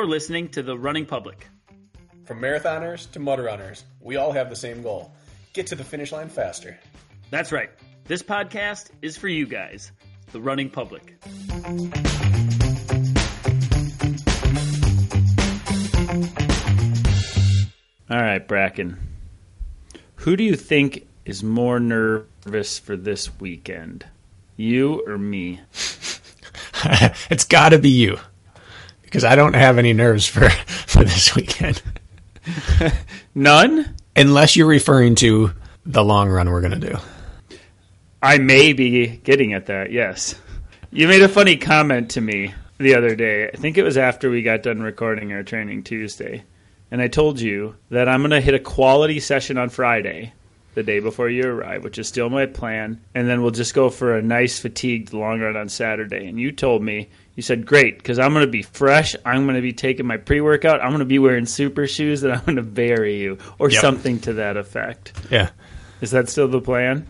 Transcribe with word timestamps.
You're 0.00 0.08
listening 0.08 0.48
to 0.52 0.62
The 0.62 0.78
Running 0.78 1.04
Public. 1.04 1.46
From 2.24 2.40
marathoners 2.40 3.10
to 3.12 3.18
mud 3.18 3.38
runners, 3.38 3.84
we 4.00 4.16
all 4.16 4.32
have 4.32 4.48
the 4.48 4.56
same 4.56 4.82
goal 4.82 5.12
get 5.52 5.66
to 5.66 5.74
the 5.74 5.84
finish 5.84 6.10
line 6.10 6.30
faster. 6.30 6.80
That's 7.28 7.52
right. 7.52 7.68
This 8.06 8.22
podcast 8.22 8.88
is 9.02 9.18
for 9.18 9.28
you 9.28 9.44
guys, 9.44 9.92
The 10.32 10.40
Running 10.40 10.70
Public. 10.70 11.22
All 18.08 18.22
right, 18.22 18.48
Bracken. 18.48 18.96
Who 20.14 20.34
do 20.34 20.44
you 20.44 20.56
think 20.56 21.06
is 21.26 21.42
more 21.42 21.78
nervous 21.78 22.78
for 22.78 22.96
this 22.96 23.38
weekend? 23.38 24.06
You 24.56 25.04
or 25.06 25.18
me? 25.18 25.60
it's 27.28 27.44
got 27.44 27.68
to 27.68 27.78
be 27.78 27.90
you 27.90 28.18
because 29.10 29.24
I 29.24 29.34
don't 29.34 29.54
have 29.54 29.76
any 29.76 29.92
nerves 29.92 30.24
for 30.24 30.48
for 30.86 31.02
this 31.02 31.34
weekend. 31.34 31.82
None? 33.34 33.96
Unless 34.14 34.54
you're 34.54 34.68
referring 34.68 35.16
to 35.16 35.52
the 35.84 36.04
long 36.04 36.28
run 36.28 36.50
we're 36.50 36.60
going 36.60 36.80
to 36.80 36.88
do. 36.90 36.96
I 38.22 38.38
may 38.38 38.72
be 38.72 39.08
getting 39.08 39.52
at 39.54 39.66
that, 39.66 39.90
yes. 39.90 40.34
You 40.92 41.08
made 41.08 41.22
a 41.22 41.28
funny 41.28 41.56
comment 41.56 42.10
to 42.12 42.20
me 42.20 42.54
the 42.78 42.94
other 42.94 43.14
day. 43.14 43.48
I 43.48 43.56
think 43.56 43.78
it 43.78 43.82
was 43.82 43.96
after 43.96 44.30
we 44.30 44.42
got 44.42 44.62
done 44.62 44.82
recording 44.82 45.32
our 45.32 45.42
training 45.42 45.84
Tuesday. 45.84 46.44
And 46.90 47.00
I 47.00 47.08
told 47.08 47.40
you 47.40 47.76
that 47.90 48.08
I'm 48.08 48.20
going 48.20 48.30
to 48.30 48.40
hit 48.40 48.54
a 48.54 48.58
quality 48.58 49.20
session 49.20 49.56
on 49.56 49.68
Friday, 49.68 50.32
the 50.74 50.82
day 50.82 51.00
before 51.00 51.28
you 51.28 51.46
arrive, 51.46 51.82
which 51.82 51.98
is 51.98 52.08
still 52.08 52.28
my 52.28 52.46
plan. 52.46 53.00
And 53.14 53.28
then 53.28 53.42
we'll 53.42 53.52
just 53.52 53.74
go 53.74 53.88
for 53.90 54.16
a 54.16 54.22
nice 54.22 54.58
fatigued 54.58 55.12
long 55.12 55.40
run 55.40 55.56
on 55.56 55.68
Saturday. 55.68 56.26
And 56.26 56.38
you 56.38 56.52
told 56.52 56.82
me, 56.82 57.08
you 57.40 57.42
said, 57.42 57.64
great, 57.64 57.96
because 57.96 58.18
I'm 58.18 58.34
going 58.34 58.44
to 58.44 58.50
be 58.52 58.60
fresh. 58.60 59.16
I'm 59.24 59.44
going 59.44 59.56
to 59.56 59.62
be 59.62 59.72
taking 59.72 60.04
my 60.06 60.18
pre 60.18 60.42
workout. 60.42 60.82
I'm 60.82 60.90
going 60.90 60.98
to 60.98 61.06
be 61.06 61.18
wearing 61.18 61.46
super 61.46 61.86
shoes 61.86 62.22
and 62.22 62.34
I'm 62.34 62.44
going 62.44 62.56
to 62.56 62.62
bury 62.62 63.18
you, 63.18 63.38
or 63.58 63.70
Yep. 63.70 63.80
something 63.80 64.20
to 64.20 64.34
that 64.34 64.58
effect. 64.58 65.14
Yeah. 65.30 65.48
Is 66.02 66.10
that 66.10 66.28
still 66.28 66.48
the 66.48 66.60
plan? 66.60 67.06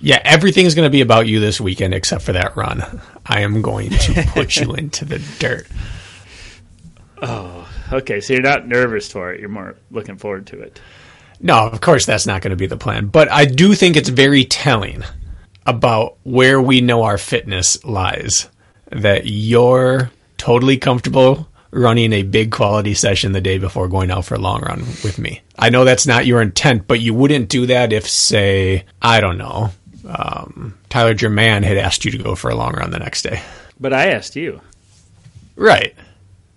Yeah, 0.00 0.20
everything's 0.24 0.74
going 0.74 0.86
to 0.86 0.90
be 0.90 1.00
about 1.00 1.28
you 1.28 1.38
this 1.38 1.60
weekend 1.60 1.94
except 1.94 2.22
for 2.24 2.32
that 2.32 2.56
run. 2.56 2.82
I 3.24 3.42
am 3.42 3.62
going 3.62 3.90
to 3.90 4.24
put 4.34 4.56
you 4.56 4.74
into 4.74 5.04
the 5.04 5.20
dirt. 5.38 5.68
Oh, 7.22 7.68
okay, 7.92 8.20
so 8.20 8.32
you're 8.32 8.42
not 8.42 8.66
nervous 8.66 9.10
for 9.10 9.32
it. 9.32 9.40
You're 9.40 9.48
more 9.48 9.76
looking 9.92 10.16
forward 10.16 10.48
to 10.48 10.60
it. 10.60 10.80
No, 11.40 11.68
of 11.68 11.80
course 11.80 12.04
that's 12.04 12.26
not 12.26 12.42
going 12.42 12.50
to 12.50 12.56
be 12.56 12.66
the 12.66 12.76
plan, 12.76 13.06
but 13.06 13.30
I 13.30 13.44
do 13.44 13.74
think 13.74 13.96
it's 13.96 14.08
very 14.08 14.44
telling 14.44 15.04
about 15.66 16.16
where 16.24 16.60
we 16.60 16.80
know 16.80 17.02
our 17.04 17.18
fitness 17.18 17.84
lies. 17.84 18.48
That 18.90 19.22
you're 19.26 20.10
totally 20.36 20.78
comfortable 20.78 21.48
running 21.70 22.12
a 22.12 22.22
big 22.22 22.50
quality 22.50 22.94
session 22.94 23.32
the 23.32 23.40
day 23.40 23.58
before 23.58 23.88
going 23.88 24.10
out 24.10 24.24
for 24.24 24.34
a 24.34 24.40
long 24.40 24.62
run 24.62 24.80
with 25.04 25.18
me. 25.18 25.42
I 25.58 25.68
know 25.70 25.84
that's 25.84 26.06
not 26.06 26.26
your 26.26 26.40
intent, 26.40 26.86
but 26.86 27.00
you 27.00 27.12
wouldn't 27.12 27.48
do 27.50 27.66
that 27.66 27.92
if, 27.92 28.08
say, 28.08 28.84
I 29.02 29.20
don't 29.20 29.36
know, 29.36 29.70
um, 30.08 30.78
Tyler 30.88 31.14
German 31.14 31.62
had 31.62 31.76
asked 31.76 32.04
you 32.04 32.10
to 32.12 32.18
go 32.18 32.34
for 32.34 32.50
a 32.50 32.54
long 32.54 32.72
run 32.72 32.90
the 32.90 32.98
next 32.98 33.22
day. 33.22 33.42
But 33.78 33.92
I 33.92 34.10
asked 34.10 34.36
you. 34.36 34.60
Right. 35.56 35.94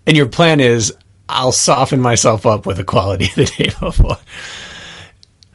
And 0.06 0.16
your 0.16 0.26
plan 0.26 0.60
is 0.60 0.94
I'll 1.28 1.52
soften 1.52 2.00
myself 2.00 2.46
up 2.46 2.66
with 2.66 2.78
a 2.78 2.84
quality 2.84 3.28
the 3.34 3.44
day 3.44 3.70
before. 3.80 4.18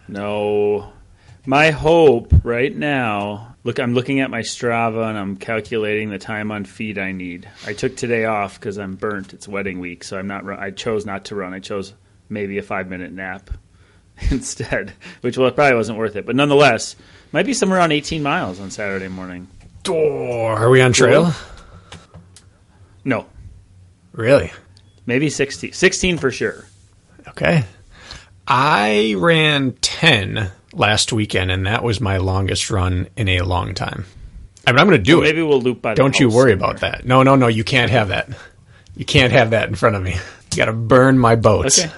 No. 0.08 0.92
My 1.46 1.72
hope 1.72 2.34
right 2.44 2.76
now, 2.76 3.47
look, 3.68 3.80
I'm 3.80 3.94
looking 3.94 4.22
at 4.22 4.32
my 4.32 4.40
Strava 4.40 5.10
and 5.10 5.18
I'm 5.18 5.36
calculating 5.36 6.10
the 6.10 6.18
time 6.18 6.52
on 6.54 6.64
feed 6.64 6.98
I 6.98 7.12
need. 7.12 7.50
I 7.66 7.74
took 7.74 7.98
today 7.98 8.24
off 8.24 8.58
because 8.58 8.78
I'm 8.78 8.96
burnt. 8.96 9.34
It's 9.34 9.46
wedding 9.46 9.82
week, 9.82 10.06
so 10.06 10.18
I'm 10.18 10.26
not. 10.26 10.46
Run- 10.46 10.58
I 10.58 10.72
chose 10.72 11.06
not 11.06 11.26
to 11.26 11.36
run. 11.36 11.54
I 11.54 11.60
chose 11.60 11.94
maybe 12.30 12.58
a 12.58 12.64
five 12.64 12.90
minute 12.90 13.12
nap 13.12 13.50
instead, 14.32 14.94
which 15.20 15.38
well, 15.38 15.52
probably 15.52 15.76
wasn't 15.76 15.98
worth 15.98 16.16
it. 16.16 16.26
But 16.26 16.38
nonetheless, 16.38 16.96
might 17.34 17.46
be 17.46 17.54
somewhere 17.54 17.78
around 17.80 17.92
18 17.92 18.24
miles 18.24 18.62
on 18.62 18.72
Saturday 18.72 19.10
morning. 19.10 19.50
Oh, 19.90 20.46
are 20.46 20.70
we 20.70 20.82
on 20.82 20.94
trail? 20.94 21.34
No, 23.04 23.26
Really? 24.14 24.52
maybe 25.06 25.30
16. 25.30 25.74
16 25.74 26.18
for 26.18 26.32
sure. 26.32 26.66
Okay. 27.28 27.66
I 28.48 29.16
ran 29.18 29.74
10 29.74 30.52
last 30.78 31.12
weekend, 31.14 31.52
and 31.52 31.66
that 31.66 31.84
was 31.84 32.00
my 32.00 32.18
longest 32.18 32.70
run 32.70 33.08
in 33.16 33.28
a 33.30 33.42
long 33.42 33.74
time. 33.74 34.06
I 34.66 34.72
mean, 34.72 34.80
I'm 34.80 34.88
going 34.88 35.00
to 35.00 35.04
do 35.04 35.22
it. 35.22 35.24
Maybe 35.24 35.42
we'll 35.42 35.62
loop 35.62 35.82
by. 35.82 35.94
Don't 35.94 36.20
you 36.20 36.30
worry 36.30 36.52
somewhere. 36.52 36.72
about 36.72 36.82
that. 36.82 37.06
No, 37.06 37.24
no, 37.24 37.36
no. 37.36 37.48
You 37.48 37.64
can't 37.64 37.90
have 37.92 38.10
that. 38.10 38.30
You 38.96 39.06
can't 39.06 39.32
have 39.32 39.52
that 39.52 39.70
in 39.70 39.76
front 39.76 39.96
of 39.96 40.04
me. 40.04 40.14
You 40.14 40.58
got 40.58 40.66
to 40.66 40.74
burn 40.74 41.18
my 41.20 41.36
boats. 41.36 41.80
Okay. 41.80 41.94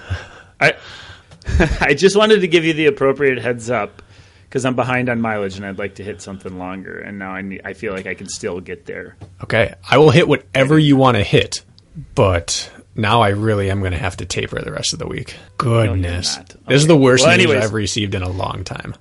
I 0.60 0.74
I 1.80 1.94
just 1.94 2.16
wanted 2.16 2.40
to 2.40 2.48
give 2.48 2.64
you 2.64 2.72
the 2.72 2.86
appropriate 2.86 3.38
heads 3.38 3.70
up 3.70 4.02
because 4.44 4.64
I'm 4.64 4.74
behind 4.76 5.08
on 5.08 5.20
mileage 5.20 5.56
and 5.56 5.64
I'd 5.64 5.78
like 5.78 5.96
to 5.96 6.04
hit 6.04 6.20
something 6.20 6.58
longer. 6.58 6.98
And 6.98 7.18
now 7.18 7.32
I 7.32 7.42
need, 7.42 7.62
I 7.64 7.72
feel 7.72 7.92
like 7.92 8.06
I 8.06 8.14
can 8.14 8.28
still 8.28 8.60
get 8.60 8.86
there. 8.86 9.16
Okay. 9.42 9.74
I 9.88 9.98
will 9.98 10.10
hit 10.10 10.28
whatever 10.28 10.78
you 10.78 10.96
want 10.96 11.16
to 11.16 11.22
hit, 11.22 11.64
but 12.14 12.70
now 12.94 13.22
I 13.22 13.28
really 13.28 13.70
am 13.70 13.80
going 13.80 13.92
to 13.92 13.98
have 13.98 14.16
to 14.18 14.26
taper 14.26 14.60
the 14.60 14.72
rest 14.72 14.92
of 14.92 14.98
the 14.98 15.06
week. 15.06 15.36
Goodness. 15.58 16.36
not. 16.36 16.48
This 16.66 16.82
is 16.82 16.86
the 16.86 16.96
worst 16.96 17.24
Well, 17.24 17.36
news. 17.36 17.64
I've 17.64 17.72
received 17.72 18.14
in 18.14 18.22
a 18.22 18.28
long 18.28 18.64
time. 18.64 18.94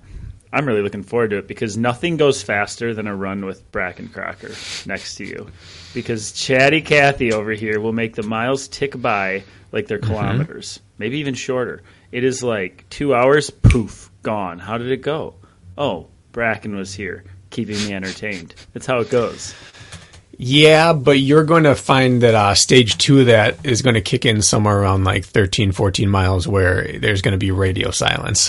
I'm 0.51 0.65
really 0.65 0.81
looking 0.81 1.03
forward 1.03 1.29
to 1.29 1.37
it 1.37 1.47
because 1.47 1.77
nothing 1.77 2.17
goes 2.17 2.41
faster 2.41 2.93
than 2.93 3.05
a 3.05 3.15
run 3.15 3.45
with 3.45 3.71
Bracken 3.71 4.09
Crocker 4.09 4.51
next 4.87 5.15
to 5.15 5.25
you. 5.25 5.47
Because 5.93 6.31
Chatty 6.31 6.81
Cathy 6.81 7.31
over 7.31 7.51
here 7.51 7.79
will 7.79 7.93
make 7.93 8.15
the 8.15 8.23
miles 8.23 8.67
tick 8.67 8.99
by 8.99 9.43
like 9.71 9.87
they're 9.87 9.99
mm-hmm. 9.99 10.11
kilometers, 10.11 10.79
maybe 10.97 11.19
even 11.19 11.35
shorter. 11.35 11.83
It 12.11 12.23
is 12.23 12.41
like 12.41 12.85
two 12.89 13.13
hours, 13.13 13.51
poof, 13.51 14.09
gone. 14.23 14.57
How 14.57 14.79
did 14.79 14.91
it 14.91 15.03
go? 15.03 15.35
Oh, 15.77 16.07
Bracken 16.31 16.75
was 16.75 16.95
here, 16.95 17.23
keeping 17.51 17.77
me 17.85 17.93
entertained. 17.93 18.55
That's 18.73 18.87
how 18.87 18.99
it 18.99 19.11
goes. 19.11 19.53
Yeah, 20.41 20.93
but 20.93 21.19
you're 21.19 21.43
going 21.43 21.65
to 21.65 21.75
find 21.75 22.21
that 22.21 22.33
uh, 22.33 22.55
stage 22.55 22.97
two 22.97 23.19
of 23.19 23.25
that 23.25 23.57
is 23.65 23.81
going 23.81 23.95
to 23.95 24.01
kick 24.01 24.25
in 24.25 24.41
somewhere 24.41 24.79
around 24.79 25.03
like 25.03 25.25
13, 25.25 25.73
14 25.73 26.07
miles 26.07 26.47
where 26.47 26.97
there's 26.97 27.21
going 27.21 27.33
to 27.33 27.37
be 27.37 27.51
radio 27.51 27.91
silence. 27.91 28.47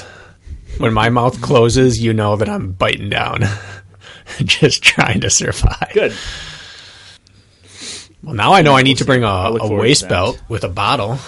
When 0.78 0.94
my 0.94 1.08
mouth 1.08 1.42
closes, 1.42 2.00
you 2.00 2.14
know 2.14 2.36
that 2.36 2.48
I'm 2.48 2.70
biting 2.70 3.10
down, 3.10 3.40
just 4.38 4.84
trying 4.84 5.22
to 5.22 5.30
survive. 5.30 5.90
Good. 5.92 6.14
Well, 8.22 8.36
now 8.36 8.52
I 8.52 8.62
know 8.62 8.76
I 8.76 8.82
need 8.82 8.98
to 8.98 9.04
bring 9.04 9.24
a, 9.24 9.26
a 9.26 9.68
waist 9.68 10.08
belt 10.08 10.40
with 10.48 10.62
a 10.62 10.68
bottle 10.68 11.18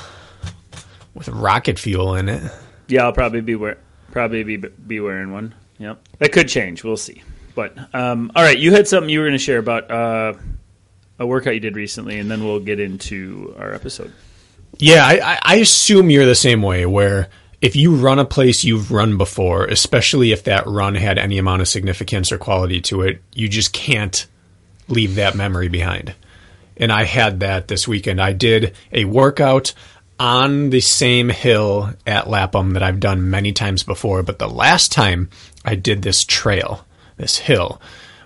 with 1.12 1.26
rocket 1.28 1.80
fuel 1.80 2.14
in 2.14 2.28
it. 2.28 2.52
Yeah, 2.86 3.06
I'll 3.06 3.12
probably 3.12 3.40
be 3.40 3.56
wear 3.56 3.78
probably 4.12 4.44
be 4.44 4.58
be 4.58 5.00
wearing 5.00 5.32
one. 5.32 5.56
Yep, 5.78 6.06
that 6.18 6.30
could 6.30 6.48
change. 6.48 6.84
We'll 6.84 6.96
see. 6.96 7.22
But 7.54 7.76
um, 7.94 8.32
all 8.34 8.42
right, 8.42 8.58
you 8.58 8.72
had 8.72 8.88
something 8.88 9.08
you 9.10 9.18
were 9.20 9.26
going 9.26 9.38
to 9.38 9.44
share 9.44 9.58
about 9.58 9.90
uh, 9.90 10.34
a 11.18 11.26
workout 11.26 11.54
you 11.54 11.60
did 11.60 11.76
recently, 11.76 12.18
and 12.18 12.30
then 12.30 12.44
we'll 12.44 12.60
get 12.60 12.80
into 12.80 13.54
our 13.58 13.72
episode. 13.74 14.12
Yeah, 14.78 15.04
I, 15.06 15.34
I- 15.34 15.38
I 15.42 15.54
assume 15.56 16.10
you're 16.10 16.26
the 16.26 16.34
same 16.34 16.62
way. 16.62 16.86
Where 16.86 17.28
if 17.60 17.76
you 17.76 17.94
run 17.94 18.18
a 18.18 18.24
place 18.24 18.64
you've 18.64 18.90
run 18.90 19.18
before, 19.18 19.66
especially 19.66 20.32
if 20.32 20.44
that 20.44 20.66
run 20.66 20.94
had 20.94 21.18
any 21.18 21.38
amount 21.38 21.62
of 21.62 21.68
significance 21.68 22.32
or 22.32 22.38
quality 22.38 22.80
to 22.82 23.02
it, 23.02 23.22
you 23.34 23.48
just 23.48 23.72
can't 23.72 24.26
leave 24.88 25.14
that 25.16 25.34
memory 25.36 25.68
behind. 25.68 26.14
And 26.76 26.90
I 26.90 27.04
had 27.04 27.40
that 27.40 27.68
this 27.68 27.86
weekend. 27.86 28.20
I 28.20 28.32
did 28.32 28.74
a 28.90 29.04
workout 29.04 29.74
on 30.18 30.70
the 30.70 30.80
same 30.80 31.28
hill 31.28 31.90
at 32.06 32.28
Lapham 32.28 32.72
that 32.72 32.82
I've 32.82 32.98
done 33.00 33.30
many 33.30 33.52
times 33.52 33.82
before, 33.82 34.22
but 34.22 34.38
the 34.38 34.48
last 34.48 34.90
time 34.90 35.28
I 35.64 35.74
did 35.74 36.02
this 36.02 36.24
trail, 36.24 36.84
this 37.22 37.38
hill, 37.38 37.80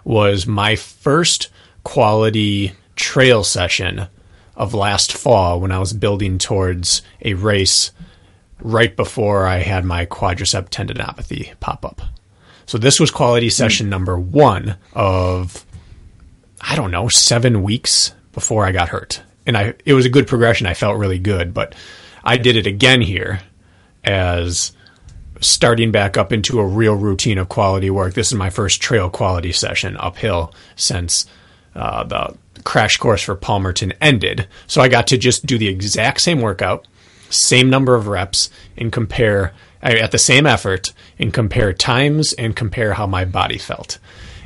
was 0.05 0.47
my 0.47 0.75
first 0.75 1.49
quality 1.85 2.73
trail 2.97 3.45
session 3.45 4.09
of 4.57 4.75
last 4.75 5.13
fall 5.13 5.61
when 5.61 5.71
I 5.71 5.79
was 5.79 5.93
building 5.93 6.39
towards 6.39 7.03
a 7.23 7.35
race 7.35 7.93
right 8.61 8.97
before 8.97 9.47
I 9.47 9.59
had 9.59 9.85
my 9.85 10.07
quadricep 10.07 10.71
tendinopathy 10.71 11.59
pop 11.61 11.85
up. 11.85 12.01
So 12.65 12.79
this 12.79 12.99
was 12.99 13.11
quality 13.11 13.51
session 13.51 13.89
number 13.89 14.19
one 14.19 14.77
of 14.95 15.65
I 16.61 16.75
don't 16.75 16.91
know, 16.91 17.09
seven 17.09 17.63
weeks 17.63 18.13
before 18.33 18.67
I 18.67 18.73
got 18.73 18.89
hurt. 18.89 19.23
And 19.47 19.57
I 19.57 19.75
it 19.85 19.93
was 19.95 20.07
a 20.07 20.11
good 20.11 20.27
progression. 20.27 20.67
I 20.67 20.75
felt 20.75 20.99
really 20.99 21.19
good, 21.19 21.55
but 21.55 21.75
I 22.25 22.39
did 22.39 22.57
it 22.57 22.67
again 22.67 23.01
here 23.01 23.41
as 24.03 24.73
starting 25.41 25.91
back 25.91 26.17
up 26.17 26.33
into 26.33 26.61
a 26.61 26.67
real 26.67 26.95
routine 26.95 27.39
of 27.39 27.49
quality 27.49 27.91
work. 27.91 28.15
This 28.15 28.29
is 28.29 28.35
my 28.35 28.51
first 28.51 28.81
trail 28.81 29.11
quality 29.11 29.53
session 29.53 29.97
uphill 29.99 30.55
since 30.77 31.27
uh, 31.75 32.05
the 32.05 32.37
crash 32.65 32.97
course 32.97 33.23
for 33.23 33.37
Palmerton 33.37 33.93
ended. 34.01 34.49
So 34.67 34.81
I 34.81 34.89
got 34.89 35.07
to 35.09 35.19
just 35.19 35.47
do 35.47 35.59
the 35.59 35.69
exact 35.69 36.21
same 36.21 36.41
workout, 36.41 36.87
same 37.31 37.71
number 37.71 37.95
of 37.95 38.07
reps, 38.09 38.51
and 38.77 38.93
compare 38.93 39.53
at 39.83 40.11
the 40.11 40.19
same 40.19 40.47
effort 40.47 40.93
and 41.19 41.33
compare 41.33 41.73
times 41.73 42.33
and 42.33 42.57
compare 42.57 42.95
how 42.95 43.07
my 43.07 43.25
body 43.25 43.59
felt. 43.59 43.99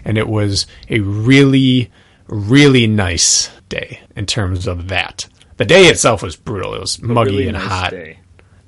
And 0.05 0.19
it 0.19 0.29
was 0.29 0.67
a 0.89 1.01
really, 1.01 1.91
really 2.27 2.87
nice 2.87 3.51
day 3.69 4.01
in 4.17 4.27
terms 4.27 4.67
of 4.67 4.89
that. 4.89 5.29
The 5.57 5.65
day 5.65 5.85
itself 5.87 6.23
was 6.23 6.37
brutal. 6.37 6.75
It 6.75 6.81
was 6.81 7.03
muggy 7.03 7.31
Really 7.31 7.49
and 7.49 7.59
nice 7.59 7.67
hot, 7.69 7.91
day. 7.91 8.20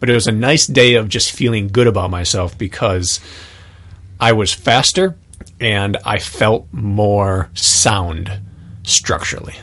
But 0.03 0.11
it 0.11 0.15
was 0.15 0.27
a 0.27 0.33
nice 0.33 0.67
day 0.67 0.95
of 0.95 1.09
just 1.09 1.31
feeling 1.31 1.69
good 1.69 1.87
about 1.87 2.11
myself 2.11 2.59
because 2.59 3.21
I 4.19 4.33
was 4.33 4.53
faster 4.53 5.17
and 5.61 5.97
I 6.05 6.19
felt 6.19 6.67
more 6.73 7.51
sound 7.55 8.29
structurally. 8.83 9.55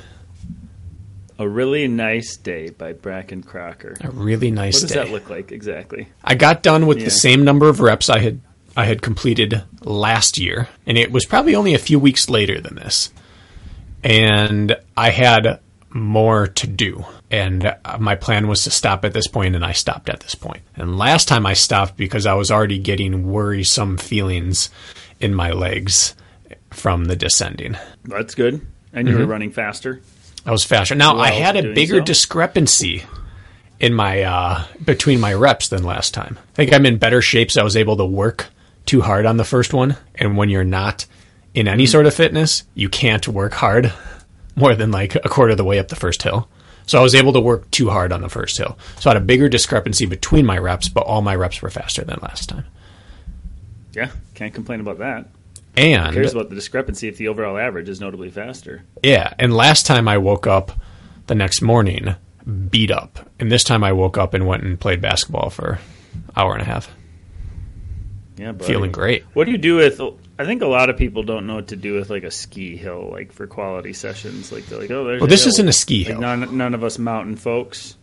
A 1.38 1.46
really 1.46 1.90
nice 1.90 2.38
day 2.38 2.70
by 2.70 2.94
Bracken 2.94 3.44
Crocker. 3.44 3.98
A 4.00 4.12
really 4.12 4.50
nice 4.50 4.76
day. 4.82 4.86
What 4.86 4.88
does 4.88 4.92
day. 4.92 5.04
that 5.04 5.12
look 5.12 5.30
like 5.30 5.52
exactly? 5.52 6.08
I 6.24 6.36
got 6.36 6.64
done 6.64 6.88
with 6.88 7.00
Yeah. 7.00 7.04
the 7.06 7.12
same 7.12 7.44
number 7.44 7.68
of 7.68 7.82
reps 7.82 8.10
I 8.10 8.20
had 8.20 8.40
I 8.78 8.86
had 8.86 9.02
completed 9.02 9.62
last 9.84 10.38
year, 10.38 10.70
and 10.86 10.98
it 10.98 11.12
was 11.12 11.26
probably 11.26 11.54
only 11.54 11.74
a 11.74 11.78
few 11.80 12.00
weeks 12.00 12.30
later 12.30 12.62
than 12.62 12.76
this. 12.76 13.12
And 14.06 14.74
I 14.96 15.10
had 15.10 15.60
more 15.90 16.48
to 16.48 16.66
do, 16.68 17.04
and 17.32 17.66
uh, 17.66 17.98
my 18.00 18.16
plan 18.16 18.48
was 18.48 18.64
to 18.64 18.72
stop 18.72 19.06
at 19.06 19.14
this 19.14 19.28
point, 19.28 19.56
and 19.56 19.64
I 19.64 19.72
stopped 19.74 20.10
at 20.10 20.20
this 20.22 20.36
point. 20.36 20.62
And 20.76 20.98
last 20.98 21.28
time 21.28 21.46
I 21.46 21.54
stopped 21.54 21.96
because 21.98 22.26
I 22.26 22.34
was 22.34 22.50
already 22.52 22.80
getting 22.80 23.32
worrisome 23.32 23.98
feelings 23.98 24.70
in 25.20 25.34
my 25.36 25.52
legs 25.52 26.16
from 26.72 27.06
the 27.06 27.16
descending. 27.16 27.78
That's 28.04 28.36
good. 28.36 28.66
And 28.94 29.08
you 29.08 29.18
were 29.18 29.26
running 29.26 29.52
faster. 29.52 30.02
I 30.46 30.52
was 30.52 30.64
faster. 30.64 30.96
Now 30.96 31.18
I 31.18 31.30
had 31.32 31.56
a 31.56 31.74
bigger 31.74 32.00
so? 32.00 32.06
discrepancy 32.06 33.04
in 33.80 33.94
my 33.94 34.24
uh, 34.24 34.64
between 34.84 35.20
my 35.20 35.34
reps 35.34 35.68
than 35.68 35.84
last 35.84 36.14
time. 36.14 36.40
I 36.40 36.56
think 36.56 36.74
I'm 36.74 36.86
in 36.86 36.98
better 36.98 37.22
shape, 37.22 37.52
so 37.52 37.62
I 37.62 37.64
was 37.64 37.78
able 37.78 37.98
to 37.98 38.06
work 38.06 38.48
too 38.86 39.02
hard 39.02 39.26
on 39.28 39.38
the 39.38 39.44
first 39.44 39.74
one. 39.74 39.98
And 40.16 40.36
when 40.38 40.50
you're 40.50 40.64
not 40.64 41.06
in 41.54 41.68
any 41.68 41.84
Mm-hmm. 41.84 41.92
sort 41.92 42.06
of 42.08 42.14
fitness, 42.16 42.64
you 42.74 42.90
can't 42.90 43.28
work 43.28 43.54
hard 43.54 43.94
more 44.56 44.74
than 44.76 44.90
like 44.92 45.16
a 45.16 45.30
quarter 45.30 45.52
of 45.52 45.58
the 45.58 45.64
way 45.64 45.78
up 45.78 45.90
the 45.90 45.96
first 45.96 46.24
hill. 46.24 46.50
So 46.90 46.98
I 46.98 47.04
was 47.04 47.14
able 47.14 47.34
to 47.34 47.40
work 47.40 47.70
too 47.70 47.88
hard 47.92 48.12
on 48.12 48.22
the 48.22 48.30
first 48.30 48.58
hill. 48.58 48.76
So 49.00 49.12
I 49.12 49.14
had 49.14 49.22
a 49.22 49.26
bigger 49.26 49.48
discrepancy 49.48 50.08
between 50.08 50.44
my 50.44 50.58
reps, 50.58 50.90
but 50.90 51.02
all 51.02 51.22
my 51.22 51.36
reps 51.36 51.62
were 51.62 51.70
faster 51.70 52.04
than 52.04 52.18
last 52.24 52.50
time. 52.50 52.66
Yeah, 53.94 54.10
can't 54.34 54.56
complain 54.56 54.80
about 54.80 54.98
that. 54.98 55.28
And 55.78 56.16
Who 56.16 56.22
cares 56.22 56.34
about 56.34 56.50
the 56.50 56.56
discrepancy 56.56 57.08
if 57.08 57.18
the 57.18 57.28
overall 57.28 57.60
average 57.60 57.90
is 57.90 58.02
notably 58.02 58.32
faster? 58.32 58.82
Yeah, 59.04 59.32
and 59.38 59.54
last 59.54 59.86
time 59.86 60.08
I 60.08 60.18
woke 60.18 60.48
up 60.48 60.72
the 61.28 61.36
next 61.36 61.62
morning 61.62 62.16
beat 62.72 62.90
up, 62.90 63.20
and 63.40 63.52
this 63.52 63.64
time 63.64 63.84
I 63.84 63.92
woke 63.92 64.18
up 64.18 64.34
and 64.34 64.48
went 64.48 64.64
and 64.64 64.80
played 64.80 65.00
basketball 65.00 65.52
for 65.52 65.74
an 66.16 66.22
hour 66.36 66.54
and 66.54 66.64
a 66.64 66.66
half, 66.66 66.92
Yeah, 68.36 68.52
buddy. 68.54 68.66
feeling 68.66 68.92
great. 68.92 69.26
What 69.34 69.46
do 69.46 69.52
you 69.52 69.60
do 69.60 69.76
with? 69.76 70.02
I 70.40 70.46
think 70.46 70.62
a 70.62 70.68
lot 70.68 70.90
of 70.90 70.98
people 70.98 71.22
don't 71.24 71.46
know 71.46 71.56
what 71.56 71.68
to 71.68 71.76
do 71.76 71.96
with 71.96 72.10
like 72.10 72.24
a 72.24 72.32
ski 72.32 72.78
hill, 72.78 73.10
like 73.12 73.32
for 73.34 73.46
quality 73.46 73.92
sessions. 73.94 74.52
Like 74.52 74.66
they're 74.68 74.80
like, 74.80 74.90
oh, 74.90 75.04
there's. 75.04 75.20
Well, 75.22 75.28
a 75.28 75.30
this 75.30 75.44
hill. 75.44 75.50
isn't 75.50 75.68
a 75.68 75.74
ski 75.74 76.00
Like 76.06 76.14
hill. 76.14 76.22
none, 76.22 76.58
none 76.58 76.74
of 76.74 76.84
us 76.84 76.98
mountain 76.98 77.36
folks. 77.36 77.96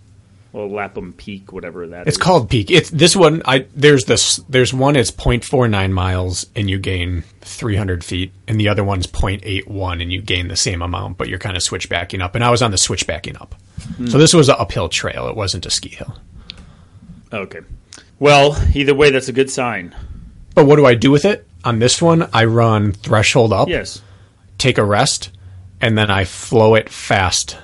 Well, 0.53 0.71
Lapham 0.71 1.13
Peak, 1.13 1.53
whatever 1.53 1.87
that 1.89 2.07
It's 2.07 2.17
is. 2.17 2.23
called 2.23 2.49
peak. 2.49 2.71
It's 2.71 2.89
this 2.89 3.15
one. 3.17 3.43
I 3.45 3.67
there's 3.75 4.05
this 4.07 4.37
there's 4.49 4.73
one. 4.73 4.97
It's 4.97 5.11
0.49 5.11 5.93
miles 5.93 6.47
and 6.57 6.71
you 6.71 6.79
gain 6.79 7.25
300 7.43 8.03
feet, 8.05 8.33
and 8.49 8.59
the 8.59 8.69
other 8.69 8.83
one's 8.85 9.07
0.81 9.07 10.01
and 10.01 10.11
you 10.13 10.23
gain 10.23 10.49
the 10.49 10.57
same 10.57 10.81
amount, 10.83 11.19
but 11.19 11.29
you're 11.29 11.39
kind 11.39 11.57
of 11.57 11.63
switchbacking 11.63 12.23
up. 12.23 12.35
And 12.35 12.43
I 12.45 12.51
was 12.51 12.63
on 12.63 12.71
the 12.71 12.79
switchbacking 12.79 13.37
up, 13.37 13.55
Hmm. 13.97 14.07
so 14.07 14.17
this 14.19 14.33
was 14.33 14.49
an 14.49 14.57
uphill 14.59 14.89
trail. 14.89 15.29
It 15.29 15.37
wasn't 15.37 15.67
a 15.67 15.71
ski 15.71 15.91
hill. 15.91 16.17
Okay. 17.33 17.61
Well, 18.19 18.57
either 18.75 18.95
way, 18.95 19.11
that's 19.11 19.29
a 19.29 19.33
good 19.35 19.51
sign. 19.51 19.95
But 20.55 20.65
what 20.67 20.77
do 20.77 20.87
I 20.87 20.95
do 20.95 21.11
with 21.11 21.25
it? 21.27 21.46
On 21.67 21.79
this 21.81 22.01
one, 22.01 22.29
I 22.33 22.45
run 22.47 22.93
threshold 22.93 23.53
up. 23.53 23.69
Yes. 23.69 24.01
take 24.59 24.79
a 24.79 24.85
rest, 24.85 25.31
and 25.83 25.99
then 25.99 26.11
I 26.11 26.25
flow 26.25 26.75
it 26.77 26.89
fast. 26.89 27.59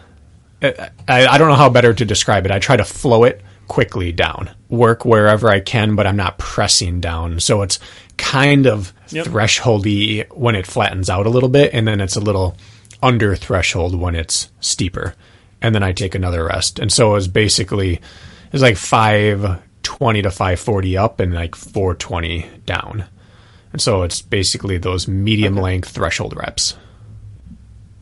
Uh, 0.61 0.73
I, 1.09 1.27
I 1.27 1.39
don't 1.39 1.49
know 1.49 1.55
how 1.57 1.71
better 1.71 1.95
to 1.95 2.05
describe 2.05 2.45
it. 2.45 2.53
I 2.53 2.59
try 2.59 2.77
to 2.77 2.85
flow 2.85 3.25
it 3.25 3.41
quickly 3.69 4.13
down, 4.13 4.51
work 4.69 5.05
wherever 5.07 5.49
I 5.49 5.61
can, 5.61 5.95
but 5.97 6.07
I'm 6.07 6.17
not 6.17 6.37
pressing 6.37 7.01
down. 7.01 7.41
So 7.41 7.63
it's 7.63 7.79
kind 8.19 8.67
of 8.67 8.93
Yep. 9.11 9.27
thresholdy 9.27 10.31
when 10.33 10.55
it 10.55 10.67
flattens 10.67 11.09
out 11.09 11.27
a 11.27 11.31
little 11.31 11.49
bit, 11.49 11.73
and 11.73 11.87
then 11.89 12.01
it's 12.01 12.17
a 12.17 12.21
little 12.21 12.57
under 13.03 13.35
threshold 13.37 13.95
when 13.99 14.15
it's 14.15 14.51
steeper. 14.61 15.15
And 15.63 15.75
then 15.75 15.83
I 15.83 15.93
take 15.93 16.15
another 16.15 16.45
rest. 16.45 16.79
And 16.79 16.93
so 16.93 17.11
it 17.11 17.15
was 17.15 17.29
basically 17.29 18.01
it's 18.53 18.63
like 18.63 18.77
five 18.77 19.61
twenty 19.83 20.23
to 20.23 20.31
five 20.31 20.59
forty 20.61 20.97
up 20.97 21.21
and 21.21 21.33
like 21.33 21.55
four 21.55 21.95
twenty 21.95 22.47
down. 22.67 23.05
And 23.73 23.81
so 23.81 24.03
it's 24.03 24.21
basically 24.23 24.77
those 24.79 25.09
medium 25.09 25.57
length 25.57 25.89
threshold 25.91 26.37
reps. 26.37 26.77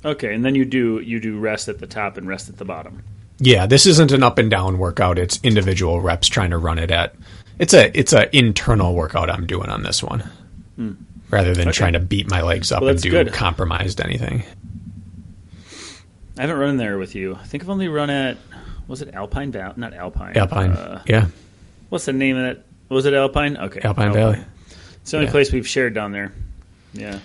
Okay, 0.05 0.35
and 0.35 0.45
then 0.45 0.55
you 0.55 0.65
do 0.65 1.01
you 1.01 1.21
do 1.21 1.39
rest 1.39 1.69
at 1.69 1.79
the 1.79 1.87
top 1.87 2.17
and 2.17 2.27
rest 2.27 2.49
at 2.49 2.57
the 2.59 2.65
bottom. 2.65 3.03
Yeah, 3.39 3.67
this 3.67 3.87
isn't 3.87 4.13
an 4.13 4.23
up 4.23 4.39
and 4.39 4.51
down 4.51 4.79
workout. 4.79 5.19
It's 5.19 5.39
individual 5.43 6.01
reps 6.01 6.27
trying 6.29 6.51
to 6.51 6.59
run 6.59 6.79
it 6.79 6.91
at. 6.91 7.15
It's 7.59 7.75
a 7.75 7.97
it's 7.99 8.13
a 8.13 8.35
internal 8.37 8.95
workout 8.95 9.31
I'm 9.31 9.47
doing 9.47 9.69
on 9.69 9.83
this 9.83 10.03
one, 10.03 10.29
rather 11.31 11.55
than 11.55 11.71
trying 11.73 11.93
to 11.93 12.01
beat 12.01 12.31
my 12.31 12.41
legs 12.43 12.73
up 12.73 12.79
Hmm. 12.81 12.85
Well, 12.87 12.91
and 12.95 13.03
do 13.03 13.11
good. 13.11 13.33
compromised 13.33 14.01
anything. 14.01 14.43
I 16.39 16.43
haven't 16.43 16.57
run 16.59 16.77
there 16.79 16.97
with 16.99 17.15
you. 17.15 17.35
I 17.37 17.45
think 17.45 17.63
I've 17.63 17.71
only 17.71 17.89
run 17.89 18.09
at 18.11 18.39
was 18.89 19.03
it 19.03 19.15
Alpine 19.15 19.53
Valley? 19.53 19.75
Not 19.77 19.93
Alpine. 19.95 20.37
Alpine, 20.37 20.71
Uh, 20.73 21.03
yeah, 21.07 21.27
what's 21.91 22.07
the 22.07 22.13
name 22.15 22.37
of 22.37 22.45
it? 22.47 22.65
Was 22.89 23.05
it 23.07 23.15
Alpine? 23.15 23.57
Okay. 23.57 23.81
Alpine 23.85 24.13
Valley. 24.13 24.39
It's 25.03 25.11
the 25.11 25.19
only 25.19 25.27
Yeah. 25.27 25.33
place 25.33 25.53
we've 25.53 25.69
shared 25.69 25.95
down 25.95 26.13
there. 26.13 26.33
Yeah. 26.93 27.19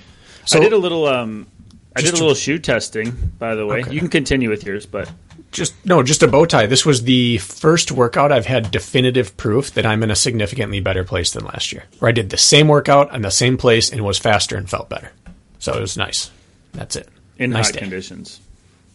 So- 0.45 0.59
I 0.59 0.63
did 0.63 0.73
a 0.73 0.77
little 0.77 1.07
um 1.07 1.47
I 1.95 2.01
did 2.01 2.13
a 2.13 2.17
little 2.17 2.35
shoe 2.35 2.59
testing, 2.59 3.11
by 3.39 3.55
the 3.55 3.65
way. 3.65 3.79
Okay. 3.81 3.93
You 3.93 3.99
can 3.99 4.09
continue 4.09 4.49
with 4.49 4.65
yours, 4.65 4.85
but 4.85 5.09
Just 5.51 5.73
no, 5.85 6.03
just 6.03 6.21
a 6.23 6.27
bow 6.27 6.45
tie. 6.45 6.65
This 6.65 6.85
was 6.85 7.03
the 7.03 7.37
first 7.37 7.89
workout 7.91 8.31
I've 8.33 8.45
had 8.47 8.71
definitive 8.71 9.37
proof 9.37 9.73
that 9.75 9.85
I'm 9.85 10.03
in 10.03 10.11
a 10.11 10.15
significantly 10.15 10.81
better 10.81 11.05
place 11.05 11.31
than 11.31 11.45
last 11.45 11.71
year. 11.71 11.85
Where 11.99 12.09
I 12.09 12.11
did 12.11 12.29
the 12.29 12.37
same 12.37 12.67
workout 12.67 13.15
in 13.15 13.21
the 13.21 13.31
same 13.31 13.55
place 13.57 13.89
and 13.89 14.01
was 14.03 14.17
faster 14.17 14.57
and 14.57 14.69
felt 14.69 14.89
better. 14.89 15.11
So 15.59 15.73
it 15.73 15.79
was 15.81 15.95
nice. 15.95 16.29
That's 16.73 16.95
it. 16.97 17.07
in 17.37 17.51
nice 17.51 17.67
hot 17.67 17.73
day. 17.75 17.79
conditions. 17.79 18.39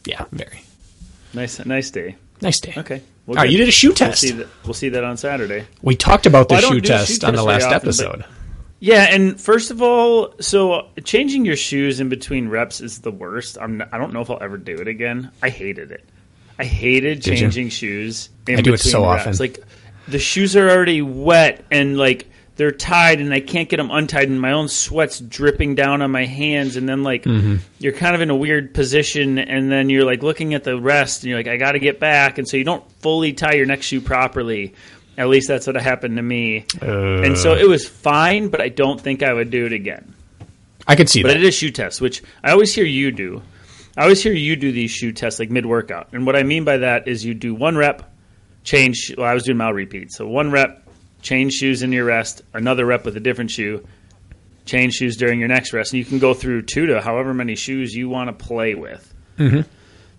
Yeah, 0.06 0.24
very 0.32 0.62
Nice 1.32 1.64
nice 1.64 1.90
day. 1.90 2.16
nice 2.42 2.60
day. 2.60 2.74
Okay. 2.76 3.00
All 3.28 3.34
right, 3.36 3.48
you 3.50 3.56
did 3.58 3.68
a 3.68 3.72
shoe 3.72 3.88
We'll 3.88 3.96
test. 3.96 4.20
see 4.20 4.32
that 4.32 4.48
we'll 4.64 4.74
see 4.74 4.88
that 4.90 5.04
on 5.04 5.16
Saturday. 5.16 5.64
We 5.82 5.94
talked 5.96 6.26
about 6.26 6.48
the 6.48 6.54
Well, 6.54 6.58
I 6.58 6.62
don't 6.62 6.72
shoe 6.74 6.80
test 6.82 7.24
on 7.24 7.34
the 7.34 7.42
last 7.42 7.62
often, 7.64 7.70
but- 7.78 7.82
episode. 7.84 8.24
Yeah, 8.82 9.06
and 9.10 9.38
first 9.38 9.70
of 9.70 9.82
all, 9.82 10.34
so 10.40 10.88
changing 11.04 11.44
your 11.44 11.56
shoes 11.56 12.00
in 12.00 12.08
between 12.08 12.48
reps 12.48 12.80
is 12.80 13.00
the 13.00 13.10
worst. 13.10 13.58
I'm 13.60 13.82
I 13.92 13.98
don't 13.98 14.12
know 14.14 14.22
if 14.22 14.30
I'll 14.30 14.42
ever 14.42 14.56
do 14.56 14.74
it 14.76 14.88
again. 14.88 15.30
I 15.42 15.50
hated 15.50 15.90
it. 15.92 16.04
I 16.58 16.64
hated 16.64 17.20
Did 17.20 17.34
you? 17.34 17.36
changing 17.40 17.68
shoes. 17.68 18.30
In 18.48 18.58
I 18.58 18.62
do 18.62 18.70
it 18.70 18.78
between 18.78 18.90
so 18.92 19.02
reps. 19.10 19.26
often. 19.26 19.36
Like 19.38 19.58
the 20.08 20.18
shoes 20.18 20.56
are 20.56 20.68
already 20.70 21.02
wet 21.02 21.64
and 21.70 21.98
like 21.98 22.26
they're 22.56 22.72
tied, 22.72 23.20
and 23.20 23.32
I 23.32 23.40
can't 23.40 23.70
get 23.70 23.78
them 23.78 23.90
untied, 23.90 24.28
and 24.28 24.38
my 24.38 24.52
own 24.52 24.68
sweat's 24.68 25.18
dripping 25.18 25.76
down 25.76 26.02
on 26.02 26.10
my 26.10 26.26
hands, 26.26 26.76
and 26.76 26.86
then 26.88 27.02
like 27.02 27.24
Mm-hmm. 27.24 27.56
you're 27.78 27.92
kind 27.94 28.14
of 28.14 28.20
in 28.20 28.28
a 28.28 28.36
weird 28.36 28.74
position, 28.74 29.38
and 29.38 29.70
then 29.72 29.88
you're 29.88 30.04
like 30.04 30.22
looking 30.22 30.52
at 30.52 30.64
the 30.64 30.78
rest, 30.78 31.22
and 31.22 31.30
you're 31.30 31.38
like, 31.38 31.48
I 31.48 31.56
got 31.56 31.72
to 31.72 31.78
get 31.78 32.00
back, 32.00 32.36
and 32.36 32.46
so 32.46 32.56
you 32.58 32.64
don't 32.64 32.84
fully 33.00 33.32
tie 33.32 33.54
your 33.54 33.64
next 33.66 33.86
shoe 33.86 34.00
properly. 34.02 34.74
At 35.20 35.28
least 35.28 35.48
that's 35.48 35.66
what 35.66 35.76
happened 35.76 36.16
to 36.16 36.22
me. 36.22 36.64
Uh, 36.80 37.20
And 37.22 37.36
so 37.36 37.54
it 37.54 37.68
was 37.68 37.86
fine, 37.86 38.48
but 38.48 38.62
I 38.62 38.70
don't 38.70 38.98
think 38.98 39.22
I 39.22 39.32
would 39.34 39.50
do 39.50 39.66
it 39.66 39.72
again. 39.74 40.14
I 40.86 40.96
could 40.96 41.10
see 41.10 41.20
But 41.22 41.28
that. 41.28 41.36
I 41.36 41.40
did 41.40 41.48
a 41.48 41.52
shoe 41.52 41.70
test, 41.70 42.00
which 42.00 42.22
I 42.42 42.52
always 42.52 42.74
hear 42.74 42.86
you 42.86 43.12
do. 43.12 43.42
I 43.98 44.04
always 44.04 44.22
hear 44.22 44.32
you 44.32 44.56
do 44.56 44.72
these 44.72 44.90
shoe 44.90 45.12
tests 45.12 45.38
like 45.38 45.50
mid 45.50 45.66
workout. 45.66 46.08
And 46.12 46.24
what 46.24 46.36
I 46.36 46.42
mean 46.42 46.64
by 46.64 46.78
that 46.78 47.06
is 47.06 47.22
you 47.22 47.34
do 47.34 47.54
one 47.54 47.76
rep, 47.76 48.10
change. 48.64 49.12
Well, 49.18 49.26
I 49.26 49.34
was 49.34 49.42
doing 49.44 49.58
mile 49.58 49.74
repeats. 49.74 50.16
So 50.16 50.26
one 50.26 50.50
rep, 50.50 50.88
change 51.20 51.52
shoes 51.52 51.82
in 51.82 51.92
your 51.92 52.06
rest, 52.06 52.40
another 52.54 52.86
rep 52.86 53.04
with 53.04 53.14
a 53.18 53.20
different 53.20 53.50
shoe, 53.50 53.86
change 54.64 54.94
shoes 54.94 55.18
during 55.18 55.38
your 55.38 55.48
next 55.48 55.74
rest. 55.74 55.92
And 55.92 55.98
you 55.98 56.06
can 56.06 56.18
go 56.18 56.32
through 56.32 56.62
two 56.62 56.86
to 56.86 57.02
however 57.02 57.34
many 57.34 57.56
shoes 57.56 57.94
you 57.94 58.08
want 58.08 58.28
to 58.28 58.44
play 58.44 58.74
with. 58.74 59.12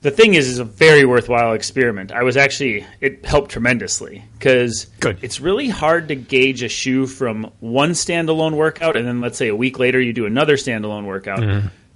The 0.02 0.12
thing 0.12 0.34
is, 0.34 0.48
is 0.48 0.58
a 0.58 0.64
very 0.64 1.06
worthwhile 1.06 1.54
experiment. 1.54 2.12
I 2.12 2.24
was 2.24 2.36
actually 2.36 2.86
it 3.02 3.24
helped 3.24 3.52
tremendously 3.52 4.24
because 4.34 4.88
it's 5.22 5.40
really 5.40 5.70
hard 5.70 6.08
to 6.08 6.16
gauge 6.16 6.64
a 6.64 6.70
shoe 6.70 7.06
from 7.06 7.52
one 7.60 7.92
standalone 7.92 8.54
workout 8.54 8.98
and 8.98 9.08
then 9.08 9.22
let's 9.22 9.38
say 9.38 9.48
a 9.48 9.56
week 9.56 9.78
later 9.78 10.02
you 10.02 10.12
do 10.12 10.26
another 10.26 10.58
standalone 10.58 11.06
workout 11.06 11.44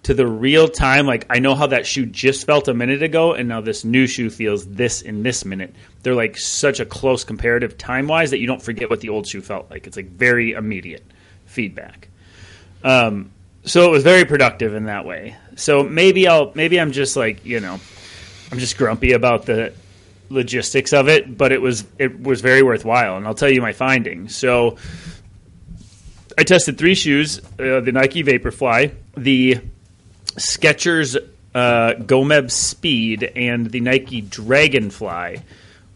to 0.05 0.13
the 0.13 0.27
real 0.27 0.67
time. 0.67 1.07
Like 1.07 1.25
I 1.31 1.39
know 1.39 1.55
how 1.55 1.65
that 1.67 1.87
shoe 1.87 2.05
just 2.05 2.45
felt 2.45 2.67
a 2.67 2.75
minute 2.75 3.01
ago, 3.01 3.33
and 3.33 3.49
now 3.49 3.59
this 3.61 3.83
new 3.83 4.05
shoe 4.05 4.29
feels 4.29 4.67
this 4.67 5.01
in 5.01 5.23
this 5.23 5.43
minute. 5.43 5.73
They're 6.03 6.13
like 6.13 6.37
such 6.37 6.79
a 6.79 6.85
close 6.85 7.23
comparative 7.23 7.75
time 7.75 8.07
wise 8.07 8.29
that 8.29 8.37
you 8.39 8.45
don't 8.45 8.61
forget 8.61 8.87
what 8.87 9.01
the 9.01 9.09
old 9.09 9.27
shoe 9.27 9.41
felt 9.41 9.71
like. 9.71 9.87
It's 9.87 9.97
like 9.97 10.11
very 10.11 10.51
immediate 10.51 11.03
feedback. 11.45 12.09
Um, 12.83 13.31
so 13.63 13.83
it 13.87 13.89
was 13.89 14.03
very 14.03 14.25
productive 14.25 14.75
in 14.75 14.85
that 14.85 15.05
way. 15.05 15.37
So 15.55 15.81
maybe 15.81 16.27
I'll 16.27 16.51
maybe 16.53 16.79
I'm 16.79 16.91
just 16.91 17.17
like 17.17 17.43
you 17.43 17.59
know 17.59 17.79
I'm 18.55 18.59
just 18.61 18.77
grumpy 18.77 19.11
about 19.11 19.45
the 19.45 19.73
logistics 20.29 20.93
of 20.93 21.09
it, 21.09 21.37
but 21.37 21.51
it 21.51 21.61
was 21.61 21.83
it 21.99 22.21
was 22.23 22.39
very 22.39 22.63
worthwhile, 22.63 23.17
and 23.17 23.27
I'll 23.27 23.35
tell 23.35 23.49
you 23.49 23.61
my 23.61 23.73
findings. 23.73 24.33
So 24.33 24.77
I 26.37 26.43
tested 26.43 26.77
three 26.77 26.95
shoes: 26.95 27.39
uh, 27.59 27.81
the 27.81 27.91
Nike 27.91 28.23
Vaporfly, 28.23 28.93
the 29.17 29.57
Skechers 30.37 31.17
uh, 31.53 31.95
Gomeb 31.95 32.49
Speed 32.49 33.23
and 33.35 33.69
the 33.69 33.81
Nike 33.81 34.21
Dragonfly, 34.21 35.41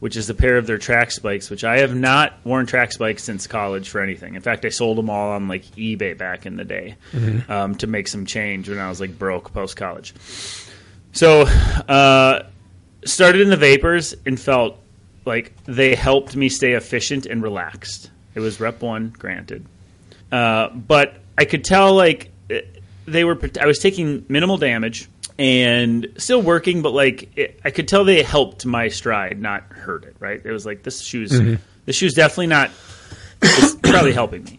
which 0.01 0.17
is 0.17 0.29
a 0.29 0.33
pair 0.33 0.57
of 0.57 0.67
their 0.67 0.77
track 0.77 1.11
spikes, 1.11 1.49
which 1.49 1.63
I 1.63 1.79
have 1.79 1.95
not 1.95 2.33
worn 2.43 2.65
track 2.65 2.91
spikes 2.91 3.23
since 3.23 3.47
college 3.47 3.87
for 3.87 4.01
anything. 4.01 4.35
In 4.35 4.41
fact, 4.41 4.65
I 4.65 4.69
sold 4.69 4.97
them 4.97 5.09
all 5.09 5.31
on 5.31 5.47
like 5.47 5.63
eBay 5.77 6.17
back 6.17 6.45
in 6.45 6.57
the 6.57 6.65
day 6.65 6.97
um, 7.47 7.75
to 7.75 7.87
make 7.87 8.09
some 8.09 8.25
change 8.25 8.67
when 8.67 8.79
I 8.79 8.89
was 8.89 8.99
like 8.99 9.17
broke 9.17 9.53
post 9.53 9.77
college. 9.77 10.13
So, 11.11 11.41
uh, 11.41 12.43
started 13.05 13.41
in 13.41 13.49
the 13.49 13.57
vapors 13.57 14.15
and 14.25 14.39
felt 14.39 14.77
like 15.25 15.53
they 15.65 15.95
helped 15.95 16.35
me 16.35 16.49
stay 16.49 16.73
efficient 16.73 17.25
and 17.25 17.41
relaxed. 17.41 18.11
It 18.35 18.39
was 18.39 18.59
rep 18.59 18.81
one, 18.81 19.09
granted, 19.17 19.65
uh, 20.31 20.69
but 20.69 21.15
I 21.37 21.45
could 21.45 21.63
tell 21.63 21.93
like 21.93 22.31
eh, 22.49 22.61
they 23.05 23.23
were. 23.23 23.37
I 23.59 23.65
was 23.65 23.79
taking 23.79 24.25
minimal 24.29 24.57
damage 24.57 25.09
and 25.37 26.07
still 26.17 26.41
working, 26.41 26.81
but 26.81 26.93
like 26.93 27.37
it, 27.37 27.59
I 27.65 27.71
could 27.71 27.87
tell 27.87 28.03
they 28.03 28.21
helped 28.21 28.65
my 28.65 28.89
stride, 28.89 29.41
not 29.41 29.63
hurt 29.63 30.03
it. 30.05 30.15
Right? 30.19 30.41
It 30.43 30.51
was 30.51 30.65
like 30.65 30.83
this 30.83 31.01
shoe's 31.01 31.31
this 31.85 31.95
shoe's 31.95 32.13
definitely 32.13 32.47
not. 32.47 32.71
It's 33.41 33.75
probably 33.81 34.13
helping 34.13 34.43
me. 34.43 34.58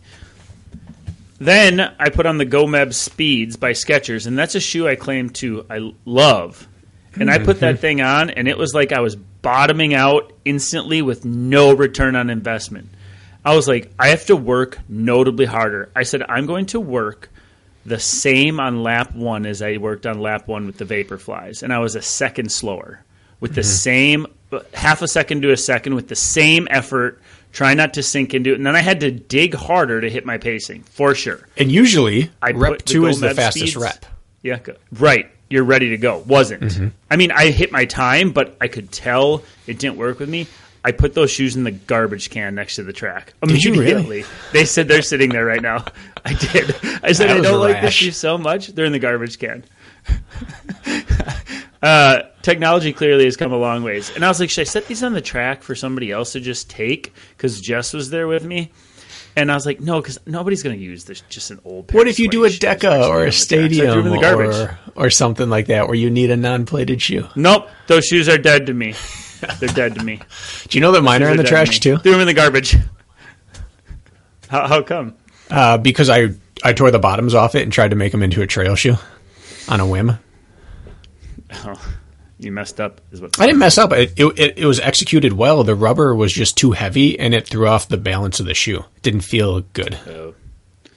Then 1.41 1.81
I 1.99 2.11
put 2.11 2.27
on 2.27 2.37
the 2.37 2.45
Gomeb 2.45 2.93
Speeds 2.93 3.57
by 3.57 3.73
Skechers, 3.73 4.27
and 4.27 4.39
that's 4.39 4.55
a 4.55 4.61
shoe 4.61 4.87
I 4.87 4.95
claim 4.95 5.31
to 5.31 5.65
I 5.71 5.93
love. 6.05 6.69
And 7.15 7.31
I 7.31 7.39
put 7.39 7.61
that 7.61 7.79
thing 7.81 8.03
on, 8.03 8.29
and 8.31 8.47
it 8.47 8.59
was 8.59 8.75
like 8.75 8.93
I 8.93 9.01
was 9.01 9.17
bottoming 9.17 9.95
out 9.95 10.33
instantly 10.45 11.01
with 11.01 11.25
no 11.25 11.73
return 11.73 12.15
on 12.15 12.29
investment. 12.29 12.91
I 13.43 13.57
was 13.57 13.67
like, 13.67 13.91
I 13.99 14.09
have 14.09 14.27
to 14.27 14.37
work 14.37 14.79
notably 14.87 15.47
harder. 15.47 15.91
I 15.97 16.03
said, 16.03 16.23
I'm 16.29 16.45
going 16.45 16.67
to 16.67 16.81
work 16.81 17.31
the 17.87 17.99
same 17.99 18.61
on 18.61 18.83
lap 18.83 19.15
one 19.15 19.47
as 19.47 19.63
I 19.63 19.79
worked 19.79 20.05
on 20.05 20.21
lap 20.21 20.47
one 20.47 20.67
with 20.67 20.77
the 20.77 20.85
Vaporflies, 20.85 21.63
and 21.63 21.73
I 21.73 21.79
was 21.79 21.95
a 21.95 22.03
second 22.03 22.53
slower 22.53 23.03
with 23.41 23.55
the 23.55 23.63
mm-hmm. 23.63 23.71
same 23.71 24.27
half 24.75 25.01
a 25.03 25.09
second 25.09 25.43
to 25.43 25.53
a 25.53 25.57
second 25.57 25.95
with 25.95 26.09
the 26.09 26.17
same 26.17 26.69
effort. 26.71 27.21
Try 27.53 27.75
not 27.75 27.95
to 27.95 28.03
sink 28.03 28.33
into 28.35 28.53
it, 28.53 28.57
and 28.57 28.67
then 28.67 28.77
I 28.77 28.81
had 28.81 29.01
to 29.01 29.11
dig 29.11 29.55
harder 29.55 30.01
to 30.01 30.09
hit 30.09 30.25
my 30.25 30.39
pacing 30.39 30.83
for 30.85 31.15
sure. 31.15 31.49
And 31.57 31.71
usually, 31.71 32.31
I 32.41 32.53
rep 32.53 32.85
two 32.85 33.07
is 33.07 33.21
the 33.21 33.35
fastest 33.35 33.73
speeds- 33.73 33.77
rep. 33.77 34.07
Yeah, 34.43 34.59
go- 34.59 34.77
right. 34.93 35.31
You're 35.49 35.65
ready 35.65 35.91
to 35.91 35.97
go. 35.97 36.23
Wasn't. 36.27 36.93
I 37.11 37.17
mean, 37.17 37.33
I 37.33 37.51
hit 37.51 37.73
my 37.73 37.85
time, 37.85 38.31
but 38.31 38.57
I 38.61 38.69
could 38.69 38.93
tell 38.93 39.43
it 39.67 39.81
didn't 39.81 39.97
work 39.97 40.21
with 40.21 40.29
me. 40.29 40.47
I 40.85 40.93
put 40.93 41.13
those 41.15 41.31
shoes 41.31 41.57
in 41.57 41.65
the 41.65 41.73
garbage 41.73 42.31
can 42.31 42.55
next 42.55 42.77
to 42.77 42.85
the 42.85 42.93
track 42.93 43.35
you 43.47 43.55
really? 43.55 43.69
immediately. 43.69 44.25
They 44.53 44.65
said 44.65 44.89
they're 44.89 45.03
sitting 45.03 45.31
there 45.31 45.45
right 45.45 45.61
now. 45.61 45.85
I 46.25 46.35
did. 46.35 46.75
I 47.03 47.13
said 47.13 47.31
I 47.31 47.41
don't 47.41 47.61
like 47.61 47.77
this 47.77 47.85
rash. 47.85 47.95
shoe 47.95 48.11
so 48.13 48.39
much. 48.39 48.69
They're 48.69 48.87
in 48.87 48.93
the 48.93 48.99
garbage 48.99 49.39
can. 49.39 49.65
uh, 51.83 52.23
technology 52.43 52.93
clearly 52.93 53.25
has 53.25 53.37
come 53.37 53.53
a 53.53 53.57
long 53.57 53.83
ways, 53.83 54.15
and 54.15 54.25
I 54.25 54.29
was 54.29 54.41
like, 54.41 54.51
should 54.51 54.63
I 54.63 54.65
set 54.65 54.87
these 54.87 55.03
on 55.03 55.13
the 55.13 55.21
track 55.21 55.63
for 55.63 55.75
somebody 55.75 56.11
else 56.11 56.33
to 56.33 56.41
just 56.41 56.71
take? 56.71 57.13
Because 57.37 57.61
Jess 57.61 57.93
was 57.93 58.11
there 58.11 58.27
with 58.29 58.45
me. 58.45 58.73
And 59.37 59.51
I 59.51 59.55
was 59.55 59.65
like, 59.65 59.81
no, 59.81 60.01
because 60.01 60.19
nobody's 60.27 60.63
going 60.63 60.77
to 60.77 60.85
use 60.85 61.05
this. 61.05 61.21
Just 61.29 61.53
an 61.53 61.61
old. 61.65 61.87
pair 61.87 61.99
What 61.99 62.09
if 62.09 62.19
you 62.19 62.29
do 62.29 62.45
a 62.45 62.49
Deca 62.49 63.09
or 63.09 63.21
a 63.21 63.23
on 63.23 63.27
the 63.27 63.31
track. 63.31 63.33
So 63.33 63.45
Stadium 63.45 63.87
them 63.91 64.07
in 64.07 64.13
the 64.13 64.19
garbage. 64.21 64.57
or, 64.57 64.79
or 64.97 65.11
something 65.11 65.49
like 65.49 65.67
that 65.67 65.87
where 65.87 65.95
you 65.95 66.11
need 66.11 66.31
a 66.31 66.37
non-plated 66.37 67.01
shoe? 67.01 67.29
Nope, 67.37 67.69
those 67.87 68.05
shoes 68.07 68.29
are 68.29 68.39
dead 68.39 68.67
to 68.67 68.75
me. 68.75 68.95
They're 69.61 69.69
dead 69.69 69.95
to 69.95 70.05
me. 70.05 70.21
Do 70.69 70.77
you 70.77 70.83
know 70.83 70.93
that 70.93 71.03
mine 71.03 71.23
are 71.23 71.31
in 71.31 71.37
the 71.37 71.45
They're 71.45 71.45
to 71.45 71.65
trash 71.65 71.81
too? 71.81 71.99
Threw 71.99 72.13
them 72.13 72.21
in 72.21 72.27
the 72.27 72.35
garbage. 72.35 72.77
How, 74.49 74.67
how 74.67 74.83
come? 74.83 75.15
Uh, 75.49 75.79
because 75.79 76.11
I 76.11 76.31
I 76.65 76.73
tore 76.73 76.91
the 76.91 76.99
bottoms 76.99 77.35
off 77.35 77.55
it 77.55 77.63
and 77.63 77.73
tried 77.73 77.91
to 77.91 77.97
make 77.97 78.11
them 78.11 78.23
into 78.23 78.43
a 78.43 78.49
trail 78.49 78.75
shoe 78.75 78.97
on 79.69 79.79
a 79.79 79.87
whim. 79.87 80.19
Oh, 81.53 81.95
you 82.41 82.53
messed 82.53 82.81
up, 82.81 83.01
is 83.13 83.21
what. 83.21 83.39
I 83.41 83.47
didn't 83.47 83.59
mess 83.59 83.79
up. 83.79 83.93
It, 83.93 84.13
it 84.19 84.59
it 84.59 84.65
was 84.67 84.81
executed 84.81 85.33
well. 85.35 85.63
The 85.65 85.75
rubber 85.75 86.15
was 86.15 86.33
just 86.33 86.57
too 86.57 86.73
heavy 86.73 87.19
and 87.19 87.35
it 87.35 87.47
threw 87.47 87.67
off 87.69 87.89
the 87.89 87.97
balance 87.99 88.41
of 88.41 88.47
the 88.47 88.55
shoe. 88.55 88.79
It 88.97 89.03
didn't 89.03 89.21
feel 89.21 89.61
good. 89.61 89.99
Oh. 90.09 90.35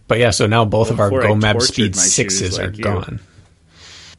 But 0.08 0.20
yeah, 0.20 0.32
so 0.32 0.48
now 0.48 0.66
both 0.66 0.92
of 0.92 1.00
our 1.00 1.10
GoMeb 1.10 1.62
Speed 1.62 1.96
sixes 1.96 2.60
are 2.60 2.70
you. 2.72 2.84
gone. 2.84 3.20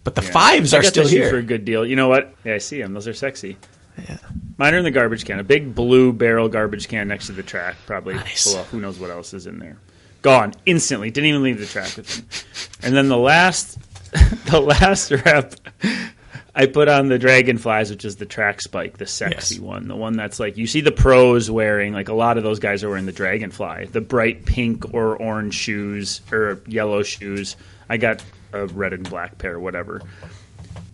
But 0.03 0.15
the 0.15 0.23
Yeah. 0.23 0.31
fives 0.31 0.75
I 0.75 0.79
are 0.79 0.83
still 0.83 1.09
here. 1.09 1.31
for 1.31 1.39
a 1.39 1.43
good 1.43 1.65
deal. 1.65 1.87
You 1.87 1.97
know 1.97 2.09
what? 2.09 2.35
Yeah, 2.45 2.55
I 2.55 2.59
see 2.59 2.81
them. 2.81 2.93
Those 2.95 3.09
are 3.09 3.15
sexy. 3.15 3.57
Yeah. 4.09 4.19
Mine 4.59 4.75
are 4.75 4.79
in 4.79 4.85
the 4.85 4.91
garbage 4.91 5.25
can. 5.25 5.39
A 5.39 5.45
big 5.45 5.75
blue 5.75 6.13
barrel 6.13 6.49
garbage 6.49 6.89
can 6.89 7.09
next 7.09 7.27
to 7.27 7.33
the 7.33 7.43
track, 7.43 7.77
probably. 7.87 8.15
Nice. 8.15 8.55
Of 8.55 8.67
who 8.69 8.81
knows 8.81 8.99
what 8.99 9.11
else 9.11 9.33
is 9.35 9.47
in 9.47 9.59
there. 9.59 9.79
Gone 10.23 10.53
instantly. 10.67 11.11
Didn't 11.11 11.29
even 11.29 11.43
leave 11.43 11.59
the 11.59 11.67
track 11.67 11.97
with 11.97 12.19
me. 12.19 12.25
And 12.83 12.97
then 12.97 13.09
the 13.09 13.17
last, 13.17 13.79
the 14.47 14.61
last 14.61 15.11
rep, 15.11 15.55
I 16.57 16.67
put 16.67 16.89
on 16.89 17.09
the 17.09 17.19
Dragonflies, 17.19 17.91
which 17.91 18.05
is 18.05 18.17
the 18.17 18.27
track 18.27 18.61
spike, 18.63 18.99
the 18.99 19.07
sexy 19.07 19.57
Yes. 19.57 19.61
one, 19.61 19.89
the 19.89 19.97
one 19.97 20.17
that's 20.17 20.39
like 20.39 20.57
you 20.57 20.67
see 20.69 20.81
the 20.83 20.93
pros 20.93 21.51
wearing. 21.51 21.93
Like 21.93 22.09
a 22.09 22.15
lot 22.15 22.37
of 22.39 22.45
those 22.45 22.61
guys 22.61 22.85
are 22.85 22.89
wearing 22.89 23.07
the 23.07 23.13
Dragonfly, 23.13 23.87
the 23.87 24.01
bright 24.01 24.45
pink 24.47 24.95
or 24.95 25.17
orange 25.17 25.55
shoes 25.55 26.21
or 26.31 26.61
yellow 26.67 27.03
shoes. 27.03 27.57
I 27.89 27.97
got 27.97 28.23
a 28.53 28.67
red 28.67 28.93
and 28.93 29.09
black 29.09 29.39
pair, 29.39 29.59
whatever. 29.59 30.01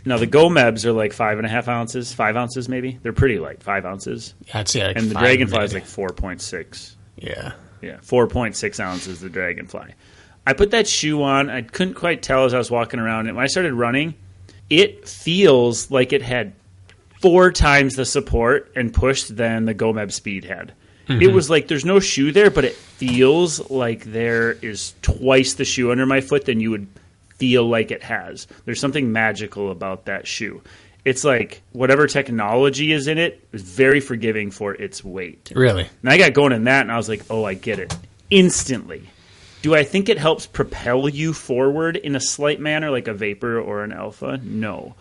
Now 0.06 0.16
the 0.16 0.26
Gomebs 0.26 0.86
are 0.86 0.92
like 0.92 1.12
five 1.12 1.36
and 1.36 1.46
a 1.46 1.50
half 1.50 1.68
ounces, 1.68 2.10
five 2.12 2.36
ounces 2.36 2.68
maybe. 2.68 2.98
They're 3.02 3.12
pretty 3.12 3.38
light, 3.38 3.62
five 3.62 3.84
ounces, 3.84 4.32
I'd 4.54 4.66
say 4.68 4.86
like 4.86 4.96
and 4.96 5.10
the 5.10 5.14
Dragonfly 5.14 5.62
is 5.64 5.74
like 5.74 5.84
four 5.84 6.08
point 6.08 6.40
six. 6.40 6.96
yeah. 7.16 7.52
Yeah, 7.82 7.96
four 8.02 8.26
point 8.26 8.56
six 8.56 8.78
ounces. 8.80 9.20
The 9.20 9.28
Dragonfly. 9.30 9.94
I 10.46 10.52
put 10.54 10.70
that 10.72 10.86
shoe 10.86 11.22
on. 11.22 11.48
I 11.48 11.62
couldn't 11.62 11.94
quite 11.94 12.22
tell 12.22 12.44
as 12.44 12.52
I 12.54 12.58
was 12.58 12.70
walking 12.70 13.00
around. 13.00 13.26
And 13.26 13.36
when 13.36 13.44
I 13.44 13.46
started 13.46 13.72
running, 13.72 14.14
it 14.70 15.08
feels 15.08 15.90
like 15.90 16.12
it 16.12 16.22
had 16.22 16.52
four 17.20 17.52
times 17.52 17.96
the 17.96 18.06
support 18.06 18.72
and 18.74 18.94
push 18.94 19.24
than 19.24 19.66
the 19.66 19.74
Gomeb 19.74 20.12
Speed 20.12 20.44
had. 20.44 20.72
It 21.06 21.14
mm-hmm. 21.14 21.34
was 21.34 21.50
like 21.50 21.66
there's 21.66 21.84
no 21.84 21.98
shoe 21.98 22.30
there, 22.30 22.50
but 22.50 22.64
it 22.64 22.76
feels 22.76 23.68
like 23.68 24.04
there 24.04 24.52
is 24.52 24.94
twice 25.02 25.54
the 25.54 25.64
shoe 25.64 25.90
under 25.90 26.06
my 26.06 26.20
foot 26.20 26.44
than 26.44 26.60
you 26.60 26.70
would 26.70 26.86
feel 27.36 27.68
like 27.68 27.90
it 27.90 28.04
has. 28.04 28.46
There's 28.64 28.78
something 28.78 29.10
magical 29.10 29.72
about 29.72 30.04
that 30.04 30.28
shoe. 30.28 30.62
It's 31.04 31.24
like 31.24 31.62
whatever 31.72 32.06
technology 32.06 32.92
is 32.92 33.08
in 33.08 33.18
it 33.18 33.44
is 33.52 33.62
very 33.62 33.98
forgiving 33.98 34.52
for 34.52 34.74
its 34.74 35.02
weight. 35.02 35.50
Really? 35.52 35.88
And 36.02 36.10
I 36.10 36.16
got 36.16 36.32
going 36.32 36.52
in 36.52 36.64
that, 36.64 36.82
and 36.82 36.92
I 36.92 36.96
was 36.96 37.08
like, 37.08 37.22
oh, 37.28 37.42
I 37.44 37.54
get 37.54 37.80
it. 37.80 37.96
Instantly. 38.30 39.08
Do 39.62 39.74
I 39.74 39.84
think 39.84 40.08
it 40.08 40.18
helps 40.18 40.46
propel 40.46 41.08
you 41.08 41.32
forward 41.32 41.96
in 41.96 42.16
a 42.16 42.20
slight 42.20 42.60
manner, 42.60 42.90
like 42.90 43.08
a 43.08 43.14
vapor 43.14 43.60
or 43.60 43.84
an 43.84 43.92
alpha? 43.92 44.40
No. 44.42 44.94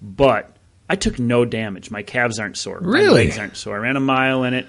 But 0.00 0.54
I 0.88 0.94
took 0.96 1.18
no 1.18 1.44
damage. 1.44 1.90
My 1.90 2.02
calves 2.02 2.38
aren't 2.38 2.56
sore. 2.56 2.80
My 2.80 2.88
Really? 2.88 3.24
legs 3.24 3.38
aren't 3.38 3.56
sore. 3.56 3.76
I 3.76 3.80
ran 3.80 3.96
a 3.96 4.00
mile 4.00 4.44
in 4.44 4.54
it. 4.54 4.66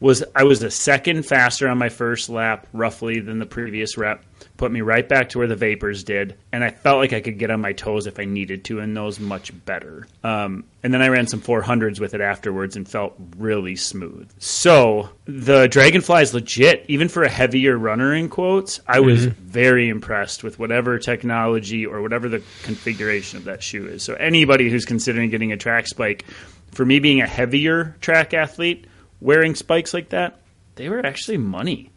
Was 0.00 0.22
I 0.34 0.44
was 0.44 0.62
a 0.62 0.70
second 0.70 1.24
faster 1.24 1.68
on 1.68 1.76
my 1.76 1.88
first 1.88 2.28
lap, 2.28 2.68
roughly, 2.72 3.18
than 3.18 3.40
the 3.40 3.46
previous 3.46 3.96
rep. 3.96 4.24
Put 4.56 4.70
me 4.70 4.80
right 4.80 5.08
back 5.08 5.30
to 5.30 5.38
where 5.38 5.48
the 5.48 5.56
vapors 5.56 6.04
did, 6.04 6.36
and 6.52 6.62
I 6.62 6.70
felt 6.70 6.98
like 6.98 7.12
I 7.12 7.20
could 7.20 7.38
get 7.38 7.50
on 7.50 7.60
my 7.60 7.72
toes 7.72 8.06
if 8.06 8.20
I 8.20 8.24
needed 8.24 8.64
to, 8.66 8.78
and 8.78 8.96
those 8.96 9.18
much 9.18 9.52
better. 9.64 10.06
Um, 10.22 10.64
and 10.84 10.94
then 10.94 11.02
I 11.02 11.08
ran 11.08 11.26
some 11.26 11.40
400s 11.40 11.98
with 11.98 12.14
it 12.14 12.20
afterwards 12.20 12.76
and 12.76 12.88
felt 12.88 13.14
really 13.36 13.74
smooth. 13.74 14.30
So 14.38 15.10
the 15.24 15.66
Dragonfly 15.66 16.22
is 16.22 16.34
legit, 16.34 16.84
even 16.88 17.08
for 17.08 17.24
a 17.24 17.28
heavier 17.28 17.76
runner. 17.76 18.14
In 18.14 18.28
quotes, 18.28 18.80
I 18.86 19.00
was 19.00 19.26
very 19.26 19.88
impressed 19.88 20.44
with 20.44 20.60
whatever 20.60 20.98
technology 20.98 21.84
or 21.86 22.02
whatever 22.02 22.28
the 22.28 22.42
configuration 22.62 23.38
of 23.38 23.44
that 23.44 23.64
shoe 23.64 23.86
is. 23.88 24.04
So 24.04 24.14
anybody 24.14 24.70
who's 24.70 24.84
considering 24.84 25.30
getting 25.30 25.52
a 25.52 25.56
track 25.56 25.88
spike, 25.88 26.24
for 26.72 26.84
me 26.84 27.00
being 27.00 27.20
a 27.20 27.26
heavier 27.26 27.96
track 28.00 28.34
athlete, 28.34 28.86
wearing 29.20 29.54
spikes 29.54 29.94
like 29.94 30.10
that, 30.10 30.40
they 30.76 30.88
were 30.88 31.04
actually 31.04 31.38
money. 31.38 31.90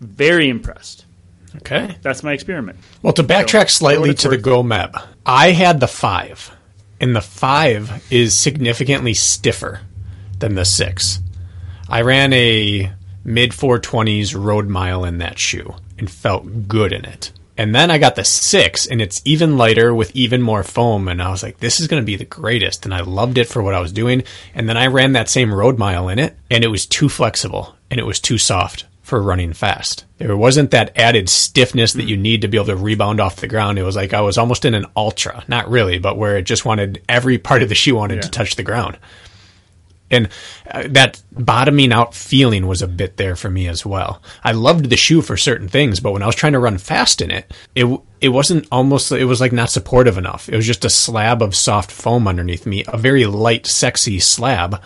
Very 0.00 0.48
impressed. 0.48 1.06
Okay. 1.56 1.96
That's 2.02 2.22
my 2.22 2.32
experiment. 2.32 2.78
Well, 3.02 3.14
to 3.14 3.22
backtrack 3.22 3.70
So, 3.70 3.78
slightly 3.78 4.14
to 4.14 4.28
the 4.28 4.36
worth. 4.36 4.42
Go 4.42 4.62
Meb, 4.62 5.02
I 5.24 5.52
had 5.52 5.80
the 5.80 5.88
five, 5.88 6.50
and 7.00 7.16
the 7.16 7.22
five 7.22 8.04
is 8.10 8.34
significantly 8.34 9.14
stiffer 9.14 9.80
than 10.38 10.54
the 10.54 10.64
six. 10.64 11.20
I 11.88 12.02
ran 12.02 12.32
a 12.32 12.92
mid 13.24 13.52
420s 13.52 14.34
road 14.38 14.68
mile 14.68 15.04
in 15.04 15.18
that 15.18 15.38
shoe 15.38 15.74
and 15.98 16.10
felt 16.10 16.68
good 16.68 16.92
in 16.92 17.04
it. 17.04 17.32
And 17.58 17.74
then 17.74 17.90
I 17.90 17.98
got 17.98 18.16
the 18.16 18.24
six, 18.24 18.86
and 18.86 19.00
it's 19.00 19.22
even 19.24 19.56
lighter 19.56 19.94
with 19.94 20.14
even 20.14 20.42
more 20.42 20.62
foam. 20.62 21.08
And 21.08 21.22
I 21.22 21.30
was 21.30 21.42
like, 21.42 21.58
this 21.58 21.80
is 21.80 21.88
going 21.88 22.02
to 22.02 22.06
be 22.06 22.16
the 22.16 22.24
greatest. 22.24 22.84
And 22.84 22.94
I 22.94 23.00
loved 23.00 23.38
it 23.38 23.48
for 23.48 23.62
what 23.62 23.74
I 23.74 23.80
was 23.80 23.92
doing. 23.92 24.24
And 24.54 24.68
then 24.68 24.76
I 24.76 24.86
ran 24.88 25.12
that 25.12 25.28
same 25.28 25.54
road 25.54 25.78
mile 25.78 26.08
in 26.08 26.18
it, 26.18 26.36
and 26.50 26.64
it 26.64 26.68
was 26.68 26.86
too 26.86 27.08
flexible 27.08 27.74
and 27.90 28.00
it 28.00 28.06
was 28.06 28.20
too 28.20 28.38
soft 28.38 28.84
for 29.06 29.22
running 29.22 29.52
fast. 29.52 30.04
There 30.18 30.36
wasn't 30.36 30.72
that 30.72 30.98
added 30.98 31.28
stiffness 31.28 31.92
that 31.92 32.08
you 32.08 32.16
need 32.16 32.42
to 32.42 32.48
be 32.48 32.56
able 32.56 32.66
to 32.66 32.76
rebound 32.76 33.20
off 33.20 33.36
the 33.36 33.46
ground. 33.46 33.78
It 33.78 33.84
was 33.84 33.94
like 33.94 34.12
I 34.12 34.20
was 34.20 34.36
almost 34.36 34.64
in 34.64 34.74
an 34.74 34.86
ultra, 34.96 35.44
not 35.46 35.70
really, 35.70 36.00
but 36.00 36.18
where 36.18 36.36
it 36.36 36.42
just 36.42 36.64
wanted 36.64 37.02
every 37.08 37.38
part 37.38 37.62
of 37.62 37.68
the 37.68 37.76
shoe 37.76 37.94
wanted 37.94 38.22
to 38.22 38.30
touch 38.30 38.56
the 38.56 38.64
ground. 38.64 38.98
And 40.10 40.28
uh, 40.70 40.84
that 40.90 41.22
bottoming 41.32 41.92
out 41.92 42.14
feeling 42.14 42.66
was 42.66 42.80
a 42.80 42.88
bit 42.88 43.16
there 43.16 43.34
for 43.34 43.50
me 43.50 43.66
as 43.66 43.84
well. 43.84 44.22
I 44.44 44.52
loved 44.52 44.88
the 44.88 44.96
shoe 44.96 45.20
for 45.20 45.36
certain 45.36 45.68
things, 45.68 45.98
but 46.00 46.12
when 46.12 46.22
I 46.22 46.26
was 46.26 46.36
trying 46.36 46.52
to 46.52 46.60
run 46.60 46.78
fast 46.78 47.20
in 47.20 47.30
it, 47.30 47.52
it 47.74 47.86
it 48.20 48.28
wasn't 48.28 48.68
almost 48.70 49.10
it 49.12 49.24
was 49.24 49.40
like 49.40 49.52
not 49.52 49.70
supportive 49.70 50.16
enough. 50.16 50.48
It 50.48 50.56
was 50.56 50.66
just 50.66 50.84
a 50.84 50.90
slab 50.90 51.42
of 51.42 51.56
soft 51.56 51.90
foam 51.90 52.28
underneath 52.28 52.66
me, 52.66 52.84
a 52.86 52.96
very 52.96 53.26
light, 53.26 53.66
sexy 53.66 54.20
slab, 54.20 54.80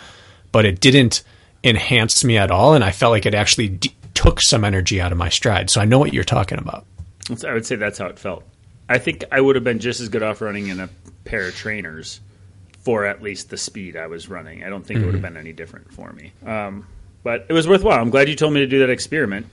but 0.51 0.65
it 0.65 0.79
didn't 0.79 1.23
enhance 1.63 2.23
me 2.23 2.37
at 2.37 2.51
all, 2.51 2.73
and 2.73 2.83
I 2.83 2.91
felt 2.91 3.11
like 3.11 3.27
it 3.27 3.35
actually 3.35 3.69
d- 3.69 3.95
took 4.15 4.41
some 4.41 4.63
energy 4.63 4.99
out 4.99 5.11
of 5.11 5.17
my 5.17 5.29
stride. 5.29 5.69
So 5.69 5.81
I 5.81 5.85
know 5.85 5.99
what 5.99 6.13
you're 6.13 6.23
talking 6.23 6.57
about. 6.57 6.85
I 7.47 7.53
would 7.53 7.65
say 7.65 7.75
that's 7.75 7.99
how 7.99 8.07
it 8.07 8.17
felt. 8.17 8.43
I 8.89 8.97
think 8.97 9.23
I 9.31 9.39
would 9.39 9.55
have 9.55 9.63
been 9.63 9.79
just 9.79 10.01
as 10.01 10.09
good 10.09 10.23
off 10.23 10.41
running 10.41 10.67
in 10.67 10.79
a 10.79 10.89
pair 11.23 11.47
of 11.47 11.55
trainers 11.55 12.19
for 12.81 13.05
at 13.05 13.21
least 13.21 13.49
the 13.49 13.57
speed 13.57 13.95
I 13.95 14.07
was 14.07 14.29
running. 14.29 14.63
I 14.63 14.69
don't 14.69 14.85
think 14.85 14.99
mm-hmm. 14.99 15.03
it 15.03 15.05
would 15.07 15.15
have 15.15 15.21
been 15.21 15.37
any 15.37 15.53
different 15.53 15.93
for 15.93 16.11
me. 16.11 16.33
Um, 16.45 16.87
but 17.23 17.45
it 17.49 17.53
was 17.53 17.67
worthwhile. 17.67 17.99
I'm 17.99 18.09
glad 18.09 18.29
you 18.29 18.35
told 18.35 18.53
me 18.53 18.61
to 18.61 18.67
do 18.67 18.79
that 18.79 18.89
experiment. 18.89 19.45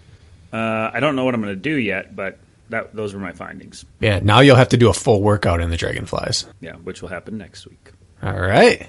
Uh, 0.52 0.90
I 0.92 1.00
don't 1.00 1.16
know 1.16 1.24
what 1.24 1.34
I'm 1.34 1.42
going 1.42 1.54
to 1.54 1.60
do 1.60 1.74
yet, 1.74 2.16
but 2.16 2.38
that 2.70 2.94
those 2.94 3.14
were 3.14 3.20
my 3.20 3.32
findings. 3.32 3.84
Yeah, 4.00 4.20
now 4.22 4.40
you'll 4.40 4.56
have 4.56 4.70
to 4.70 4.76
do 4.76 4.88
a 4.88 4.94
full 4.94 5.22
workout 5.22 5.60
in 5.60 5.70
the 5.70 5.76
Dragonflies. 5.76 6.46
Yeah, 6.60 6.76
which 6.76 7.02
will 7.02 7.08
happen 7.08 7.38
next 7.38 7.66
week. 7.66 7.92
All 8.22 8.38
right. 8.38 8.86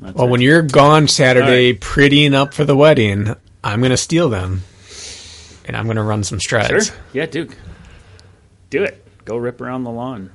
That's 0.00 0.16
well, 0.16 0.26
it. 0.26 0.30
when 0.30 0.40
you're 0.40 0.62
gone 0.62 1.08
Saturday, 1.08 1.72
right. 1.72 1.80
prettying 1.80 2.34
up 2.34 2.54
for 2.54 2.64
the 2.64 2.76
wedding, 2.76 3.34
I'm 3.62 3.80
going 3.80 3.90
to 3.90 3.96
steal 3.96 4.28
them, 4.28 4.62
and 5.64 5.76
I'm 5.76 5.84
going 5.84 5.96
to 5.96 6.02
run 6.02 6.24
some 6.24 6.40
strides. 6.40 6.86
Sure. 6.86 6.96
Yeah, 7.12 7.26
Duke. 7.26 7.56
Do 8.70 8.82
it. 8.82 9.02
Go 9.24 9.36
rip 9.36 9.60
around 9.60 9.84
the 9.84 9.90
lawn. 9.90 10.30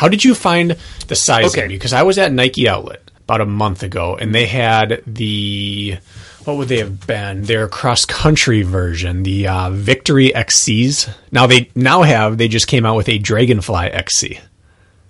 How 0.00 0.08
did 0.08 0.24
you 0.24 0.34
find 0.34 0.78
the 1.08 1.14
sizing? 1.14 1.64
Okay. 1.64 1.68
Because 1.68 1.92
I 1.92 2.04
was 2.04 2.16
at 2.16 2.32
Nike 2.32 2.66
Outlet 2.66 3.10
about 3.18 3.42
a 3.42 3.44
month 3.44 3.82
ago, 3.82 4.16
and 4.16 4.34
they 4.34 4.46
had 4.46 5.02
the 5.06 5.98
what 6.44 6.56
would 6.56 6.68
they 6.68 6.78
have 6.78 7.06
been? 7.06 7.42
Their 7.42 7.68
cross 7.68 8.06
country 8.06 8.62
version, 8.62 9.24
the 9.24 9.46
uh, 9.46 9.68
Victory 9.68 10.30
XCs. 10.30 11.14
Now 11.30 11.46
they 11.46 11.70
now 11.74 12.00
have 12.00 12.38
they 12.38 12.48
just 12.48 12.66
came 12.66 12.86
out 12.86 12.96
with 12.96 13.10
a 13.10 13.18
Dragonfly 13.18 13.88
XC, 13.88 14.40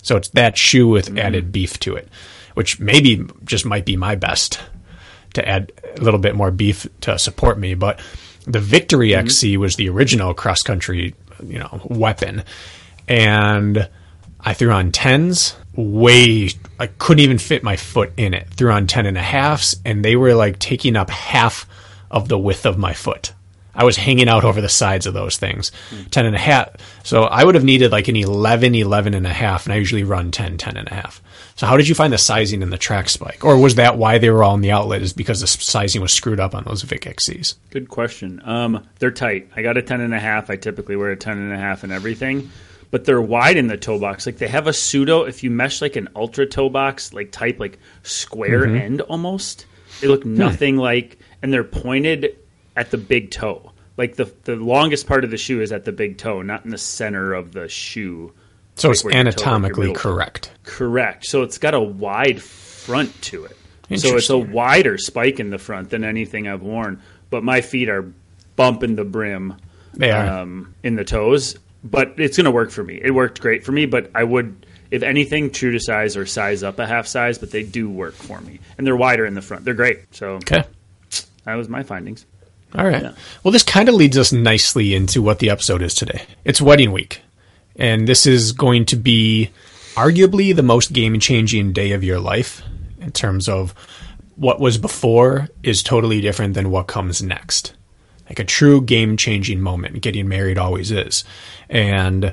so 0.03 0.17
it's 0.17 0.31
that 0.31 0.59
shoe 0.59 0.89
with 0.89 1.07
mm-hmm. 1.07 1.19
added 1.19 1.53
beef 1.53 1.79
to 1.79 1.95
it, 1.95 2.09
which 2.55 2.81
maybe 2.81 3.25
just 3.45 3.65
might 3.65 3.85
be 3.85 3.97
my 3.97 4.17
best 4.17 4.59
to 5.35 5.49
add 5.49 5.71
a 5.97 6.01
little 6.01 6.19
bit 6.19 6.35
more 6.35 6.51
beef 6.51 6.89
to 7.03 7.17
support 7.17 7.61
me. 7.61 7.75
But 7.75 8.01
the 8.45 8.59
Victory 8.59 9.11
mm-hmm. 9.11 9.25
XC 9.25 9.57
was 9.57 9.77
the 9.77 9.89
original 9.89 10.35
cross 10.35 10.63
country, 10.63 11.15
you 11.47 11.61
know, 11.61 11.81
weapon, 11.85 12.43
and 13.07 13.89
I 14.45 14.55
threw 14.55 14.71
on 14.71 14.93
tens 14.93 15.57
way 15.75 16.51
I 16.79 16.87
couldn't 16.87 17.23
even 17.23 17.39
fit 17.39 17.63
my 17.63 17.77
foot 17.77 18.13
in 18.17 18.35
it. 18.35 18.49
Threw 18.51 18.73
on 18.73 18.87
ten 18.87 19.07
and 19.07 19.17
a 19.17 19.23
halfs 19.23 19.77
and 19.85 20.05
they 20.05 20.17
were 20.17 20.35
like 20.35 20.59
taking 20.59 20.97
up 20.97 21.11
half 21.11 21.67
of 22.11 22.29
the 22.29 22.39
width 22.39 22.67
of 22.67 22.79
my 22.79 22.93
foot. 22.93 23.33
I 23.75 23.85
was 23.85 23.97
hanging 23.97 24.29
out 24.29 24.45
over 24.45 24.61
the 24.61 24.69
sides 24.69 25.07
of 25.07 25.15
those 25.15 25.37
things. 25.37 25.71
Mm. 25.91 26.11
10 26.11 26.27
and 26.27 26.35
a 26.35 26.39
half. 26.39 26.71
So 27.05 27.23
I 27.23 27.45
would 27.45 27.55
have 27.55 27.65
needed 27.65 27.93
like 27.93 28.09
an 28.09 28.17
11, 28.17 28.75
11 28.75 29.15
and 29.15 29.27
a 29.27 29.33
half, 29.33 29.65
and 29.65 29.73
I 29.73 29.77
usually 29.77 30.03
run 30.03 30.33
10, 30.33 30.59
10 30.59 30.77
and 30.77 30.89
a 30.89 30.95
half. 30.95 31.23
So 31.55 31.67
how 31.67 31.77
did 31.77 31.89
you 31.89 31.95
find 31.95 32.13
the 32.13 32.19
sizing 32.19 32.63
in 32.63 32.71
the 32.71 32.79
track 32.79 33.09
spike? 33.09 33.45
Or 33.45 33.59
was 33.59 33.77
that 33.77 33.97
why 33.97 34.19
they 34.19 34.31
were 34.31 34.43
all 34.43 34.55
in 34.55 34.61
the 34.61 34.73
outlet 34.73 35.03
is 35.03 35.13
because 35.13 35.41
the 35.41 35.47
sizing 35.47 36.03
was 36.03 36.13
screwed 36.13 36.41
up 36.41 36.55
on 36.55 36.65
those 36.65 36.83
Vic 36.83 37.03
XCs? 37.03 37.55
Good 37.71 37.89
question. 37.89 38.43
Um, 38.45 38.87
they're 38.99 39.11
tight. 39.11 39.49
I 39.55 39.63
got 39.63 39.77
a 39.77 39.83
10 39.83 40.01
and 40.01 40.15
a 40.15 40.21
half. 40.21 40.51
I 40.51 40.57
typically 40.57 40.97
wear 40.97 41.11
a 41.11 41.17
10 41.17 41.39
and 41.39 41.53
a 41.53 41.59
half 41.59 41.85
and 41.85 41.93
everything 41.93 42.51
but 42.91 43.05
they're 43.05 43.23
wide 43.23 43.57
in 43.57 43.69
the 43.69 43.77
toe 43.77 43.99
box. 43.99 44.27
Like 44.27 44.39
they 44.39 44.49
have 44.49 44.67
a 44.67 44.73
pseudo. 44.73 45.25
If 45.25 45.43
you 45.43 45.51
mesh 45.51 45.81
like 45.81 45.97
an 45.97 46.09
Altra 46.15 46.47
toe 46.47 46.69
box, 46.69 47.13
like 47.13 47.31
type 47.31 47.61
like 47.61 47.79
square 48.03 48.67
mm-hmm. 48.67 48.77
end 48.77 49.01
almost, 49.03 49.67
they 50.01 50.09
look 50.09 50.23
hmm. 50.23 50.37
nothing 50.37 50.75
hmm. 50.77 50.81
like, 50.81 51.19
and 51.43 51.53
they're 51.53 51.65
pointed 51.65 52.37
at 52.77 52.91
the 52.91 52.99
big 52.99 53.31
toe. 53.31 53.73
Like 53.97 54.17
the 54.17 54.33
the 54.45 54.57
longest 54.57 55.07
part 55.07 55.25
of 55.25 55.31
the 55.31 55.37
shoe 55.37 55.61
is 55.61 55.73
at 55.73 55.85
the 55.85 55.93
big 55.93 56.19
toe, 56.19 56.43
not 56.43 56.65
in 56.65 56.71
the 56.71 56.79
center 56.79 57.35
of 57.35 57.53
the 57.53 57.69
shoe. 57.69 58.33
So 58.77 58.89
like 58.89 58.97
it's 58.97 59.07
anatomically 59.07 59.93
correct. 59.93 60.53
Correct. 60.65 61.27
So 61.27 61.43
it's 61.43 61.59
got 61.59 61.75
a 61.75 61.81
wide 61.81 62.43
front 62.43 63.21
to 63.23 63.45
it. 63.45 63.57
So 63.99 64.17
it's 64.17 64.31
a 64.31 64.39
wider 64.39 64.99
spike 64.99 65.41
in 65.41 65.51
the 65.51 65.59
front 65.59 65.91
than 65.91 66.05
anything 66.05 66.47
I've 66.47 66.63
worn. 66.63 67.03
But 67.29 67.43
my 67.43 67.61
feet 67.61 67.89
are 67.89 68.11
bumping 68.57 68.95
the 68.95 69.05
brim. 69.05 69.57
Um, 70.01 70.75
in 70.85 70.95
the 70.95 71.05
toes, 71.05 71.59
but 71.83 72.15
it's 72.19 72.37
going 72.37 72.45
to 72.45 72.51
work 72.51 72.71
for 72.71 72.83
me. 72.83 73.01
It 73.03 73.11
worked 73.11 73.41
great 73.41 73.65
for 73.65 73.73
me, 73.73 73.87
but 73.87 74.11
I 74.15 74.25
would, 74.25 74.67
if 74.91 75.03
anything, 75.03 75.51
true 75.51 75.73
to 75.73 75.81
size 75.81 76.17
or 76.17 76.27
size 76.27 76.63
up 76.63 76.79
a 76.79 76.87
half 76.87 77.07
size, 77.07 77.39
but 77.39 77.51
they 77.51 77.63
do 77.63 77.89
work 77.89 78.15
for 78.15 78.41
me. 78.41 78.61
And 78.77 78.87
they're 78.87 78.97
wider 78.97 79.27
in 79.27 79.35
the 79.35 79.43
front. 79.43 79.65
They're 79.65 79.75
great. 79.75 80.15
So 80.15 80.33
okay. 80.35 80.65
that 81.45 81.55
was 81.55 81.69
my 81.69 81.83
findings. 81.83 82.27
All 82.75 82.85
right. 82.85 83.03
Yeah. 83.03 83.13
Well, 83.43 83.53
this 83.53 83.63
kind 83.63 83.89
of 83.89 83.95
leads 83.95 84.17
us 84.17 84.33
nicely 84.33 84.95
into 84.95 85.23
what 85.23 85.39
the 85.39 85.51
episode 85.51 85.83
is 85.83 85.95
today. 85.95 86.25
It's 86.45 86.61
wedding 86.61 86.93
week. 86.93 87.23
And 87.77 88.07
this 88.07 88.27
is 88.27 88.53
going 88.53 88.85
to 88.87 88.97
be 88.97 89.51
arguably 89.95 90.55
the 90.55 90.63
most 90.63 90.93
game 90.93 91.19
changing 91.19 91.73
day 91.73 91.93
of 91.93 92.05
your 92.05 92.21
life 92.21 92.63
in 93.01 93.11
terms 93.11 93.49
of 93.49 93.75
what 94.37 94.61
was 94.61 94.79
before 94.79 95.49
is 95.63 95.83
totally 95.83 96.21
different 96.21 96.55
than 96.55 96.71
what 96.71 96.87
comes 96.87 97.23
next 97.23 97.75
like 98.31 98.39
a 98.39 98.45
true 98.45 98.81
game 98.81 99.17
changing 99.17 99.61
moment. 99.61 100.01
Getting 100.01 100.29
married 100.29 100.57
always 100.57 100.93
is. 100.93 101.25
And 101.69 102.33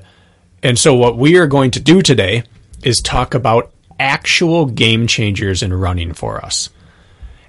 and 0.61 0.77
so 0.77 0.93
what 0.93 1.17
we 1.17 1.37
are 1.37 1.47
going 1.47 1.71
to 1.71 1.79
do 1.79 2.01
today 2.01 2.43
is 2.83 3.01
talk 3.03 3.33
about 3.33 3.73
actual 3.99 4.67
game 4.67 5.07
changers 5.07 5.63
in 5.63 5.73
running 5.73 6.13
for 6.13 6.43
us. 6.45 6.69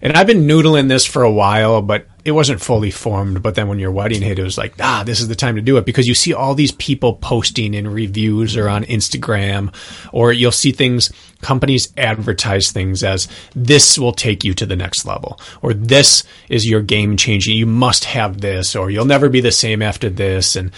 And 0.01 0.15
I've 0.15 0.27
been 0.27 0.47
noodling 0.47 0.89
this 0.89 1.05
for 1.05 1.23
a 1.23 1.31
while, 1.31 1.83
but 1.83 2.07
it 2.25 2.33
wasn't 2.33 2.61
fully 2.61 2.91
formed. 2.91 3.43
But 3.43 3.55
then 3.55 3.69
when 3.69 3.79
your 3.79 3.91
wedding 3.91 4.23
hit, 4.23 4.39
it 4.39 4.43
was 4.43 4.59
like, 4.59 4.75
ah, 4.81 5.03
this 5.05 5.21
is 5.21 5.29
the 5.29 5.35
time 5.35 5.57
to 5.57 5.63
do 5.63 5.77
it 5.77 5.87
because 5.87 6.07
you 6.07 6.15
see 6.15 6.35
all 6.35 6.55
these 6.55 6.73
people 6.73 7.15
posting 7.15 7.75
in 7.75 7.89
reviews 7.89 8.57
or 8.57 8.69
on 8.69 8.85
Instagram, 8.85 9.75
or 10.13 10.33
you'll 10.33 10.53
see 10.53 10.73
things, 10.73 11.13
companies 11.41 11.93
advertise 11.97 12.71
things 12.73 13.03
as 13.03 13.29
this 13.55 13.99
will 13.99 14.13
take 14.13 14.45
you 14.45 14.55
to 14.55 14.67
the 14.67 14.77
next 14.77 15.05
level, 15.05 15.41
or 15.63 15.73
this 15.73 16.25
is 16.49 16.69
your 16.69 16.83
game 16.83 17.17
changing. 17.17 17.57
You 17.57 17.67
must 17.67 18.05
have 18.05 18.41
this, 18.41 18.75
or 18.77 18.91
you'll 18.91 19.05
never 19.05 19.29
be 19.29 19.41
the 19.41 19.53
same 19.53 19.83
after 19.83 20.11
this. 20.11 20.57
And 20.57 20.73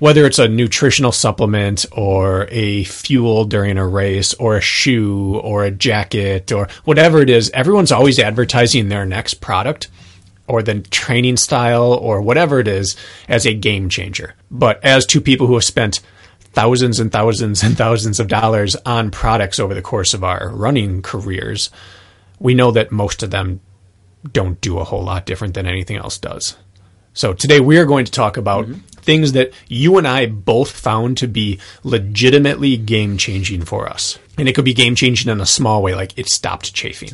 whether 0.00 0.24
it's 0.24 0.38
a 0.38 0.48
nutritional 0.48 1.12
supplement 1.12 1.84
or 1.92 2.48
a 2.50 2.84
fuel 2.84 3.44
during 3.44 3.76
a 3.76 3.86
race 3.86 4.34
or 4.34 4.56
a 4.56 4.60
shoe 4.60 5.38
or 5.44 5.62
a 5.62 5.70
jacket 5.70 6.50
or 6.50 6.68
whatever 6.84 7.20
it 7.20 7.30
is, 7.30 7.50
everyone's 7.50 7.92
always 7.92 8.18
advertising 8.18 8.88
their 8.88 9.04
next 9.04 9.34
product 9.34 9.88
or 10.50 10.62
the 10.62 10.80
training 10.80 11.36
style 11.36 11.92
or 11.92 12.20
whatever 12.20 12.58
it 12.58 12.68
is 12.68 12.96
as 13.28 13.46
a 13.46 13.54
game 13.54 13.88
changer. 13.88 14.34
But 14.50 14.84
as 14.84 15.06
two 15.06 15.20
people 15.20 15.46
who 15.46 15.54
have 15.54 15.64
spent 15.64 16.00
thousands 16.52 16.98
and 16.98 17.12
thousands 17.12 17.62
and 17.62 17.76
thousands 17.76 18.18
of 18.18 18.26
dollars 18.26 18.74
on 18.84 19.10
products 19.10 19.60
over 19.60 19.74
the 19.74 19.82
course 19.82 20.12
of 20.12 20.24
our 20.24 20.50
running 20.50 21.02
careers, 21.02 21.70
we 22.40 22.54
know 22.54 22.72
that 22.72 22.90
most 22.90 23.22
of 23.22 23.30
them 23.30 23.60
don't 24.32 24.60
do 24.60 24.78
a 24.78 24.84
whole 24.84 25.04
lot 25.04 25.24
different 25.24 25.54
than 25.54 25.66
anything 25.66 25.96
else 25.96 26.18
does. 26.18 26.56
So 27.12 27.32
today 27.32 27.60
we 27.60 27.78
are 27.78 27.86
going 27.86 28.04
to 28.04 28.12
talk 28.12 28.36
about 28.36 28.66
mm-hmm. 28.66 28.80
things 29.02 29.32
that 29.32 29.52
you 29.68 29.98
and 29.98 30.06
I 30.06 30.26
both 30.26 30.70
found 30.70 31.18
to 31.18 31.28
be 31.28 31.58
legitimately 31.82 32.76
game 32.76 33.16
changing 33.16 33.62
for 33.64 33.88
us. 33.88 34.18
And 34.38 34.48
it 34.48 34.54
could 34.54 34.64
be 34.64 34.74
game 34.74 34.94
changing 34.94 35.30
in 35.30 35.40
a 35.40 35.46
small 35.46 35.82
way, 35.82 35.94
like 35.94 36.16
it 36.18 36.28
stopped 36.28 36.72
chafing, 36.72 37.12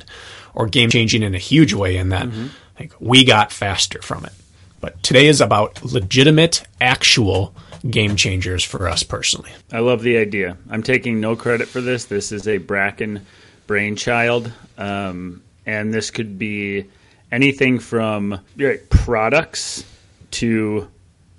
or 0.55 0.67
game 0.67 0.91
changing 0.91 1.23
in 1.23 1.35
a 1.35 1.39
huge 1.39 1.73
way 1.73 1.97
in 1.97 2.11
that 2.11 2.27
mm-hmm. 2.27 2.49
Like 2.79 2.93
we 3.01 3.25
got 3.25 3.53
faster 3.53 4.01
from 4.03 4.25
it. 4.25 4.33
But 4.81 5.03
today 5.03 5.27
is 5.27 5.41
about 5.41 5.83
legitimate, 5.85 6.65
actual 6.81 7.55
game 7.91 8.17
changers 8.17 8.63
for 8.63 8.89
us 8.89 9.03
personally. 9.03 9.51
I 9.73 9.81
love 9.81 10.03
the 10.03 10.19
idea. 10.19 10.57
I'm 10.71 10.83
taking 10.83 11.21
no 11.21 11.37
credit 11.37 11.69
for 11.69 11.81
this. 11.81 12.05
This 12.05 12.33
is 12.33 12.47
a 12.47 12.59
Bracken 12.59 13.27
brainchild. 13.67 14.53
Um, 14.79 15.43
and 15.65 15.93
this 15.93 16.11
could 16.11 16.39
be 16.39 16.87
anything 17.33 17.79
from 17.79 18.41
right, 18.57 18.89
products 18.91 19.85
to 20.33 20.89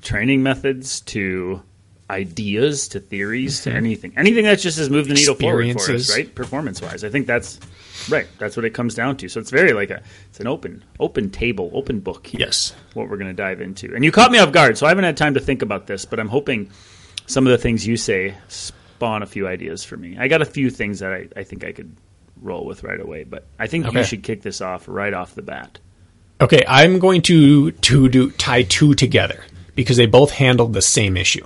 training 0.01 0.43
methods 0.43 1.01
to 1.01 1.61
ideas 2.09 2.87
to 2.89 2.99
theories 2.99 3.61
to 3.61 3.69
mm-hmm. 3.69 3.77
anything 3.77 4.13
anything 4.15 4.45
that 4.45 4.59
just 4.59 4.77
has 4.77 4.89
moved 4.89 5.09
the 5.09 5.13
needle 5.13 5.35
forward 5.35 5.73
for 5.73 5.91
us 5.91 6.09
right 6.15 6.33
performance 6.33 6.81
wise 6.81 7.03
i 7.03 7.09
think 7.09 7.27
that's 7.27 7.59
right 8.09 8.27
that's 8.37 8.55
what 8.55 8.65
it 8.65 8.73
comes 8.73 8.95
down 8.95 9.17
to 9.17 9.27
so 9.29 9.39
it's 9.39 9.51
very 9.51 9.73
like 9.73 9.89
a 9.89 10.01
it's 10.29 10.39
an 10.39 10.47
open 10.47 10.83
open 10.99 11.29
table 11.29 11.69
open 11.73 11.99
book 11.99 12.27
here, 12.27 12.41
yes 12.41 12.75
what 12.93 13.09
we're 13.09 13.17
going 13.17 13.29
to 13.29 13.33
dive 13.33 13.61
into 13.61 13.93
and 13.95 14.03
you 14.03 14.11
caught 14.11 14.31
me 14.31 14.39
off 14.39 14.51
guard 14.51 14.77
so 14.77 14.85
i 14.85 14.89
haven't 14.89 15.03
had 15.03 15.17
time 15.17 15.33
to 15.33 15.39
think 15.39 15.61
about 15.61 15.87
this 15.87 16.05
but 16.05 16.19
i'm 16.19 16.29
hoping 16.29 16.69
some 17.25 17.45
of 17.45 17.51
the 17.51 17.57
things 17.57 17.85
you 17.85 17.97
say 17.97 18.35
spawn 18.47 19.21
a 19.21 19.27
few 19.27 19.47
ideas 19.47 19.83
for 19.83 19.97
me 19.97 20.17
i 20.19 20.27
got 20.27 20.41
a 20.41 20.45
few 20.45 20.69
things 20.69 20.99
that 20.99 21.11
i, 21.11 21.27
I 21.35 21.43
think 21.43 21.63
i 21.63 21.71
could 21.71 21.95
roll 22.41 22.65
with 22.65 22.83
right 22.83 22.99
away. 22.99 23.23
But 23.23 23.45
I 23.59 23.67
think 23.67 23.85
okay. 23.85 23.99
you 23.99 24.03
should 24.03 24.23
kick 24.23 24.41
this 24.41 24.61
off 24.61 24.87
right 24.87 25.13
off 25.13 25.35
the 25.35 25.41
bat. 25.41 25.79
Okay, 26.39 26.63
I'm 26.67 26.99
going 26.99 27.21
to 27.23 27.71
to 27.71 28.09
do 28.09 28.31
tie 28.31 28.63
two 28.63 28.93
together 28.93 29.43
because 29.75 29.97
they 29.97 30.05
both 30.05 30.31
handled 30.31 30.73
the 30.73 30.81
same 30.81 31.17
issue, 31.17 31.45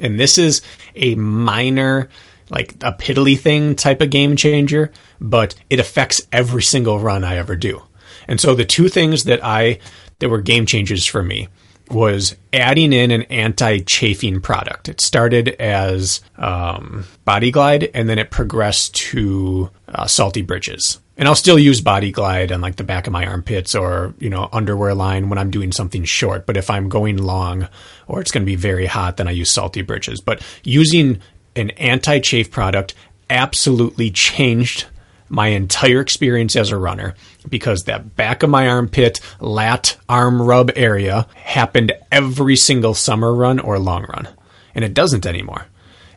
and 0.00 0.18
this 0.18 0.38
is 0.38 0.62
a 0.96 1.14
minor, 1.14 2.08
like 2.50 2.72
a 2.82 2.92
piddly 2.92 3.38
thing 3.38 3.74
type 3.74 4.00
of 4.00 4.10
game 4.10 4.36
changer, 4.36 4.92
but 5.20 5.54
it 5.70 5.80
affects 5.80 6.22
every 6.32 6.62
single 6.62 6.98
run 6.98 7.24
I 7.24 7.36
ever 7.36 7.56
do. 7.56 7.82
And 8.28 8.40
so 8.40 8.54
the 8.54 8.64
two 8.64 8.88
things 8.88 9.24
that 9.24 9.44
I 9.44 9.78
that 10.18 10.28
were 10.28 10.40
game 10.40 10.66
changers 10.66 11.04
for 11.04 11.22
me 11.22 11.48
was 11.90 12.34
adding 12.52 12.92
in 12.92 13.10
an 13.10 13.22
anti-chafing 13.22 14.40
product. 14.40 14.88
It 14.88 15.00
started 15.00 15.50
as 15.60 16.22
um, 16.38 17.04
Body 17.24 17.50
Glide, 17.50 17.90
and 17.92 18.08
then 18.08 18.18
it 18.18 18.30
progressed 18.30 18.94
to 18.94 19.70
uh, 19.88 20.06
Salty 20.06 20.42
Britches. 20.42 21.00
And 21.16 21.28
I'll 21.28 21.36
still 21.36 21.58
use 21.58 21.80
Body 21.80 22.10
Glide 22.10 22.50
on 22.50 22.60
like 22.60 22.76
the 22.76 22.84
back 22.84 23.06
of 23.06 23.12
my 23.12 23.26
armpits 23.26 23.74
or 23.74 24.14
you 24.18 24.30
know 24.30 24.48
underwear 24.52 24.94
line 24.94 25.28
when 25.28 25.38
I'm 25.38 25.50
doing 25.50 25.70
something 25.70 26.04
short. 26.04 26.44
But 26.46 26.56
if 26.56 26.70
I'm 26.70 26.88
going 26.88 27.18
long 27.18 27.68
or 28.08 28.20
it's 28.20 28.32
going 28.32 28.42
to 28.42 28.50
be 28.50 28.56
very 28.56 28.86
hot, 28.86 29.16
then 29.18 29.28
I 29.28 29.32
use 29.32 29.50
Salty 29.50 29.82
Britches. 29.82 30.20
But 30.20 30.42
using 30.64 31.20
an 31.56 31.70
anti-chafe 31.70 32.50
product 32.50 32.94
absolutely 33.30 34.10
changed 34.10 34.86
my 35.28 35.48
entire 35.48 36.00
experience 36.00 36.54
as 36.54 36.70
a 36.70 36.76
runner 36.76 37.14
because 37.48 37.84
that 37.84 38.14
back 38.16 38.42
of 38.42 38.50
my 38.50 38.68
armpit, 38.68 39.20
lat, 39.40 39.96
arm 40.08 40.40
rub 40.40 40.70
area 40.76 41.26
happened 41.34 41.92
every 42.12 42.56
single 42.56 42.94
summer 42.94 43.34
run 43.34 43.58
or 43.58 43.78
long 43.78 44.04
run. 44.04 44.28
And 44.74 44.84
it 44.84 44.94
doesn't 44.94 45.26
anymore. 45.26 45.66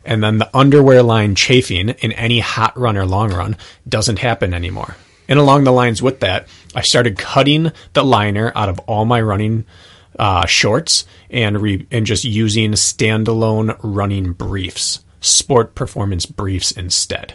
And 0.04 0.22
then 0.22 0.38
the 0.38 0.56
underwear 0.56 1.02
line 1.02 1.34
chafing 1.34 1.90
in 1.90 2.12
any 2.12 2.40
hot 2.40 2.78
run 2.78 2.96
or 2.96 3.06
long 3.06 3.32
run 3.32 3.56
doesn't 3.88 4.20
happen 4.20 4.54
anymore. 4.54 4.96
And 5.28 5.38
along 5.38 5.64
the 5.64 5.72
lines 5.72 6.00
with 6.00 6.20
that, 6.20 6.48
I 6.74 6.80
started 6.80 7.18
cutting 7.18 7.72
the 7.92 8.04
liner 8.04 8.50
out 8.54 8.68
of 8.68 8.78
all 8.80 9.04
my 9.04 9.20
running 9.20 9.66
uh, 10.18 10.46
shorts 10.46 11.04
and 11.30 11.60
re- 11.60 11.86
and 11.90 12.06
just 12.06 12.24
using 12.24 12.72
standalone 12.72 13.78
running 13.82 14.32
briefs, 14.32 15.00
sport 15.20 15.74
performance 15.74 16.26
briefs 16.26 16.70
instead. 16.72 17.34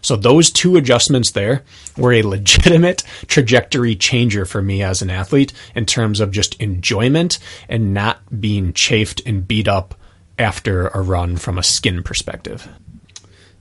So 0.00 0.16
those 0.16 0.50
two 0.50 0.76
adjustments 0.76 1.30
there 1.30 1.62
were 1.96 2.12
a 2.12 2.22
legitimate 2.22 3.04
trajectory 3.26 3.96
changer 3.96 4.44
for 4.44 4.60
me 4.60 4.82
as 4.82 5.00
an 5.00 5.08
athlete 5.08 5.52
in 5.74 5.86
terms 5.86 6.20
of 6.20 6.30
just 6.30 6.60
enjoyment 6.60 7.38
and 7.68 7.94
not 7.94 8.18
being 8.40 8.74
chafed 8.74 9.22
and 9.24 9.48
beat 9.48 9.66
up 9.66 9.94
after 10.38 10.88
a 10.88 11.00
run 11.00 11.36
from 11.36 11.56
a 11.56 11.62
skin 11.62 12.02
perspective. 12.02 12.68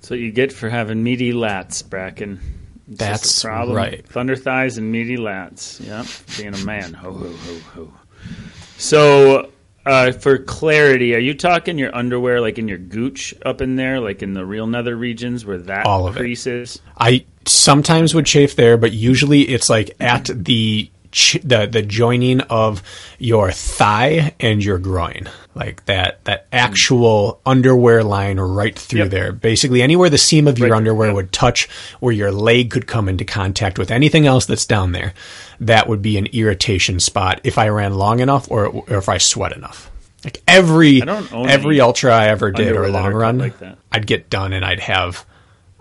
What 0.10 0.20
you 0.20 0.32
get 0.32 0.52
for 0.52 0.70
having 0.70 1.02
meaty 1.02 1.32
lats, 1.32 1.88
Bracken. 1.88 2.40
It's 2.90 2.98
That's 3.00 3.44
problem. 3.44 3.78
right. 3.78 4.06
Thunder 4.06 4.36
thighs 4.36 4.78
and 4.78 4.92
meaty 4.92 5.16
lats. 5.16 5.80
Yep, 5.80 6.06
being 6.38 6.54
a 6.54 6.66
man. 6.66 6.94
Ho 6.94 7.14
ho 7.14 7.30
ho 7.30 7.60
ho. 7.74 7.94
So, 8.78 9.53
uh, 9.86 10.12
for 10.14 10.38
clarity, 10.38 11.14
are 11.16 11.20
you 11.20 11.34
talking 11.34 11.78
your 11.78 11.96
underwear 11.96 12.40
like 12.42 12.58
in 12.58 12.68
your 12.68 12.78
gooch 12.78 13.34
up 13.46 13.62
in 13.62 13.76
there, 13.76 14.00
like 14.00 14.22
in 14.24 14.34
the 14.34 14.46
real 14.46 14.68
nether 14.68 14.96
regions 14.96 15.46
where 15.46 15.58
that 15.58 15.86
All 15.86 16.08
of 16.08 16.18
it. 16.18 16.26
is? 16.48 16.80
I 16.98 17.26
sometimes 17.46 18.16
would 18.16 18.26
chafe 18.26 18.56
there, 18.56 18.78
but 18.78 18.94
usually 18.94 19.42
it's 19.42 19.70
like 19.70 19.92
at 20.00 20.30
the 20.34 20.90
ch- 21.12 21.40
the 21.44 21.66
the 21.68 21.82
joining 21.82 22.42
of 22.42 22.82
your 23.20 23.52
thigh 23.52 24.34
and 24.40 24.64
your 24.64 24.78
groin, 24.80 25.30
like 25.56 25.86
that 25.86 26.24
that 26.26 26.48
actual 26.52 27.40
underwear 27.46 28.04
line 28.04 28.40
right 28.40 28.78
through 28.78 29.02
Yep. 29.02 29.10
there. 29.12 29.32
Basically, 29.32 29.82
anywhere 29.82 30.10
the 30.10 30.18
seam 30.18 30.48
of 30.48 30.58
your 30.60 30.70
Right, 30.70 30.78
underwear 30.78 31.10
yep. 31.10 31.16
would 31.16 31.32
touch, 31.32 31.68
where 32.00 32.14
your 32.14 32.32
leg 32.32 32.72
could 32.72 32.88
come 32.88 33.08
into 33.08 33.26
contact 33.26 33.78
with 33.78 33.92
anything 33.92 34.26
else 34.26 34.46
that's 34.46 34.66
down 34.66 34.92
there, 34.92 35.14
that 35.60 35.88
would 35.88 36.02
be 36.02 36.18
an 36.18 36.28
irritation 36.28 37.00
spot 37.00 37.40
if 37.44 37.58
I 37.58 37.68
ran 37.70 37.94
long 37.96 38.20
enough 38.20 38.50
or, 38.50 38.66
or 38.68 38.98
if 38.98 39.10
I 39.10 39.18
sweat 39.18 39.52
enough. 39.56 39.90
Like 40.24 40.42
every 40.48 41.02
I 41.02 41.06
don't 41.06 41.34
own 41.34 41.50
every 41.50 41.82
ultra 41.82 42.14
I 42.14 42.28
ever 42.28 42.52
did 42.52 42.76
or 42.76 42.90
long 42.90 43.14
run, 43.14 43.38
like. 43.38 43.54
I'd 43.92 44.08
get 44.08 44.30
done 44.30 44.54
and 44.54 44.64
I'd 44.66 44.80
have 44.80 45.26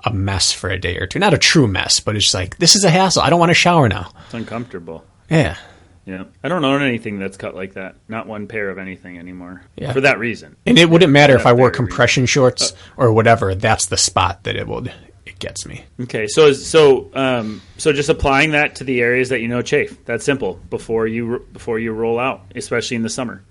a 0.05 0.13
mess 0.13 0.51
for 0.53 0.69
a 0.69 0.79
day 0.79 0.97
or 0.99 1.07
two. 1.07 1.21
Not 1.21 1.33
a 1.33 1.39
true 1.39 1.69
mess, 1.69 2.01
but 2.01 2.17
it's 2.17 2.35
like 2.35 2.59
this 2.59 2.75
is 2.75 2.83
a 2.85 2.91
hassle. 2.91 3.23
I 3.23 3.31
don't 3.31 3.39
want 3.39 3.51
to 3.51 3.55
shower 3.55 3.89
now. 3.89 4.11
It's 4.27 4.35
uncomfortable. 4.35 5.05
Yeah. 5.31 5.57
Yeah, 6.05 6.25
I 6.43 6.49
don't 6.49 6.65
own 6.65 6.83
anything 6.83 7.19
that's 7.19 7.37
cut 7.37 7.55
like 7.55 7.75
that. 7.75 7.95
Not 8.09 8.27
one 8.27 8.49
pair 8.49 8.71
of 8.71 8.79
anything 8.79 9.19
anymore. 9.19 9.63
Yeah. 9.77 9.93
For 9.93 10.01
that 10.01 10.19
reason. 10.19 10.57
And 10.67 10.79
it 10.79 10.91
wouldn't 10.91 11.13
matter 11.13 11.37
if 11.37 11.47
I 11.47 11.53
wore 11.53 11.69
very 11.69 11.77
compression 11.77 12.27
shorts 12.27 12.73
or 12.97 13.13
whatever. 13.13 13.55
That's 13.55 13.87
the 13.87 13.97
spot 13.97 14.43
that 14.45 14.57
it 14.57 14.67
would 14.67 14.93
it 15.27 15.39
gets 15.39 15.67
me. 15.67 15.85
Okay, 16.01 16.27
so 16.27 16.53
so 16.53 17.11
um, 17.15 17.63
so 17.77 17.93
just 17.93 18.09
applying 18.09 18.53
that 18.53 18.77
to 18.77 18.85
the 18.85 19.01
areas 19.01 19.29
that 19.29 19.41
you 19.41 19.49
know 19.49 19.63
chafe. 19.63 20.05
That's 20.05 20.25
simple 20.25 20.61
before 20.71 21.07
you 21.07 21.47
before 21.53 21.79
you 21.79 21.93
roll 21.93 22.19
out, 22.19 22.43
especially 22.55 22.97
in 22.97 23.03
the 23.03 23.11
summer. 23.11 23.43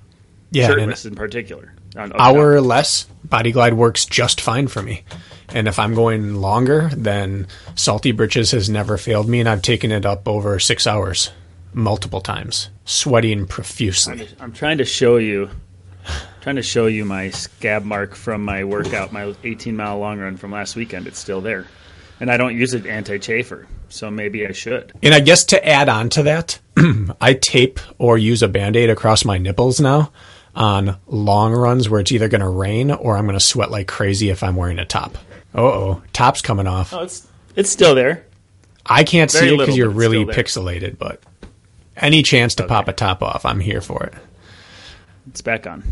Yeah, 0.51 0.65
and 0.65 0.79
Shirtless 0.81 1.05
in 1.05 1.15
particular. 1.15 1.73
On- 1.95 2.11
hour 2.13 2.51
or 2.51 2.61
less, 2.61 3.05
Body 3.23 3.51
Glide 3.51 3.73
works 3.73 4.05
just 4.05 4.41
fine 4.41 4.67
for 4.67 4.81
me. 4.81 5.03
And 5.53 5.67
if 5.67 5.79
I'm 5.79 5.93
going 5.93 6.35
longer, 6.35 6.89
then 6.95 7.47
Salty 7.75 8.11
Britches 8.11 8.51
has 8.51 8.69
never 8.69 8.97
failed 8.97 9.27
me, 9.27 9.39
and 9.41 9.49
I've 9.49 9.61
taken 9.61 9.91
it 9.91 10.05
up 10.05 10.27
over 10.27 10.59
six 10.59 10.87
hours, 10.87 11.31
multiple 11.73 12.21
times, 12.21 12.69
sweating 12.85 13.47
profusely. 13.47 14.27
I'm 14.39 14.53
trying 14.53 14.77
to 14.79 14.85
show 14.85 15.17
you, 15.17 15.49
trying 16.41 16.57
to 16.57 16.61
show 16.61 16.87
you 16.87 17.05
my 17.05 17.29
scab 17.29 17.83
mark 17.83 18.15
from 18.15 18.43
my 18.43 18.63
workout, 18.63 19.11
my 19.11 19.33
18 19.43 19.75
mile 19.75 19.99
long 19.99 20.19
run 20.19 20.37
from 20.37 20.51
last 20.51 20.75
weekend. 20.75 21.07
It's 21.07 21.19
still 21.19 21.41
there, 21.41 21.65
and 22.19 22.31
I 22.31 22.37
don't 22.37 22.57
use 22.57 22.73
it 22.73 22.85
anti-chafer, 22.85 23.67
so 23.89 24.11
maybe 24.11 24.45
I 24.45 24.51
should. 24.51 24.91
And 25.01 25.13
I 25.13 25.19
guess 25.19 25.45
to 25.45 25.67
add 25.67 25.89
on 25.89 26.09
to 26.11 26.23
that, 26.23 26.59
I 27.21 27.33
tape 27.33 27.79
or 27.97 28.17
use 28.17 28.43
a 28.43 28.47
band 28.47 28.75
aid 28.75 28.89
across 28.89 29.25
my 29.25 29.37
nipples 29.37 29.79
now 29.79 30.11
on 30.55 30.97
long 31.07 31.53
runs 31.53 31.89
where 31.89 32.01
it's 32.01 32.11
either 32.11 32.27
going 32.27 32.41
to 32.41 32.49
rain 32.49 32.91
or 32.91 33.17
I'm 33.17 33.25
going 33.25 33.37
to 33.37 33.43
sweat 33.43 33.71
like 33.71 33.87
crazy 33.87 34.29
if 34.29 34.43
I'm 34.43 34.55
wearing 34.55 34.79
a 34.79 34.85
top. 34.85 35.17
Uh 35.53 35.61
oh, 35.61 36.01
top's 36.13 36.41
coming 36.41 36.67
off. 36.67 36.93
Oh, 36.93 37.03
it's 37.03 37.27
it's 37.55 37.69
still 37.69 37.95
there. 37.95 38.25
I 38.85 39.03
can't 39.03 39.31
very 39.31 39.49
see 39.49 39.53
it 39.53 39.57
because 39.57 39.77
you're 39.77 39.89
really 39.89 40.25
pixelated, 40.25 40.97
but 40.97 41.21
any 41.95 42.23
chance 42.23 42.55
to 42.55 42.67
pop 42.67 42.87
a 42.87 42.93
top 42.93 43.21
off, 43.21 43.45
I'm 43.45 43.59
here 43.59 43.81
for 43.81 44.03
it. 44.03 44.13
It's 45.27 45.41
back 45.41 45.67
on. 45.67 45.83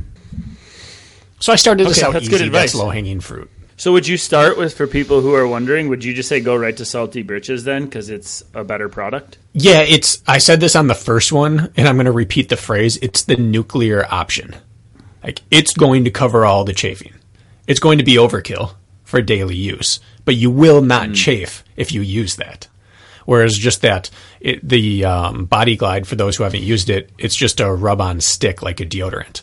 So 1.39 1.53
I 1.53 1.55
started 1.55 1.87
this 1.87 1.99
Okay, 1.99 2.07
out 2.07 2.13
that's 2.13 2.23
easy. 2.23 2.31
good 2.31 2.41
advice. 2.41 2.73
That's 2.73 2.75
low 2.75 2.89
hanging 2.89 3.19
fruit. 3.19 3.49
So 3.77 3.93
would 3.93 4.05
you 4.05 4.17
start 4.17 4.57
with 4.57 4.75
for 4.75 4.87
people 4.87 5.21
who 5.21 5.33
are 5.33 5.47
wondering? 5.47 5.87
Would 5.87 6.03
you 6.03 6.13
just 6.13 6.27
say 6.27 6.41
go 6.41 6.53
right 6.53 6.75
to 6.75 6.83
Salty 6.83 7.21
Britches 7.21 7.63
then 7.63 7.85
because 7.85 8.09
it's 8.09 8.43
a 8.53 8.65
better 8.65 8.89
product? 8.89 9.37
Yeah, 9.53 9.79
it's. 9.79 10.21
I 10.27 10.39
said 10.39 10.59
this 10.59 10.75
on 10.75 10.87
the 10.87 10.95
first 10.95 11.31
one, 11.31 11.71
and 11.77 11.87
I'm 11.87 11.95
going 11.95 12.05
to 12.05 12.11
repeat 12.11 12.49
the 12.49 12.57
phrase. 12.57 12.97
It's 12.97 13.23
the 13.23 13.37
nuclear 13.37 14.05
option. 14.11 14.53
Like 15.23 15.43
it's 15.49 15.73
going 15.73 16.03
to 16.03 16.11
cover 16.11 16.45
all 16.45 16.65
the 16.65 16.73
chafing. 16.73 17.13
It's 17.67 17.79
going 17.79 17.99
to 17.99 18.03
be 18.03 18.15
overkill 18.15 18.73
for 19.05 19.21
daily 19.21 19.55
use, 19.55 20.01
but 20.25 20.35
you 20.35 20.51
will 20.51 20.81
not 20.81 21.07
hmm. 21.07 21.13
chafe 21.13 21.63
if 21.77 21.93
you 21.93 22.01
use 22.01 22.35
that. 22.35 22.67
Whereas 23.25 23.57
just 23.57 23.81
that, 23.83 24.09
it, 24.41 24.67
the 24.67 25.05
um, 25.05 25.45
Body 25.45 25.75
Glide, 25.75 26.07
for 26.07 26.15
those 26.15 26.35
who 26.35 26.43
haven't 26.43 26.63
used 26.63 26.89
it, 26.89 27.09
it's 27.17 27.35
just 27.35 27.59
a 27.59 27.71
rub-on 27.71 28.21
stick 28.21 28.61
like 28.61 28.79
a 28.79 28.85
deodorant, 28.85 29.41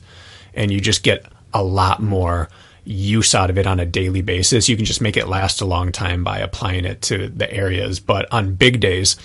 and 0.55 0.71
you 0.71 0.81
just 0.81 1.03
get 1.03 1.27
a 1.53 1.63
lot 1.63 2.03
more 2.03 2.49
use 2.85 3.35
out 3.35 3.51
of 3.51 3.59
it 3.59 3.67
on 3.67 3.81
a 3.81 3.87
daily 3.87 4.23
basis. 4.23 4.69
You 4.69 4.77
can 4.77 4.85
just 4.85 5.01
make 5.01 5.17
it 5.17 5.27
last 5.27 5.61
a 5.61 5.67
long 5.67 5.93
time 5.93 6.23
by 6.23 6.39
applying 6.39 6.85
it 6.85 7.03
to 7.03 7.29
the 7.29 7.53
areas. 7.53 7.99
But 7.99 8.33
on 8.33 8.55
big 8.55 8.81
days, 8.81 9.17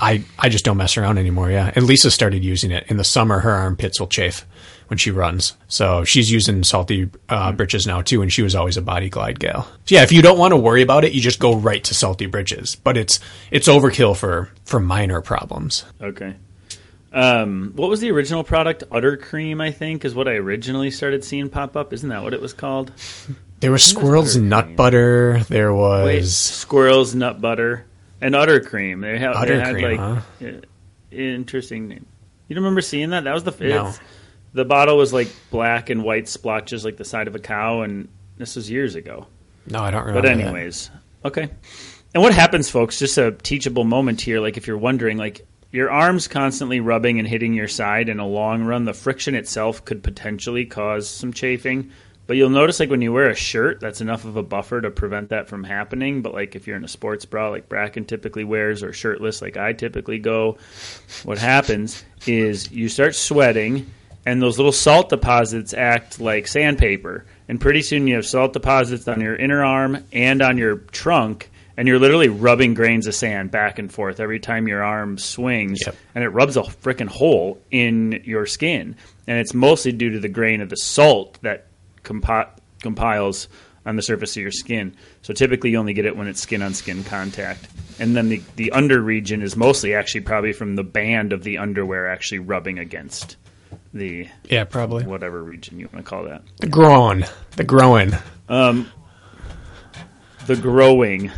I 0.00 0.24
I 0.38 0.48
just 0.48 0.64
don't 0.64 0.76
mess 0.76 0.96
around 0.96 1.18
anymore. 1.18 1.50
Yeah, 1.50 1.72
and 1.74 1.86
Lisa 1.86 2.10
started 2.10 2.44
using 2.44 2.70
it 2.70 2.84
in 2.88 2.96
the 2.96 3.04
summer. 3.04 3.40
Her 3.40 3.52
armpits 3.52 4.00
will 4.00 4.06
chafe 4.06 4.46
when 4.90 4.98
she 4.98 5.10
runs, 5.12 5.54
so 5.68 6.04
she's 6.04 6.30
using 6.30 6.64
salty 6.64 7.08
uh, 7.28 7.52
britches 7.52 7.86
now 7.86 8.02
too. 8.02 8.20
And 8.22 8.32
she 8.32 8.42
was 8.42 8.54
always 8.56 8.76
a 8.76 8.82
body 8.82 9.08
glide 9.08 9.38
gal. 9.38 9.62
So 9.86 9.94
yeah, 9.94 10.02
if 10.02 10.10
you 10.12 10.20
don't 10.20 10.38
want 10.38 10.50
to 10.52 10.56
worry 10.56 10.82
about 10.82 11.04
it, 11.04 11.12
you 11.12 11.20
just 11.20 11.38
go 11.38 11.54
right 11.54 11.82
to 11.84 11.94
salty 11.94 12.26
britches. 12.26 12.74
But 12.74 12.96
it's 12.96 13.20
it's 13.52 13.68
overkill 13.68 14.16
for 14.16 14.50
for 14.64 14.80
minor 14.80 15.20
problems. 15.20 15.84
Okay. 16.02 16.34
Um, 17.12 17.72
what 17.74 17.88
was 17.88 18.00
the 18.00 18.10
original 18.10 18.44
product? 18.44 18.84
Utter 18.92 19.16
Cream, 19.16 19.60
I 19.60 19.70
think, 19.72 20.04
is 20.04 20.14
what 20.14 20.28
I 20.28 20.32
originally 20.32 20.90
started 20.90 21.24
seeing 21.24 21.48
pop 21.48 21.76
up. 21.76 21.92
Isn't 21.92 22.08
that 22.10 22.22
what 22.22 22.34
it 22.34 22.40
was 22.40 22.52
called? 22.52 22.92
There 23.60 23.72
was 23.72 23.82
squirrels 23.82 24.36
Buttercream. 24.36 24.42
nut 24.42 24.76
butter. 24.76 25.40
There 25.48 25.72
was 25.74 26.04
Wait, 26.06 26.24
squirrels, 26.26 27.14
nut 27.14 27.40
butter, 27.40 27.84
and 28.20 28.34
Utter 28.34 28.60
Cream. 28.60 29.00
They, 29.00 29.18
ha- 29.18 29.44
they 29.44 29.58
had 29.58 29.74
Uttercream, 29.74 29.82
like 29.82 29.98
huh? 29.98 30.46
uh, 30.46 30.60
interesting 31.10 31.88
name. 31.88 32.06
You 32.48 32.54
don't 32.54 32.64
remember 32.64 32.80
seeing 32.80 33.10
that? 33.10 33.24
That 33.24 33.34
was 33.34 33.44
the 33.44 33.52
No. 33.60 33.92
The 34.52 34.64
bottle 34.64 34.96
was 34.96 35.12
like 35.12 35.28
black 35.50 35.90
and 35.90 36.02
white 36.02 36.28
splotches, 36.28 36.84
like 36.84 36.96
the 36.96 37.04
side 37.04 37.28
of 37.28 37.34
a 37.34 37.38
cow, 37.38 37.82
and 37.82 38.08
this 38.36 38.56
was 38.56 38.70
years 38.70 38.94
ago. 38.94 39.26
no, 39.66 39.80
I 39.80 39.90
don't 39.90 40.04
remember. 40.04 40.22
But 40.22 40.28
that. 40.28 40.40
anyways, 40.40 40.90
okay. 41.24 41.50
And 42.12 42.22
what 42.22 42.34
happens, 42.34 42.68
folks? 42.68 42.98
Just 42.98 43.18
a 43.18 43.32
teachable 43.32 43.84
moment 43.84 44.20
here. 44.20 44.40
Like 44.40 44.56
if 44.56 44.66
you're 44.66 44.78
wondering, 44.78 45.16
like 45.16 45.46
your 45.70 45.90
arms 45.90 46.26
constantly 46.26 46.80
rubbing 46.80 47.18
and 47.20 47.28
hitting 47.28 47.54
your 47.54 47.68
side 47.68 48.08
in 48.08 48.18
a 48.18 48.26
long 48.26 48.64
run, 48.64 48.84
the 48.84 48.92
friction 48.92 49.34
itself 49.36 49.84
could 49.84 50.02
potentially 50.02 50.66
cause 50.66 51.08
some 51.08 51.32
chafing. 51.32 51.92
But 52.26 52.36
you'll 52.36 52.50
notice, 52.50 52.78
like 52.78 52.90
when 52.90 53.02
you 53.02 53.12
wear 53.12 53.28
a 53.28 53.34
shirt, 53.34 53.80
that's 53.80 54.00
enough 54.00 54.24
of 54.24 54.36
a 54.36 54.42
buffer 54.42 54.80
to 54.80 54.90
prevent 54.90 55.30
that 55.30 55.48
from 55.48 55.64
happening. 55.64 56.22
But 56.22 56.32
like 56.32 56.54
if 56.54 56.66
you're 56.66 56.76
in 56.76 56.84
a 56.84 56.88
sports 56.88 57.24
bra, 57.24 57.50
like 57.50 57.68
Bracken 57.68 58.04
typically 58.04 58.44
wears, 58.44 58.82
or 58.82 58.92
shirtless, 58.92 59.42
like 59.42 59.56
I 59.56 59.72
typically 59.72 60.18
go, 60.18 60.58
what 61.24 61.38
happens 61.38 62.04
is 62.26 62.70
you 62.70 62.88
start 62.88 63.14
sweating 63.14 63.86
and 64.26 64.40
those 64.42 64.58
little 64.58 64.72
salt 64.72 65.08
deposits 65.08 65.72
act 65.74 66.20
like 66.20 66.46
sandpaper 66.46 67.24
and 67.48 67.60
pretty 67.60 67.82
soon 67.82 68.06
you 68.06 68.14
have 68.16 68.26
salt 68.26 68.52
deposits 68.52 69.08
on 69.08 69.20
your 69.20 69.34
inner 69.34 69.64
arm 69.64 70.04
and 70.12 70.42
on 70.42 70.58
your 70.58 70.76
trunk 70.76 71.50
and 71.76 71.88
you're 71.88 71.98
literally 71.98 72.28
rubbing 72.28 72.74
grains 72.74 73.06
of 73.06 73.14
sand 73.14 73.50
back 73.50 73.78
and 73.78 73.90
forth 73.90 74.20
every 74.20 74.38
time 74.38 74.68
your 74.68 74.82
arm 74.82 75.16
swings, 75.16 75.78
Yep. 75.86 75.96
and 76.14 76.22
it 76.24 76.28
rubs 76.28 76.58
a 76.58 76.62
freaking 76.62 77.08
hole 77.08 77.58
in 77.70 78.20
your 78.26 78.44
skin. 78.44 78.96
And 79.26 79.38
it's 79.38 79.54
mostly 79.54 79.92
due 79.92 80.10
to 80.10 80.20
the 80.20 80.28
grain 80.28 80.60
of 80.60 80.68
the 80.68 80.76
salt 80.76 81.38
that 81.40 81.68
compi- 82.04 82.50
compiles 82.82 83.48
on 83.86 83.96
the 83.96 84.02
surface 84.02 84.36
of 84.36 84.42
your 84.42 84.50
skin. 84.50 84.94
So 85.22 85.32
typically, 85.32 85.70
you 85.70 85.78
only 85.78 85.94
get 85.94 86.04
it 86.04 86.14
when 86.14 86.26
it's 86.26 86.42
skin 86.42 86.60
on 86.60 86.74
skin 86.74 87.02
contact. 87.02 87.66
And 87.98 88.14
then 88.14 88.28
the, 88.28 88.42
the 88.56 88.72
under 88.72 89.00
region 89.00 89.40
is 89.40 89.56
mostly 89.56 89.94
actually 89.94 90.20
probably 90.22 90.52
from 90.52 90.76
the 90.76 90.84
band 90.84 91.32
of 91.32 91.44
the 91.44 91.56
underwear 91.56 92.08
actually 92.10 92.40
rubbing 92.40 92.78
against 92.78 93.36
the 93.92 94.28
Yeah, 94.48 94.64
probably. 94.64 95.04
whatever 95.04 95.42
region 95.42 95.78
you 95.80 95.88
want 95.92 96.04
to 96.04 96.08
call 96.08 96.24
that. 96.24 96.42
The 96.58 96.68
groin. 96.68 97.24
The 97.56 97.64
groin. 97.64 98.16
Um, 98.48 98.90
the 100.46 100.56
growing, 100.56 101.30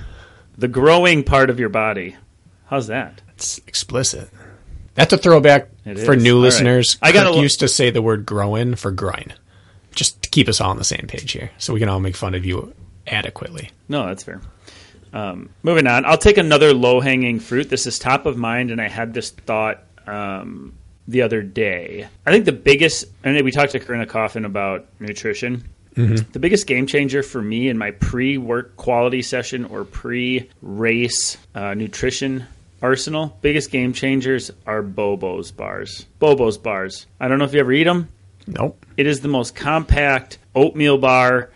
the 0.56 0.68
growing 0.68 1.24
part 1.24 1.50
of 1.50 1.58
your 1.60 1.68
body. 1.68 2.16
How's 2.66 2.86
that? 2.86 3.20
It's 3.30 3.58
explicit. 3.66 4.30
That's 4.94 5.12
a 5.12 5.18
throwback 5.18 5.68
It 5.84 5.98
for 6.00 6.14
is. 6.14 6.22
new 6.22 6.36
All 6.36 6.40
right. 6.40 6.44
listeners. 6.46 6.98
I 7.02 7.12
gotta 7.12 7.28
Kirk 7.28 7.34
look- 7.36 7.42
used 7.42 7.60
to 7.60 7.68
say 7.68 7.90
the 7.90 8.02
word 8.02 8.24
groin 8.26 8.74
for 8.76 8.90
groin. 8.90 9.32
Just 9.94 10.22
to 10.22 10.30
keep 10.30 10.48
us 10.48 10.60
all 10.60 10.70
on 10.70 10.78
the 10.78 10.84
same 10.84 11.06
page 11.08 11.32
here. 11.32 11.50
So 11.58 11.74
we 11.74 11.80
can 11.80 11.88
all 11.90 12.00
make 12.00 12.16
fun 12.16 12.34
of 12.34 12.44
you 12.46 12.72
adequately. 13.06 13.70
No, 13.88 14.06
that's 14.06 14.22
fair. 14.22 14.40
Um, 15.12 15.50
moving 15.62 15.86
on, 15.86 16.06
I'll 16.06 16.16
take 16.16 16.38
another 16.38 16.72
low 16.72 17.00
hanging 17.00 17.40
fruit. 17.40 17.68
This 17.68 17.86
is 17.86 17.98
top 17.98 18.24
of 18.24 18.38
mind, 18.38 18.70
and 18.70 18.80
I 18.80 18.88
had 18.88 19.12
this 19.12 19.30
thought 19.30 19.84
um, 20.06 20.72
the 21.08 21.22
other 21.22 21.42
day. 21.42 22.08
I 22.24 22.30
think 22.30 22.44
the 22.44 22.52
biggest, 22.52 23.06
and 23.24 23.40
we 23.44 23.50
talked 23.50 23.72
to 23.72 23.80
Karina 23.80 24.06
Coffin 24.06 24.44
about 24.44 24.86
nutrition. 25.00 25.64
The 25.94 26.38
biggest 26.40 26.66
game 26.66 26.86
changer 26.86 27.22
for 27.22 27.42
me 27.42 27.68
in 27.68 27.76
my 27.76 27.90
pre 27.90 28.38
work 28.38 28.76
quality 28.76 29.20
session 29.20 29.66
or 29.66 29.84
pre 29.84 30.48
race 30.62 31.36
uh, 31.54 31.74
nutrition 31.74 32.46
arsenal, 32.80 33.36
biggest 33.42 33.70
game 33.70 33.92
changers 33.92 34.50
are 34.66 34.82
Bobo's 34.82 35.52
bars. 35.52 36.06
Bobo's 36.18 36.58
bars. 36.58 37.06
I 37.20 37.28
don't 37.28 37.38
know 37.38 37.44
if 37.44 37.54
you 37.54 37.60
ever 37.60 37.72
eat 37.72 37.84
them. 37.84 38.08
Nope. 38.46 38.84
It 38.96 39.06
is 39.06 39.20
the 39.20 39.28
most 39.28 39.54
compact 39.54 40.38
oatmeal 40.54 40.98
bar 40.98 41.50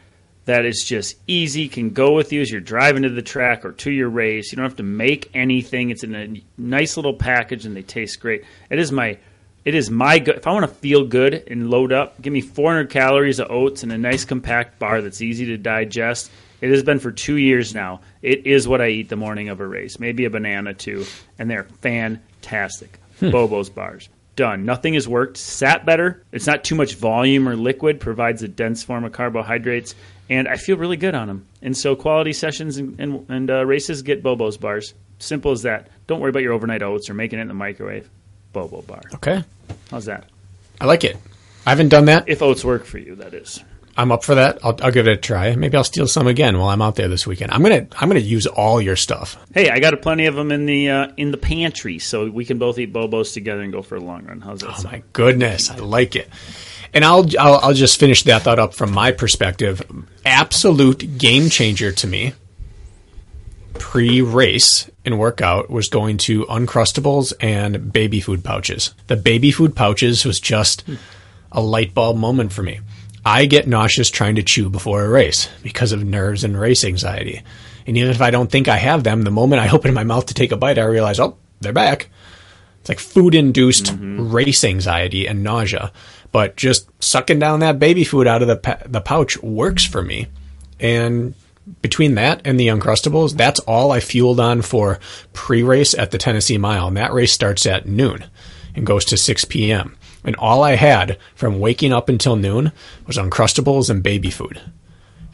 that 0.45 0.65
is 0.65 0.85
just 0.85 1.17
easy, 1.27 1.69
can 1.69 1.91
go 1.91 2.13
with 2.13 2.33
you 2.33 2.41
as 2.41 2.51
you're 2.51 2.61
driving 2.61 3.03
to 3.03 3.09
the 3.09 3.23
track 3.23 3.65
or 3.65 3.73
to 3.73 3.91
your 3.91 4.09
race. 4.09 4.53
You 4.53 4.57
don't 4.57 4.65
have 4.65 4.77
to 4.77 4.85
make 4.85 5.29
anything. 5.35 5.91
It's 5.91 6.05
in 6.05 6.15
a 6.15 6.43
nice 6.57 6.97
little 6.97 7.15
package 7.15 7.67
and 7.67 7.77
they 7.77 7.83
taste 7.83 8.21
great. 8.21 8.45
It 8.71 8.79
is 8.79 8.93
my 8.93 9.19
it 9.67 9.75
is 9.75 9.91
my 9.91 10.21
good. 10.21 10.37
If 10.37 10.47
I 10.47 10.53
want 10.53 10.63
to 10.63 10.75
feel 10.75 11.05
good 11.05 11.35
and 11.49 11.69
load 11.69 11.93
up, 11.93 12.23
give 12.23 12.33
me 12.33 12.41
400 12.41 12.89
calories 12.89 13.41
of 13.41 13.51
oats 13.51 13.83
and 13.83 13.91
a 13.91 13.99
nice 13.99 14.25
compact 14.25 14.79
bar 14.79 15.03
that's 15.03 15.21
easy 15.21 15.47
to 15.47 15.59
digest. 15.59 16.31
It 16.61 16.71
has 16.71 16.85
been 16.85 17.01
for 17.01 17.11
two 17.11 17.35
years 17.35 17.75
now. 17.75 18.01
It 18.23 18.47
is 18.47 18.69
what 18.69 18.81
I 18.81 18.89
eat 18.89 19.09
the 19.09 19.17
morning 19.17 19.49
of 19.49 19.59
a 19.59 19.67
race. 19.67 19.99
Maybe 19.99 20.25
a 20.25 20.31
banana 20.31 20.73
too, 20.73 21.05
and 21.37 21.51
they're 21.51 21.65
fantastic. 21.65 23.01
Bobo's 23.21 23.69
bars 23.69 24.09
done. 24.37 24.65
Nothing 24.65 24.95
has 24.95 25.09
worked. 25.09 25.37
Sat 25.37 25.85
better. 25.85 26.23
It's 26.31 26.47
not 26.47 26.63
too 26.63 26.77
much 26.77 26.95
volume 26.95 27.49
or 27.49 27.57
liquid. 27.57 27.99
Provides 27.99 28.43
a 28.45 28.49
dense 28.49 28.85
form 28.85 29.05
of 29.05 29.13
carbohydrates, 29.13 29.97
and 30.31 30.47
I 30.47 30.57
feel 30.57 30.77
really 30.77 30.97
good 30.97 31.17
on 31.17 31.27
them. 31.27 31.47
And 31.61 31.77
so, 31.77 31.97
quality 31.97 32.33
sessions 32.33 32.77
and 32.77 33.01
and, 33.01 33.29
and 33.29 33.51
uh, 33.51 33.67
races 33.67 34.03
get 34.03 34.23
Bobo's 34.23 34.59
bars. 34.59 34.95
Simple 35.19 35.51
as 35.51 35.63
that. 35.63 35.89
Don't 36.07 36.21
worry 36.21 36.31
about 36.31 36.43
your 36.43 36.53
overnight 36.53 36.83
oats 36.83 37.11
or 37.11 37.15
making 37.15 37.41
it 37.41 37.43
in 37.43 37.49
the 37.49 37.55
microwave. 37.55 38.09
Bobo 38.57 38.81
bar. 38.81 39.03
Okay. 39.17 39.45
How's 39.91 40.07
that? 40.07 40.25
I 40.81 40.87
like 40.87 41.05
it. 41.05 41.19
I 41.67 41.71
haven't 41.71 41.91
done 41.91 42.07
that. 42.07 42.27
If 42.27 42.41
oats 42.41 42.65
work 42.65 42.87
for 42.87 42.97
you, 42.97 43.15
that 43.17 43.35
is. 43.35 43.63
I'm 43.99 44.11
up 44.11 44.25
for 44.25 44.35
that. 44.35 44.59
I'll, 44.65 44.75
I'll 44.83 44.91
give 44.91 45.07
it 45.07 45.13
a 45.13 45.17
try. 45.19 45.55
Maybe 45.55 45.77
I'll 45.77 45.85
steal 45.85 46.07
some 46.07 46.27
again 46.27 46.59
while 46.59 46.69
I'm 46.71 46.81
out 46.81 46.97
there 46.97 47.09
this 47.09 47.27
weekend. 47.27 47.51
I'm 47.53 47.63
gonna 47.63 47.87
I'm 47.99 48.09
gonna 48.09 48.21
use 48.21 48.47
all 48.47 48.81
your 48.81 48.97
stuff. 48.97 49.37
Hey, 49.53 49.69
I 49.69 49.79
got 49.79 49.93
a 49.93 49.99
plenty 49.99 50.25
of 50.25 50.35
them 50.35 50.53
in 50.53 50.65
the 50.65 50.89
uh, 50.89 51.09
in 51.19 51.33
the 51.33 51.37
pantry, 51.37 51.99
so 51.99 52.31
we 52.31 52.47
can 52.47 52.57
both 52.59 52.79
eat 52.79 52.95
Bobos 52.95 53.35
together 53.35 53.61
and 53.61 53.73
go 53.73 53.83
for 53.83 53.97
a 53.97 54.01
long 54.01 54.25
run. 54.25 54.41
How's 54.41 54.61
that? 54.61 54.71
Oh 54.71 54.73
sound? 54.73 54.93
my 54.93 55.03
goodness, 55.13 55.71
I 55.71 55.77
like 55.77 56.17
it. 56.17 56.31
And 56.95 57.05
I'll, 57.05 57.27
I'll 57.39 57.57
I'll 57.57 57.75
just 57.75 58.01
finish 58.01 58.23
that 58.23 58.43
thought 58.43 58.59
up 58.59 58.73
from 58.73 58.91
my 58.91 59.13
perspective. 59.13 59.83
Absolute 60.25 61.19
game 61.19 61.51
changer 61.51 61.93
to 61.93 62.07
me. 62.07 62.33
Pre-race 63.75 64.91
and 65.07 65.19
workout 65.19 65.71
was 65.71 65.89
going 65.89 66.19
to 66.19 66.45
Uncrustables 66.47 67.33
and 67.41 67.93
baby 67.93 68.21
food 68.21 68.45
pouches. 68.45 68.93
The 69.07 69.17
baby 69.17 69.53
food 69.53 69.75
pouches 69.75 70.25
was 70.25 70.41
just 70.41 70.85
a 71.53 71.63
light 71.63 71.95
bulb 71.95 72.17
moment 72.17 72.53
for 72.53 72.63
me. 72.63 72.81
I 73.25 73.47
get 73.47 73.67
nauseous 73.67 74.11
trying 74.11 74.35
to 74.35 74.43
chew 74.43 74.69
before 74.69 75.05
a 75.05 75.09
race 75.09 75.49
because 75.63 75.93
of 75.93 76.05
nerves 76.05 76.45
and 76.45 76.59
race 76.59 76.85
anxiety. 76.85 77.43
And 77.87 77.97
even 77.97 78.11
if 78.11 78.21
I 78.21 78.31
don't 78.31 78.51
think 78.51 78.69
I 78.69 78.77
have 78.77 79.05
them, 79.05 79.23
the 79.23 79.31
moment 79.31 79.63
I 79.63 79.69
open 79.73 79.95
my 79.95 80.05
mouth 80.05 80.27
to 80.27 80.35
take 80.35 80.53
a 80.53 80.57
bite, 80.57 80.79
I 80.79 80.85
realize, 80.85 81.21
oh, 81.21 81.37
they're 81.61 81.73
back. 81.73 82.09
It's 82.81 82.89
like 82.89 83.01
food 83.01 83.35
induced 83.35 83.87
mm-hmm. 83.87 84.31
race 84.31 84.65
anxiety 84.65 85.27
and 85.27 85.43
nausea. 85.43 85.93
But 86.33 86.57
just 86.57 86.89
sucking 87.03 87.39
down 87.39 87.61
that 87.61 87.79
baby 87.79 88.05
food 88.05 88.27
out 88.27 88.43
of 88.43 88.49
the, 88.49 88.57
pa- 88.57 88.83
the 88.87 89.01
pouch 89.01 89.41
works 89.43 89.85
for 89.85 90.03
me. 90.03 90.27
And 90.79 91.35
between 91.83 92.15
that 92.15 92.43
and 92.45 92.59
the 92.59 92.69
Uncrustables, 92.69 93.37
that's 93.37 93.61
all 93.61 93.93
I 93.93 94.01
fueled 94.01 94.41
on 94.41 94.63
for 94.63 94.99
pre 95.33 95.63
race 95.63 95.95
at 95.95 96.11
the 96.11 96.19
Tennessee 96.19 96.59
Mile. 96.59 96.89
And 96.89 96.97
that 96.97 97.13
race 97.13 97.33
starts 97.33 97.67
at 97.67 97.87
noon 97.87 98.25
and 98.75 98.87
goes 98.87 99.05
to 99.07 99.17
6 99.17 99.45
p.m. 99.47 99.97
And 100.25 100.37
all 100.37 100.63
I 100.63 100.77
had 100.77 101.19
from 101.35 101.61
waking 101.61 101.93
up 101.93 102.09
until 102.09 102.37
noon 102.37 102.73
was 103.07 103.17
Uncrustables 103.17 103.91
and 103.91 104.03
baby 104.03 104.31
food. 104.31 104.61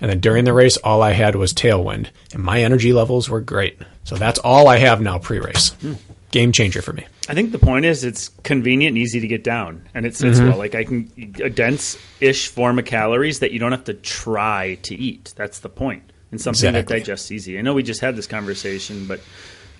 And 0.01 0.11
then 0.11 0.21
during 0.21 0.45
the 0.45 0.53
race, 0.53 0.77
all 0.79 1.01
I 1.03 1.13
had 1.13 1.37
was 1.37 1.55
tailwind. 1.55 2.09
And 2.35 2.43
my 2.43 2.63
energy 2.63 2.93
levels 2.93 3.31
were 3.31 3.41
great. 3.41 3.79
So 4.05 4.17
that's 4.17 4.39
all 4.41 4.69
I 4.69 4.79
have 4.79 5.01
now 5.01 5.19
pre 5.19 5.39
race. 5.39 5.71
Hmm. 5.75 5.95
Game 6.33 6.51
changer 6.51 6.83
for 6.83 6.93
me. 6.93 7.07
I 7.29 7.35
think 7.35 7.53
the 7.53 7.59
point 7.59 7.85
is 7.85 8.05
it's 8.05 8.31
convenient 8.43 8.97
and 8.97 8.99
easy 8.99 9.21
to 9.21 9.29
get 9.29 9.45
down, 9.45 9.89
and 9.95 10.05
it 10.05 10.17
sits 10.17 10.39
mm-hmm. 10.39 10.49
well. 10.49 10.59
Like 10.59 10.75
I 10.75 10.85
can 10.85 11.11
a 11.43 11.51
dense-ish 11.51 12.49
form 12.49 12.79
of 12.79 12.85
calories 12.85 13.41
that 13.41 13.53
you 13.53 13.59
don't 13.59 13.71
have 13.71 13.85
to 13.85 13.95
try 13.95 14.79
to 14.83 14.95
eat. 14.95 15.35
That's 15.37 15.61
the 15.61 15.69
point, 15.69 16.12
and 16.33 16.41
something 16.41 16.71
Exactly. 16.71 16.97
that 16.97 17.01
digests 17.05 17.31
easy. 17.31 17.57
I 17.59 17.63
know 17.63 17.75
we 17.75 17.85
just 17.85 18.01
had 18.01 18.17
this 18.17 18.27
conversation, 18.27 19.07
but 19.07 19.21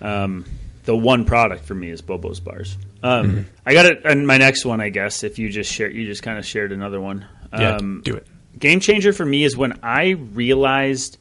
um, 0.01 0.45
the 0.85 0.95
one 0.95 1.25
product 1.25 1.65
for 1.65 1.75
me 1.75 1.89
is 1.89 2.01
Bobo's 2.01 2.39
bars. 2.39 2.77
Um, 3.03 3.47
I 3.65 3.73
got 3.73 3.85
it, 3.85 4.05
and 4.05 4.25
my 4.25 4.37
next 4.37 4.63
one, 4.65 4.79
I 4.79 4.87
guess, 4.89 5.23
if 5.23 5.37
you 5.39 5.49
just 5.49 5.71
share, 5.71 5.89
you 5.89 6.05
just 6.05 6.23
kind 6.23 6.37
of 6.39 6.45
shared 6.45 6.71
another 6.71 7.01
one. 7.01 7.25
Yeah, 7.51 7.75
Um, 7.75 8.01
do 8.05 8.15
it. 8.15 8.25
game 8.57 8.79
changer 8.79 9.11
for 9.13 9.25
me 9.25 9.43
is 9.43 9.57
when 9.57 9.79
I 9.83 10.09
realized 10.11 11.17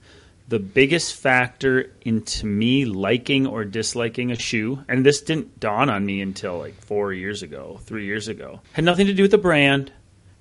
the 0.48 0.58
biggest 0.58 1.14
factor 1.16 1.90
into 2.02 2.46
me 2.46 2.84
liking 2.84 3.46
or 3.46 3.64
disliking 3.64 4.30
a 4.32 4.36
shoe, 4.36 4.84
and 4.88 5.04
this 5.06 5.22
didn't 5.22 5.58
dawn 5.60 5.88
on 5.88 6.04
me 6.04 6.20
until 6.20 6.58
like 6.58 6.74
four 6.84 7.12
years 7.12 7.42
ago, 7.42 7.80
three 7.84 8.04
years 8.04 8.28
ago, 8.28 8.60
had 8.72 8.84
nothing 8.84 9.06
to 9.06 9.14
do 9.14 9.22
with 9.22 9.30
the 9.30 9.38
brand, 9.38 9.90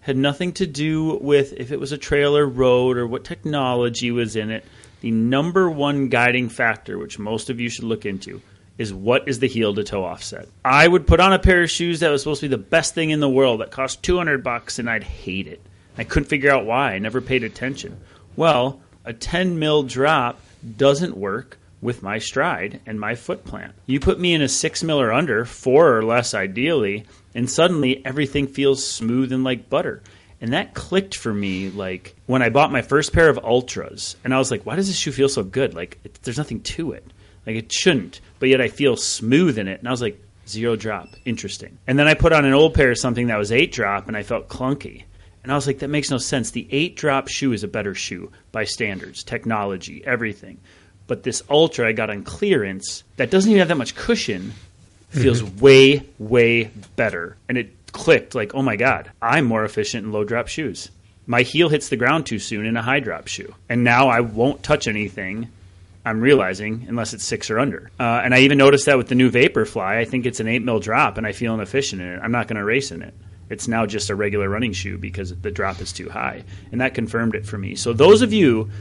had 0.01 0.17
nothing 0.17 0.51
to 0.53 0.65
do 0.67 1.17
with 1.21 1.53
if 1.53 1.71
it 1.71 1.79
was 1.79 1.91
a 1.91 1.97
trail 1.97 2.35
or 2.35 2.45
road 2.45 2.97
or 2.97 3.07
what 3.07 3.23
technology 3.23 4.11
was 4.11 4.35
in 4.35 4.49
it. 4.51 4.65
The 5.01 5.11
number 5.11 5.69
one 5.69 6.09
guiding 6.09 6.49
factor, 6.49 6.97
which 6.97 7.19
most 7.19 7.49
of 7.49 7.59
you 7.59 7.69
should 7.69 7.83
look 7.85 8.05
into, 8.05 8.41
is 8.77 8.93
what 8.93 9.27
is 9.27 9.39
the 9.39 9.47
heel 9.47 9.75
to 9.75 9.83
toe 9.83 10.03
offset. 10.03 10.47
I 10.63 10.87
would 10.87 11.05
put 11.05 11.19
on 11.19 11.33
a 11.33 11.39
pair 11.39 11.63
of 11.63 11.69
shoes 11.69 11.99
that 11.99 12.09
was 12.09 12.21
supposed 12.21 12.41
to 12.41 12.47
be 12.49 12.55
the 12.55 12.57
best 12.57 12.93
thing 12.93 13.09
in 13.09 13.19
the 13.19 13.29
world 13.29 13.61
that 13.61 13.71
cost 13.71 14.03
200 14.03 14.43
bucks 14.43 14.79
and 14.79 14.89
I'd 14.89 15.03
hate 15.03 15.47
it. 15.47 15.61
I 15.97 16.03
couldn't 16.03 16.29
figure 16.29 16.51
out 16.51 16.65
why. 16.65 16.93
I 16.93 16.99
never 16.99 17.21
paid 17.21 17.43
attention. 17.43 17.99
Well, 18.35 18.79
a 19.03 19.13
10 19.13 19.59
mil 19.59 19.83
drop 19.83 20.39
doesn't 20.77 21.17
work 21.17 21.57
with 21.81 22.03
my 22.03 22.19
stride 22.19 22.79
and 22.85 22.99
my 22.99 23.15
foot 23.15 23.43
plant. 23.43 23.73
You 23.87 23.99
put 23.99 24.19
me 24.19 24.33
in 24.33 24.41
a 24.41 24.47
6 24.47 24.83
mil 24.83 25.01
or 25.01 25.11
under, 25.11 25.45
4 25.45 25.97
or 25.97 26.03
less 26.03 26.33
ideally, 26.33 27.05
and 27.33 27.49
suddenly 27.49 28.05
everything 28.05 28.47
feels 28.47 28.85
smooth 28.85 29.31
and 29.31 29.43
like 29.43 29.69
butter. 29.69 30.01
And 30.41 30.53
that 30.53 30.73
clicked 30.73 31.15
for 31.15 31.31
me 31.31 31.69
like 31.69 32.15
when 32.25 32.41
I 32.41 32.49
bought 32.49 32.71
my 32.71 32.81
first 32.81 33.13
pair 33.13 33.29
of 33.29 33.37
Altras. 33.37 34.15
And 34.23 34.33
I 34.33 34.39
was 34.39 34.49
like, 34.49 34.65
why 34.65 34.75
does 34.75 34.87
this 34.87 34.97
shoe 34.97 35.11
feel 35.11 35.29
so 35.29 35.43
good? 35.43 35.75
Like, 35.75 35.99
it, 36.03 36.19
there's 36.23 36.37
nothing 36.37 36.61
to 36.61 36.93
it. 36.93 37.05
Like, 37.45 37.55
it 37.55 37.71
shouldn't. 37.71 38.21
But 38.39 38.49
yet 38.49 38.59
I 38.59 38.67
feel 38.67 38.95
smooth 38.97 39.59
in 39.59 39.67
it. 39.67 39.79
And 39.79 39.87
I 39.87 39.91
was 39.91 40.01
like, 40.01 40.19
zero 40.47 40.75
drop. 40.75 41.09
Interesting. 41.25 41.77
And 41.85 41.97
then 41.97 42.07
I 42.07 42.15
put 42.15 42.33
on 42.33 42.45
an 42.45 42.53
old 42.53 42.73
pair 42.73 42.91
of 42.91 42.97
something 42.97 43.27
that 43.27 43.37
was 43.37 43.51
eight 43.51 43.71
drop 43.71 44.07
and 44.07 44.17
I 44.17 44.23
felt 44.23 44.49
clunky. 44.49 45.03
And 45.43 45.51
I 45.51 45.55
was 45.55 45.65
like, 45.65 45.79
that 45.79 45.87
makes 45.89 46.11
no 46.11 46.17
sense. 46.17 46.51
The 46.51 46.67
eight 46.71 46.95
drop 46.95 47.27
shoe 47.27 47.53
is 47.53 47.63
a 47.63 47.67
better 47.67 47.95
shoe 47.95 48.31
by 48.51 48.65
standards, 48.65 49.23
technology, 49.23 50.03
everything. 50.05 50.59
But 51.07 51.23
this 51.23 51.41
Altra 51.49 51.87
I 51.87 51.93
got 51.93 52.09
on 52.09 52.23
clearance 52.23 53.03
that 53.17 53.31
doesn't 53.31 53.49
even 53.49 53.59
have 53.59 53.67
that 53.69 53.77
much 53.77 53.95
cushion 53.95 54.53
feels 55.09 55.41
mm-hmm. 55.41 55.59
way, 55.59 56.05
way 56.19 56.71
better. 56.95 57.37
And 57.49 57.57
it 57.57 57.75
clicked 57.91 58.35
like, 58.35 58.55
oh 58.55 58.61
my 58.61 58.75
God, 58.75 59.11
I'm 59.21 59.45
more 59.45 59.63
efficient 59.63 60.05
in 60.05 60.11
low 60.11 60.23
drop 60.23 60.47
shoes. 60.47 60.89
My 61.27 61.43
heel 61.43 61.69
hits 61.69 61.89
the 61.89 61.97
ground 61.97 62.25
too 62.25 62.39
soon 62.39 62.65
in 62.65 62.77
a 62.77 62.81
high 62.81 62.99
drop 62.99 63.27
shoe. 63.27 63.53
And 63.69 63.83
now 63.83 64.09
I 64.09 64.21
won't 64.21 64.63
touch 64.63 64.87
anything. 64.87 65.49
I'm 66.03 66.19
realizing 66.19 66.85
unless 66.87 67.13
it's 67.13 67.23
six 67.23 67.51
or 67.51 67.59
under. 67.59 67.91
Uh, 67.99 68.21
and 68.23 68.33
I 68.33 68.39
even 68.39 68.57
noticed 68.57 68.87
that 68.87 68.97
with 68.97 69.07
the 69.07 69.15
new 69.15 69.29
Vaporfly. 69.29 69.97
I 69.97 70.05
think 70.05 70.25
it's 70.25 70.39
an 70.39 70.47
eight 70.47 70.63
mil 70.63 70.79
drop, 70.79 71.17
and 71.17 71.27
I 71.27 71.31
feel 71.31 71.53
inefficient 71.53 72.01
in 72.01 72.07
it. 72.07 72.19
I'm 72.23 72.31
not 72.31 72.47
going 72.47 72.57
to 72.57 72.63
race 72.63 72.91
in 72.91 73.03
it. 73.03 73.13
It's 73.49 73.67
now 73.67 73.85
just 73.85 74.09
a 74.09 74.15
regular 74.15 74.49
running 74.49 74.73
shoe 74.73 74.97
because 74.97 75.35
the 75.35 75.51
drop 75.51 75.79
is 75.81 75.91
too 75.91 76.09
high, 76.09 76.43
and 76.71 76.81
that 76.81 76.95
confirmed 76.95 77.35
it 77.35 77.45
for 77.45 77.57
me. 77.57 77.75
So 77.75 77.93
those 77.93 78.21
of 78.21 78.33
you 78.33 78.71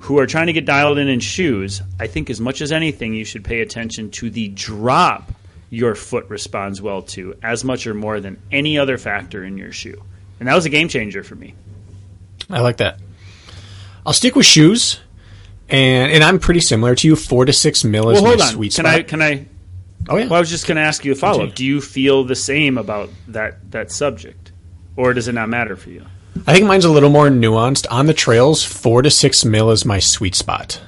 who 0.00 0.18
are 0.18 0.26
trying 0.26 0.48
to 0.48 0.52
get 0.52 0.66
dialed 0.66 0.98
in 0.98 1.08
in 1.08 1.20
shoes, 1.20 1.80
I 1.98 2.08
think 2.08 2.28
as 2.28 2.40
much 2.40 2.60
as 2.60 2.72
anything, 2.72 3.14
you 3.14 3.24
should 3.24 3.44
pay 3.44 3.60
attention 3.60 4.10
to 4.12 4.28
the 4.28 4.48
drop 4.48 5.32
your 5.74 5.94
foot 5.94 6.26
responds 6.28 6.80
well 6.80 7.02
to, 7.02 7.34
as 7.42 7.64
much 7.64 7.86
or 7.86 7.94
more 7.94 8.20
than 8.20 8.40
any 8.52 8.78
other 8.78 8.96
factor 8.98 9.44
in 9.44 9.58
your 9.58 9.72
shoe. 9.72 10.02
And 10.38 10.48
that 10.48 10.54
was 10.54 10.64
a 10.64 10.70
game 10.70 10.88
changer 10.88 11.22
for 11.24 11.34
me. 11.34 11.54
I 12.50 12.60
like 12.60 12.78
that. 12.78 12.98
I'll 14.06 14.12
stick 14.12 14.36
with 14.36 14.46
shoes, 14.46 15.00
and 15.68 16.12
and 16.12 16.22
I'm 16.22 16.38
pretty 16.38 16.60
similar 16.60 16.94
to 16.94 17.06
you. 17.08 17.16
Four 17.16 17.44
to 17.46 17.52
six 17.52 17.84
mil 17.84 18.10
is 18.10 18.14
Well, 18.20 18.26
hold 18.26 18.38
my 18.40 18.44
on. 18.46 18.52
sweet 18.52 18.74
Can 18.74 18.84
spot. 18.84 18.94
I? 18.94 19.02
Can 19.02 19.22
I? 19.22 19.46
oh 20.10 20.16
yeah. 20.18 20.24
Well, 20.24 20.34
I 20.34 20.40
was 20.40 20.50
just 20.50 20.66
going 20.66 20.76
to 20.76 20.82
ask 20.82 21.04
you 21.04 21.12
a 21.12 21.14
follow 21.14 21.46
up. 21.46 21.54
Do 21.54 21.64
you 21.64 21.80
feel 21.80 22.24
the 22.24 22.34
same 22.36 22.76
about 22.76 23.08
that 23.28 23.70
that 23.70 23.90
subject, 23.90 24.52
or 24.96 25.14
does 25.14 25.26
it 25.28 25.32
not 25.32 25.48
matter 25.48 25.76
for 25.76 25.90
you? 25.90 26.04
I 26.46 26.52
think 26.52 26.66
mine's 26.66 26.84
a 26.84 26.90
little 26.90 27.08
more 27.10 27.28
nuanced. 27.28 27.86
On 27.90 28.06
the 28.06 28.12
trails, 28.14 28.62
four 28.62 29.00
to 29.02 29.10
six 29.10 29.44
mil 29.44 29.70
is 29.70 29.84
my 29.86 30.00
sweet 30.00 30.34
spot. 30.34 30.80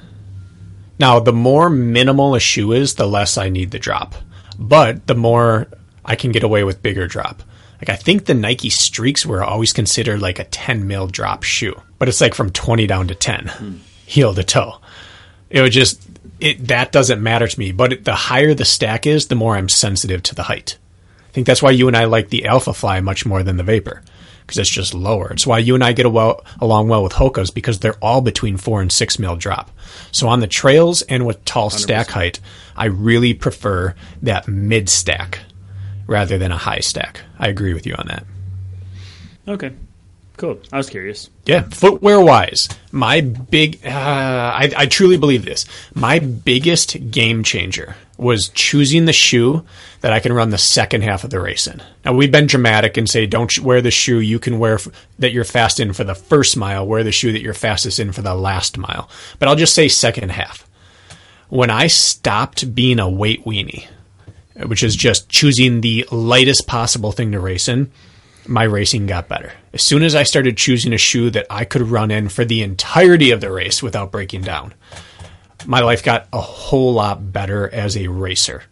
Now, 0.99 1.19
the 1.19 1.33
more 1.33 1.69
minimal 1.69 2.35
a 2.35 2.39
shoe 2.39 2.71
is, 2.71 2.95
the 2.95 3.07
less 3.07 3.37
I 3.37 3.49
need 3.49 3.71
the 3.71 3.79
drop. 3.79 4.15
But 4.57 5.07
the 5.07 5.15
more 5.15 5.67
I 6.03 6.15
can 6.15 6.31
get 6.31 6.43
away 6.43 6.63
with 6.63 6.81
bigger 6.81 7.07
drop. 7.07 7.43
Like 7.81 7.89
I 7.89 7.95
think 7.95 8.25
the 8.25 8.33
Nike 8.33 8.69
Streaks 8.69 9.25
were 9.25 9.43
always 9.43 9.73
considered 9.73 10.21
like 10.21 10.39
a 10.39 10.45
10 10.45 10.87
mil 10.87 11.07
drop 11.07 11.43
shoe, 11.43 11.79
but 11.99 12.07
it's 12.07 12.21
like 12.21 12.33
from 12.33 12.51
20 12.51 12.87
down 12.87 13.07
to 13.07 13.15
10, 13.15 13.47
hmm. 13.47 13.75
heel 14.05 14.33
to 14.33 14.43
toe. 14.43 14.79
It 15.49 15.61
would 15.61 15.71
just 15.71 16.01
it 16.39 16.67
that 16.67 16.91
doesn't 16.91 17.21
matter 17.21 17.47
to 17.47 17.59
me. 17.59 17.71
But 17.71 17.93
it, 17.93 18.05
the 18.05 18.15
higher 18.15 18.53
the 18.53 18.65
stack 18.65 19.05
is, 19.05 19.27
the 19.27 19.35
more 19.35 19.55
I'm 19.55 19.69
sensitive 19.69 20.23
to 20.23 20.35
the 20.35 20.43
height. 20.43 20.77
I 21.29 21.31
think 21.33 21.45
that's 21.45 21.61
why 21.61 21.71
you 21.71 21.87
and 21.87 21.95
I 21.95 22.05
like 22.05 22.29
the 22.29 22.45
Alpha 22.45 22.73
Fly 22.73 22.99
much 22.99 23.25
more 23.25 23.43
than 23.43 23.57
the 23.57 23.63
Vapor 23.63 24.01
because 24.47 24.57
it's 24.59 24.71
just 24.71 24.93
lower. 24.93 25.31
It's 25.31 25.45
why 25.45 25.59
you 25.59 25.75
and 25.75 25.83
I 25.83 25.91
get 25.91 26.05
a 26.05 26.09
well, 26.09 26.43
along 26.61 26.87
well 26.87 27.03
with 27.03 27.13
Hoka's 27.13 27.51
because 27.51 27.79
they're 27.79 27.97
all 28.01 28.21
between 28.21 28.55
four 28.55 28.81
and 28.81 28.91
six 28.91 29.19
mil 29.19 29.35
drop. 29.35 29.69
So 30.11 30.29
on 30.29 30.39
the 30.39 30.47
trails 30.47 31.01
and 31.03 31.25
with 31.25 31.43
tall 31.43 31.69
stack 31.69 32.07
height, 32.09 32.39
I 32.77 32.85
really 32.85 33.33
prefer 33.33 33.95
that 34.21 34.47
mid 34.47 34.89
stack 34.89 35.39
rather 36.05 36.37
than 36.37 36.51
a 36.51 36.57
high 36.57 36.79
stack. 36.79 37.21
I 37.39 37.47
agree 37.47 37.73
with 37.73 37.85
you 37.85 37.95
on 37.95 38.07
that. 38.07 38.25
Okay, 39.47 39.73
cool. 40.35 40.59
I 40.71 40.77
was 40.77 40.89
curious. 40.89 41.29
Yeah, 41.45 41.63
footwear 41.63 42.19
wise, 42.19 42.67
my 42.91 43.21
big, 43.21 43.79
uh, 43.85 43.89
I, 43.89 44.71
I 44.75 44.85
truly 44.85 45.17
believe 45.17 45.45
this. 45.45 45.65
My 45.93 46.19
biggest 46.19 47.11
game 47.11 47.43
changer 47.43 47.95
was 48.17 48.49
choosing 48.49 49.05
the 49.05 49.13
shoe 49.13 49.63
that 50.01 50.11
I 50.11 50.19
can 50.19 50.33
run 50.33 50.49
the 50.49 50.57
second 50.57 51.03
half 51.03 51.23
of 51.23 51.29
the 51.29 51.39
race 51.39 51.67
in. 51.67 51.81
Now 52.03 52.13
we've 52.13 52.31
been 52.31 52.47
dramatic 52.47 52.97
and 52.97 53.07
say 53.09 53.25
don't 53.25 53.57
wear 53.59 53.81
the 53.81 53.91
shoe 53.91 54.19
you 54.19 54.39
can 54.39 54.59
wear 54.59 54.75
f- 54.75 54.87
that 55.19 55.31
you're 55.31 55.43
fast 55.43 55.79
in 55.79 55.93
for 55.93 56.03
the 56.03 56.15
first 56.15 56.57
mile. 56.57 56.85
Wear 56.85 57.03
the 57.03 57.11
shoe 57.11 57.31
that 57.31 57.41
you're 57.41 57.53
fastest 57.53 57.99
in 57.99 58.11
for 58.11 58.21
the 58.23 58.35
last 58.35 58.77
mile. 58.77 59.09
But 59.39 59.47
I'll 59.47 59.55
just 59.55 59.75
say 59.75 59.87
second 59.87 60.31
half. 60.31 60.66
When 61.49 61.69
I 61.69 61.87
stopped 61.87 62.75
being 62.75 62.99
a 62.99 63.09
weight 63.09 63.45
weenie, 63.45 63.87
which 64.65 64.83
is 64.83 64.95
just 64.95 65.29
choosing 65.29 65.79
the 65.79 66.05
lightest 66.11 66.67
possible 66.67 67.13
thing 67.13 67.31
to 67.31 67.39
race 67.39 67.69
in, 67.69 67.89
my 68.45 68.63
racing 68.63 69.07
got 69.07 69.29
better. 69.29 69.53
As 69.73 69.81
soon 69.81 70.03
as 70.03 70.13
I 70.13 70.23
started 70.23 70.57
choosing 70.57 70.91
a 70.93 70.97
shoe 70.97 71.29
that 71.29 71.47
I 71.49 71.63
could 71.63 71.83
run 71.83 72.11
in 72.11 72.27
for 72.27 72.43
the 72.43 72.63
entirety 72.63 73.31
of 73.31 73.39
the 73.39 73.51
race 73.51 73.81
without 73.81 74.11
breaking 74.11 74.41
down, 74.41 74.73
my 75.65 75.79
life 75.79 76.03
got 76.03 76.27
a 76.33 76.41
whole 76.41 76.93
lot 76.93 77.31
better 77.31 77.69
as 77.73 77.95
a 77.95 78.07
racer. 78.07 78.63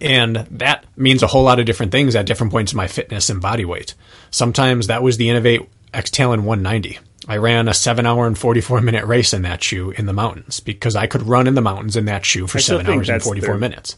And 0.00 0.36
that 0.50 0.84
means 0.96 1.22
a 1.22 1.28
whole 1.28 1.44
lot 1.44 1.60
of 1.60 1.66
different 1.66 1.92
things 1.92 2.16
at 2.16 2.26
different 2.26 2.52
points 2.52 2.72
in 2.72 2.76
my 2.76 2.88
fitness 2.88 3.30
and 3.30 3.40
body 3.40 3.64
weight. 3.64 3.94
Sometimes 4.32 4.88
that 4.88 5.04
was 5.04 5.16
the 5.16 5.28
Inov-8 5.28 5.68
X 5.94 6.10
Talon 6.10 6.44
190. 6.44 6.98
I 7.28 7.36
ran 7.36 7.68
a 7.68 7.74
seven 7.74 8.06
hour 8.06 8.26
and 8.26 8.36
44 8.36 8.80
minute 8.80 9.04
race 9.04 9.32
in 9.32 9.42
that 9.42 9.62
shoe 9.62 9.90
in 9.90 10.06
the 10.06 10.12
mountains 10.12 10.60
because 10.60 10.96
I 10.96 11.06
could 11.06 11.22
run 11.22 11.46
in 11.46 11.54
the 11.54 11.60
mountains 11.60 11.96
in 11.96 12.06
that 12.06 12.24
shoe 12.24 12.46
for 12.46 12.58
seven 12.58 12.86
hours 12.86 13.08
and 13.08 13.22
44 13.22 13.46
their- 13.46 13.58
minutes. 13.58 13.96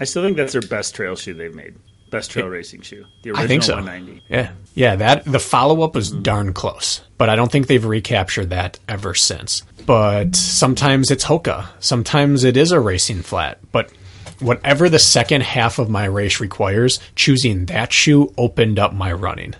I 0.00 0.04
still 0.04 0.22
think 0.22 0.36
that's 0.36 0.52
their 0.52 0.62
best 0.62 0.94
trail 0.94 1.16
shoe 1.16 1.34
they've 1.34 1.54
made. 1.54 1.74
Best 2.10 2.30
trail 2.30 2.46
racing 2.48 2.80
shoe. 2.80 3.04
The 3.22 3.30
original 3.30 3.44
I 3.44 3.46
think 3.48 3.62
so. 3.64 3.74
190. 3.74 4.22
Yeah, 4.28 4.52
yeah. 4.74 4.96
That 4.96 5.24
the 5.24 5.38
follow 5.38 5.82
up 5.82 5.94
was 5.94 6.10
darn 6.10 6.54
close, 6.54 7.02
but 7.18 7.28
I 7.28 7.36
don't 7.36 7.52
think 7.52 7.66
they've 7.66 7.84
recaptured 7.84 8.50
that 8.50 8.78
ever 8.88 9.14
since. 9.14 9.62
But 9.84 10.34
sometimes 10.34 11.10
it's 11.10 11.24
Hoka, 11.24 11.66
sometimes 11.80 12.44
it 12.44 12.56
is 12.56 12.72
a 12.72 12.80
racing 12.80 13.22
flat. 13.22 13.58
But 13.72 13.90
whatever 14.38 14.88
the 14.88 14.98
second 14.98 15.42
half 15.42 15.78
of 15.78 15.90
my 15.90 16.06
race 16.06 16.40
requires, 16.40 16.98
choosing 17.14 17.66
that 17.66 17.92
shoe 17.92 18.32
opened 18.38 18.78
up 18.78 18.94
my 18.94 19.12
running 19.12 19.54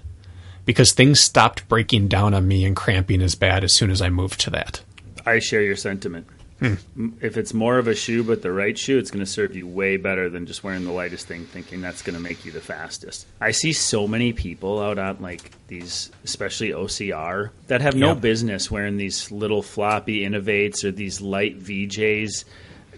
because 0.69 0.93
things 0.93 1.19
stopped 1.19 1.67
breaking 1.67 2.09
down 2.09 2.35
on 2.35 2.47
me 2.47 2.67
and 2.67 2.77
cramping 2.77 3.23
as 3.23 3.35
bad 3.35 3.65
as 3.65 3.73
soon 3.73 3.91
as 3.91 4.03
I 4.03 4.11
moved 4.11 4.39
to 4.43 4.51
that. 4.51 4.83
I 5.25 5.39
share 5.39 5.63
your 5.63 5.77
sentiment. 5.77 6.27
Hmm. 6.59 6.75
M- 6.95 7.17
If 7.23 7.39
it's 7.39 7.55
more 7.55 7.79
of 7.79 7.89
a 7.89 7.95
shoe, 7.95 8.23
but 8.23 8.43
the 8.43 8.53
right 8.53 8.77
shoe, 8.77 8.99
it's 8.99 9.11
going 9.11 9.25
to 9.25 9.31
serve 9.31 9.57
you 9.57 9.67
way 9.67 9.97
better 9.97 10.29
than 10.29 10.45
just 10.45 10.63
wearing 10.63 10.85
the 10.85 10.93
lightest 10.93 11.27
thing, 11.27 11.47
thinking 11.47 11.81
that's 11.81 12.03
going 12.03 12.17
to 12.17 12.21
make 12.23 12.45
you 12.45 12.53
the 12.53 12.61
fastest. 12.61 13.27
I 13.41 13.53
see 13.53 13.73
so 13.73 14.07
many 14.07 14.35
people 14.35 14.79
out 14.79 14.99
on 14.99 15.17
like 15.23 15.53
these, 15.69 16.11
especially 16.23 16.71
OCR, 16.73 17.49
that 17.69 17.81
have 17.81 17.95
no 17.95 18.09
Yeah. 18.09 18.15
business 18.15 18.71
wearing 18.71 18.99
these 18.99 19.31
little 19.31 19.63
floppy 19.63 20.21
Inov-8s 20.21 20.85
or 20.85 20.91
these 20.91 21.23
light 21.23 21.59
VJs. 21.63 22.45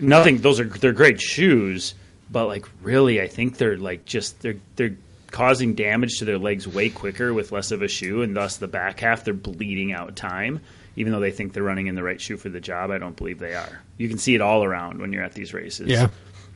Nothing; 0.00 0.38
those 0.38 0.58
are 0.58 0.64
they're 0.64 0.92
great 0.92 1.20
shoes, 1.20 1.94
but 2.32 2.46
like 2.48 2.66
really, 2.82 3.20
I 3.20 3.28
think 3.28 3.58
they're 3.58 3.76
like 3.78 4.06
just 4.06 4.40
they're 4.40 4.56
they're 4.74 4.96
causing 5.30 5.74
damage 5.74 6.18
to 6.18 6.24
their 6.24 6.38
legs 6.38 6.66
way 6.66 6.90
quicker 6.90 7.32
with 7.32 7.52
less 7.52 7.70
of 7.70 7.82
a 7.82 7.88
shoe, 7.88 8.22
and 8.22 8.36
thus 8.36 8.56
the 8.56 8.68
back 8.68 9.00
half 9.00 9.24
they're 9.24 9.34
bleeding 9.34 9.92
out 9.92 10.16
time. 10.16 10.60
Even 10.96 11.12
though 11.12 11.20
they 11.20 11.30
think 11.30 11.52
they're 11.52 11.62
running 11.62 11.86
in 11.86 11.94
the 11.94 12.02
right 12.02 12.20
shoe 12.20 12.36
for 12.36 12.48
the 12.48 12.60
job, 12.60 12.90
I 12.90 12.98
don't 12.98 13.16
believe 13.16 13.38
they 13.38 13.54
are. 13.54 13.80
You 13.96 14.08
can 14.08 14.18
see 14.18 14.34
it 14.34 14.40
all 14.40 14.64
around 14.64 15.00
when 15.00 15.12
you're 15.12 15.22
at 15.22 15.32
these 15.34 15.54
races. 15.54 15.88
Yeah. 15.88 16.08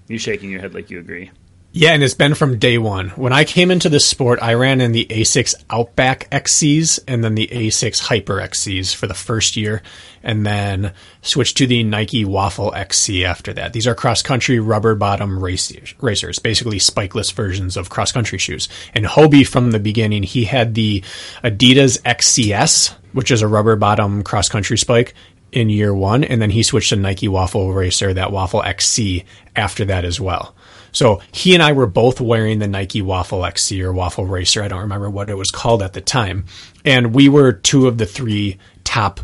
you 0.08 0.18
shaking 0.18 0.50
your 0.50 0.60
head 0.60 0.74
like 0.74 0.90
you 0.90 0.98
agree. 0.98 1.30
Yeah, 1.76 1.90
and 1.90 2.04
it's 2.04 2.14
been 2.14 2.36
from 2.36 2.60
day 2.60 2.78
one. 2.78 3.08
When 3.16 3.32
I 3.32 3.42
came 3.42 3.72
into 3.72 3.88
this 3.88 4.06
sport, 4.06 4.38
I 4.40 4.54
ran 4.54 4.80
in 4.80 4.92
the 4.92 5.08
ASICS 5.10 5.56
Outback 5.68 6.30
XCs 6.30 7.00
and 7.08 7.24
then 7.24 7.34
the 7.34 7.48
ASICS 7.48 7.98
Hyper 7.98 8.36
XCs 8.36 8.94
for 8.94 9.08
the 9.08 9.12
first 9.12 9.56
year, 9.56 9.82
and 10.22 10.46
then 10.46 10.92
switched 11.20 11.56
to 11.56 11.66
the 11.66 11.82
Nike 11.82 12.24
Waffle 12.24 12.72
XC 12.72 13.24
after 13.24 13.52
that. 13.54 13.72
These 13.72 13.88
are 13.88 13.94
cross 13.96 14.22
country 14.22 14.60
rubber 14.60 14.94
bottom 14.94 15.42
race, 15.42 15.72
racers, 16.00 16.38
basically 16.38 16.78
spikeless 16.78 17.32
versions 17.32 17.76
of 17.76 17.90
cross 17.90 18.12
country 18.12 18.38
shoes. 18.38 18.68
And 18.94 19.04
Hobie 19.04 19.44
from 19.44 19.72
the 19.72 19.80
beginning, 19.80 20.22
he 20.22 20.44
had 20.44 20.74
the 20.74 21.00
Adidas 21.42 22.00
XCS, 22.02 22.94
which 23.14 23.32
is 23.32 23.42
a 23.42 23.48
rubber 23.48 23.74
bottom 23.74 24.22
cross 24.22 24.48
country 24.48 24.78
spike 24.78 25.12
in 25.50 25.70
year 25.70 25.92
one, 25.92 26.22
and 26.22 26.40
then 26.40 26.50
he 26.50 26.62
switched 26.62 26.90
to 26.90 26.96
Nike 26.96 27.26
Waffle 27.26 27.72
Racer, 27.72 28.14
that 28.14 28.30
Waffle 28.30 28.62
XC 28.62 29.24
after 29.56 29.84
that 29.86 30.04
as 30.04 30.20
well. 30.20 30.54
So 30.94 31.20
he 31.32 31.52
and 31.52 31.62
I 31.62 31.72
were 31.72 31.86
both 31.86 32.20
wearing 32.20 32.60
the 32.60 32.68
Nike 32.68 33.02
Waffle 33.02 33.44
XC 33.44 33.82
or 33.82 33.92
Waffle 33.92 34.24
Racer. 34.24 34.62
I 34.62 34.68
don't 34.68 34.80
remember 34.80 35.10
what 35.10 35.28
it 35.28 35.36
was 35.36 35.50
called 35.50 35.82
at 35.82 35.92
the 35.92 36.00
time. 36.00 36.46
And 36.84 37.14
we 37.14 37.28
were 37.28 37.52
two 37.52 37.86
of 37.86 37.98
the 37.98 38.06
three 38.06 38.58
top 38.84 39.20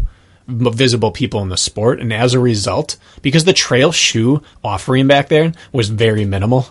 visible 0.47 1.13
people 1.13 1.41
in 1.43 1.49
the 1.49 1.57
sport. 1.57 2.01
And 2.01 2.13
as 2.13 2.35
a 2.35 2.41
result, 2.41 2.97
because 3.23 3.45
the 3.45 3.53
trail 3.53 3.93
shoe 3.93 4.43
offering 4.65 5.07
back 5.07 5.29
there 5.29 5.53
was 5.73 5.89
very 5.89 6.25
minimal, 6.25 6.67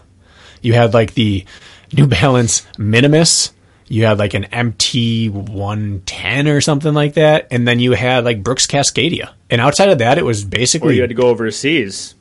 you 0.62 0.74
had 0.74 0.94
like 0.94 1.14
the 1.14 1.46
New 1.94 2.06
Balance 2.08 2.68
Minimus. 2.78 3.54
You 3.88 4.06
had 4.06 4.20
like 4.20 4.36
an 4.36 4.46
MT 4.46 5.30
110 5.30 6.48
or 6.48 6.62
something 6.62 6.94
like 6.94 7.16
that. 7.16 7.48
And 7.50 7.68
then 7.68 7.80
you 7.80 7.94
had 7.94 8.26
like 8.26 8.44
Brooks 8.44 8.68
Cascadia. 8.68 9.32
And 9.50 9.62
outside 9.62 9.90
of 9.90 9.98
that, 10.00 10.18
it 10.18 10.26
was 10.26 10.44
Or 10.44 10.50
basically 10.50 10.96
you 10.96 11.02
had 11.02 11.10
to 11.10 11.16
go 11.16 11.30
overseas. 11.30 12.16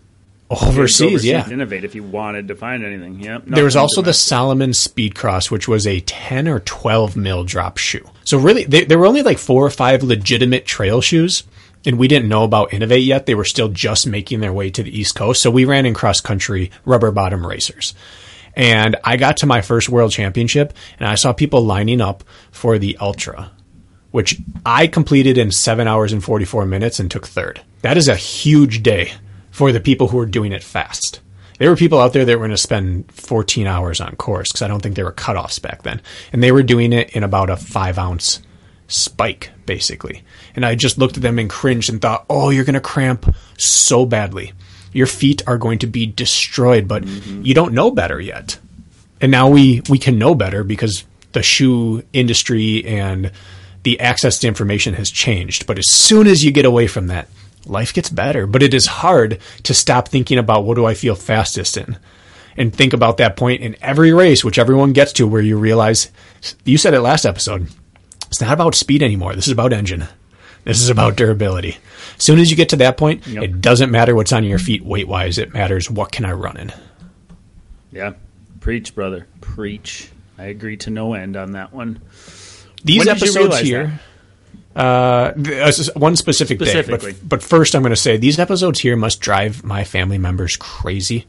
You 0.51 0.57
had 0.57 0.61
to 0.61 0.67
go 0.67 0.81
overseas. 0.81 1.25
Yeah. 1.25 1.45
Inov-8 1.45 1.85
if 1.85 1.95
you 1.95 2.03
wanted 2.03 2.49
to 2.49 2.55
find 2.55 2.85
anything. 2.85 3.21
Yep. 3.21 3.45
There 3.47 3.65
was 3.65 3.77
also 3.77 4.03
the. 4.03 4.13
Salomon 4.13 4.71
Speedcross, 4.71 5.51
which 5.51 5.69
was 5.69 5.87
a 5.87 6.01
10 6.01 6.49
or 6.49 6.61
12 6.61 7.17
mil 7.17 7.45
drop 7.45 7.79
shoe. 7.79 8.05
So 8.25 8.39
really, 8.39 8.65
they, 8.65 8.85
there 8.85 8.99
were 8.99 9.07
only 9.07 9.23
like 9.23 9.39
four 9.39 9.65
or 9.65 9.71
five 9.71 10.03
legitimate 10.03 10.67
trail 10.67 11.01
shoes. 11.01 11.45
And 11.87 11.99
we 11.99 12.09
didn't 12.09 12.29
know 12.29 12.43
about 12.43 12.71
Inov-8 12.71 13.07
yet. 13.07 13.27
They 13.27 13.37
were 13.37 13.45
still 13.45 13.69
just 13.69 14.07
making 14.07 14.41
their 14.41 14.53
way 14.53 14.69
to 14.71 14.83
the 14.83 14.99
East 14.99 15.15
Coast. 15.15 15.41
So 15.41 15.51
we 15.51 15.65
ran 15.65 15.87
in 15.87 15.95
cross 15.95 16.21
country 16.21 16.73
rubber 16.85 17.13
bottom 17.13 17.47
racers. 17.47 17.95
And 18.55 18.97
I 19.05 19.17
got 19.17 19.37
to 19.39 19.47
my 19.47 19.61
first 19.61 19.89
world 19.89 20.11
championship 20.11 20.75
and 20.99 21.09
I 21.09 21.15
saw 21.15 21.33
people 21.33 21.63
lining 21.63 22.01
up 22.01 22.25
for 22.51 22.79
the 22.79 22.97
Ultra, 23.01 23.53
which 24.11 24.41
I 24.67 24.89
completed 24.89 25.39
in 25.39 25.53
seven 25.53 25.87
hours 25.87 26.13
and 26.13 26.23
44 26.23 26.67
minutes 26.67 26.99
and 26.99 27.09
took 27.09 27.27
third. 27.27 27.61
That 27.83 27.97
is 27.97 28.09
a 28.09 28.17
huge 28.17 28.83
day 28.83 29.13
for 29.59 29.73
the 29.73 29.81
people 29.81 30.07
who 30.07 30.21
are 30.21 30.25
doing 30.25 30.53
it 30.53 30.63
fast. 30.63 31.19
There 31.59 31.69
were 31.69 31.75
people 31.75 31.99
out 31.99 32.13
there 32.13 32.25
that 32.25 32.39
were 32.39 32.47
going 32.47 32.53
to 32.53 32.57
spend 32.57 33.11
14 33.11 33.67
hours 33.67 34.01
on 34.01 34.15
course 34.15 34.53
because 34.53 34.63
I 34.63 34.69
don't 34.69 34.81
think 34.81 34.95
there 34.95 35.05
were 35.05 35.13
cutoffs 35.13 35.61
back 35.61 35.83
then. 35.83 36.01
And 36.33 36.41
they 36.41 36.53
were 36.53 36.63
doing 36.63 36.93
it 36.93 37.11
in 37.11 37.25
about 37.25 37.51
a 37.51 37.57
five 37.57 37.99
ounce 37.99 38.41
spike, 38.87 39.51
basically. 39.67 40.23
And 40.55 40.65
I 40.65 40.77
just 40.77 40.97
looked 40.97 41.17
at 41.17 41.25
them 41.25 41.41
and 41.41 41.51
cringed 41.51 41.91
and 41.91 42.01
thought, 42.01 42.25
oh, 42.31 42.51
you're 42.51 42.65
going 42.65 42.75
to 42.75 42.81
cramp 42.81 43.35
so 43.57 44.07
badly. 44.07 44.53
Your 44.93 45.09
feet 45.09 45.43
are 45.49 45.59
going 45.59 45.81
to 45.81 45.89
be 45.89 46.07
destroyed, 46.07 46.87
but 46.87 47.03
mm-hmm. 47.03 47.43
you 47.43 47.53
don't 47.53 47.75
know 47.75 47.91
better 47.91 48.21
yet. 48.21 48.61
And 49.21 49.33
now 49.33 49.49
we, 49.49 49.83
we 49.91 49.99
can 49.99 50.21
know 50.21 50.37
better 50.37 50.63
because 50.63 51.05
the 51.33 51.43
shoe 51.43 52.05
industry 52.13 52.85
and 52.85 53.33
the 53.83 53.99
access 53.99 54.39
to 54.39 54.47
information 54.47 54.95
has 54.95 55.11
changed. 55.11 55.67
But 55.67 55.81
as 55.81 55.91
soon 55.91 56.29
as 56.29 56.45
you 56.45 56.53
get 56.53 56.65
away 56.65 56.87
from 56.87 57.09
that, 57.09 57.29
life 57.69 57.93
gets 57.95 58.11
better. 58.11 58.47
But 58.47 58.63
it 58.63 58.75
is 58.75 58.87
hard 58.87 59.39
to 59.65 59.75
stop 59.75 60.09
thinking 60.09 60.39
about 60.39 60.65
what 60.65 60.75
do 60.77 60.85
I 60.87 60.95
feel 60.95 61.15
fastest 61.15 61.77
in 61.77 61.99
and 62.57 62.75
think 62.75 62.93
about 62.93 63.17
that 63.19 63.37
point 63.37 63.63
in 63.63 63.77
every 63.81 64.13
race, 64.13 64.45
which 64.45 64.59
everyone 64.59 64.93
gets 64.93 65.13
to, 65.15 65.27
where 65.27 65.43
you 65.43 65.57
realize 65.59 66.11
you 66.65 66.77
said 66.79 66.95
it 66.95 67.01
last 67.01 67.25
episode. 67.25 67.69
It's 68.29 68.41
not 68.41 68.53
about 68.53 68.75
speed 68.75 69.03
anymore. 69.03 69.35
This 69.35 69.47
is 69.47 69.53
about 69.53 69.73
engine. 69.73 70.05
This 70.65 70.81
is 70.83 70.91
about 70.91 71.17
durability. 71.17 71.79
As 72.17 72.23
soon 72.25 72.39
as 72.39 72.51
you 72.51 72.57
get 72.57 72.69
to 72.71 72.77
that 72.77 72.97
point, 72.99 73.27
Yep. 73.27 73.43
it 73.43 73.61
doesn't 73.61 73.91
matter 73.91 74.15
what's 74.15 74.33
on 74.33 74.45
your 74.45 74.59
feet 74.59 74.85
weight 74.85 75.09
wise. 75.09 75.39
It 75.39 75.55
matters 75.55 75.91
what 75.91 76.13
can 76.13 76.25
I 76.25 76.33
run 76.33 76.57
in. 76.59 76.73
Yeah. 77.93 78.13
Preach, 78.61 78.95
brother. 78.95 79.27
Preach. 79.41 80.11
I 80.37 80.47
agree 80.47 80.77
to 80.79 80.91
no 80.91 81.15
end 81.15 81.37
on 81.37 81.53
that 81.53 81.73
one. 81.73 82.01
These 82.85 83.07
When 83.07 83.09
episodes 83.17 83.59
here, 83.61 83.81
uh, 83.83 83.87
th- 83.87 84.01
uh, 84.79 85.33
one 85.97 86.15
specific 86.15 86.59
day. 86.61 86.83
But, 86.83 87.29
but 87.29 87.43
first, 87.43 87.75
I'm 87.75 87.83
going 87.83 87.91
to 87.91 87.97
say 87.97 88.17
these 88.17 88.39
episodes 88.39 88.79
here 88.79 88.97
must 88.97 89.21
drive 89.21 89.65
my 89.65 89.83
family 89.83 90.19
members 90.19 90.57
crazy. 90.57 91.27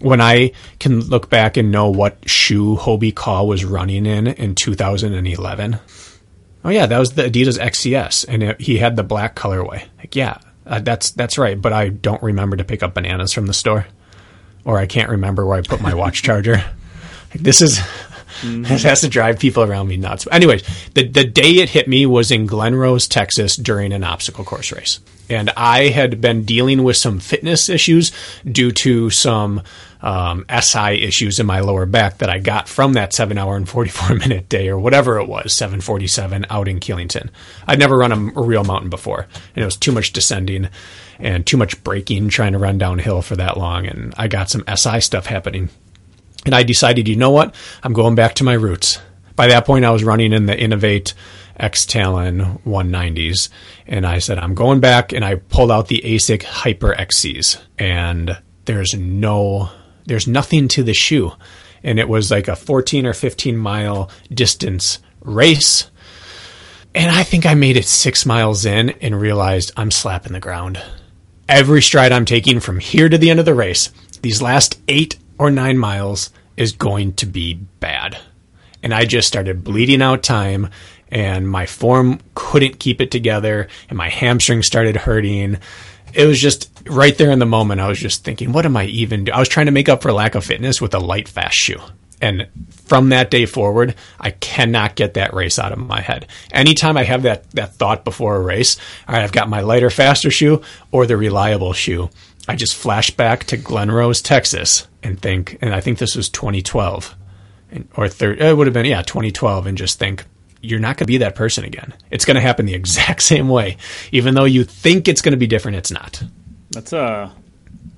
When 0.00 0.20
I 0.20 0.52
can 0.80 1.00
look 1.00 1.30
back 1.30 1.56
and 1.56 1.70
know 1.70 1.90
what 1.90 2.28
shoe 2.28 2.76
Hobie 2.76 3.14
Call 3.14 3.46
was 3.46 3.64
running 3.64 4.04
in 4.06 4.26
in 4.26 4.54
2011. 4.54 5.78
Oh 6.64 6.70
yeah, 6.70 6.86
that 6.86 6.98
was 6.98 7.12
the 7.12 7.24
Adidas 7.24 7.58
XCS, 7.58 8.26
and 8.28 8.42
it, 8.42 8.60
he 8.60 8.78
had 8.78 8.96
the 8.96 9.02
black 9.02 9.36
colorway. 9.36 9.84
Like, 9.98 10.16
yeah, 10.16 10.38
uh, 10.66 10.80
that's 10.80 11.10
that's 11.12 11.38
right. 11.38 11.60
But 11.60 11.72
I 11.72 11.88
don't 11.88 12.22
remember 12.22 12.56
to 12.56 12.64
pick 12.64 12.82
up 12.82 12.94
bananas 12.94 13.32
from 13.32 13.46
the 13.46 13.54
store, 13.54 13.86
or 14.64 14.78
I 14.78 14.86
can't 14.86 15.10
remember 15.10 15.46
where 15.46 15.58
I 15.58 15.62
put 15.62 15.80
my 15.80 15.94
watch 15.94 16.22
charger. 16.22 16.64
Like, 17.32 17.44
this 17.44 17.62
is 17.62 17.78
this 18.62 18.82
has 18.82 19.00
to 19.02 19.08
drive 19.08 19.38
people 19.38 19.62
around 19.62 19.88
me 19.88 19.96
nuts. 19.96 20.26
Anyways, 20.30 20.62
the 20.94 21.06
the 21.06 21.24
day 21.24 21.56
it 21.56 21.70
hit 21.70 21.88
me 21.88 22.06
was 22.06 22.30
in 22.30 22.46
Glen 22.46 22.74
Rose, 22.74 23.08
Texas, 23.08 23.56
during 23.56 23.92
an 23.92 24.04
obstacle 24.04 24.44
course 24.44 24.72
race, 24.72 25.00
and 25.28 25.50
I 25.50 25.88
had 25.88 26.20
been 26.20 26.44
dealing 26.44 26.82
with 26.82 26.96
some 26.96 27.20
fitness 27.20 27.68
issues 27.68 28.12
due 28.44 28.72
to 28.72 29.10
some 29.10 29.62
um, 30.02 30.46
SI 30.48 31.02
issues 31.02 31.38
in 31.38 31.46
my 31.46 31.60
lower 31.60 31.86
back 31.86 32.18
that 32.18 32.30
I 32.30 32.38
got 32.38 32.68
from 32.68 32.94
that 32.94 33.12
seven 33.12 33.38
hour 33.38 33.56
and 33.56 33.68
forty 33.68 33.90
four 33.90 34.16
minute 34.16 34.48
day 34.48 34.68
or 34.68 34.78
whatever 34.78 35.18
it 35.18 35.28
was, 35.28 35.52
seven 35.52 35.80
forty 35.80 36.06
seven 36.06 36.46
out 36.50 36.68
in 36.68 36.80
Killington. 36.80 37.30
I'd 37.66 37.78
never 37.78 37.96
run 37.96 38.12
a, 38.12 38.40
a 38.40 38.44
real 38.44 38.64
mountain 38.64 38.90
before, 38.90 39.26
and 39.54 39.62
it 39.62 39.64
was 39.64 39.76
too 39.76 39.92
much 39.92 40.12
descending 40.12 40.68
and 41.18 41.46
too 41.46 41.56
much 41.56 41.82
braking 41.84 42.28
trying 42.28 42.52
to 42.52 42.58
run 42.58 42.78
downhill 42.78 43.22
for 43.22 43.36
that 43.36 43.56
long, 43.56 43.86
and 43.86 44.14
I 44.16 44.28
got 44.28 44.50
some 44.50 44.64
SI 44.74 45.00
stuff 45.00 45.26
happening. 45.26 45.68
And 46.44 46.54
I 46.54 46.62
decided, 46.62 47.08
you 47.08 47.16
know 47.16 47.30
what? 47.30 47.54
I'm 47.82 47.92
going 47.92 48.14
back 48.14 48.34
to 48.36 48.44
my 48.44 48.54
roots. 48.54 48.98
By 49.36 49.48
that 49.48 49.66
point, 49.66 49.84
I 49.84 49.90
was 49.90 50.04
running 50.04 50.32
in 50.32 50.46
the 50.46 50.54
Inov-8 50.54 51.14
X 51.56 51.86
Talon 51.86 52.58
190s. 52.66 53.50
And 53.86 54.06
I 54.06 54.18
said, 54.18 54.38
I'm 54.38 54.54
going 54.54 54.80
back. 54.80 55.12
And 55.12 55.24
I 55.24 55.36
pulled 55.36 55.70
out 55.70 55.88
the 55.88 56.02
ASIC 56.04 56.42
Hyper 56.42 56.94
XCs. 56.94 57.60
And 57.78 58.38
there's 58.64 58.94
no, 58.94 59.70
there's 60.06 60.26
nothing 60.26 60.68
to 60.68 60.82
the 60.82 60.94
shoe. 60.94 61.32
And 61.82 61.98
it 61.98 62.08
was 62.08 62.30
like 62.30 62.48
a 62.48 62.56
14 62.56 63.06
or 63.06 63.12
15 63.12 63.56
mile 63.56 64.10
distance 64.32 64.98
race. 65.20 65.90
And 66.94 67.10
I 67.10 67.22
think 67.22 67.46
I 67.46 67.54
made 67.54 67.76
it 67.76 67.86
six 67.86 68.26
miles 68.26 68.64
in 68.64 68.90
and 69.00 69.20
realized 69.20 69.72
I'm 69.76 69.90
slapping 69.90 70.32
the 70.32 70.40
ground. 70.40 70.82
Every 71.48 71.82
stride 71.82 72.12
I'm 72.12 72.24
taking 72.24 72.60
from 72.60 72.78
here 72.78 73.08
to 73.08 73.18
the 73.18 73.30
end 73.30 73.40
of 73.40 73.46
the 73.46 73.54
race, 73.54 73.90
these 74.22 74.42
last 74.42 74.80
eight 74.88 75.18
or 75.40 75.50
nine 75.50 75.78
miles 75.78 76.28
is 76.58 76.72
going 76.72 77.14
to 77.14 77.24
be 77.24 77.54
bad. 77.54 78.18
And 78.82 78.92
I 78.92 79.06
just 79.06 79.26
started 79.26 79.64
bleeding 79.64 80.02
out 80.02 80.22
time, 80.22 80.68
and 81.10 81.48
my 81.48 81.64
form 81.64 82.20
couldn't 82.34 82.78
keep 82.78 83.00
it 83.00 83.10
together, 83.10 83.66
and 83.88 83.96
my 83.96 84.10
hamstring 84.10 84.62
started 84.62 84.96
hurting. 84.96 85.56
It 86.12 86.26
was 86.26 86.38
just 86.38 86.70
right 86.84 87.16
there 87.16 87.30
in 87.30 87.38
the 87.38 87.46
moment. 87.46 87.80
I 87.80 87.88
was 87.88 87.98
just 87.98 88.22
thinking, 88.22 88.52
what 88.52 88.66
am 88.66 88.76
I 88.76 88.84
even 88.84 89.24
doing? 89.24 89.34
I 89.34 89.38
was 89.38 89.48
trying 89.48 89.64
to 89.66 89.72
make 89.72 89.88
up 89.88 90.02
for 90.02 90.12
lack 90.12 90.34
of 90.34 90.44
fitness 90.44 90.78
with 90.78 90.92
a 90.92 90.98
light, 90.98 91.26
fast 91.26 91.56
shoe. 91.56 91.80
And 92.20 92.46
from 92.84 93.08
that 93.08 93.30
day 93.30 93.46
forward, 93.46 93.94
I 94.20 94.32
cannot 94.32 94.94
get 94.94 95.14
that 95.14 95.32
race 95.32 95.58
out 95.58 95.72
of 95.72 95.78
my 95.78 96.02
head. 96.02 96.26
Anytime 96.52 96.98
I 96.98 97.04
have 97.04 97.22
that, 97.22 97.50
that 97.52 97.72
thought 97.76 98.04
before 98.04 98.36
a 98.36 98.40
race, 98.40 98.76
all 99.08 99.14
right, 99.14 99.24
I've 99.24 99.32
got 99.32 99.48
my 99.48 99.62
lighter, 99.62 99.88
faster 99.88 100.30
shoe 100.30 100.60
or 100.92 101.06
the 101.06 101.16
reliable 101.16 101.72
shoe. 101.72 102.10
I 102.50 102.56
just 102.56 102.74
flash 102.74 103.12
back 103.12 103.44
to 103.44 103.56
Glen 103.56 103.92
Rose, 103.92 104.20
Texas, 104.20 104.88
and 105.04 105.20
think, 105.22 105.56
and 105.60 105.72
I 105.72 105.80
think 105.80 105.98
this 105.98 106.16
was 106.16 106.28
2012, 106.28 107.14
and, 107.70 107.88
or 107.94 108.08
third, 108.08 108.40
it 108.40 108.56
would 108.56 108.66
have 108.66 108.74
been 108.74 108.86
yeah 108.86 109.02
2012, 109.02 109.66
and 109.68 109.78
just 109.78 110.00
think 110.00 110.24
you're 110.60 110.80
not 110.80 110.96
going 110.96 111.04
to 111.04 111.12
be 111.12 111.18
that 111.18 111.36
person 111.36 111.64
again. 111.64 111.94
It's 112.10 112.24
going 112.24 112.34
to 112.34 112.40
happen 112.40 112.66
the 112.66 112.74
exact 112.82 113.22
same 113.22 113.48
way, 113.48 113.76
even 114.10 114.34
though 114.34 114.46
you 114.46 114.64
think 114.64 115.06
it's 115.06 115.22
going 115.22 115.30
to 115.30 115.38
be 115.38 115.46
different. 115.46 115.76
It's 115.76 115.92
not. 115.92 116.22
That's 116.72 116.92
uh, 116.92 117.30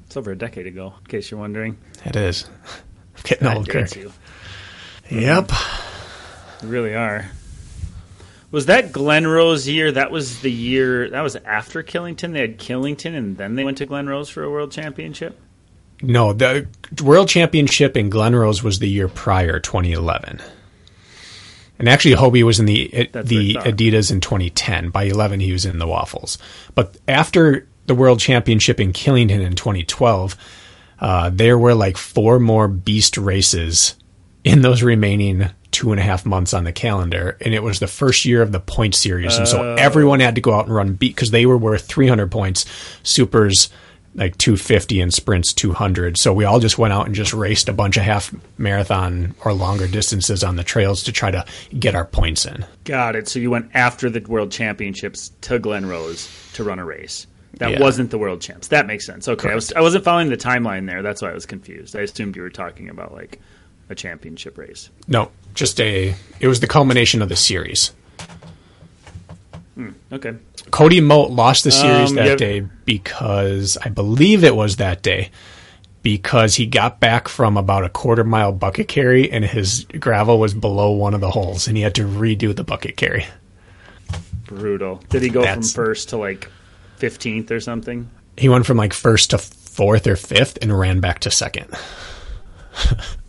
it's 0.05 0.19
over 0.19 0.33
a 0.33 0.37
decade 0.37 0.67
ago. 0.67 0.93
In 1.01 1.07
case 1.07 1.31
you're 1.31 1.41
wondering, 1.41 1.79
It 2.05 2.15
is. 2.17 2.45
I'm 3.17 3.23
getting 3.25 3.49
old, 3.49 3.71
Kirk. 3.71 3.97
you. 3.97 4.13
Yep. 5.11 5.51
You 6.63 6.69
really 6.69 6.95
are. 6.95 7.25
Was 8.53 8.67
that 8.67 8.93
Glen 8.93 9.27
Rose 9.27 9.67
year? 9.67 9.91
That 9.91 10.11
was 10.11 10.41
the 10.41 10.53
year. 10.53 11.09
That 11.11 11.23
was 11.23 11.37
after 11.37 11.83
Killington. 11.83 12.35
They 12.35 12.41
had 12.43 12.59
Killington, 12.59 13.15
and 13.15 13.37
then 13.39 13.55
they 13.57 13.65
went 13.65 13.79
to 13.79 13.87
Glen 13.87 14.07
Rose 14.07 14.29
for 14.29 14.45
a 14.45 14.51
world 14.51 14.71
championship. 14.71 15.41
No, 16.03 16.33
the 16.33 16.67
World 17.03 17.29
Championship 17.29 17.97
in 17.97 18.11
Glen 18.11 18.35
Rose 18.35 18.63
was 18.63 18.81
the 18.81 18.89
year 18.89 19.09
prior, 19.09 19.61
2011. 19.61 20.41
And 21.79 21.89
actually, 21.89 22.17
Hobie 22.17 22.43
was 22.43 22.61
in 22.61 22.67
the 22.67 23.09
That's 23.13 23.29
the 23.29 23.55
what 23.55 23.67
I 23.67 23.71
thought. 23.71 23.79
Adidas 23.79 24.11
in 24.11 24.21
2010. 24.21 24.91
By 24.91 25.05
11, 25.05 25.41
he 25.41 25.53
was 25.53 25.65
in 25.65 25.79
the 25.79 25.87
Waffles. 25.87 26.39
But 26.75 26.97
after 27.09 27.67
the 27.87 27.95
World 27.95 28.21
Championship 28.21 28.81
in 28.81 28.93
Killington 28.93 29.41
in 29.41 29.55
2012, 29.55 30.37
uh, 31.01 31.31
there 31.33 31.57
were 31.57 31.75
like 31.75 31.97
four 31.97 32.39
more 32.39 32.69
beast 32.69 33.17
races 33.17 33.95
in 34.45 34.63
those 34.63 34.83
remaining 34.83 35.49
two 35.71 35.91
and 35.91 36.01
a 36.01 36.03
half 36.03 36.27
months 36.27 36.53
on 36.53 36.65
the 36.65 36.73
calendar, 36.73 37.37
and 37.41 37.55
it 37.55 37.63
was 37.63 37.81
the 37.81 37.87
first 37.87 38.25
year 38.25 38.43
of 38.43 38.53
the 38.53 38.61
point 38.61 38.95
series, 38.95 39.37
and 39.37 39.49
so 39.49 39.63
oh. 39.63 39.75
everyone 39.77 40.21
had 40.21 40.35
to 40.35 40.41
go 40.41 40.53
out 40.53 40.67
and 40.67 40.75
run 40.75 40.95
beat 40.95 41.15
because 41.15 41.31
they 41.31 41.47
were 41.47 41.57
worth 41.57 41.87
300 41.87 42.31
points, 42.31 42.67
supers 43.03 43.71
like 44.15 44.37
250 44.39 45.01
and 45.01 45.13
sprints 45.13 45.53
200. 45.53 46.19
So 46.19 46.33
we 46.33 46.45
all 46.45 46.61
just 46.61 46.79
went 46.79 46.93
out 46.93 47.07
and 47.07 47.15
just 47.15 47.33
raced 47.33 47.69
a 47.69 47.73
bunch 47.73 47.97
of 47.97 48.03
half 48.03 48.35
marathon 48.59 49.35
or 49.45 49.53
longer 49.53 49.89
distances 49.89 50.45
on 50.45 50.57
the 50.57 50.65
trails 50.65 51.05
to 51.05 51.13
try 51.13 51.31
to 51.31 51.45
get 51.79 51.95
our 51.95 52.05
points 52.05 52.45
in. 52.45 52.67
Got 52.85 53.17
it. 53.17 53.29
So 53.29 53.39
you 53.39 53.51
went 53.51 53.71
after 53.75 54.11
the 54.11 54.21
world 54.21 54.53
championships 54.53 55.33
to 55.43 55.59
Glen 55.59 55.87
Rose 55.87 56.29
to 56.55 56.65
run 56.65 56.79
a 56.79 56.85
race. 56.85 57.27
That 57.59 57.73
Yeah. 57.73 57.81
wasn't 57.81 58.11
the 58.11 58.19
world 58.19 58.41
champs. 58.41 58.69
That 58.69 58.87
makes 58.87 59.07
sense. 59.07 59.29
Okay, 59.29 59.51
I 59.51 59.55
was 59.55 59.73
I 59.75 59.81
wasn't 59.81 60.05
following 60.05 60.31
the 60.31 60.37
timeline 60.37 60.87
there. 60.87 61.03
That's 61.03 61.21
why 61.23 61.31
I 61.31 61.35
was 61.35 61.47
confused. 61.47 61.95
I 61.95 62.01
assumed 62.01 62.35
you 62.35 62.43
were 62.43 62.51
talking 62.51 62.89
about 62.89 63.13
like 63.13 63.41
a 63.89 63.95
championship 63.95 64.57
race. 64.59 64.91
No, 65.09 65.31
just 65.55 65.81
a. 65.81 66.15
It 66.41 66.49
was 66.49 66.61
the 66.61 66.67
culmination 66.67 67.23
of 67.23 67.29
the 67.29 67.37
series. 67.37 67.93
Okay. 70.13 70.35
Cody 70.71 71.01
Moat 71.01 71.31
lost 71.31 71.65
the 71.65 71.71
series 71.71 72.11
Um, 72.11 72.17
that 72.17 72.27
yep. 72.27 72.39
day 72.39 72.61
because 72.85 73.79
I 73.83 73.89
believe 73.89 74.45
it 74.45 74.55
was 74.55 74.77
that 74.77 75.03
day 75.03 75.31
because 76.03 76.57
he 76.57 76.67
got 76.67 77.01
back 77.01 77.27
from 77.27 77.57
about 77.57 77.85
a 77.85 77.89
quarter 77.89 78.23
mile 78.25 78.53
bucket 78.53 78.87
carry 78.89 79.31
and 79.33 79.45
his 79.45 79.85
gravel 79.99 80.39
was 80.39 80.53
below 80.53 80.91
one 80.91 81.15
of 81.15 81.21
the 81.23 81.31
holes 81.31 81.69
and 81.69 81.77
he 81.77 81.83
had 81.83 81.95
to 81.95 82.03
redo 82.03 82.55
the 82.55 82.65
bucket 82.65 82.97
carry. 82.99 83.25
Brutal. 84.47 85.03
Did 85.09 85.23
he 85.23 85.31
go 85.31 85.41
That's- 85.41 85.73
from 85.73 85.85
first 85.87 86.11
to 86.11 86.19
like 86.19 86.49
fifteenth 86.97 87.51
or 87.51 87.61
something? 87.61 88.11
He 88.37 88.49
went 88.51 88.67
from 88.67 88.77
like 88.77 88.93
first 88.93 89.31
to 89.31 89.39
fourth 89.39 90.07
or 90.07 90.17
fifth 90.17 90.59
and 90.61 90.79
ran 90.79 91.01
back 91.01 91.21
to 91.21 91.31
second. 91.31 91.69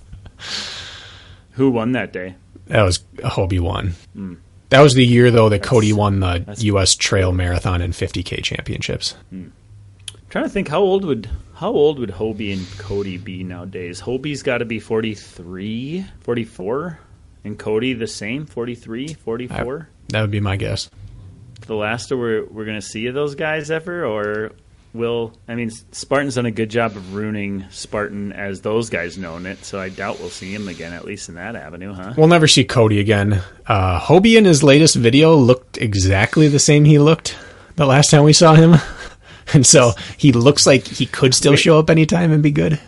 Who 1.52 1.70
won 1.72 1.92
that 1.92 2.12
day? 2.14 2.36
That 2.68 2.84
was 2.84 3.00
Hobie 3.18 3.60
one. 3.60 3.94
Hmm. 4.14 4.36
That 4.70 4.82
was 4.82 4.96
the 4.96 5.06
year 5.06 5.30
though 5.30 5.50
that 5.50 5.62
Cody 5.62 5.94
won 5.94 6.20
the 6.20 6.56
U.S. 6.60 6.96
Trail 6.96 7.32
Marathon 7.32 7.82
and 7.82 7.94
50k 7.94 8.44
championships. 8.44 9.16
Hmm. 9.30 9.50
trying 10.30 10.46
to 10.46 10.50
think 10.50 10.68
how 10.68 10.80
old 10.82 11.06
would 11.06 11.30
how 11.56 11.70
old 11.70 12.00
would 12.00 12.10
Hobie 12.10 12.54
and 12.54 12.68
Cody 12.80 13.18
be 13.18 13.44
nowadays? 13.44 14.02
Hobie's 14.02 14.42
got 14.42 14.58
to 14.58 14.66
be 14.66 14.80
43, 14.80 16.06
44, 16.22 17.00
and 17.44 17.60
Cody 17.60 17.94
the 17.94 18.08
same, 18.08 18.46
43, 18.48 19.14
44. 19.14 19.90
That 20.10 20.22
would 20.22 20.32
be 20.32 20.40
my 20.40 20.56
guess. 20.56 20.90
the 21.68 21.76
last 21.76 22.12
we're 22.12 22.46
we're 22.46 22.66
gonna 22.66 22.82
see 22.82 23.06
of 23.08 23.14
those 23.14 23.36
guys 23.36 23.70
ever, 23.70 24.06
or 24.06 24.54
will 24.94 25.34
I 25.48 25.56
mean 25.56 25.70
Spartan's 25.92 26.36
done 26.36 26.46
a 26.46 26.52
good 26.52 26.70
job 26.70 26.96
of 26.96 27.14
ruining 27.16 27.66
Spartan 27.72 28.32
as 28.32 28.62
those 28.62 28.90
guys 28.90 29.18
known 29.18 29.46
it, 29.46 29.64
so 29.66 29.80
I 29.80 29.90
doubt 29.90 30.20
we'll 30.20 30.30
see 30.30 30.54
him 30.54 30.68
again, 30.68 30.94
at 30.94 31.06
least 31.06 31.30
in 31.30 31.36
that 31.36 31.56
avenue, 31.56 31.94
huh? 31.94 32.14
We'll 32.18 32.28
never 32.28 32.48
see 32.48 32.64
Cody 32.64 33.00
again. 33.00 33.42
Uh, 33.66 34.00
Hobie 34.00 34.38
in 34.38 34.46
his 34.46 34.64
latest 34.64 34.96
video 34.96 35.36
looked 35.36 35.78
exactly 35.78 36.48
the 36.48 36.60
same 36.60 36.86
he 36.86 37.00
looked 37.00 37.36
the 37.76 37.86
last 37.86 38.12
time 38.12 38.24
we 38.24 38.34
saw 38.34 38.54
him. 38.56 38.76
And 39.54 39.66
so 39.68 39.92
he 40.18 40.32
looks 40.32 40.66
like 40.66 40.88
he 40.88 41.06
could 41.06 41.36
still 41.36 41.58
show 41.58 41.78
up 41.78 41.90
anytime 41.90 42.32
and 42.32 42.42
be 42.42 42.50
good. 42.50 42.80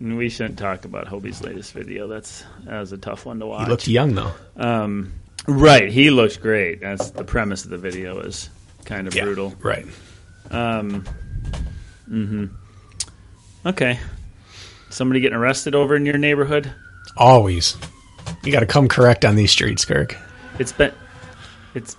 We 0.00 0.28
shouldn't 0.28 0.58
talk 0.58 0.84
about 0.84 1.06
Hobie's 1.06 1.42
latest 1.42 1.72
video. 1.72 2.08
That's 2.08 2.44
that 2.64 2.80
was 2.80 2.90
a 2.92 2.98
tough 2.98 3.24
one 3.24 3.38
to 3.38 3.46
watch. 3.46 3.66
He 3.66 3.70
looked 3.70 3.86
young 3.88 4.14
though. 4.14 4.32
um, 4.56 5.12
right, 5.46 5.88
he 5.88 6.10
looked 6.10 6.40
great. 6.42 6.80
That's 6.80 7.10
the 7.10 7.22
premise 7.22 7.64
of 7.64 7.70
the 7.70 7.78
video 7.78 8.18
is 8.18 8.50
kind 8.84 9.06
of 9.06 9.14
brutal. 9.14 9.54
Right. 9.60 9.86
Um, 10.50 11.04
mm-hmm. 12.08 12.46
Okay. 13.66 13.98
Somebody 14.90 15.20
getting 15.20 15.36
arrested 15.36 15.74
over 15.74 15.94
in 15.94 16.04
your 16.04 16.18
neighborhood? 16.18 16.72
Always. 17.16 17.76
You 18.42 18.52
got 18.52 18.60
to 18.60 18.66
come 18.66 18.88
correct 18.88 19.24
on 19.24 19.36
these 19.36 19.50
streets, 19.50 19.84
Kirk. 19.84 20.16
It's 20.58 20.72
been. 20.72 20.92
It's. 21.74 21.96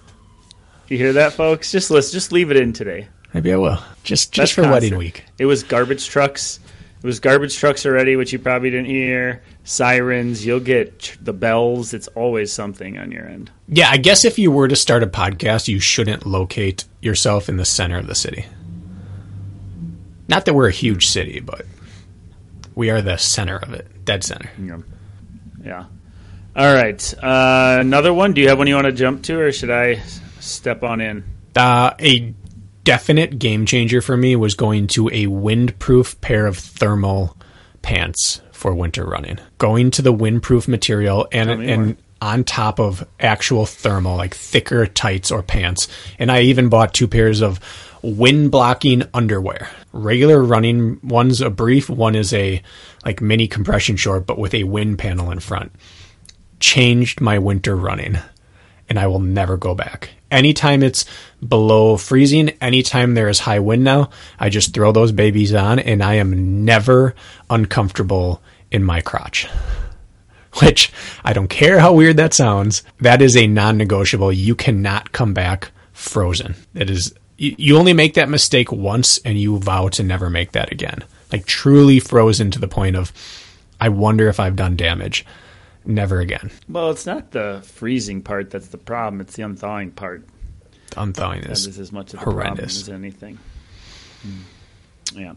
You 0.87 0.97
hear 0.97 1.13
that, 1.13 1.33
folks? 1.33 1.71
Just 1.71 1.89
listen. 1.89 2.11
Just 2.11 2.31
leave 2.31 2.51
it 2.51 2.57
in 2.57 2.73
today. 2.73 3.07
Maybe 3.33 3.53
I 3.53 3.57
will. 3.57 3.79
Just 4.03 4.33
just 4.33 4.55
That's 4.55 4.67
for 4.67 4.71
wedding 4.71 4.97
week. 4.97 5.25
It 5.37 5.45
was 5.45 5.63
garbage 5.63 6.07
trucks. 6.07 6.59
It 7.03 7.07
was 7.07 7.19
garbage 7.19 7.57
trucks 7.57 7.83
already, 7.85 8.15
which 8.15 8.31
you 8.31 8.37
probably 8.37 8.69
didn't 8.69 8.85
hear. 8.85 9.41
Sirens. 9.63 10.45
You'll 10.45 10.59
get 10.59 10.99
tr- 10.99 11.17
the 11.19 11.33
bells. 11.33 11.95
It's 11.95 12.07
always 12.09 12.53
something 12.53 12.99
on 12.99 13.11
your 13.11 13.27
end. 13.27 13.49
Yeah, 13.67 13.89
I 13.89 13.97
guess 13.97 14.23
if 14.23 14.37
you 14.37 14.51
were 14.51 14.67
to 14.67 14.75
start 14.75 15.01
a 15.01 15.07
podcast, 15.07 15.67
you 15.67 15.79
shouldn't 15.79 16.27
locate 16.27 16.85
yourself 17.01 17.49
in 17.49 17.57
the 17.57 17.65
center 17.65 17.97
of 17.97 18.05
the 18.05 18.13
city. 18.13 18.45
Not 20.27 20.45
that 20.45 20.53
we're 20.53 20.67
a 20.67 20.71
huge 20.73 21.07
city, 21.07 21.39
but 21.39 21.65
we 22.75 22.91
are 22.91 23.01
the 23.01 23.17
center 23.17 23.57
of 23.57 23.73
it, 23.73 24.05
dead 24.05 24.23
center. 24.23 24.51
Yeah. 24.61 24.77
Yeah. 25.63 25.85
All 26.55 26.73
right. 26.73 27.13
Uh, 27.23 27.77
another 27.79 28.13
one. 28.13 28.33
Do 28.33 28.41
you 28.41 28.49
have 28.49 28.59
one 28.59 28.67
you 28.67 28.75
want 28.75 28.85
to 28.85 28.91
jump 28.91 29.23
to, 29.23 29.39
or 29.39 29.51
should 29.51 29.71
I 29.71 30.01
step 30.39 30.83
on 30.83 31.01
in? 31.01 31.23
Uh, 31.55 31.93
a 31.99 32.33
definite 32.83 33.39
game 33.39 33.65
changer 33.65 34.01
for 34.01 34.17
me 34.17 34.35
was 34.35 34.55
going 34.55 34.87
to 34.87 35.07
a 35.09 35.27
windproof 35.27 36.19
pair 36.21 36.45
of 36.47 36.57
thermal 36.57 37.37
pants 37.81 38.41
for 38.51 38.73
winter 38.73 39.05
running. 39.05 39.39
Going 39.57 39.91
to 39.91 40.01
the 40.01 40.13
windproof 40.13 40.67
material 40.67 41.27
and 41.31 41.49
and 41.49 41.97
on 42.21 42.43
top 42.43 42.79
of 42.79 43.07
actual 43.19 43.65
thermal, 43.65 44.15
like 44.15 44.35
thicker 44.35 44.85
tights 44.85 45.31
or 45.31 45.41
pants. 45.41 45.87
And 46.19 46.31
I 46.31 46.41
even 46.41 46.69
bought 46.69 46.93
two 46.93 47.07
pairs 47.07 47.41
of 47.41 47.59
wind 48.03 48.51
blocking 48.51 49.03
underwear. 49.13 49.69
Regular 49.91 50.41
running 50.41 50.99
one's 51.03 51.41
a 51.41 51.49
brief, 51.49 51.89
one 51.89 52.15
is 52.15 52.31
a 52.33 52.61
like 53.03 53.21
mini 53.21 53.47
compression 53.47 53.95
short, 53.95 54.27
but 54.27 54.37
with 54.37 54.53
a 54.53 54.65
wind 54.65 54.99
panel 54.99 55.31
in 55.31 55.39
front. 55.39 55.71
Changed 56.59 57.21
my 57.21 57.39
winter 57.39 57.75
running 57.75 58.19
and 58.91 58.99
I 58.99 59.07
will 59.07 59.19
never 59.19 59.55
go 59.55 59.73
back. 59.73 60.09
Anytime 60.29 60.83
it's 60.83 61.05
below 61.47 61.95
freezing, 61.95 62.49
anytime 62.59 63.13
there 63.13 63.29
is 63.29 63.39
high 63.39 63.59
wind 63.59 63.85
now, 63.85 64.09
I 64.37 64.49
just 64.49 64.73
throw 64.73 64.91
those 64.91 65.13
babies 65.13 65.53
on 65.53 65.79
and 65.79 66.03
I 66.03 66.15
am 66.15 66.65
never 66.65 67.15
uncomfortable 67.49 68.41
in 68.69 68.83
my 68.83 68.99
crotch. 68.99 69.47
Which 70.61 70.91
I 71.23 71.31
don't 71.31 71.47
care 71.47 71.79
how 71.79 71.93
weird 71.93 72.17
that 72.17 72.33
sounds. 72.33 72.83
That 72.99 73.21
is 73.21 73.37
a 73.37 73.47
non 73.47 73.77
negotiable. 73.77 74.33
You 74.33 74.55
cannot 74.55 75.13
come 75.13 75.33
back 75.33 75.71
frozen. 75.93 76.55
It 76.75 76.89
is, 76.89 77.15
you, 77.37 77.55
you 77.57 77.77
only 77.77 77.93
make 77.93 78.15
that 78.15 78.27
mistake 78.27 78.73
once 78.73 79.19
and 79.19 79.39
you 79.39 79.57
vow 79.57 79.87
to 79.87 80.03
never 80.03 80.29
make 80.29 80.51
that 80.51 80.73
again. 80.73 81.05
Like 81.31 81.45
truly 81.45 82.01
frozen 82.01 82.51
to 82.51 82.59
the 82.59 82.67
point 82.67 82.97
of, 82.97 83.13
I 83.79 83.87
wonder 83.87 84.27
if 84.27 84.37
I've 84.37 84.57
done 84.57 84.75
damage. 84.75 85.25
Never 85.85 86.19
again. 86.19 86.51
Well, 86.69 86.91
it's 86.91 87.05
not 87.05 87.31
the 87.31 87.61
freezing 87.63 88.21
part 88.21 88.51
that's 88.51 88.67
the 88.67 88.77
problem. 88.77 89.19
It's 89.21 89.35
the 89.35 89.43
unthawing 89.43 89.91
part 89.91 90.23
Unthawing 90.97 91.41
that 91.41 91.51
is 91.51 91.67
is 91.67 91.79
as 91.79 91.91
much 91.91 92.13
of 92.13 92.19
the 92.19 92.25
problem 92.25 92.43
horrendous. 92.43 92.81
as 92.83 92.89
anything. 92.89 93.39
Hmm. 94.21 95.19
Yeah. 95.19 95.33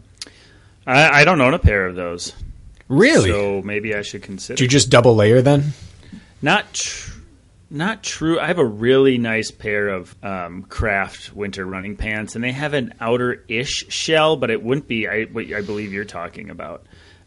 I, 0.85 1.21
I 1.21 1.23
don't 1.25 1.41
own 1.41 1.53
a 1.53 1.59
pair 1.59 1.85
of 1.87 1.95
those. 1.95 2.33
really. 2.87 3.29
So 3.31 3.61
maybe 3.63 3.95
I 3.95 4.01
should 4.03 4.21
consider. 4.21 4.57
Do 4.57 4.63
you 4.65 4.69
just 4.69 4.89
double 4.89 5.15
layer 5.15 5.41
then? 5.41 5.73
Not 6.41 6.73
tr- 6.73 7.11
not 7.71 8.03
true. 8.03 8.39
I 8.39 8.45
have 8.47 8.59
a 8.59 8.65
really 8.65 9.17
nice 9.17 9.49
pair 9.49 9.87
of 9.89 10.15
um, 10.23 10.61
craft 10.63 11.33
winter 11.35 11.65
running 11.65 11.95
pants, 11.97 12.35
and 12.35 12.43
they 12.43 12.51
have 12.51 12.73
an 12.75 12.93
outer-ish 13.01 13.85
shell, 13.89 14.37
but 14.37 14.51
it 14.51 14.61
wouldn't 14.61 14.87
be 14.87 15.07
I, 15.07 15.23
what 15.23 15.51
I 15.51 15.61
believe 15.61 15.91
you're 15.91 16.05
talking 16.05 16.51
about. 16.51 16.85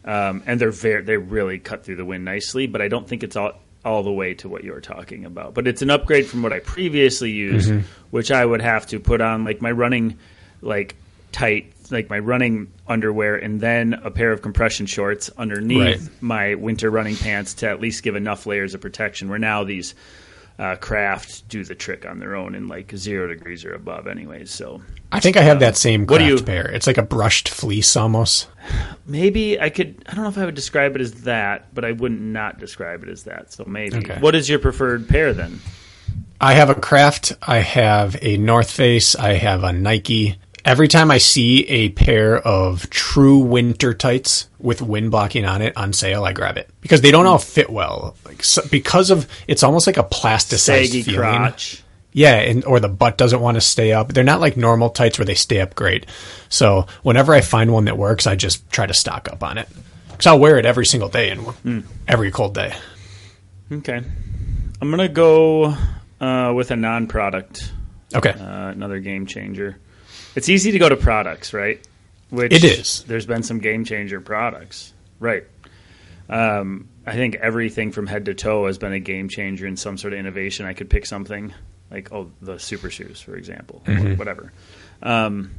Um, 0.09 0.41
and 0.47 0.59
they're 0.59 0.71
very 0.71 1.03
they 1.03 1.17
really 1.17 1.59
cut 1.59 1.83
through 1.83 1.97
the 1.97 2.05
wind 2.05 2.25
nicely, 2.25 2.65
but 2.65 2.81
I 2.81 2.87
don't 2.87 3.07
think 3.07 3.21
it's 3.23 3.35
all 3.35 3.53
all 3.85 4.01
the 4.03 4.11
way 4.11 4.33
to 4.35 4.49
what 4.49 4.63
you're 4.63 4.81
talking 4.81 5.23
about. 5.25 5.53
But 5.53 5.67
it's 5.67 5.81
an 5.81 5.89
upgrade 5.89 6.25
from 6.25 6.41
what 6.41 6.51
I 6.51 6.59
previously 6.59 7.31
used, 7.31 7.71
which 8.09 8.31
I 8.31 8.43
would 8.43 8.61
have 8.61 8.87
to 8.87 8.99
put 8.99 9.21
on 9.21 9.43
like 9.43 9.61
my 9.61 9.71
running 9.71 10.17
like 10.61 10.95
tight 11.31 11.73
like 11.91 12.09
my 12.09 12.19
running 12.19 12.71
underwear 12.87 13.35
and 13.35 13.61
then 13.61 13.93
a 14.03 14.09
pair 14.11 14.31
of 14.31 14.41
compression 14.41 14.85
shorts 14.87 15.29
underneath 15.37 15.79
Right. 16.01 16.21
my 16.21 16.55
winter 16.55 16.89
running 16.89 17.15
pants 17.15 17.53
to 17.55 17.69
at 17.69 17.79
least 17.79 18.03
give 18.03 18.15
enough 18.15 18.45
layers 18.47 18.73
of 18.73 18.81
protection. 18.81 19.29
Where 19.29 19.39
now 19.39 19.63
these 19.63 19.93
uh, 20.59 20.75
craft 20.75 21.47
do 21.47 21.63
the 21.63 21.73
trick 21.73 22.05
on 22.05 22.19
their 22.19 22.35
own 22.35 22.53
in 22.53 22.67
like 22.67 22.91
zero 22.95 23.27
degrees 23.27 23.63
or 23.65 23.73
above, 23.73 24.05
anyways. 24.07 24.51
So 24.51 24.81
I 25.11 25.19
think 25.21 25.37
I 25.37 25.41
have 25.41 25.61
that 25.61 25.77
same 25.77 26.01
what 26.01 26.17
craft 26.17 26.23
do 26.29 26.35
you- 26.35 26.43
pair. 26.43 26.69
It's 26.69 26.85
like 26.85 26.97
a 26.97 27.01
brushed 27.03 27.47
fleece 27.49 27.95
almost. 27.95 28.47
maybe 29.07 29.59
I 29.59 29.69
could. 29.69 30.03
I 30.07 30.13
don't 30.13 30.23
know 30.23 30.29
if 30.29 30.37
I 30.37 30.45
would 30.45 30.55
describe 30.55 30.95
it 30.95 31.01
as 31.01 31.23
that, 31.23 31.73
but 31.73 31.85
I 31.85 31.93
wouldn't 31.93 32.21
not 32.21 32.59
describe 32.59 33.03
it 33.03 33.09
as 33.09 33.23
that. 33.23 33.51
So 33.53 33.63
maybe. 33.65 33.97
Okay. 33.97 34.19
What 34.19 34.35
is 34.35 34.49
your 34.49 34.59
preferred 34.59 35.07
pair 35.07 35.33
then? 35.33 35.59
I 36.41 36.53
have 36.53 36.69
a 36.69 36.75
craft. 36.75 37.33
I 37.41 37.57
have 37.59 38.17
a 38.21 38.37
North 38.37 38.71
Face. 38.71 39.15
I 39.15 39.33
have 39.33 39.63
a 39.63 39.73
Nike. 39.73 40.37
Every 40.65 40.87
time 40.87 41.09
I 41.09 41.17
see 41.19 41.65
a 41.67 41.89
pair 41.89 42.37
of 42.37 42.89
true 42.89 43.39
winter 43.39 43.93
tights 43.93 44.47
with 44.59 44.81
wind 44.81 45.11
blocking 45.11 45.45
on 45.45 45.61
it 45.61 45.75
on 45.77 45.93
sale, 45.93 46.25
I 46.25 46.33
grab 46.33 46.57
it 46.57 46.69
because 46.81 47.01
they 47.01 47.11
don't 47.11 47.25
all 47.25 47.37
fit 47.37 47.69
well. 47.69 48.15
Like 48.25 48.43
so, 48.43 48.61
because 48.69 49.09
of 49.09 49.27
it's 49.47 49.63
almost 49.63 49.87
like 49.87 49.97
a 49.97 50.03
plasticized 50.03 50.59
Saggy 50.59 51.01
feeling. 51.03 51.19
crotch. 51.19 51.83
Yeah, 52.11 52.35
and 52.35 52.65
or 52.65 52.79
the 52.79 52.89
butt 52.89 53.17
doesn't 53.17 53.39
want 53.39 53.55
to 53.55 53.61
stay 53.61 53.93
up. 53.93 54.09
They're 54.13 54.23
not 54.23 54.41
like 54.41 54.57
normal 54.57 54.89
tights 54.89 55.17
where 55.19 55.25
they 55.25 55.35
stay 55.35 55.61
up 55.61 55.75
great. 55.75 56.05
So 56.49 56.87
whenever 57.03 57.33
I 57.33 57.41
find 57.41 57.71
one 57.71 57.85
that 57.85 57.97
works, 57.97 58.25
I 58.27 58.35
just 58.35 58.69
try 58.71 58.85
to 58.87 58.93
stock 58.93 59.29
up 59.31 59.43
on 59.43 59.57
it. 59.57 59.69
Because 60.09 60.27
I'll 60.27 60.39
wear 60.39 60.57
it 60.57 60.65
every 60.65 60.85
single 60.85 61.07
day 61.07 61.29
and 61.29 61.83
every 62.07 62.31
cold 62.31 62.55
day. 62.55 62.73
Okay. 63.71 64.01
I'm 64.81 64.89
gonna 64.89 65.07
go 65.07 65.75
uh, 66.19 66.51
with 66.55 66.71
a 66.71 66.75
non-product. 66.75 67.71
Okay. 68.13 68.31
Uh, 68.31 68.69
another 68.69 68.99
game 68.99 69.25
changer. 69.25 69.77
It's 70.39 70.47
easy 70.47 70.71
to 70.71 70.79
go 70.79 70.87
to 70.87 70.95
products, 70.95 71.53
right? 71.53 71.85
Which 72.29 72.53
It 72.53 72.63
is. 72.63 73.03
There's 73.03 73.25
been 73.25 73.43
some 73.43 73.59
game 73.59 73.83
changer 73.83 74.21
products, 74.21 74.93
right? 75.19 75.43
Um, 76.29 76.87
I 77.05 77.11
think 77.11 77.35
everything 77.35 77.91
from 77.91 78.07
head 78.07 78.23
to 78.23 78.33
toe 78.33 78.67
has 78.67 78.77
been 78.77 78.93
a 78.93 79.01
game 79.01 79.27
changer 79.27 79.67
in 79.67 79.75
some 79.75 79.97
sort 79.97 80.13
of 80.13 80.19
innovation. 80.19 80.65
I 80.65 80.71
could 80.71 80.89
pick 80.89 81.05
something 81.05 81.53
like 81.91 82.13
oh 82.13 82.31
the 82.41 82.57
super 82.57 82.89
shoes, 82.89 83.19
for 83.19 83.35
example, 83.35 83.83
or 83.85 84.15
whatever. 84.15 84.53
Um, 85.03 85.51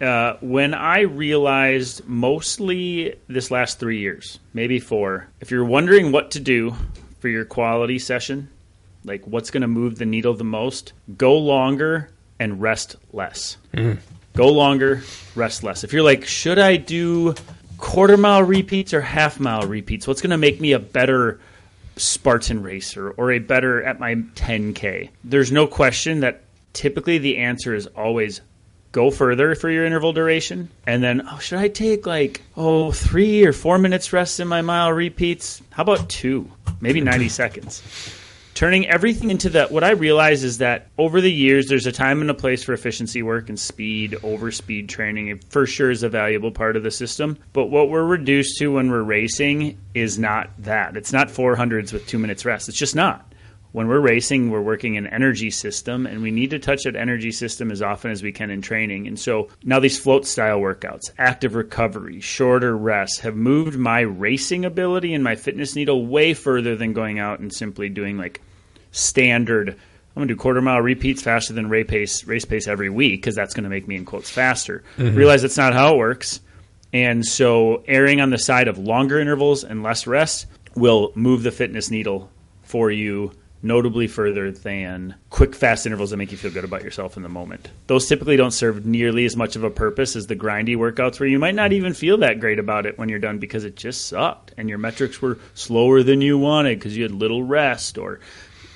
uh, 0.00 0.34
when 0.40 0.74
I 0.74 1.00
realized 1.00 2.06
mostly 2.06 3.16
this 3.26 3.50
last 3.50 3.80
three 3.80 3.98
years, 3.98 4.38
maybe 4.52 4.78
four, 4.78 5.26
if 5.40 5.50
you're 5.50 5.64
wondering 5.64 6.12
what 6.12 6.30
to 6.32 6.40
do 6.40 6.76
for 7.18 7.26
your 7.26 7.44
quality 7.44 7.98
session, 7.98 8.48
like 9.04 9.26
what's 9.26 9.50
going 9.50 9.62
to 9.62 9.66
move 9.66 9.98
the 9.98 10.06
needle 10.06 10.34
the 10.34 10.44
most, 10.44 10.92
go 11.16 11.36
longer 11.36 12.10
and 12.38 12.60
rest 12.60 12.96
less. 13.12 13.56
Go 14.34 14.48
longer, 14.48 15.02
rest 15.34 15.62
less. 15.62 15.84
If 15.84 15.92
you're 15.92 16.02
like, 16.02 16.24
should 16.24 16.58
I 16.58 16.76
do 16.76 17.34
quarter 17.78 18.16
mile 18.16 18.42
repeats 18.42 18.92
or 18.92 19.00
half 19.00 19.38
mile 19.38 19.62
repeats? 19.62 20.06
What's 20.08 20.20
going 20.20 20.30
to 20.30 20.38
make 20.38 20.60
me 20.60 20.72
a 20.72 20.78
better 20.78 21.40
Spartan 21.96 22.62
racer 22.62 23.10
or 23.10 23.30
a 23.30 23.38
better 23.38 23.82
at 23.82 24.00
my 24.00 24.16
10K? 24.16 25.10
There's 25.22 25.52
no 25.52 25.66
question 25.66 26.20
that 26.20 26.42
typically 26.72 27.18
the 27.18 27.38
answer 27.38 27.74
is 27.74 27.86
always 27.86 28.40
go 28.90 29.10
further 29.10 29.54
for 29.54 29.70
your 29.70 29.84
interval 29.84 30.12
duration. 30.12 30.68
And 30.86 31.02
then, 31.02 31.26
oh, 31.30 31.38
should 31.38 31.58
I 31.58 31.68
take 31.68 32.06
like, 32.06 32.42
oh, 32.56 32.90
three 32.90 33.44
or 33.44 33.52
four 33.52 33.78
minutes 33.78 34.12
rest 34.12 34.40
in 34.40 34.48
my 34.48 34.62
mile 34.62 34.92
repeats? 34.92 35.62
How 35.70 35.82
about 35.84 36.08
two? 36.08 36.50
Maybe 36.80 37.00
90 37.00 37.28
seconds 37.28 37.82
turning 38.54 38.86
everything 38.88 39.30
into 39.30 39.50
that 39.50 39.70
what 39.70 39.84
i 39.84 39.90
realize 39.90 40.44
is 40.44 40.58
that 40.58 40.88
over 40.98 41.20
the 41.20 41.32
years 41.32 41.66
there's 41.66 41.86
a 41.86 41.92
time 41.92 42.20
and 42.20 42.30
a 42.30 42.34
place 42.34 42.62
for 42.62 42.72
efficiency 42.72 43.22
work 43.22 43.48
and 43.48 43.58
speed 43.58 44.16
over 44.22 44.50
speed 44.50 44.88
training. 44.88 45.28
It 45.28 45.44
for 45.50 45.66
sure 45.66 45.90
is 45.90 46.02
a 46.02 46.08
valuable 46.08 46.50
part 46.50 46.76
of 46.76 46.82
the 46.82 46.90
system. 46.90 47.38
But 47.52 47.66
what 47.66 47.90
we're 47.90 48.04
reduced 48.04 48.58
to 48.58 48.72
when 48.72 48.90
we're 48.90 49.02
racing 49.02 49.78
is 49.94 50.18
not 50.18 50.50
that. 50.58 50.96
It's 50.96 51.12
not 51.12 51.28
400s 51.28 51.92
with 51.92 52.06
two 52.06 52.18
minutes 52.18 52.44
rest. 52.44 52.68
It's 52.68 52.78
just 52.78 52.94
not 52.94 53.33
when 53.74 53.88
we're 53.88 53.98
racing, 53.98 54.52
we're 54.52 54.60
working 54.60 54.96
an 54.96 55.08
energy 55.08 55.50
system, 55.50 56.06
and 56.06 56.22
we 56.22 56.30
need 56.30 56.50
to 56.50 56.60
touch 56.60 56.84
that 56.84 56.94
energy 56.94 57.32
system 57.32 57.72
as 57.72 57.82
often 57.82 58.12
as 58.12 58.22
we 58.22 58.30
can 58.30 58.48
in 58.48 58.62
training. 58.62 59.08
And 59.08 59.18
so 59.18 59.48
now 59.64 59.80
these 59.80 59.98
float 59.98 60.28
style 60.28 60.60
workouts, 60.60 61.10
active 61.18 61.56
recovery, 61.56 62.20
shorter 62.20 62.76
rests 62.76 63.18
have 63.18 63.34
moved 63.34 63.76
my 63.76 63.98
racing 63.98 64.64
ability 64.64 65.12
and 65.12 65.24
my 65.24 65.34
fitness 65.34 65.74
needle 65.74 66.06
way 66.06 66.34
further 66.34 66.76
than 66.76 66.92
going 66.92 67.18
out 67.18 67.40
and 67.40 67.52
simply 67.52 67.88
doing 67.88 68.16
like 68.16 68.40
standard. 68.92 69.70
I'm 69.70 69.76
gonna 70.14 70.26
do 70.28 70.36
quarter 70.36 70.62
mile 70.62 70.80
repeats 70.80 71.22
faster 71.22 71.52
than 71.52 71.68
race 71.68 71.88
pace, 71.88 72.24
race 72.28 72.44
pace 72.44 72.68
every 72.68 72.90
week 72.90 73.22
because 73.22 73.34
that's 73.34 73.54
gonna 73.54 73.70
make 73.70 73.88
me 73.88 73.96
in 73.96 74.04
quotes 74.04 74.30
faster. 74.30 74.84
Mm-hmm. 74.98 75.16
Realize 75.16 75.42
that's 75.42 75.56
not 75.56 75.72
how 75.72 75.94
it 75.94 75.98
works. 75.98 76.38
And 76.92 77.26
so, 77.26 77.82
erring 77.88 78.20
on 78.20 78.30
the 78.30 78.38
side 78.38 78.68
of 78.68 78.78
longer 78.78 79.18
intervals 79.18 79.64
and 79.64 79.82
less 79.82 80.06
rest 80.06 80.46
will 80.76 81.10
move 81.16 81.42
the 81.42 81.50
fitness 81.50 81.90
needle 81.90 82.30
for 82.62 82.88
you 82.88 83.32
notably 83.64 84.06
further 84.06 84.52
than 84.52 85.14
quick, 85.30 85.54
fast 85.54 85.86
intervals 85.86 86.10
that 86.10 86.18
make 86.18 86.30
you 86.30 86.36
feel 86.36 86.50
good 86.50 86.64
about 86.64 86.84
yourself 86.84 87.16
in 87.16 87.22
the 87.22 87.28
moment. 87.28 87.70
Those 87.86 88.06
typically 88.06 88.36
don't 88.36 88.50
serve 88.50 88.84
nearly 88.84 89.24
as 89.24 89.36
much 89.36 89.56
of 89.56 89.64
a 89.64 89.70
purpose 89.70 90.14
as 90.14 90.26
the 90.26 90.36
grindy 90.36 90.76
workouts 90.76 91.18
where 91.18 91.28
you 91.28 91.38
might 91.38 91.54
not 91.54 91.72
even 91.72 91.94
feel 91.94 92.18
that 92.18 92.40
great 92.40 92.58
about 92.58 92.84
it 92.84 92.98
when 92.98 93.08
you're 93.08 93.18
done 93.18 93.38
because 93.38 93.64
it 93.64 93.74
just 93.74 94.06
sucked 94.06 94.52
and 94.58 94.68
your 94.68 94.78
metrics 94.78 95.22
were 95.22 95.38
slower 95.54 96.02
than 96.02 96.20
you 96.20 96.38
wanted 96.38 96.78
because 96.78 96.94
you 96.94 97.02
had 97.02 97.12
little 97.12 97.42
rest 97.42 97.96
or 97.96 98.20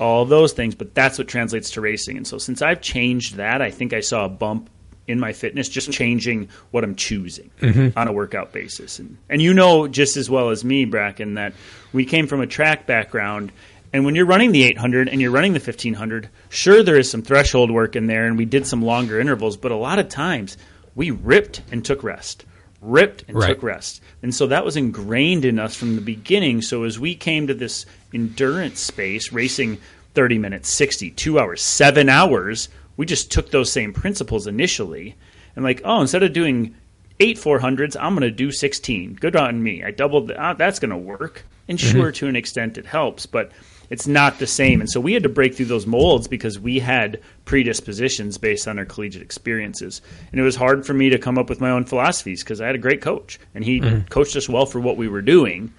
all 0.01 0.25
those 0.25 0.55
things. 0.55 0.75
But 0.75 0.95
that's 0.95 1.19
what 1.19 1.29
translates 1.29 1.71
to 1.73 1.83
racing. 1.83 2.17
And 2.17 2.27
so 2.27 2.39
since 2.39 2.63
I've 2.63 2.81
changed 2.81 3.35
that, 3.35 3.61
I 3.61 3.71
think 3.71 3.93
I 3.93 4.01
saw 4.01 4.25
a 4.25 4.31
bump 4.31 4.71
in 5.09 5.19
my 5.19 5.33
fitness, 5.33 5.69
just 5.69 5.91
changing 5.91 6.49
what 6.71 6.85
I'm 6.85 6.95
choosing 6.95 7.51
mm-hmm. 7.61 7.99
on 7.99 8.09
a 8.09 8.13
workout 8.13 8.53
basis. 8.53 8.99
And, 8.99 9.17
and 9.29 9.41
you 9.41 9.55
know 9.55 9.89
just 9.89 10.17
as 10.17 10.29
well 10.29 10.51
as 10.51 10.65
me, 10.65 10.85
Bracken, 10.85 11.35
that 11.35 11.55
we 11.93 12.05
came 12.05 12.27
from 12.27 12.43
a 12.43 12.47
track 12.47 12.87
background 12.87 13.51
and 13.93 14.05
when 14.05 14.15
you're 14.15 14.27
running 14.27 14.53
the 14.53 14.65
800 14.65 15.09
and 15.09 15.21
you're 15.21 15.31
running 15.31 15.55
the 15.55 15.61
1500, 15.61 16.29
sure, 16.51 16.83
there 16.83 16.99
is 16.99 17.11
some 17.11 17.23
threshold 17.23 17.71
work 17.71 17.97
in 17.97 18.07
there, 18.07 18.27
and 18.27 18.37
we 18.37 18.45
did 18.45 18.67
some 18.67 18.83
longer 18.83 19.19
intervals, 19.19 19.57
but 19.57 19.73
a 19.73 19.77
lot 19.77 19.99
of 19.99 20.09
times 20.09 20.57
we 20.95 21.11
ripped 21.11 21.63
and 21.73 21.85
took 21.85 22.03
rest, 22.03 22.45
ripped 22.83 23.25
and 23.29 23.37
right. 23.39 23.49
took 23.49 23.63
rest. 23.63 24.03
And 24.23 24.35
so 24.35 24.49
that 24.49 24.65
was 24.65 24.77
ingrained 24.77 25.45
in 25.45 25.59
us 25.59 25.75
from 25.75 25.95
the 25.95 26.03
beginning. 26.03 26.61
So 26.61 26.85
as 26.85 26.99
we 26.99 27.15
came 27.15 27.47
to 27.47 27.55
this 27.55 27.87
endurance 28.13 28.81
space, 28.81 29.33
racing 29.33 29.79
30 30.15 30.39
minutes, 30.39 30.69
60, 30.69 31.13
two 31.13 31.39
hours, 31.39 31.63
seven 31.63 32.09
hours, 32.09 32.69
we 32.97 33.07
just 33.07 33.31
took 33.31 33.51
those 33.51 33.73
same 33.73 33.93
principles 33.93 34.47
initially. 34.47 35.17
And 35.57 35.65
like, 35.65 35.81
oh, 35.85 36.01
instead 36.01 36.23
of 36.23 36.33
doing 36.33 36.75
eight 37.21 37.39
400s, 37.39 37.97
I'm 37.99 38.15
going 38.15 38.29
to 38.29 38.31
do 38.31 38.53
16. 38.53 39.15
Good 39.15 39.37
on 39.37 39.63
me. 39.63 39.83
I 39.83 39.93
doubled, 39.93 40.29
the, 40.29 40.51
oh, 40.51 40.55
that's 40.55 40.79
going 40.79 40.91
to 40.91 40.97
work. 40.97 41.45
And 41.69 41.79
mm-hmm. 41.79 41.91
sure, 41.91 42.07
mm-hmm. 42.09 42.15
to 42.15 42.29
an 42.29 42.37
extent, 42.37 42.77
it 42.77 42.87
helps. 42.87 43.25
But 43.25 43.53
it's 43.91 44.07
not 44.07 44.39
the 44.39 44.47
same. 44.47 44.81
And 44.81 44.91
so 44.91 45.01
we 45.01 45.15
had 45.15 45.23
to 45.23 45.29
break 45.29 45.55
through 45.55 45.67
those 45.67 45.87
molds 45.87 46.29
because 46.29 46.59
we 46.59 46.79
had 46.79 47.21
predispositions 47.45 48.39
based 48.39 48.69
on 48.69 48.79
our 48.79 48.85
collegiate 48.85 49.23
experiences. 49.23 50.03
And 50.31 50.41
it 50.41 50.45
was 50.45 50.57
hard 50.57 50.87
for 50.87 50.95
me 50.95 51.11
to 51.11 51.19
come 51.19 51.39
up 51.39 51.49
with 51.49 51.61
my 51.61 51.71
own 51.71 51.85
philosophies 51.85 52.43
because 52.43 52.61
I 52.61 52.67
had 52.67 52.75
a 52.75 52.79
great 52.79 53.01
coach 53.01 53.39
and 53.55 53.65
he 53.65 53.81
mm-hmm. 53.81 54.07
coached 54.09 54.37
us 54.37 54.49
well 54.49 54.67
for 54.67 54.81
what 54.81 54.97
we 54.97 55.09
were 55.09 55.23
doing. 55.23 55.73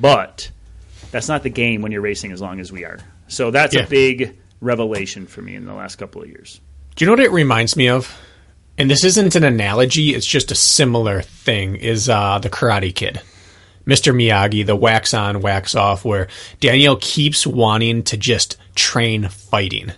But 0.00 0.50
that's 1.10 1.28
not 1.28 1.42
the 1.42 1.50
game 1.50 1.82
when 1.82 1.92
you're 1.92 2.00
racing 2.00 2.32
as 2.32 2.40
long 2.40 2.60
as 2.60 2.70
we 2.70 2.84
are. 2.84 2.98
So 3.28 3.50
that's 3.50 3.74
yeah. 3.74 3.82
a 3.82 3.88
big 3.88 4.38
revelation 4.60 5.26
for 5.26 5.42
me 5.42 5.54
in 5.54 5.64
the 5.64 5.74
last 5.74 5.96
couple 5.96 6.22
of 6.22 6.28
years. 6.28 6.60
Do 6.94 7.04
you 7.04 7.06
know 7.06 7.12
what 7.12 7.20
it 7.20 7.32
reminds 7.32 7.76
me 7.76 7.88
of? 7.88 8.16
And 8.78 8.90
this 8.90 9.04
isn't 9.04 9.34
an 9.34 9.44
analogy, 9.44 10.14
it's 10.14 10.26
just 10.26 10.50
a 10.50 10.54
similar 10.54 11.20
thing, 11.20 11.76
is 11.76 12.08
uh, 12.08 12.38
the 12.38 12.48
Karate 12.48 12.94
Kid. 12.94 13.20
Mr. 13.90 14.14
Miyagi, 14.14 14.64
the 14.64 14.76
wax 14.76 15.12
on, 15.12 15.40
wax 15.40 15.74
off, 15.74 16.04
where 16.04 16.28
Daniel 16.60 16.96
keeps 16.96 17.46
wanting 17.46 18.04
to 18.04 18.16
just 18.16 18.56
train 18.74 19.28
fighting. 19.28 19.92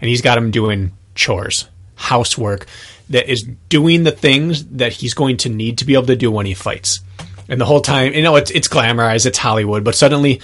And 0.00 0.08
he's 0.08 0.22
got 0.22 0.38
him 0.38 0.50
doing 0.50 0.92
chores, 1.14 1.68
housework, 1.96 2.66
that 3.10 3.30
is 3.30 3.46
doing 3.68 4.04
the 4.04 4.10
things 4.10 4.64
that 4.66 4.92
he's 4.92 5.14
going 5.14 5.36
to 5.38 5.48
need 5.48 5.78
to 5.78 5.84
be 5.84 5.94
able 5.94 6.06
to 6.06 6.16
do 6.16 6.30
when 6.30 6.46
he 6.46 6.54
fights. 6.54 7.00
And 7.48 7.60
the 7.60 7.66
whole 7.66 7.80
time, 7.80 8.14
you 8.14 8.22
know, 8.22 8.36
it's, 8.36 8.50
it's 8.50 8.68
glamorized, 8.68 9.26
it's 9.26 9.38
Hollywood, 9.38 9.84
but 9.84 9.94
suddenly 9.94 10.40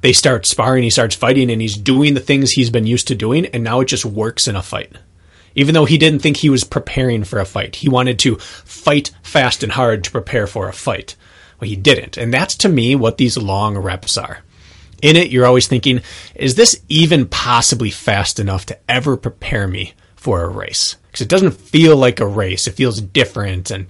they 0.00 0.12
start 0.12 0.46
sparring, 0.46 0.84
he 0.84 0.90
starts 0.90 1.14
fighting, 1.14 1.50
and 1.50 1.60
he's 1.60 1.76
doing 1.76 2.14
the 2.14 2.20
things 2.20 2.52
he's 2.52 2.70
been 2.70 2.86
used 2.86 3.08
to 3.08 3.14
doing, 3.14 3.46
and 3.46 3.64
now 3.64 3.80
it 3.80 3.86
just 3.86 4.04
works 4.04 4.48
in 4.48 4.56
a 4.56 4.62
fight. 4.62 4.92
Even 5.54 5.74
though 5.74 5.84
he 5.84 5.98
didn't 5.98 6.20
think 6.20 6.36
he 6.36 6.50
was 6.50 6.64
preparing 6.64 7.24
for 7.24 7.38
a 7.38 7.44
fight, 7.44 7.76
he 7.76 7.88
wanted 7.88 8.18
to 8.20 8.36
fight 8.36 9.10
fast 9.22 9.62
and 9.62 9.72
hard 9.72 10.04
to 10.04 10.10
prepare 10.10 10.46
for 10.46 10.68
a 10.68 10.72
fight. 10.72 11.16
Well, 11.60 11.68
he 11.68 11.76
didn't. 11.76 12.16
And 12.16 12.32
that's 12.32 12.56
to 12.56 12.68
me 12.68 12.94
what 12.94 13.18
these 13.18 13.36
long 13.38 13.78
reps 13.78 14.16
are. 14.16 14.40
In 15.02 15.16
it, 15.16 15.30
you're 15.30 15.46
always 15.46 15.68
thinking, 15.68 16.00
is 16.34 16.54
this 16.54 16.80
even 16.88 17.26
possibly 17.26 17.90
fast 17.90 18.38
enough 18.38 18.66
to 18.66 18.78
ever 18.88 19.16
prepare 19.16 19.68
me 19.68 19.92
for 20.14 20.42
a 20.42 20.48
race? 20.48 20.96
Because 21.06 21.20
it 21.20 21.28
doesn't 21.28 21.52
feel 21.52 21.96
like 21.96 22.20
a 22.20 22.26
race. 22.26 22.66
It 22.66 22.74
feels 22.74 23.00
different. 23.00 23.70
And 23.70 23.86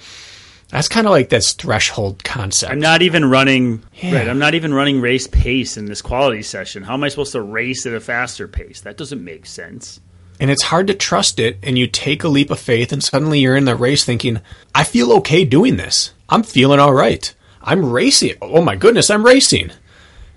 that's 0.69 0.89
kind 0.89 1.07
of 1.07 1.13
like 1.13 1.29
this 1.29 1.53
threshold 1.53 2.25
concept. 2.25 2.73
I'm 2.73 2.81
not 2.81 3.03
even 3.03 3.25
running, 3.25 3.85
yeah. 3.95 4.17
right? 4.17 4.29
I'm 4.29 4.41
not 4.41 4.55
even 4.55 4.75
running 4.75 5.01
race 5.01 5.29
pace 5.29 5.77
in 5.77 5.87
this 5.87 6.03
quality 6.03 6.43
session. 6.43 6.83
How 6.83 6.95
am 6.95 7.05
I 7.05 7.09
supposed 7.09 7.33
to 7.33 7.41
race 7.41 7.87
at 7.87 7.95
a 7.95 8.01
faster 8.01 8.49
pace? 8.49 8.81
That 8.81 8.97
doesn't 8.97 9.25
make 9.25 9.47
sense. 9.47 10.01
And 10.41 10.51
it's 10.51 10.65
hard 10.65 10.89
to 10.89 10.95
trust 10.95 11.39
it. 11.39 11.59
And 11.63 11.79
you 11.79 11.87
take 11.87 12.25
a 12.25 12.29
leap 12.29 12.51
of 12.51 12.59
faith, 12.59 12.93
and 12.93 13.03
suddenly 13.03 13.39
you're 13.39 13.57
in 13.57 13.65
the 13.65 13.77
race 13.77 14.05
thinking, 14.05 14.41
I 14.75 14.85
feel 14.85 15.13
okay 15.19 15.45
doing 15.45 15.77
this. 15.77 16.13
I'm 16.29 16.43
feeling 16.43 16.81
all 16.81 16.93
right. 16.93 17.33
I'm 17.67 17.93
racing. 17.93 18.35
Oh 18.41 18.63
my 18.63 18.77
goodness, 18.77 19.11
I'm 19.11 19.27
racing. 19.27 19.73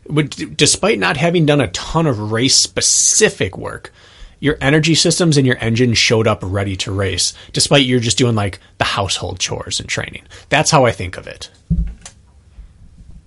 But 0.10 0.58
despite 0.58 0.98
not 0.98 1.18
having 1.18 1.46
done 1.46 1.62
a 1.62 1.68
ton 1.68 2.08
of 2.08 2.32
race 2.32 2.56
specific 2.56 3.56
work, 3.56 3.94
your 4.40 4.58
energy 4.60 4.96
systems 4.96 5.38
and 5.38 5.46
your 5.46 5.58
engine 5.58 5.94
showed 5.94 6.28
up 6.28 6.40
ready 6.42 6.76
to 6.78 6.92
race, 6.92 7.34
despite 7.54 7.86
you're 7.86 8.00
just 8.00 8.18
doing 8.18 8.36
like 8.36 8.60
the 8.80 8.86
household 8.86 9.40
chores 9.40 9.80
and 9.80 9.88
training. 9.88 10.24
That's 10.50 10.72
how 10.72 10.86
I 10.86 10.92
think 10.92 11.18
of 11.18 11.28
it. 11.28 11.52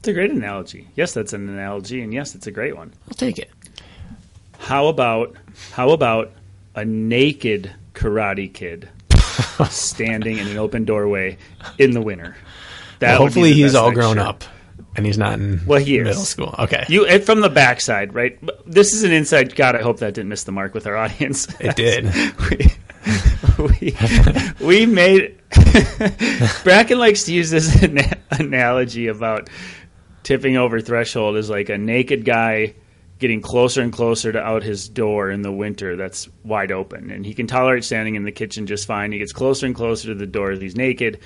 It's 0.00 0.08
a 0.08 0.12
great 0.12 0.32
analogy. 0.32 0.88
Yes, 0.96 1.12
that's 1.14 1.32
an 1.32 1.48
analogy, 1.48 2.02
and 2.02 2.12
yes, 2.12 2.34
it's 2.34 2.48
a 2.48 2.50
great 2.50 2.76
one. 2.76 2.92
I'll 3.06 3.14
take 3.14 3.38
it. 3.38 3.50
How 4.58 4.88
about 4.88 5.36
how 5.70 5.90
about 5.90 6.32
a 6.74 6.84
naked 6.84 7.72
karate 7.94 8.52
kid 8.52 8.88
standing 9.70 10.38
in 10.38 10.48
an 10.48 10.56
open 10.56 10.84
doorway 10.84 11.36
in 11.78 11.92
the 11.92 12.00
winter? 12.02 12.36
That 13.02 13.18
well, 13.18 13.26
hopefully 13.26 13.52
he's 13.52 13.74
all 13.74 13.90
grown 13.90 14.14
shirt. 14.14 14.26
up 14.26 14.44
and 14.94 15.04
he's 15.04 15.18
not 15.18 15.34
in 15.34 15.60
well, 15.66 15.80
he 15.80 15.98
middle 15.98 16.22
school. 16.22 16.54
Okay, 16.56 16.84
you 16.88 17.18
from 17.18 17.40
the 17.40 17.50
backside, 17.50 18.14
right? 18.14 18.38
This 18.64 18.92
is 18.92 19.02
an 19.02 19.10
inside. 19.10 19.56
God, 19.56 19.74
I 19.74 19.82
hope 19.82 19.98
that 19.98 20.14
didn't 20.14 20.28
miss 20.28 20.44
the 20.44 20.52
mark 20.52 20.72
with 20.72 20.86
our 20.86 20.96
audience. 20.96 21.48
It 21.58 21.74
did. 21.84 22.12
we, 23.58 23.70
we, 23.80 23.96
we 24.64 24.86
made 24.86 25.36
Bracken 26.62 26.98
likes 26.98 27.24
to 27.24 27.34
use 27.34 27.50
this 27.50 27.82
analogy 28.30 29.08
about 29.08 29.50
tipping 30.22 30.56
over 30.56 30.80
threshold 30.80 31.36
is 31.36 31.50
like 31.50 31.70
a 31.70 31.78
naked 31.78 32.24
guy 32.24 32.72
getting 33.18 33.40
closer 33.40 33.82
and 33.82 33.92
closer 33.92 34.30
to 34.30 34.40
out 34.40 34.62
his 34.62 34.88
door 34.88 35.28
in 35.30 35.42
the 35.42 35.50
winter 35.50 35.96
that's 35.96 36.28
wide 36.44 36.70
open 36.70 37.10
and 37.10 37.26
he 37.26 37.34
can 37.34 37.48
tolerate 37.48 37.84
standing 37.84 38.14
in 38.14 38.22
the 38.22 38.32
kitchen 38.32 38.66
just 38.66 38.86
fine 38.86 39.10
he 39.12 39.18
gets 39.18 39.32
closer 39.32 39.66
and 39.66 39.74
closer 39.74 40.08
to 40.08 40.14
the 40.14 40.26
door 40.26 40.52
he's 40.52 40.76
naked 40.76 41.20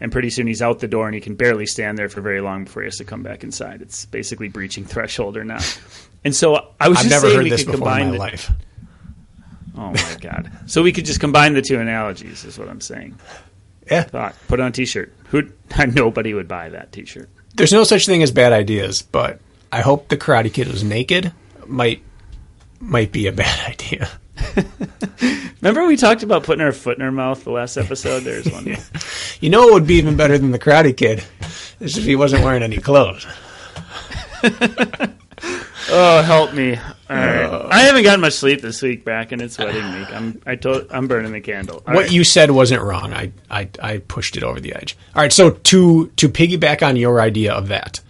and 0.00 0.10
pretty 0.10 0.30
soon 0.30 0.46
he's 0.46 0.62
out 0.62 0.80
the 0.80 0.88
door 0.88 1.06
and 1.06 1.14
he 1.14 1.20
can 1.20 1.34
barely 1.34 1.66
stand 1.66 1.98
there 1.98 2.08
for 2.08 2.20
very 2.20 2.40
long 2.40 2.64
before 2.64 2.82
he 2.82 2.86
has 2.86 2.96
to 2.96 3.04
come 3.04 3.22
back 3.22 3.44
inside. 3.44 3.82
It's 3.82 4.06
basically 4.06 4.48
breaching 4.48 4.84
threshold 4.84 5.36
or 5.36 5.44
not. 5.44 5.80
And 6.24 6.34
so 6.34 6.54
I 6.80 6.88
was 6.88 6.98
I've 6.98 7.04
just 7.04 7.10
never 7.10 7.26
saying 7.26 7.36
heard 7.36 7.44
we 7.44 7.50
this 7.50 7.64
could 7.64 7.74
combine 7.74 8.02
in 8.02 8.08
my 8.08 8.12
the, 8.12 8.18
life. 8.18 8.50
Oh 9.76 9.92
my 9.92 10.16
god! 10.20 10.50
So 10.66 10.82
we 10.82 10.92
could 10.92 11.06
just 11.06 11.20
combine 11.20 11.54
the 11.54 11.62
two 11.62 11.78
analogies, 11.78 12.44
is 12.44 12.58
what 12.58 12.68
I'm 12.68 12.80
saying. 12.80 13.18
Yeah. 13.90 14.02
Thought, 14.02 14.36
put 14.46 14.60
on 14.60 14.68
a 14.68 14.70
T-shirt. 14.70 15.12
Who? 15.28 15.50
Nobody 15.94 16.34
would 16.34 16.48
buy 16.48 16.68
that 16.70 16.92
T-shirt. 16.92 17.28
There's 17.54 17.72
no 17.72 17.84
such 17.84 18.06
thing 18.06 18.22
as 18.22 18.30
bad 18.30 18.52
ideas, 18.52 19.02
but 19.02 19.40
I 19.72 19.80
hope 19.80 20.08
the 20.08 20.16
Karate 20.16 20.52
Kid 20.52 20.68
was 20.68 20.84
naked. 20.84 21.32
Might 21.66 22.02
might 22.80 23.12
be 23.12 23.26
a 23.26 23.32
bad 23.32 23.70
idea. 23.70 24.08
Remember 25.60 25.86
we 25.86 25.96
talked 25.96 26.22
about 26.22 26.44
putting 26.44 26.64
our 26.64 26.72
foot 26.72 26.96
in 26.96 27.02
our 27.04 27.12
mouth 27.12 27.44
the 27.44 27.50
last 27.50 27.76
episode? 27.76 28.20
There's 28.20 28.50
one. 28.50 28.64
yeah. 28.66 28.82
You 29.40 29.50
know 29.50 29.66
what 29.66 29.74
would 29.74 29.86
be 29.86 29.94
even 29.94 30.16
better 30.16 30.38
than 30.38 30.50
the 30.50 30.58
Karate 30.58 30.96
Kid? 30.96 31.24
Is 31.80 31.98
if 31.98 32.04
he 32.04 32.16
wasn't 32.16 32.44
wearing 32.44 32.62
any 32.62 32.78
clothes. 32.78 33.26
oh, 35.90 36.22
help 36.22 36.54
me! 36.54 36.76
All 36.76 37.16
right, 37.16 37.44
uh, 37.44 37.68
I 37.70 37.80
haven't 37.80 38.04
gotten 38.04 38.20
much 38.20 38.34
sleep 38.34 38.60
this 38.60 38.80
week, 38.80 39.04
back, 39.04 39.32
and 39.32 39.42
it's 39.42 39.58
wedding 39.58 39.98
week. 39.98 40.12
I'm 40.14 40.40
I 40.46 40.56
told 40.56 40.86
I'm 40.90 41.08
burning 41.08 41.32
the 41.32 41.40
candle. 41.40 41.82
All 41.86 41.94
what 41.94 42.02
right. 42.04 42.12
you 42.12 42.24
said 42.24 42.50
wasn't 42.50 42.82
wrong. 42.82 43.12
I, 43.12 43.32
I 43.50 43.68
I 43.82 43.98
pushed 43.98 44.36
it 44.36 44.42
over 44.42 44.60
the 44.60 44.74
edge. 44.74 44.96
All 45.14 45.22
right, 45.22 45.32
so 45.32 45.50
to 45.50 46.06
to 46.06 46.28
piggyback 46.28 46.86
on 46.86 46.96
your 46.96 47.20
idea 47.20 47.52
of 47.52 47.68
that, 47.68 48.00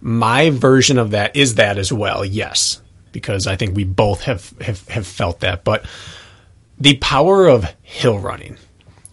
my 0.00 0.50
version 0.50 0.98
of 0.98 1.12
that 1.12 1.36
is 1.36 1.54
that 1.54 1.78
as 1.78 1.92
well. 1.92 2.24
Yes, 2.24 2.80
because 3.12 3.46
I 3.46 3.56
think 3.56 3.76
we 3.76 3.84
both 3.84 4.22
have, 4.22 4.50
have, 4.60 4.86
have 4.88 5.06
felt 5.06 5.40
that. 5.40 5.64
But 5.64 5.84
the 6.78 6.96
power 6.98 7.46
of 7.46 7.74
hill 7.82 8.18
running 8.18 8.56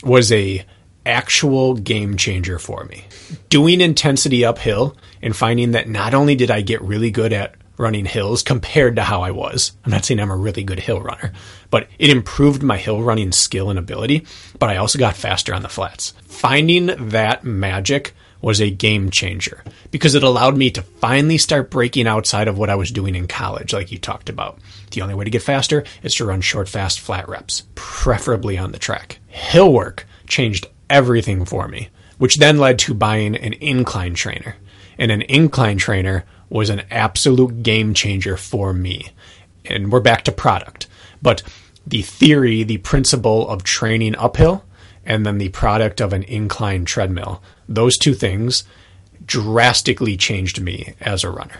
was 0.04 0.32
a 0.32 0.66
actual 1.06 1.74
game 1.74 2.18
changer 2.18 2.60
for 2.60 2.84
me. 2.86 3.06
Doing 3.50 3.82
intensity 3.82 4.44
uphill 4.44 4.98
and 5.22 5.36
finding 5.36 5.72
that 5.72 5.88
not 5.88 6.14
only 6.14 6.36
did 6.36 6.52
I 6.52 6.62
get 6.62 6.82
really 6.82 7.12
good 7.12 7.34
at 7.34 7.56
running 7.78 8.06
hills 8.06 8.44
compared 8.44 8.96
to 8.96 9.04
how 9.04 9.22
I 9.22 9.32
was. 9.32 9.72
I'm 9.86 9.92
not 9.92 10.04
saying 10.04 10.20
I'm 10.20 10.32
a 10.32 10.36
really 10.36 10.64
good 10.64 10.80
hill 10.80 11.00
runner, 11.00 11.32
but 11.70 11.88
it 12.00 12.10
improved 12.10 12.64
my 12.64 12.78
hill 12.78 13.02
running 13.04 13.32
skill 13.32 13.70
and 13.70 13.78
ability, 13.78 14.26
but 14.58 14.70
I 14.70 14.78
also 14.78 14.98
got 14.98 15.16
faster 15.16 15.54
on 15.54 15.62
the 15.62 15.70
flats. 15.70 16.14
Finding 16.26 16.88
that 17.10 17.44
magic 17.44 18.14
was 18.42 18.62
a 18.62 18.70
game 18.70 19.10
changer 19.10 19.64
because 19.92 20.16
it 20.16 20.24
allowed 20.24 20.56
me 20.56 20.70
to 20.72 20.82
finally 20.82 21.38
start 21.38 21.72
breaking 21.72 22.08
outside 22.08 22.48
of 22.48 22.58
what 22.58 22.70
I 22.70 22.76
was 22.76 22.92
doing 22.92 23.16
in 23.16 23.28
college, 23.28 23.74
like 23.74 23.92
you 23.92 23.98
talked 23.98 24.30
about. 24.30 24.60
The 24.92 25.02
only 25.02 25.16
way 25.16 25.26
to 25.26 25.32
get 25.32 25.42
faster 25.44 25.84
is 26.04 26.16
to 26.16 26.26
run 26.26 26.42
short, 26.42 26.70
fast, 26.70 27.00
flat 27.00 27.28
reps, 27.28 27.64
preferably 27.76 28.58
on 28.58 28.72
the 28.72 28.80
track. 28.80 29.20
Hill 29.28 29.74
work 29.74 30.06
changed 30.28 30.68
everything 30.90 31.46
for 31.46 31.68
me, 31.68 31.90
which 32.18 32.38
then 32.38 32.58
led 32.58 32.80
to 32.80 32.94
buying 32.94 33.36
an 33.36 33.54
incline 33.54 34.14
trainer. 34.14 34.56
And 34.98 35.12
an 35.12 35.24
incline 35.24 35.78
trainer 35.78 36.26
was 36.50 36.70
an 36.70 36.84
absolute 36.90 37.64
game 37.64 37.94
changer 37.94 38.38
for 38.38 38.74
me. 38.74 39.10
and 39.66 39.92
we're 39.92 40.00
back 40.00 40.24
to 40.24 40.32
product. 40.32 40.88
But 41.22 41.44
the 41.86 42.02
theory, 42.02 42.64
the 42.64 42.78
principle 42.78 43.50
of 43.50 43.64
training 43.64 44.16
uphill, 44.16 44.64
and 45.08 45.26
then 45.26 45.38
the 45.40 45.50
product 45.50 46.02
of 46.02 46.14
an 46.14 46.24
incline 46.24 46.86
treadmill, 46.86 47.42
those 47.68 47.98
two 47.98 48.14
things 48.14 48.66
drastically 49.26 50.18
changed 50.18 50.62
me 50.62 50.94
as 51.02 51.24
a 51.24 51.32
runner. 51.32 51.60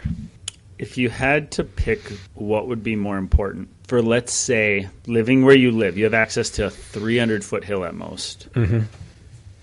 If 0.78 0.98
you 0.98 1.10
had 1.10 1.50
to 1.52 1.64
pick 1.64 2.02
what 2.36 2.68
would 2.68 2.84
be 2.84 2.96
more 2.96 3.18
important 3.18 3.70
for, 3.88 4.02
let's 4.02 4.34
say, 4.34 4.90
living 5.08 5.44
where 5.44 5.56
you 5.56 5.72
live, 5.72 5.98
you 5.98 6.04
have 6.04 6.14
access 6.14 6.52
to 6.52 6.68
a 6.68 6.70
300 6.70 7.44
foot 7.44 7.64
hill 7.64 7.84
at 7.84 7.96
most. 7.96 8.52
Mm-hmm. 8.54 8.82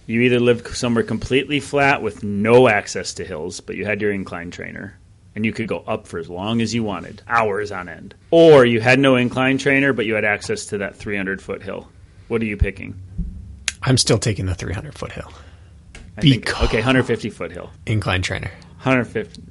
You 0.07 0.21
either 0.23 0.41
live 0.41 0.67
somewhere 0.77 1.05
completely 1.05 1.61
flat 1.61 2.03
with 2.03 2.25
no 2.25 2.69
access 2.69 3.15
to 3.15 3.25
hills, 3.25 3.61
but 3.61 3.77
you 3.77 3.85
had 3.85 4.01
your 4.01 4.13
incline 4.13 4.51
trainer, 4.51 4.99
and 5.35 5.47
you 5.47 5.53
could 5.53 5.69
go 5.69 5.85
up 5.87 6.07
for 6.07 6.19
as 6.19 6.29
long 6.29 6.61
as 6.61 6.75
you 6.75 6.83
wanted, 6.83 7.23
hours 7.29 7.71
on 7.71 7.89
end. 7.89 8.15
Or 8.31 8.65
you 8.65 8.81
had 8.81 8.99
no 8.99 9.17
incline 9.17 9.59
trainer, 9.59 9.93
but 9.93 10.07
you 10.07 10.15
had 10.15 10.25
access 10.25 10.67
to 10.67 10.79
that 10.79 10.97
300 10.97 11.41
foot 11.41 11.63
hill. 11.63 11.89
What 12.29 12.43
are 12.43 12.47
you 12.47 12.57
picking? 12.57 13.01
I'm 13.85 13.99
still 13.99 14.19
taking 14.19 14.47
the 14.47 14.55
300 14.55 14.95
foot 14.95 15.13
hill. 15.13 15.31
I 16.17 16.21
think, 16.21 16.63
okay, 16.63 16.79
150 16.79 17.31
foot 17.31 17.53
hill. 17.53 17.71
Incline 17.87 18.23
trainer. 18.23 18.51
150. 18.83 19.43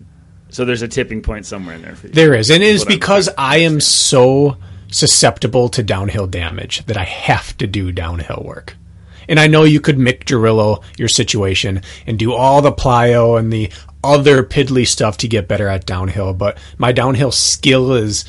So 0.49 0.65
there's 0.65 0.81
a 0.81 0.87
tipping 0.87 1.21
point 1.21 1.45
somewhere 1.45 1.75
in 1.75 1.81
there 1.81 1.95
for 1.95 2.07
you. 2.07 2.13
There 2.13 2.33
is, 2.33 2.49
and 2.49 2.61
it 2.61 2.67
is 2.67 2.85
because 2.85 3.29
I 3.37 3.57
am 3.57 3.79
so 3.79 4.57
susceptible 4.91 5.69
to 5.69 5.83
downhill 5.83 6.27
damage 6.27 6.85
that 6.85 6.95
I 6.95 7.03
have 7.03 7.57
to 7.57 7.67
do 7.67 7.91
downhill 7.91 8.43
work. 8.45 8.75
And 9.27 9.39
I 9.39 9.47
know 9.47 9.63
you 9.63 9.81
could 9.81 9.97
Mick 9.97 10.25
Jarillo 10.25 10.83
your 10.97 11.07
situation 11.07 11.81
and 12.05 12.19
do 12.19 12.33
all 12.33 12.61
the 12.61 12.71
plyo 12.71 13.39
and 13.39 13.51
the 13.51 13.71
other 14.03 14.43
piddly 14.43 14.87
stuff 14.87 15.17
to 15.17 15.27
get 15.27 15.47
better 15.47 15.67
at 15.67 15.85
downhill, 15.85 16.33
but 16.33 16.57
my 16.77 16.91
downhill 16.91 17.31
skill 17.31 17.93
is 17.93 18.25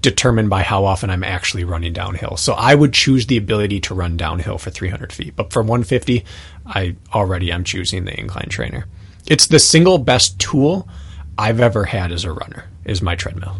determined 0.00 0.48
by 0.48 0.62
how 0.62 0.84
often 0.84 1.10
I'm 1.10 1.24
actually 1.24 1.64
running 1.64 1.92
downhill. 1.92 2.36
So 2.36 2.54
I 2.54 2.74
would 2.74 2.92
choose 2.92 3.26
the 3.26 3.36
ability 3.36 3.80
to 3.80 3.94
run 3.94 4.16
downhill 4.16 4.58
for 4.58 4.70
300 4.70 5.12
feet, 5.12 5.36
but 5.36 5.52
for 5.52 5.62
150, 5.62 6.24
I 6.66 6.96
already 7.12 7.52
am 7.52 7.64
choosing 7.64 8.04
the 8.04 8.18
incline 8.18 8.48
trainer. 8.48 8.86
It's 9.26 9.46
the 9.46 9.58
single 9.58 9.98
best 9.98 10.38
tool 10.38 10.88
I've 11.38 11.60
ever 11.60 11.84
had 11.84 12.12
as 12.12 12.24
a 12.24 12.32
runner 12.32 12.64
is 12.84 13.02
my 13.02 13.14
treadmill. 13.14 13.56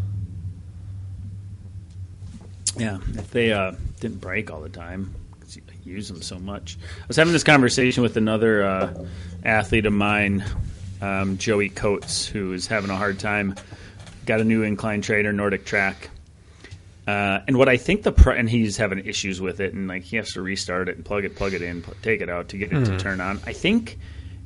Yeah, 2.76 2.98
if 3.14 3.30
they 3.30 3.52
uh, 3.52 3.72
didn't 4.00 4.20
break 4.20 4.50
all 4.50 4.60
the 4.60 4.68
time, 4.68 5.14
I 5.42 5.88
use 5.88 6.08
them 6.08 6.22
so 6.22 6.38
much. 6.38 6.78
I 7.02 7.06
was 7.08 7.16
having 7.16 7.32
this 7.32 7.44
conversation 7.44 8.02
with 8.02 8.16
another 8.16 8.62
uh, 8.62 9.06
athlete 9.44 9.86
of 9.86 9.92
mine, 9.92 10.44
um, 11.02 11.36
Joey 11.36 11.68
Coates, 11.68 12.26
who 12.26 12.52
is 12.52 12.66
having 12.66 12.90
a 12.90 12.96
hard 12.96 13.18
time. 13.18 13.54
Got 14.24 14.40
a 14.40 14.44
new 14.44 14.62
incline 14.62 15.02
trainer, 15.02 15.32
Nordic 15.32 15.64
Track. 15.64 16.10
Uh, 17.10 17.42
and 17.48 17.56
what 17.56 17.68
I 17.68 17.76
think 17.76 18.02
the 18.04 18.12
pr- 18.12 18.30
and 18.30 18.48
he's 18.48 18.76
having 18.76 19.04
issues 19.04 19.40
with 19.40 19.58
it, 19.60 19.74
and 19.74 19.88
like 19.88 20.04
he 20.04 20.16
has 20.16 20.32
to 20.32 20.42
restart 20.42 20.88
it 20.88 20.96
and 20.96 21.04
plug 21.04 21.24
it, 21.24 21.34
plug 21.34 21.54
it 21.54 21.62
in, 21.62 21.82
pl- 21.82 21.94
take 22.02 22.20
it 22.20 22.28
out 22.28 22.48
to 22.50 22.56
get 22.56 22.72
it 22.72 22.84
to 22.84 22.96
turn 22.98 23.20
on. 23.20 23.40
I 23.46 23.52
think 23.52 23.98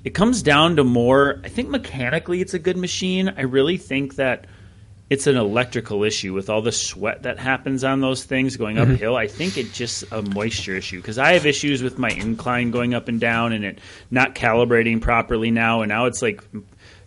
it 0.03 0.15
comes 0.15 0.43
down 0.43 0.77
to 0.77 0.85
more. 0.85 1.41
I 1.45 1.49
think 1.49 1.69
mechanically 1.69 2.41
it's 2.41 2.55
a 2.55 2.59
good 2.59 2.79
machine. 2.79 3.29
I 3.37 3.43
really 3.43 3.77
think 3.77 4.17
that 4.17 4.47
it's 5.11 5.27
an 5.27 5.37
electrical 5.37 6.05
issue 6.05 6.33
with 6.33 6.49
all 6.49 6.63
the 6.63 6.73
sweat 6.73 7.25
that 7.25 7.39
happens 7.39 7.85
on 7.85 8.01
those 8.01 8.25
things 8.25 8.57
going 8.57 8.79
uphill. 8.79 9.17
I 9.17 9.27
think 9.27 9.59
it's 9.59 9.77
just 9.77 10.05
a 10.11 10.23
moisture 10.23 10.75
issue 10.75 10.97
because 10.97 11.19
I 11.19 11.35
have 11.35 11.45
issues 11.45 11.83
with 11.83 11.99
my 11.99 12.09
incline 12.09 12.71
going 12.71 12.95
up 12.95 13.09
and 13.09 13.21
down 13.21 13.53
and 13.53 13.65
it 13.67 13.79
not 14.11 14.35
calibrating 14.35 15.03
properly 15.03 15.51
now, 15.51 15.83
and 15.83 15.91
now 15.91 16.07
it's 16.07 16.23
like 16.23 16.43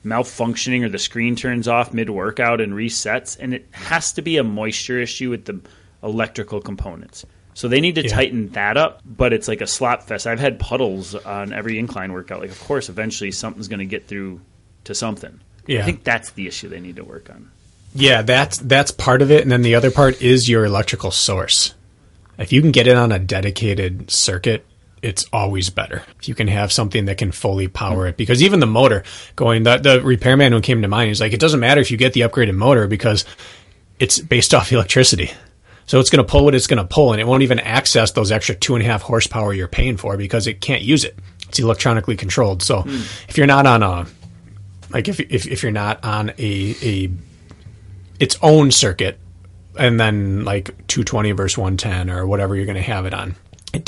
malfunctioning 0.07 0.83
or 0.83 0.89
the 0.89 0.97
screen 0.99 1.35
turns 1.35 1.67
off 1.67 1.93
mid 1.93 2.09
workout 2.09 2.61
and 2.61 2.73
resets, 2.73 3.37
and 3.39 3.53
it 3.53 3.67
has 3.71 4.13
to 4.13 4.21
be 4.21 4.37
a 4.37 4.43
moisture 4.43 4.99
issue 4.99 5.29
with 5.29 5.45
the 5.45 5.59
electrical 6.01 6.61
components. 6.61 7.25
So 7.53 7.67
they 7.67 7.81
need 7.81 7.95
to 7.95 8.03
Yeah. 8.03 8.09
tighten 8.13 8.49
that 8.49 8.77
up, 8.77 9.01
but 9.05 9.33
it's 9.33 9.47
like 9.47 9.61
a 9.61 9.67
slop 9.67 10.03
fest. 10.03 10.27
I've 10.27 10.39
had 10.39 10.59
puddles 10.59 11.15
on 11.15 11.53
every 11.53 11.79
incline 11.79 12.13
workout. 12.13 12.39
Like, 12.39 12.51
of 12.51 12.59
course, 12.59 12.87
eventually 12.87 13.31
something's 13.31 13.67
going 13.67 13.79
to 13.79 13.85
get 13.85 14.07
through 14.07 14.41
to 14.83 14.93
something. 14.93 15.39
Yeah. 15.65 15.81
I 15.81 15.83
think 15.83 16.03
that's 16.03 16.31
the 16.31 16.47
issue 16.47 16.69
they 16.69 16.79
need 16.79 16.95
to 16.97 17.03
work 17.03 17.29
on. 17.29 17.49
Yeah, 17.95 18.21
that's 18.21 18.59
that's 18.59 18.91
part 18.91 19.21
of 19.23 19.31
it, 19.31 19.41
and 19.41 19.51
then 19.51 19.63
the 19.63 19.73
other 19.73 19.89
part 19.89 20.21
is 20.21 20.47
your 20.47 20.65
electrical 20.65 21.09
source. 21.09 21.73
If 22.37 22.53
you 22.53 22.61
can 22.61 22.71
get 22.71 22.85
it 22.85 22.95
on 22.95 23.11
a 23.11 23.17
dedicated 23.17 24.11
circuit, 24.11 24.63
it's 25.07 25.25
always 25.31 25.69
better. 25.69 26.03
If 26.19 26.27
you 26.27 26.35
can 26.35 26.49
have 26.49 26.69
something 26.69 27.05
that 27.05 27.17
can 27.17 27.31
fully 27.31 27.69
power 27.69 28.07
it, 28.07 28.17
because 28.17 28.43
even 28.43 28.59
the 28.59 28.67
motor 28.67 29.03
going, 29.37 29.63
the 29.63 29.77
the 29.77 30.01
repairman 30.01 30.51
who 30.51 30.59
came 30.59 30.81
to 30.81 30.87
mind, 30.89 31.11
is 31.11 31.21
like, 31.21 31.31
it 31.31 31.39
doesn't 31.39 31.61
matter 31.61 31.79
if 31.79 31.89
you 31.89 31.97
get 31.97 32.11
the 32.11 32.21
upgraded 32.21 32.55
motor 32.55 32.87
because 32.87 33.23
it's 33.99 34.19
based 34.19 34.53
off 34.53 34.71
electricity. 34.71 35.31
So 35.85 36.01
it's 36.01 36.09
going 36.09 36.23
to 36.23 36.29
pull 36.29 36.43
what 36.43 36.53
it's 36.53 36.67
going 36.67 36.85
to 36.85 36.93
pull, 36.93 37.13
and 37.13 37.21
it 37.21 37.23
won't 37.25 37.43
even 37.43 37.59
access 37.61 38.11
those 38.11 38.33
extra 38.33 38.53
two 38.53 38.75
and 38.75 38.83
a 38.83 38.85
half 38.85 39.01
horsepower 39.01 39.53
you're 39.53 39.69
paying 39.69 39.95
for 39.95 40.17
because 40.17 40.45
it 40.45 40.59
can't 40.59 40.81
use 40.81 41.05
it. 41.05 41.17
It's 41.47 41.59
electronically 41.59 42.17
controlled. 42.17 42.61
So 42.61 42.81
hmm. 42.81 43.01
if 43.29 43.37
you're 43.37 43.47
not 43.47 43.65
on 43.65 43.83
a 43.83 44.05
like 44.89 45.07
if 45.07 45.21
if, 45.21 45.47
if 45.47 45.63
you're 45.63 45.71
not 45.71 46.03
on 46.03 46.31
a 46.37 46.75
a 46.83 47.09
its 48.19 48.37
own 48.41 48.71
circuit 48.71 49.19
and 49.79 49.97
then 49.97 50.43
like 50.43 50.65
220 50.87 51.31
versus 51.31 51.57
110 51.57 52.09
or 52.09 52.27
whatever 52.27 52.57
you're 52.57 52.65
going 52.65 52.75
to 52.75 52.81
have 52.81 53.05
it 53.05 53.13
on. 53.13 53.35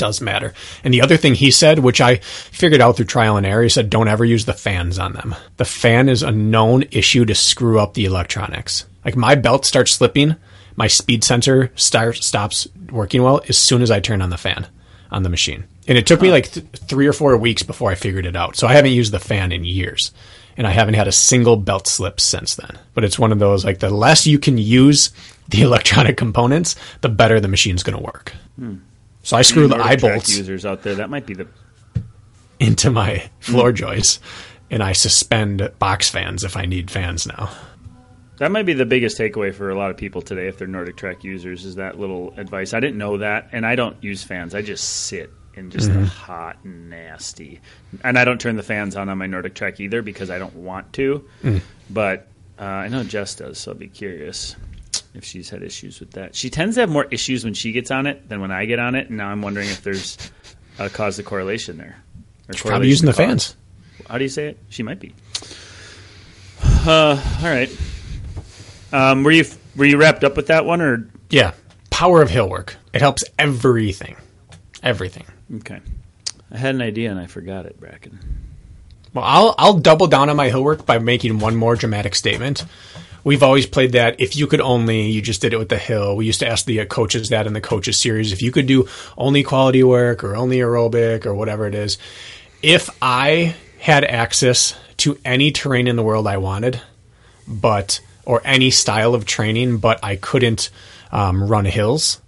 Does 0.00 0.22
matter. 0.22 0.54
And 0.82 0.94
the 0.94 1.02
other 1.02 1.18
thing 1.18 1.34
he 1.34 1.50
said, 1.50 1.80
which 1.80 2.00
I 2.00 2.16
figured 2.16 2.80
out 2.80 2.96
through 2.96 3.04
trial 3.04 3.36
and 3.36 3.44
error, 3.44 3.64
he 3.64 3.68
said 3.68 3.90
don't 3.90 4.08
ever 4.08 4.24
use 4.24 4.46
the 4.46 4.54
fans 4.54 4.98
on 4.98 5.12
them. 5.12 5.34
The 5.58 5.66
fan 5.66 6.08
is 6.08 6.22
a 6.22 6.30
known 6.30 6.84
issue 6.90 7.26
to 7.26 7.34
screw 7.34 7.78
up 7.78 7.92
the 7.92 8.06
electronics. 8.06 8.86
Like 9.04 9.14
my 9.14 9.34
belt 9.34 9.66
starts 9.66 9.92
slipping, 9.92 10.36
my 10.74 10.86
speed 10.86 11.22
sensor 11.22 11.70
start, 11.74 12.16
stops 12.16 12.66
working 12.90 13.22
well 13.22 13.42
as 13.46 13.58
soon 13.58 13.82
as 13.82 13.90
I 13.90 14.00
turn 14.00 14.22
on 14.22 14.30
the 14.30 14.38
fan 14.38 14.68
on 15.10 15.22
the 15.22 15.28
machine. 15.28 15.64
And 15.86 15.98
it 15.98 16.06
took 16.06 16.22
me 16.22 16.30
like 16.30 16.50
th- 16.50 16.64
three 16.76 17.06
or 17.06 17.12
four 17.12 17.36
weeks 17.36 17.62
before 17.62 17.90
I 17.90 17.94
figured 17.94 18.24
it 18.24 18.36
out. 18.36 18.56
So 18.56 18.66
I 18.66 18.72
haven't 18.72 18.92
used 18.92 19.12
the 19.12 19.18
fan 19.18 19.52
in 19.52 19.64
years. 19.64 20.12
And 20.56 20.66
I 20.66 20.70
haven't 20.70 20.94
had 20.94 21.08
a 21.08 21.12
single 21.12 21.56
belt 21.56 21.86
slip 21.86 22.20
since 22.20 22.54
then. 22.54 22.78
But 22.94 23.04
it's 23.04 23.18
one 23.18 23.32
of 23.32 23.38
those 23.38 23.66
like 23.66 23.80
the 23.80 23.90
less 23.90 24.26
you 24.26 24.38
can 24.38 24.56
use 24.56 25.10
the 25.48 25.60
electronic 25.68 26.16
components, 26.16 26.74
the 27.02 27.10
better 27.10 27.38
the 27.38 27.48
machine's 27.48 27.82
going 27.82 27.98
to 27.98 28.04
work. 28.04 28.32
Hmm. 28.58 28.76
So 29.22 29.36
I 29.36 29.42
screw 29.42 29.68
the 29.68 29.76
eye 29.76 29.96
bolts 29.96 30.36
users 30.36 30.64
out 30.64 30.82
there, 30.82 30.94
that 30.96 31.10
might 31.10 31.26
be 31.26 31.34
the 31.34 31.46
into 32.58 32.90
my 32.90 33.28
floor 33.40 33.72
joists 33.72 34.20
and 34.70 34.82
I 34.82 34.92
suspend 34.92 35.70
box 35.78 36.08
fans 36.08 36.44
if 36.44 36.56
I 36.56 36.64
need 36.66 36.90
fans 36.90 37.26
now. 37.26 37.50
that 38.38 38.50
might 38.52 38.66
be 38.66 38.72
the 38.72 38.86
biggest 38.86 39.18
takeaway 39.18 39.52
for 39.52 39.68
a 39.70 39.74
lot 39.74 39.90
of 39.90 39.96
people 39.96 40.22
today 40.22 40.46
if 40.48 40.58
they're 40.58 40.68
Nordic 40.68 40.96
Track 40.96 41.24
users 41.24 41.64
is 41.64 41.74
that 41.76 41.98
little 41.98 42.32
advice. 42.36 42.72
I 42.72 42.80
didn't 42.80 42.98
know 42.98 43.18
that, 43.18 43.48
and 43.52 43.66
I 43.66 43.74
don't 43.76 44.02
use 44.02 44.22
fans. 44.22 44.54
I 44.54 44.62
just 44.62 44.84
sit 45.06 45.30
in 45.54 45.70
just 45.70 45.90
Mm-hmm. 45.90 46.00
the 46.02 46.06
hot, 46.06 46.64
nasty, 46.64 47.60
and 48.04 48.16
I 48.18 48.24
don't 48.24 48.40
turn 48.40 48.56
the 48.56 48.62
fans 48.62 48.94
on 48.96 49.08
on 49.08 49.18
my 49.18 49.26
Nordic 49.26 49.54
Track 49.54 49.80
either 49.80 50.00
because 50.02 50.30
I 50.30 50.38
don't 50.38 50.54
want 50.54 50.92
to. 50.94 51.28
Mm. 51.42 51.60
But 51.90 52.28
uh, 52.58 52.64
I 52.64 52.88
know 52.88 53.02
Jess 53.02 53.34
does, 53.34 53.58
so 53.58 53.72
I'll 53.72 53.76
be 53.78 53.88
curious 53.88 54.54
if 55.14 55.24
she's 55.24 55.50
had 55.50 55.62
issues 55.62 56.00
with 56.00 56.12
that. 56.12 56.34
She 56.34 56.50
tends 56.50 56.76
to 56.76 56.80
have 56.82 56.90
more 56.90 57.06
issues 57.10 57.44
when 57.44 57.54
she 57.54 57.72
gets 57.72 57.90
on 57.90 58.06
it 58.06 58.28
than 58.28 58.40
when 58.40 58.50
I 58.50 58.64
get 58.64 58.78
on 58.78 58.94
it, 58.94 59.08
and 59.08 59.16
now 59.18 59.28
I'm 59.28 59.42
wondering 59.42 59.68
if 59.68 59.82
there's 59.82 60.16
a 60.78 60.88
cause 60.90 61.16
to 61.16 61.22
correlation 61.22 61.76
there. 61.78 61.96
Or 62.48 62.54
Probably 62.54 62.60
correlation 62.62 62.88
using 62.90 63.06
the 63.06 63.12
cause. 63.12 63.18
fans. 63.18 63.56
How 64.08 64.18
do 64.18 64.24
you 64.24 64.30
say 64.30 64.46
it? 64.48 64.58
She 64.68 64.82
might 64.82 65.00
be. 65.00 65.14
Uh, 66.86 67.20
all 67.42 67.48
right. 67.50 67.70
Um, 68.92 69.22
were 69.22 69.30
you 69.30 69.44
were 69.76 69.84
you 69.84 69.98
wrapped 69.98 70.24
up 70.24 70.34
with 70.36 70.46
that 70.46 70.64
one 70.64 70.80
or 70.80 71.08
Yeah. 71.28 71.52
Power 71.90 72.22
of 72.22 72.30
hill 72.30 72.48
work. 72.48 72.76
It 72.94 73.02
helps 73.02 73.22
everything. 73.38 74.16
Everything. 74.82 75.24
okay? 75.56 75.80
I 76.50 76.56
had 76.56 76.74
an 76.74 76.80
idea 76.80 77.10
and 77.10 77.20
I 77.20 77.26
forgot 77.26 77.66
it, 77.66 77.78
Bracken. 77.78 78.18
Well, 79.12 79.24
I'll 79.24 79.54
I'll 79.58 79.74
double 79.78 80.06
down 80.06 80.30
on 80.30 80.36
my 80.36 80.48
hill 80.48 80.64
work 80.64 80.86
by 80.86 80.98
making 80.98 81.38
one 81.38 81.54
more 81.54 81.76
dramatic 81.76 82.14
statement. 82.14 82.64
We've 83.24 83.42
always 83.42 83.66
played 83.66 83.92
that. 83.92 84.20
If 84.20 84.36
you 84.36 84.46
could 84.46 84.60
only, 84.60 85.10
you 85.10 85.20
just 85.22 85.40
did 85.40 85.52
it 85.52 85.58
with 85.58 85.68
the 85.68 85.78
hill. 85.78 86.16
We 86.16 86.26
used 86.26 86.40
to 86.40 86.48
ask 86.48 86.64
the 86.64 86.80
uh, 86.80 86.84
coaches 86.86 87.28
that 87.28 87.46
in 87.46 87.52
the 87.52 87.60
coaches 87.60 87.98
series. 87.98 88.32
If 88.32 88.42
you 88.42 88.52
could 88.52 88.66
do 88.66 88.88
only 89.18 89.42
quality 89.42 89.82
work 89.82 90.24
or 90.24 90.36
only 90.36 90.58
aerobic 90.58 91.26
or 91.26 91.34
whatever 91.34 91.66
it 91.66 91.74
is, 91.74 91.98
if 92.62 92.90
I 93.00 93.54
had 93.78 94.04
access 94.04 94.74
to 94.98 95.18
any 95.24 95.50
terrain 95.50 95.88
in 95.88 95.96
the 95.96 96.02
world 96.02 96.26
I 96.26 96.36
wanted, 96.36 96.80
but 97.46 98.00
or 98.24 98.42
any 98.44 98.70
style 98.70 99.14
of 99.14 99.24
training, 99.24 99.78
but 99.78 99.98
I 100.02 100.16
couldn't 100.16 100.70
um, 101.10 101.48
run 101.48 101.64
hills, 101.64 102.20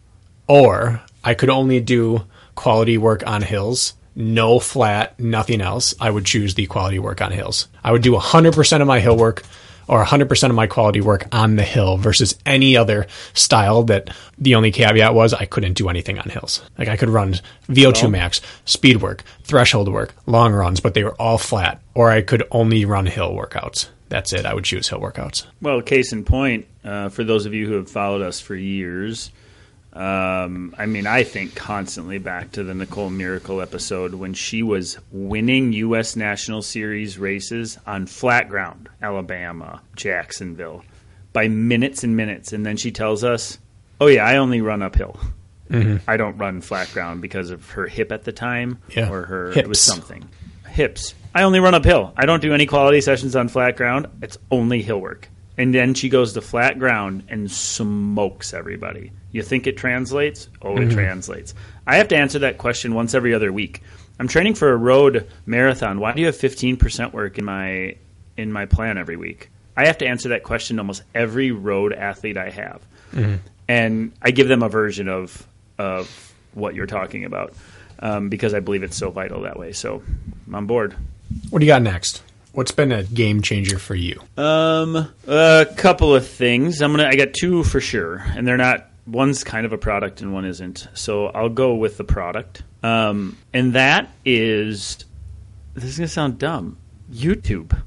or 0.48 1.02
I 1.22 1.34
could 1.34 1.50
only 1.50 1.80
do 1.80 2.24
quality 2.54 2.98
work 2.98 3.26
on 3.26 3.42
hills, 3.42 3.94
no 4.14 4.58
flat, 4.58 5.18
nothing 5.18 5.60
else, 5.60 5.94
I 6.00 6.10
would 6.10 6.24
choose 6.24 6.54
the 6.54 6.66
quality 6.66 6.98
work 6.98 7.20
on 7.20 7.32
hills. 7.32 7.68
I 7.84 7.92
would 7.92 8.02
do 8.02 8.12
100% 8.12 8.80
of 8.80 8.86
my 8.86 9.00
hill 9.00 9.16
work 9.16 9.42
or 9.88 10.04
100% 10.04 10.48
of 10.48 10.54
my 10.54 10.66
quality 10.66 11.00
work 11.00 11.26
on 11.32 11.56
the 11.56 11.62
hill 11.62 11.96
versus 11.96 12.38
any 12.46 12.76
other 12.76 13.06
style 13.34 13.82
that 13.84 14.10
the 14.38 14.54
only 14.54 14.70
caveat 14.72 15.14
was 15.14 15.32
I 15.34 15.44
couldn't 15.44 15.74
do 15.74 15.88
anything 15.88 16.18
on 16.18 16.28
hills. 16.28 16.62
Like 16.78 16.88
I 16.88 16.96
could 16.96 17.08
run 17.08 17.34
VO2 17.68 18.10
max, 18.10 18.40
speed 18.64 19.02
work, 19.02 19.22
threshold 19.44 19.92
work, 19.92 20.14
long 20.26 20.52
runs, 20.52 20.80
but 20.80 20.94
they 20.94 21.04
were 21.04 21.14
all 21.14 21.38
flat, 21.38 21.80
or 21.94 22.10
I 22.10 22.22
could 22.22 22.42
only 22.50 22.84
run 22.84 23.06
hill 23.06 23.32
workouts. 23.32 23.88
that's 24.08 24.32
it. 24.34 24.44
I 24.44 24.52
would 24.52 24.64
choose 24.64 24.88
hill 24.88 25.00
workouts. 25.00 25.46
Well, 25.62 25.80
case 25.80 26.12
in 26.12 26.24
point, 26.24 26.66
uh, 26.84 27.08
for 27.08 27.24
those 27.24 27.46
of 27.46 27.54
you 27.54 27.66
who 27.66 27.74
have 27.74 27.90
followed 27.90 28.20
us 28.20 28.40
for 28.40 28.54
years, 28.54 29.30
um, 29.92 30.74
I 30.78 30.86
mean, 30.86 31.06
I 31.06 31.22
think 31.22 31.54
constantly 31.54 32.18
back 32.18 32.52
to 32.52 32.64
the 32.64 32.74
Nicole 32.74 33.10
Mericle 33.10 33.60
episode 33.62 34.14
when 34.14 34.32
she 34.34 34.62
was 34.62 34.98
winning 35.10 35.72
U.S. 35.74 36.16
National 36.16 36.62
Series 36.62 37.18
races 37.18 37.78
on 37.86 38.06
flat 38.06 38.48
ground, 38.48 38.88
Alabama, 39.02 39.82
Jacksonville, 39.94 40.82
by 41.32 41.48
minutes 41.48 42.04
and 42.04 42.16
minutes. 42.16 42.52
And 42.52 42.64
then 42.64 42.76
she 42.76 42.90
tells 42.90 43.22
us, 43.22 43.58
oh, 44.00 44.06
yeah, 44.06 44.24
I 44.24 44.36
only 44.38 44.60
run 44.62 44.80
uphill. 44.82 45.18
Mm-hmm. 45.70 46.08
I 46.08 46.16
don't 46.16 46.36
run 46.38 46.60
flat 46.60 46.90
ground 46.92 47.20
because 47.22 47.50
of 47.50 47.70
her 47.70 47.86
hip 47.86 48.12
at 48.12 48.24
the 48.24 48.32
time 48.32 48.78
Yeah. 48.94 49.10
or 49.10 49.22
her, 49.24 49.46
Hips. 49.52 49.58
it 49.58 49.68
was 49.68 49.80
something. 49.80 50.28
Hips. 50.68 51.14
I 51.34 51.42
only 51.44 51.60
run 51.60 51.74
uphill. 51.74 52.12
I 52.16 52.26
don't 52.26 52.40
do 52.42 52.52
any 52.54 52.66
quality 52.66 53.00
sessions 53.00 53.36
on 53.36 53.48
flat 53.48 53.76
ground. 53.76 54.06
It's 54.22 54.36
only 54.50 54.82
hill 54.82 55.00
work. 55.00 55.28
And 55.58 55.74
then 55.74 55.94
she 55.94 56.08
goes 56.08 56.32
to 56.32 56.40
flat 56.40 56.78
ground 56.78 57.24
and 57.28 57.50
smokes 57.50 58.54
everybody. 58.54 59.12
You 59.32 59.42
think 59.42 59.66
it 59.66 59.76
translates? 59.76 60.48
Oh, 60.62 60.76
it 60.76 60.90
translates. 60.90 61.54
I 61.86 61.96
have 61.96 62.08
to 62.08 62.16
answer 62.16 62.38
that 62.40 62.58
question 62.58 62.94
once 62.94 63.14
every 63.14 63.34
other 63.34 63.52
week. 63.52 63.82
I'm 64.18 64.28
training 64.28 64.54
for 64.54 64.70
a 64.72 64.76
road 64.76 65.28
marathon. 65.46 66.00
Why 66.00 66.12
do 66.12 66.20
you 66.20 66.26
have 66.26 66.36
15% 66.36 67.12
work 67.12 67.38
in 67.38 67.44
my 67.44 67.96
in 68.36 68.52
my 68.52 68.66
plan 68.66 68.96
every 68.98 69.16
week? 69.16 69.50
I 69.76 69.86
have 69.86 69.98
to 69.98 70.06
answer 70.06 70.30
that 70.30 70.42
question 70.42 70.76
to 70.76 70.80
almost 70.82 71.02
every 71.14 71.50
road 71.50 71.92
athlete 71.92 72.36
I 72.36 72.50
have. 72.50 72.82
And 73.68 74.12
I 74.20 74.30
give 74.30 74.48
them 74.48 74.62
a 74.62 74.68
version 74.68 75.08
of 75.08 75.46
of 75.78 76.34
what 76.54 76.74
you're 76.74 76.86
talking 76.86 77.24
about 77.24 77.54
um, 77.98 78.28
because 78.28 78.52
I 78.54 78.60
believe 78.60 78.82
it's 78.82 78.96
so 78.96 79.10
vital 79.10 79.42
that 79.42 79.58
way. 79.58 79.72
So 79.72 80.02
I'm 80.46 80.54
on 80.54 80.66
board. 80.66 80.94
What 81.50 81.60
do 81.60 81.64
you 81.66 81.72
got 81.72 81.82
next? 81.82 82.22
What's 82.52 82.72
been 82.72 82.92
a 82.92 83.02
game 83.04 83.40
changer 83.40 83.78
for 83.78 83.94
you? 83.94 84.20
Um, 84.36 85.08
a 85.26 85.66
couple 85.76 86.14
of 86.14 86.26
things. 86.26 86.82
I'm 86.82 86.92
gonna. 86.92 87.06
I 87.06 87.16
got 87.16 87.32
two 87.32 87.64
for 87.64 87.80
sure, 87.80 88.16
and 88.36 88.46
they're 88.46 88.58
not. 88.58 88.88
One's 89.06 89.42
kind 89.42 89.66
of 89.66 89.72
a 89.72 89.78
product, 89.78 90.20
and 90.20 90.32
one 90.32 90.44
isn't. 90.44 90.86
So 90.94 91.26
I'll 91.28 91.48
go 91.48 91.74
with 91.74 91.96
the 91.96 92.04
product. 92.04 92.62
Um, 92.82 93.38
and 93.54 93.72
that 93.72 94.10
is. 94.24 95.04
This 95.74 95.84
is 95.84 95.96
gonna 95.96 96.08
sound 96.08 96.38
dumb. 96.38 96.76
YouTube. 97.10 97.80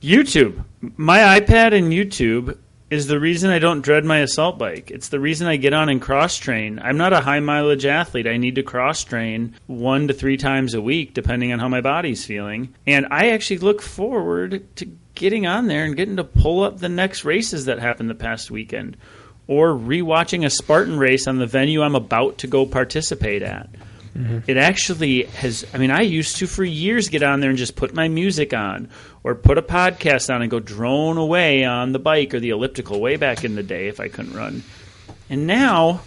YouTube. 0.00 0.64
My 0.96 1.40
iPad 1.40 1.74
and 1.74 1.92
YouTube 1.92 2.56
is 2.90 3.06
the 3.06 3.20
reason 3.20 3.50
I 3.50 3.58
don't 3.58 3.82
dread 3.82 4.04
my 4.04 4.18
assault 4.18 4.58
bike. 4.58 4.90
It's 4.90 5.08
the 5.08 5.20
reason 5.20 5.46
I 5.46 5.56
get 5.56 5.74
on 5.74 5.88
and 5.88 6.00
cross 6.00 6.36
train. 6.36 6.78
I'm 6.82 6.96
not 6.96 7.12
a 7.12 7.20
high 7.20 7.40
mileage 7.40 7.84
athlete. 7.84 8.26
I 8.26 8.38
need 8.38 8.54
to 8.54 8.62
cross 8.62 9.04
train 9.04 9.54
one 9.66 10.08
to 10.08 10.14
three 10.14 10.38
times 10.38 10.74
a 10.74 10.80
week, 10.80 11.12
depending 11.12 11.52
on 11.52 11.58
how 11.58 11.68
my 11.68 11.82
body's 11.82 12.24
feeling. 12.24 12.74
And 12.86 13.06
I 13.10 13.30
actually 13.30 13.58
look 13.58 13.82
forward 13.82 14.64
to 14.76 14.90
getting 15.14 15.46
on 15.46 15.66
there 15.66 15.84
and 15.84 15.96
getting 15.96 16.16
to 16.16 16.24
pull 16.24 16.62
up 16.62 16.78
the 16.78 16.88
next 16.88 17.24
races 17.24 17.66
that 17.66 17.78
happened 17.78 18.08
the 18.08 18.14
past 18.14 18.50
weekend. 18.50 18.96
Or 19.46 19.72
rewatching 19.72 20.44
a 20.44 20.50
Spartan 20.50 20.98
race 20.98 21.26
on 21.26 21.38
the 21.38 21.46
venue 21.46 21.82
I'm 21.82 21.94
about 21.94 22.38
to 22.38 22.46
go 22.46 22.64
participate 22.66 23.42
at. 23.42 23.68
It 24.46 24.56
actually 24.56 25.24
has. 25.24 25.64
I 25.72 25.78
mean, 25.78 25.90
I 25.90 26.00
used 26.00 26.36
to 26.38 26.46
for 26.46 26.64
years 26.64 27.08
get 27.08 27.22
on 27.22 27.40
there 27.40 27.50
and 27.50 27.58
just 27.58 27.76
put 27.76 27.94
my 27.94 28.08
music 28.08 28.52
on 28.52 28.88
or 29.22 29.34
put 29.34 29.58
a 29.58 29.62
podcast 29.62 30.34
on 30.34 30.42
and 30.42 30.50
go 30.50 30.58
drone 30.58 31.18
away 31.18 31.64
on 31.64 31.92
the 31.92 31.98
bike 31.98 32.34
or 32.34 32.40
the 32.40 32.50
elliptical 32.50 33.00
way 33.00 33.16
back 33.16 33.44
in 33.44 33.54
the 33.54 33.62
day 33.62 33.88
if 33.88 34.00
I 34.00 34.08
couldn't 34.08 34.34
run. 34.34 34.62
And 35.30 35.46
now, 35.46 36.00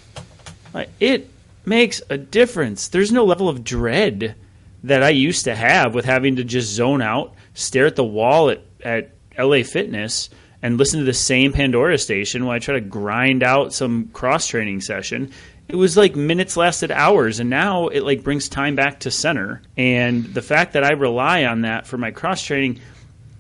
it 1.00 1.30
makes 1.66 2.02
a 2.10 2.18
difference. 2.18 2.88
There's 2.88 3.12
no 3.12 3.24
level 3.24 3.48
of 3.48 3.64
dread 3.64 4.36
that 4.84 5.04
I 5.04 5.10
used 5.10 5.46
to 5.46 5.56
have 5.56 5.94
with 5.94 6.06
having 6.06 6.38
to 6.38 6.44
just 6.44 6.74
zone 6.74 7.02
out, 7.02 7.34
stare 7.54 7.86
at 7.86 7.96
the 7.96 8.04
wall 8.04 8.50
at, 8.50 8.62
at 8.84 9.12
LA 9.38 9.64
Fitness, 9.64 10.30
and 10.64 10.78
listen 10.78 11.00
to 11.00 11.06
the 11.06 11.14
same 11.14 11.54
Pandora 11.54 11.98
station 11.98 12.46
while 12.46 12.56
I 12.56 12.60
try 12.60 12.76
to 12.76 12.82
grind 12.82 13.44
out 13.44 13.74
some 13.74 14.08
cross 14.10 14.48
training 14.48 14.82
session. 14.82 15.32
It 15.72 15.78
was 15.78 15.96
like 15.96 16.18
minutes 16.18 16.58
lasted 16.58 16.92
hours, 16.92 17.40
and 17.40 17.50
now 17.50 17.88
it 17.88 18.04
like 18.04 18.24
brings 18.24 18.50
time 18.50 18.76
back 18.76 19.00
to 19.02 19.12
center. 19.12 19.62
And 19.78 20.26
the 20.26 20.42
fact 20.42 20.74
that 20.74 20.84
I 20.84 20.92
rely 20.92 21.46
on 21.46 21.62
that 21.62 21.88
for 21.88 21.98
my 21.98 22.12
cross 22.12 22.44
training 22.44 22.82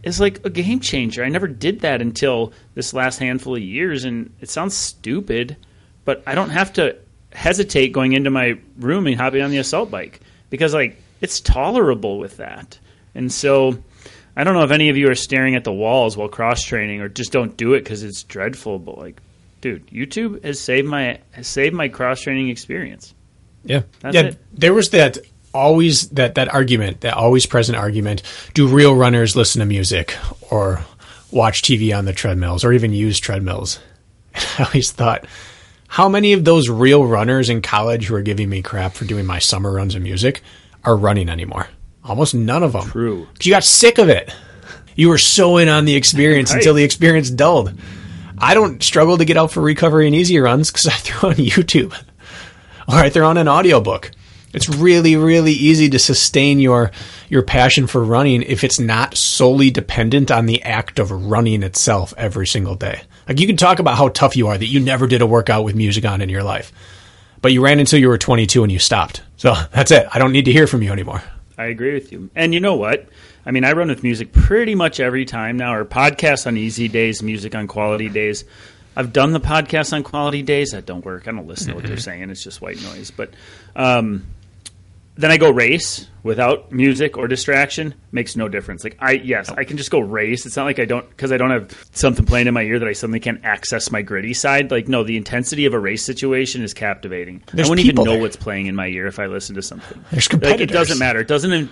is 0.02 0.22
like 0.22 0.46
a 0.46 0.50
game 0.50 0.80
changer. 0.80 1.26
I 1.26 1.30
never 1.30 1.50
did 1.50 1.82
that 1.82 2.02
until 2.02 2.54
this 2.74 2.94
last 2.94 3.20
handful 3.20 3.58
of 3.58 3.62
years, 3.62 4.06
and 4.06 4.34
it 4.40 4.50
sounds 4.50 4.78
stupid, 4.78 5.58
but 6.06 6.24
I 6.26 6.34
don't 6.34 6.52
have 6.52 6.72
to 6.74 6.96
hesitate 7.34 7.92
going 7.92 8.14
into 8.14 8.30
my 8.30 8.58
room 8.78 9.08
and 9.08 9.18
hopping 9.18 9.42
on 9.42 9.52
the 9.52 9.58
assault 9.58 9.92
bike 9.92 10.22
because 10.50 10.74
like 10.74 11.02
it's 11.20 11.42
tolerable 11.42 12.18
with 12.18 12.38
that. 12.38 12.80
And 13.14 13.30
so 13.30 13.78
I 14.36 14.44
don't 14.44 14.54
know 14.54 14.64
if 14.64 14.72
any 14.72 14.90
of 14.90 14.98
you 14.98 15.10
are 15.10 15.16
staring 15.16 15.56
at 15.56 15.64
the 15.64 15.74
walls 15.74 16.16
while 16.16 16.30
cross 16.30 16.64
training 16.64 17.02
or 17.02 17.10
just 17.10 17.32
don't 17.32 17.58
do 17.58 17.74
it 17.74 17.84
because 17.84 18.04
it's 18.04 18.24
dreadful. 18.24 18.80
But 18.80 18.98
like, 18.98 19.22
dude, 19.62 19.88
YouTube 19.88 20.44
has 20.44 20.60
saved 20.60 20.88
my 20.88 21.20
has 21.32 21.48
saved 21.48 21.74
my 21.76 21.88
cross 21.88 22.22
training 22.22 22.50
experience. 22.50 23.14
Yeah, 23.64 23.84
That's 24.00 24.16
yeah. 24.16 24.22
it. 24.24 24.38
There 24.54 24.74
was 24.74 24.90
that 24.90 25.20
always 25.54 26.10
that 26.10 26.36
that 26.36 26.54
argument, 26.54 27.02
that 27.02 27.14
always 27.14 27.46
present 27.46 27.78
argument. 27.78 28.24
Do 28.54 28.68
real 28.68 28.96
runners 28.96 29.36
listen 29.36 29.60
to 29.60 29.66
music 29.66 30.16
or 30.50 30.84
watch 31.32 31.62
TV 31.62 31.96
on 31.98 32.06
the 32.06 32.14
treadmills 32.14 32.64
or 32.64 32.74
even 32.74 32.92
use 32.94 33.20
treadmills? 33.20 33.80
I 34.36 34.64
always 34.66 34.92
thought, 34.92 35.26
how 35.88 36.10
many 36.10 36.34
of 36.34 36.44
those 36.46 36.70
real 36.70 37.06
runners 37.06 37.50
in 37.50 37.62
college 37.62 38.08
who 38.08 38.16
are 38.16 38.22
giving 38.22 38.50
me 38.50 38.62
crap 38.62 38.94
for 38.94 39.06
doing 39.06 39.26
my 39.26 39.40
summer 39.40 39.72
runs 39.72 39.94
of 39.94 40.02
music 40.02 40.42
are 40.84 40.96
running 40.98 41.30
anymore? 41.30 41.68
Almost 42.04 42.34
none 42.34 42.64
of 42.64 42.72
them. 42.74 42.90
True. 42.90 43.28
'Cause 43.38 43.46
You 43.46 43.52
got 43.54 43.64
sick 43.64 44.00
of 44.00 44.10
it. 44.10 44.34
You 44.96 45.10
were 45.10 45.18
so 45.20 45.58
in 45.58 45.70
on 45.70 45.86
the 45.86 45.96
experience 45.96 46.50
Right. 46.52 46.58
until 46.58 46.74
the 46.74 46.84
experience 46.84 47.30
dulled. 47.30 47.74
I 48.42 48.56
don't 48.56 48.82
struggle 48.82 49.18
to 49.20 49.26
get 49.26 49.38
out 49.38 49.52
for 49.52 49.62
recovery 49.62 50.08
and 50.08 50.16
easy 50.16 50.40
runs 50.40 50.72
because 50.72 50.88
I 50.88 50.92
throw 50.96 51.30
on 51.30 51.36
YouTube 51.36 51.94
or 52.88 52.96
I 52.96 53.10
throw 53.10 53.28
on 53.28 53.38
an 53.38 53.48
audiobook. 53.48 54.12
It's 54.54 54.68
really, 54.68 55.16
really 55.16 55.54
easy 55.54 55.90
to 55.90 56.00
sustain 56.00 56.60
your 56.60 56.92
your 57.30 57.44
passion 57.44 57.88
for 57.88 58.04
running 58.04 58.42
if 58.42 58.64
it's 58.64 58.80
not 58.80 59.16
solely 59.16 59.72
dependent 59.72 60.30
on 60.30 60.46
the 60.46 60.62
act 60.64 61.00
of 61.00 61.12
running 61.12 61.64
itself 61.64 62.14
every 62.18 62.48
single 62.48 62.76
day. 62.76 63.02
Like 63.30 63.40
you 63.40 63.48
can 63.48 63.56
talk 63.56 63.80
about 63.80 63.98
how 63.98 64.10
tough 64.10 64.36
you 64.36 64.48
are 64.48 64.58
that 64.58 64.66
you 64.66 64.82
never 64.82 65.08
did 65.08 65.22
a 65.22 65.28
workout 65.28 65.64
with 65.64 65.76
music 65.76 66.04
on 66.04 66.20
in 66.20 66.28
your 66.28 66.44
life, 66.44 66.74
but 67.42 67.54
you 67.54 67.64
ran 67.64 67.80
until 67.80 68.00
you 68.00 68.10
were 68.10 68.18
22 68.18 68.64
and 68.64 68.72
you 68.72 68.80
stopped. 68.80 69.22
So 69.38 69.54
that's 69.72 69.92
it. 69.92 70.06
I 70.12 70.20
don't 70.20 70.34
need 70.34 70.46
to 70.46 70.52
hear 70.52 70.68
from 70.68 70.82
you 70.82 70.92
anymore. 70.92 71.24
I 71.58 71.66
agree 71.66 71.94
with 71.94 72.12
you. 72.12 72.30
And 72.36 72.54
you 72.54 72.60
know 72.60 72.76
what? 72.76 73.08
I 73.46 73.52
mean, 73.52 73.64
I 73.64 73.74
run 73.74 73.88
with 73.88 74.04
music 74.04 74.32
pretty 74.32 74.76
much 74.76 75.00
every 75.00 75.26
time 75.26 75.58
now, 75.58 75.74
or 75.74 75.86
podcasts 75.86 76.46
on 76.46 76.58
easy 76.58 76.88
days, 76.88 77.24
music 77.24 77.56
on 77.56 77.68
quality 77.68 78.10
days. 78.10 78.46
I've 78.96 79.14
done 79.14 79.32
the 79.32 79.40
podcast 79.40 79.94
on 79.94 80.04
quality 80.04 80.44
days. 80.44 80.72
That 80.72 80.86
don't 80.86 81.04
work. 81.04 81.28
I 81.28 81.32
don't 81.32 81.48
listen 81.48 81.70
to 81.70 81.76
what 81.76 81.86
they're 81.86 81.98
saying. 81.98 82.30
It's 82.30 82.44
just 82.44 82.62
white 82.62 82.82
noise. 82.84 83.10
But 83.10 83.34
um, 83.76 84.28
then 85.16 85.32
I 85.32 85.38
go 85.38 85.50
race 85.50 86.08
without 86.24 86.72
music 86.72 87.18
or 87.18 87.28
distraction. 87.28 87.94
Makes 88.12 88.36
no 88.36 88.50
difference. 88.50 88.84
Like 88.84 88.98
I, 89.00 89.14
yes, 89.14 89.50
I 89.50 89.64
can 89.64 89.78
just 89.78 89.92
go 89.92 90.00
race. 90.00 90.46
It's 90.46 90.58
not 90.58 90.66
like 90.66 90.80
I 90.80 90.86
don't 90.86 91.10
because 91.10 91.32
I 91.32 91.38
don't 91.38 91.52
have 91.52 91.88
something 91.94 92.26
playing 92.26 92.48
in 92.48 92.54
my 92.54 92.64
ear 92.64 92.80
that 92.80 92.88
I 92.88 92.94
suddenly 92.94 93.22
can't 93.22 93.44
access 93.46 93.92
my 93.92 94.02
gritty 94.02 94.34
side. 94.34 94.72
Like 94.72 94.90
no, 94.90 95.04
the 95.04 95.16
intensity 95.16 95.66
of 95.66 95.74
a 95.74 95.80
race 95.80 96.04
situation 96.04 96.62
is 96.62 96.74
captivating. 96.74 97.44
There's 97.54 97.68
I 97.68 97.70
wouldn't 97.70 97.88
even 97.88 98.04
know 98.04 98.12
there. 98.12 98.22
what's 98.22 98.36
playing 98.36 98.68
in 98.68 98.76
my 98.76 98.88
ear 98.88 99.08
if 99.08 99.20
I 99.20 99.28
listen 99.28 99.56
to 99.56 99.62
something. 99.62 100.04
There's 100.12 100.32
Like, 100.34 100.60
it 100.60 100.70
doesn't 100.70 101.00
matter. 101.00 101.20
It 101.20 101.28
doesn't. 101.28 101.70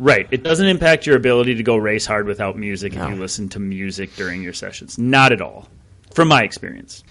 Right. 0.00 0.26
It 0.30 0.42
doesn't 0.42 0.66
impact 0.66 1.06
your 1.06 1.16
ability 1.16 1.56
to 1.56 1.62
go 1.62 1.76
race 1.76 2.06
hard 2.06 2.24
without 2.26 2.56
music 2.56 2.94
No. 2.94 3.04
if 3.04 3.10
you 3.10 3.16
listen 3.16 3.50
to 3.50 3.58
music 3.60 4.16
during 4.16 4.42
your 4.42 4.54
sessions. 4.54 4.96
Not 4.96 5.30
at 5.30 5.42
all. 5.42 5.68
From 6.14 6.28
my 6.28 6.42
experience. 6.42 7.04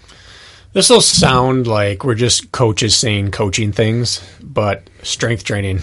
This 0.72 0.90
will 0.90 1.00
sound 1.00 1.68
like 1.68 2.02
we're 2.04 2.16
just 2.16 2.50
coaches 2.50 2.96
saying 2.96 3.30
coaching 3.30 3.70
things, 3.70 4.20
but 4.42 4.90
strength 5.04 5.44
training 5.44 5.82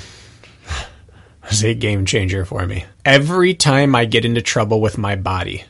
is 1.49 1.63
a 1.63 1.73
game 1.73 2.05
changer 2.05 2.43
for 2.43 2.67
me. 2.67 2.83
Every 3.05 3.53
time 3.53 3.95
I 3.95 4.03
get 4.03 4.25
into 4.25 4.41
trouble 4.41 4.81
with 4.81 4.97
my 4.97 5.15
body, 5.15 5.63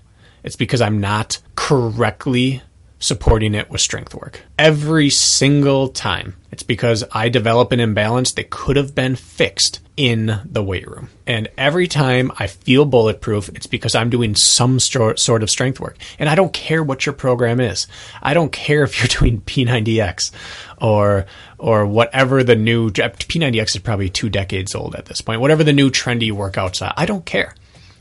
it's 0.44 0.56
because 0.56 0.82
I'm 0.82 1.00
not 1.00 1.40
correctly 1.56 2.64
supporting 3.00 3.54
it 3.54 3.70
with 3.70 3.82
strength 3.82 4.14
work. 4.16 4.42
Every 4.58 5.10
single 5.10 5.90
time. 5.90 6.36
It's 6.52 6.64
because 6.64 7.04
I 7.12 7.30
develop 7.30 7.72
an 7.72 7.80
imbalance 7.80 8.34
that 8.34 8.50
could 8.50 8.78
have 8.78 8.96
been 8.96 9.16
fixed 9.16 9.82
in 9.96 10.40
the 10.46 10.64
weight 10.64 10.88
room. 10.88 11.10
And 11.26 11.50
every 11.58 11.88
time 11.88 12.32
I 12.40 12.48
feel 12.48 12.86
bulletproof, 12.86 13.50
it's 13.50 13.68
because 13.68 13.96
I'm 13.96 14.10
doing 14.10 14.36
some 14.36 14.78
stro- 14.78 15.18
sort 15.20 15.44
of 15.44 15.50
strength 15.50 15.80
work. 15.80 15.98
And 16.18 16.30
I 16.30 16.36
don't 16.36 16.54
care 16.54 16.84
what 16.84 17.06
your 17.06 17.14
program 17.14 17.60
is. 17.60 17.88
I 18.22 18.34
don't 18.34 18.52
care 18.52 18.84
if 18.84 19.00
you're 19.00 19.08
doing 19.20 19.42
P90X 19.42 20.32
or 20.80 21.26
or 21.60 21.86
whatever 21.86 22.44
the 22.44 22.56
new 22.56 22.92
P90X 22.92 23.76
is 23.76 23.82
probably 23.82 24.10
2 24.10 24.30
decades 24.30 24.76
old 24.76 24.96
at 24.96 25.06
this 25.06 25.22
point. 25.22 25.42
Whatever 25.42 25.64
the 25.64 25.74
new 25.74 25.90
trendy 25.90 26.32
workouts 26.32 26.86
are. 26.86 26.94
I 26.96 27.06
don't 27.06 27.26
care 27.26 27.56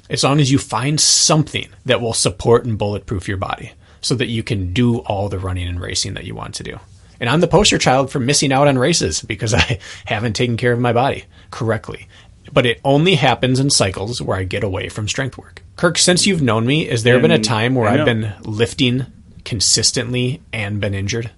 as 0.08 0.22
long 0.22 0.38
as 0.40 0.52
you 0.52 0.58
find 0.58 1.00
something 1.00 1.68
that 1.84 2.00
will 2.00 2.12
support 2.12 2.64
and 2.64 2.78
bulletproof 2.78 3.26
your 3.26 3.38
body 3.38 3.72
so 4.00 4.14
that 4.14 4.28
you 4.28 4.42
can 4.42 4.72
do 4.72 4.98
all 4.98 5.28
the 5.28 5.38
running 5.38 5.68
and 5.68 5.80
racing 5.80 6.14
that 6.14 6.24
you 6.24 6.34
want 6.34 6.54
to 6.56 6.62
do. 6.62 6.78
And 7.18 7.30
I'm 7.30 7.40
the 7.40 7.48
poster 7.48 7.78
child 7.78 8.10
for 8.10 8.20
missing 8.20 8.52
out 8.52 8.68
on 8.68 8.78
races 8.78 9.22
because 9.22 9.54
I 9.54 9.78
haven't 10.04 10.34
taken 10.34 10.56
care 10.56 10.72
of 10.72 10.80
my 10.80 10.92
body 10.92 11.24
correctly. 11.50 12.08
but 12.52 12.66
it 12.66 12.80
only 12.84 13.16
happens 13.16 13.58
in 13.58 13.70
cycles 13.70 14.22
where 14.22 14.36
I 14.36 14.44
get 14.44 14.62
away 14.62 14.88
from 14.88 15.08
strength 15.08 15.36
work. 15.36 15.62
Kirk, 15.76 15.98
since 15.98 16.26
you've 16.26 16.42
known 16.42 16.64
me, 16.66 16.86
has 16.86 17.02
there 17.02 17.20
been 17.20 17.32
a 17.32 17.38
mm, 17.38 17.44
time 17.44 17.74
where 17.74 17.88
I've 17.88 18.04
been 18.04 18.32
lifting 18.42 19.06
consistently 19.44 20.40
and 20.52 20.80
been 20.80 20.94
injured? 20.94 21.30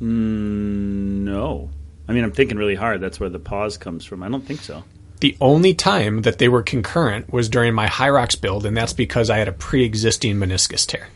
Mm, 0.00 1.22
no. 1.22 1.70
I 2.08 2.12
mean, 2.12 2.24
I'm 2.24 2.32
thinking 2.32 2.58
really 2.58 2.74
hard. 2.74 3.00
That's 3.00 3.20
where 3.20 3.30
the 3.30 3.38
pause 3.38 3.78
comes 3.78 4.04
from. 4.04 4.22
I 4.22 4.28
don't 4.28 4.44
think 4.44 4.60
so. 4.60 4.84
The 5.20 5.36
only 5.40 5.72
time 5.72 6.22
that 6.22 6.38
they 6.38 6.48
were 6.48 6.62
concurrent 6.64 7.32
was 7.32 7.48
during 7.48 7.74
my 7.74 7.86
Hyrox 7.86 8.38
build, 8.38 8.66
and 8.66 8.76
that's 8.76 8.92
because 8.92 9.30
I 9.30 9.38
had 9.38 9.46
a 9.46 9.52
pre-existing 9.52 10.36
meniscus 10.36 10.84
tear. 10.84 11.08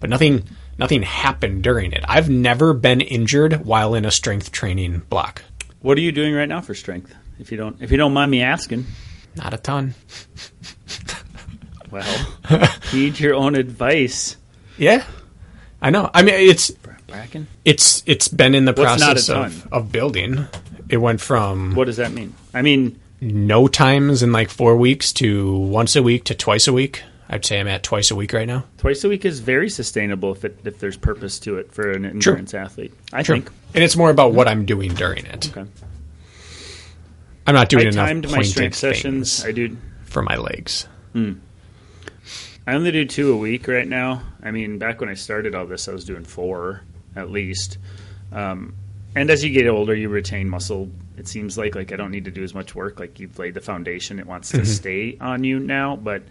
But 0.00 0.10
nothing, 0.10 0.44
nothing 0.78 1.02
happened 1.02 1.62
during 1.62 1.92
it. 1.92 2.04
I've 2.08 2.28
never 2.30 2.72
been 2.72 3.00
injured 3.00 3.64
while 3.64 3.94
in 3.94 4.04
a 4.04 4.10
strength 4.10 4.52
training 4.52 5.02
block. 5.10 5.42
What 5.80 5.98
are 5.98 6.00
you 6.00 6.12
doing 6.12 6.34
right 6.34 6.48
now 6.48 6.60
for 6.60 6.74
strength? 6.74 7.14
If 7.38 7.50
you 7.52 7.56
don't, 7.58 7.80
if 7.82 7.90
you 7.90 7.96
don't 7.96 8.12
mind 8.12 8.30
me 8.30 8.42
asking. 8.42 8.86
Not 9.36 9.54
a 9.54 9.58
ton. 9.58 9.94
Well, 11.90 12.26
heed 12.90 13.18
your 13.18 13.34
own 13.34 13.54
advice, 13.54 14.36
Yeah, 14.76 15.04
I 15.80 15.88
know. 15.90 16.10
I 16.12 16.22
mean, 16.22 16.34
it's 16.34 16.70
Bracken. 17.06 17.46
it's 17.64 18.02
it's 18.04 18.28
been 18.28 18.54
in 18.54 18.66
the 18.66 18.72
What's 18.72 19.02
process 19.02 19.28
of, 19.30 19.66
of 19.72 19.90
building. 19.90 20.46
It 20.90 20.98
went 20.98 21.20
from 21.22 21.74
What 21.74 21.86
does 21.86 21.96
that 21.96 22.12
mean? 22.12 22.34
I 22.52 22.60
mean, 22.62 23.00
no 23.22 23.68
times 23.68 24.22
in 24.22 24.32
like 24.32 24.50
four 24.50 24.76
weeks 24.76 25.12
to 25.14 25.56
once 25.56 25.96
a 25.96 26.02
week 26.02 26.24
to 26.24 26.34
twice 26.34 26.68
a 26.68 26.72
week. 26.74 27.02
I'd 27.28 27.44
say 27.44 27.60
I'm 27.60 27.68
at 27.68 27.82
twice 27.82 28.10
a 28.10 28.16
week 28.16 28.32
right 28.32 28.46
now. 28.46 28.64
twice 28.78 29.04
a 29.04 29.08
week 29.08 29.24
is 29.24 29.40
very 29.40 29.68
sustainable 29.68 30.32
if 30.32 30.44
it, 30.44 30.58
if 30.64 30.78
there's 30.78 30.96
purpose 30.96 31.38
to 31.40 31.58
it 31.58 31.72
for 31.72 31.90
an 31.90 32.06
endurance 32.06 32.54
athlete. 32.54 32.94
I 33.12 33.22
think. 33.22 33.50
And 33.74 33.84
it's 33.84 33.96
more 33.96 34.10
about 34.10 34.32
what 34.32 34.48
I'm 34.48 34.64
doing 34.64 34.94
during 34.94 35.26
it. 35.26 35.50
Okay. 35.56 35.68
I'm 37.46 37.54
not 37.54 37.68
doing 37.68 37.86
I 37.86 37.90
enough 37.90 38.06
timed 38.08 38.30
my 38.30 38.42
strength 38.42 38.76
sessions. 38.76 39.44
I 39.44 39.52
do. 39.52 39.76
for 40.04 40.22
my 40.22 40.36
legs. 40.36 40.86
I 41.14 42.74
only 42.74 42.92
do 42.92 43.04
two 43.06 43.32
a 43.32 43.36
week 43.36 43.66
right 43.66 43.88
now. 43.88 44.22
I 44.42 44.50
mean, 44.50 44.78
back 44.78 45.00
when 45.00 45.08
I 45.08 45.14
started 45.14 45.54
all 45.54 45.66
this, 45.66 45.88
I 45.88 45.92
was 45.92 46.04
doing 46.04 46.24
four 46.24 46.82
at 47.16 47.30
least. 47.30 47.78
Um, 48.30 48.74
and 49.16 49.30
as 49.30 49.42
you 49.42 49.50
get 49.50 49.66
older, 49.66 49.94
you 49.94 50.08
retain 50.08 50.48
muscle. 50.48 50.90
It 51.16 51.26
seems 51.26 51.58
like 51.58 51.74
like 51.74 51.92
I 51.92 51.96
don't 51.96 52.10
need 52.10 52.26
to 52.26 52.30
do 52.30 52.44
as 52.44 52.54
much 52.54 52.74
work. 52.74 53.00
Like 53.00 53.18
you've 53.18 53.38
laid 53.38 53.54
the 53.54 53.60
foundation; 53.60 54.18
it 54.18 54.26
wants 54.26 54.50
to 54.50 54.64
stay 54.66 55.16
on 55.20 55.44
you 55.44 55.58
now. 55.58 55.96
But 55.96 56.22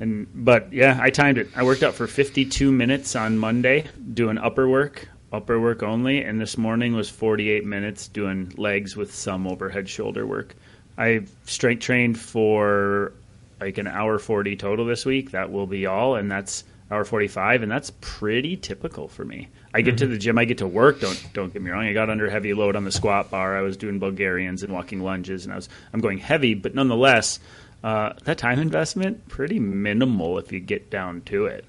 and 0.00 0.26
but 0.34 0.72
yeah, 0.72 0.98
I 1.00 1.10
timed 1.10 1.38
it. 1.38 1.48
I 1.54 1.62
worked 1.62 1.82
out 1.82 1.94
for 1.94 2.06
52 2.06 2.72
minutes 2.72 3.14
on 3.16 3.38
Monday 3.38 3.86
doing 4.14 4.38
upper 4.38 4.68
work, 4.68 5.08
upper 5.32 5.60
work 5.60 5.82
only, 5.82 6.22
and 6.22 6.40
this 6.40 6.58
morning 6.58 6.94
was 6.94 7.08
48 7.08 7.64
minutes 7.64 8.08
doing 8.08 8.52
legs 8.56 8.96
with 8.96 9.14
some 9.14 9.46
overhead 9.46 9.88
shoulder 9.88 10.26
work. 10.26 10.54
I 10.98 11.26
strength 11.44 11.82
trained 11.82 12.18
for 12.18 13.12
like 13.60 13.78
an 13.78 13.86
hour 13.86 14.18
40 14.18 14.56
total 14.56 14.84
this 14.84 15.06
week. 15.06 15.30
That 15.30 15.50
will 15.50 15.66
be 15.66 15.86
all, 15.86 16.16
and 16.16 16.30
that's 16.30 16.64
hour 16.90 17.04
45, 17.04 17.62
and 17.62 17.72
that's 17.72 17.90
pretty 18.00 18.56
typical 18.56 19.08
for 19.08 19.24
me. 19.24 19.48
I 19.72 19.80
get 19.80 19.98
to 19.98 20.04
mm-hmm. 20.04 20.12
the 20.12 20.18
gym, 20.18 20.38
I 20.38 20.44
get 20.44 20.58
to 20.58 20.66
work. 20.66 21.00
Don't 21.00 21.32
don't 21.32 21.52
get 21.52 21.62
me 21.62 21.70
wrong. 21.70 21.86
I 21.86 21.92
got 21.92 22.10
under 22.10 22.28
heavy 22.28 22.52
load 22.52 22.76
on 22.76 22.84
the 22.84 22.92
squat 22.92 23.30
bar. 23.30 23.56
I 23.56 23.62
was 23.62 23.76
doing 23.76 23.98
Bulgarians 23.98 24.62
and 24.62 24.72
walking 24.72 25.00
lunges, 25.00 25.44
and 25.44 25.52
I 25.52 25.56
was 25.56 25.68
I'm 25.92 26.00
going 26.00 26.18
heavy, 26.18 26.54
but 26.54 26.74
nonetheless, 26.74 27.38
uh, 27.82 28.12
that 28.24 28.38
time 28.38 28.58
investment 28.58 29.28
pretty 29.28 29.58
minimal 29.58 30.38
if 30.38 30.52
you 30.52 30.60
get 30.60 30.90
down 30.90 31.22
to 31.22 31.46
it. 31.46 31.64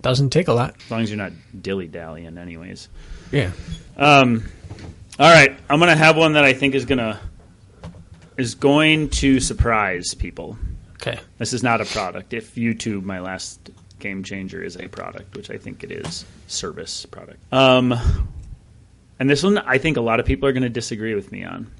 Doesn't 0.00 0.30
take 0.30 0.48
a 0.48 0.52
lot. 0.52 0.74
As 0.84 0.90
long 0.90 1.00
as 1.02 1.10
you're 1.10 1.18
not 1.18 1.32
dilly 1.60 1.86
dallying, 1.86 2.38
anyways. 2.38 2.88
Yeah. 3.32 3.50
Um, 3.96 4.44
all 5.18 5.30
right, 5.30 5.58
I'm 5.68 5.78
gonna 5.80 5.96
have 5.96 6.16
one 6.16 6.32
that 6.34 6.44
I 6.44 6.52
think 6.54 6.74
is 6.74 6.84
gonna 6.84 7.20
is 8.38 8.54
going 8.54 9.10
to 9.10 9.38
surprise 9.38 10.14
people. 10.14 10.56
Okay. 10.94 11.18
This 11.38 11.52
is 11.52 11.62
not 11.62 11.80
a 11.80 11.84
product. 11.84 12.32
If 12.32 12.54
YouTube, 12.54 13.02
my 13.04 13.20
last 13.20 13.70
game 13.98 14.22
changer, 14.22 14.62
is 14.62 14.76
a 14.76 14.88
product, 14.88 15.36
which 15.36 15.50
I 15.50 15.58
think 15.58 15.84
it 15.84 15.92
is, 15.92 16.24
service 16.46 17.06
product. 17.06 17.40
Um, 17.52 17.94
and 19.18 19.28
this 19.28 19.42
one, 19.42 19.58
I 19.58 19.78
think 19.78 19.98
a 19.98 20.00
lot 20.00 20.20
of 20.20 20.26
people 20.26 20.48
are 20.48 20.52
going 20.52 20.62
to 20.62 20.70
disagree 20.70 21.14
with 21.14 21.30
me 21.32 21.44
on. 21.44 21.70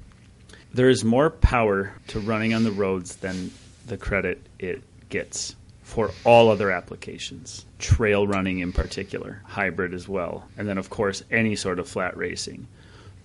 There 0.73 0.89
is 0.89 1.03
more 1.03 1.29
power 1.29 1.93
to 2.07 2.19
running 2.21 2.53
on 2.53 2.63
the 2.63 2.71
roads 2.71 3.17
than 3.17 3.51
the 3.87 3.97
credit 3.97 4.41
it 4.57 4.81
gets 5.09 5.55
for 5.83 6.11
all 6.23 6.49
other 6.49 6.71
applications, 6.71 7.65
trail 7.77 8.25
running 8.25 8.59
in 8.59 8.71
particular, 8.71 9.41
hybrid 9.43 9.93
as 9.93 10.07
well, 10.07 10.47
and 10.57 10.69
then, 10.69 10.77
of 10.77 10.89
course, 10.89 11.23
any 11.29 11.57
sort 11.57 11.79
of 11.79 11.89
flat 11.89 12.15
racing. 12.15 12.67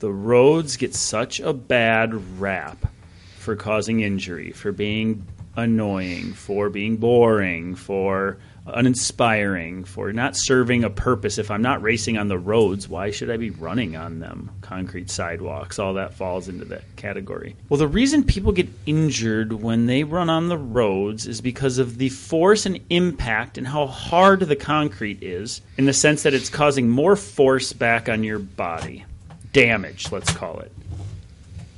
The 0.01 0.13
roads 0.13 0.77
get 0.77 0.93
such 0.93 1.39
a 1.39 1.53
bad 1.53 2.41
rap 2.41 2.93
for 3.39 3.55
causing 3.55 4.01
injury, 4.01 4.51
for 4.51 4.73
being 4.73 5.25
annoying, 5.55 6.33
for 6.33 6.69
being 6.69 6.97
boring, 6.97 7.77
for 7.77 8.39
uninspiring, 8.67 9.85
for 9.85 10.13
not 10.13 10.37
serving 10.37 10.85
a 10.85 10.91
purpose. 10.91 11.39
If 11.39 11.51
I'm 11.51 11.63
not 11.63 11.83
racing 11.83 12.19
on 12.19 12.29
the 12.29 12.39
roads, 12.39 12.89
why 12.89 13.11
should 13.11 13.31
I 13.31 13.37
be 13.37 13.51
running 13.51 13.97
on 13.97 14.19
them? 14.19 14.51
Concrete 14.61 15.11
sidewalks, 15.11 15.79
all 15.79 15.95
that 15.95 16.15
falls 16.15 16.49
into 16.49 16.65
that 16.67 16.85
category. 16.97 17.57
Well, 17.69 17.79
the 17.79 17.89
reason 17.89 18.25
people 18.25 18.53
get 18.53 18.69
injured 18.87 19.53
when 19.53 19.87
they 19.87 20.05
run 20.05 20.31
on 20.31 20.49
the 20.49 20.59
roads 20.59 21.27
is 21.27 21.41
because 21.41 21.79
of 21.79 21.99
the 21.99 22.09
force 22.09 22.67
and 22.67 22.81
impact 22.91 23.59
and 23.59 23.67
how 23.67 23.87
hard 23.87 24.41
the 24.41 24.57
concrete 24.57 25.23
is, 25.23 25.61
in 25.77 25.87
the 25.87 25.93
sense 25.93 26.23
that 26.23 26.35
it's 26.35 26.51
causing 26.51 26.89
more 26.89 27.17
force 27.17 27.73
back 27.73 28.09
on 28.09 28.25
your 28.25 28.39
body. 28.39 29.05
Damage, 29.53 30.13
let's 30.13 30.33
call 30.33 30.61
it 30.61 30.73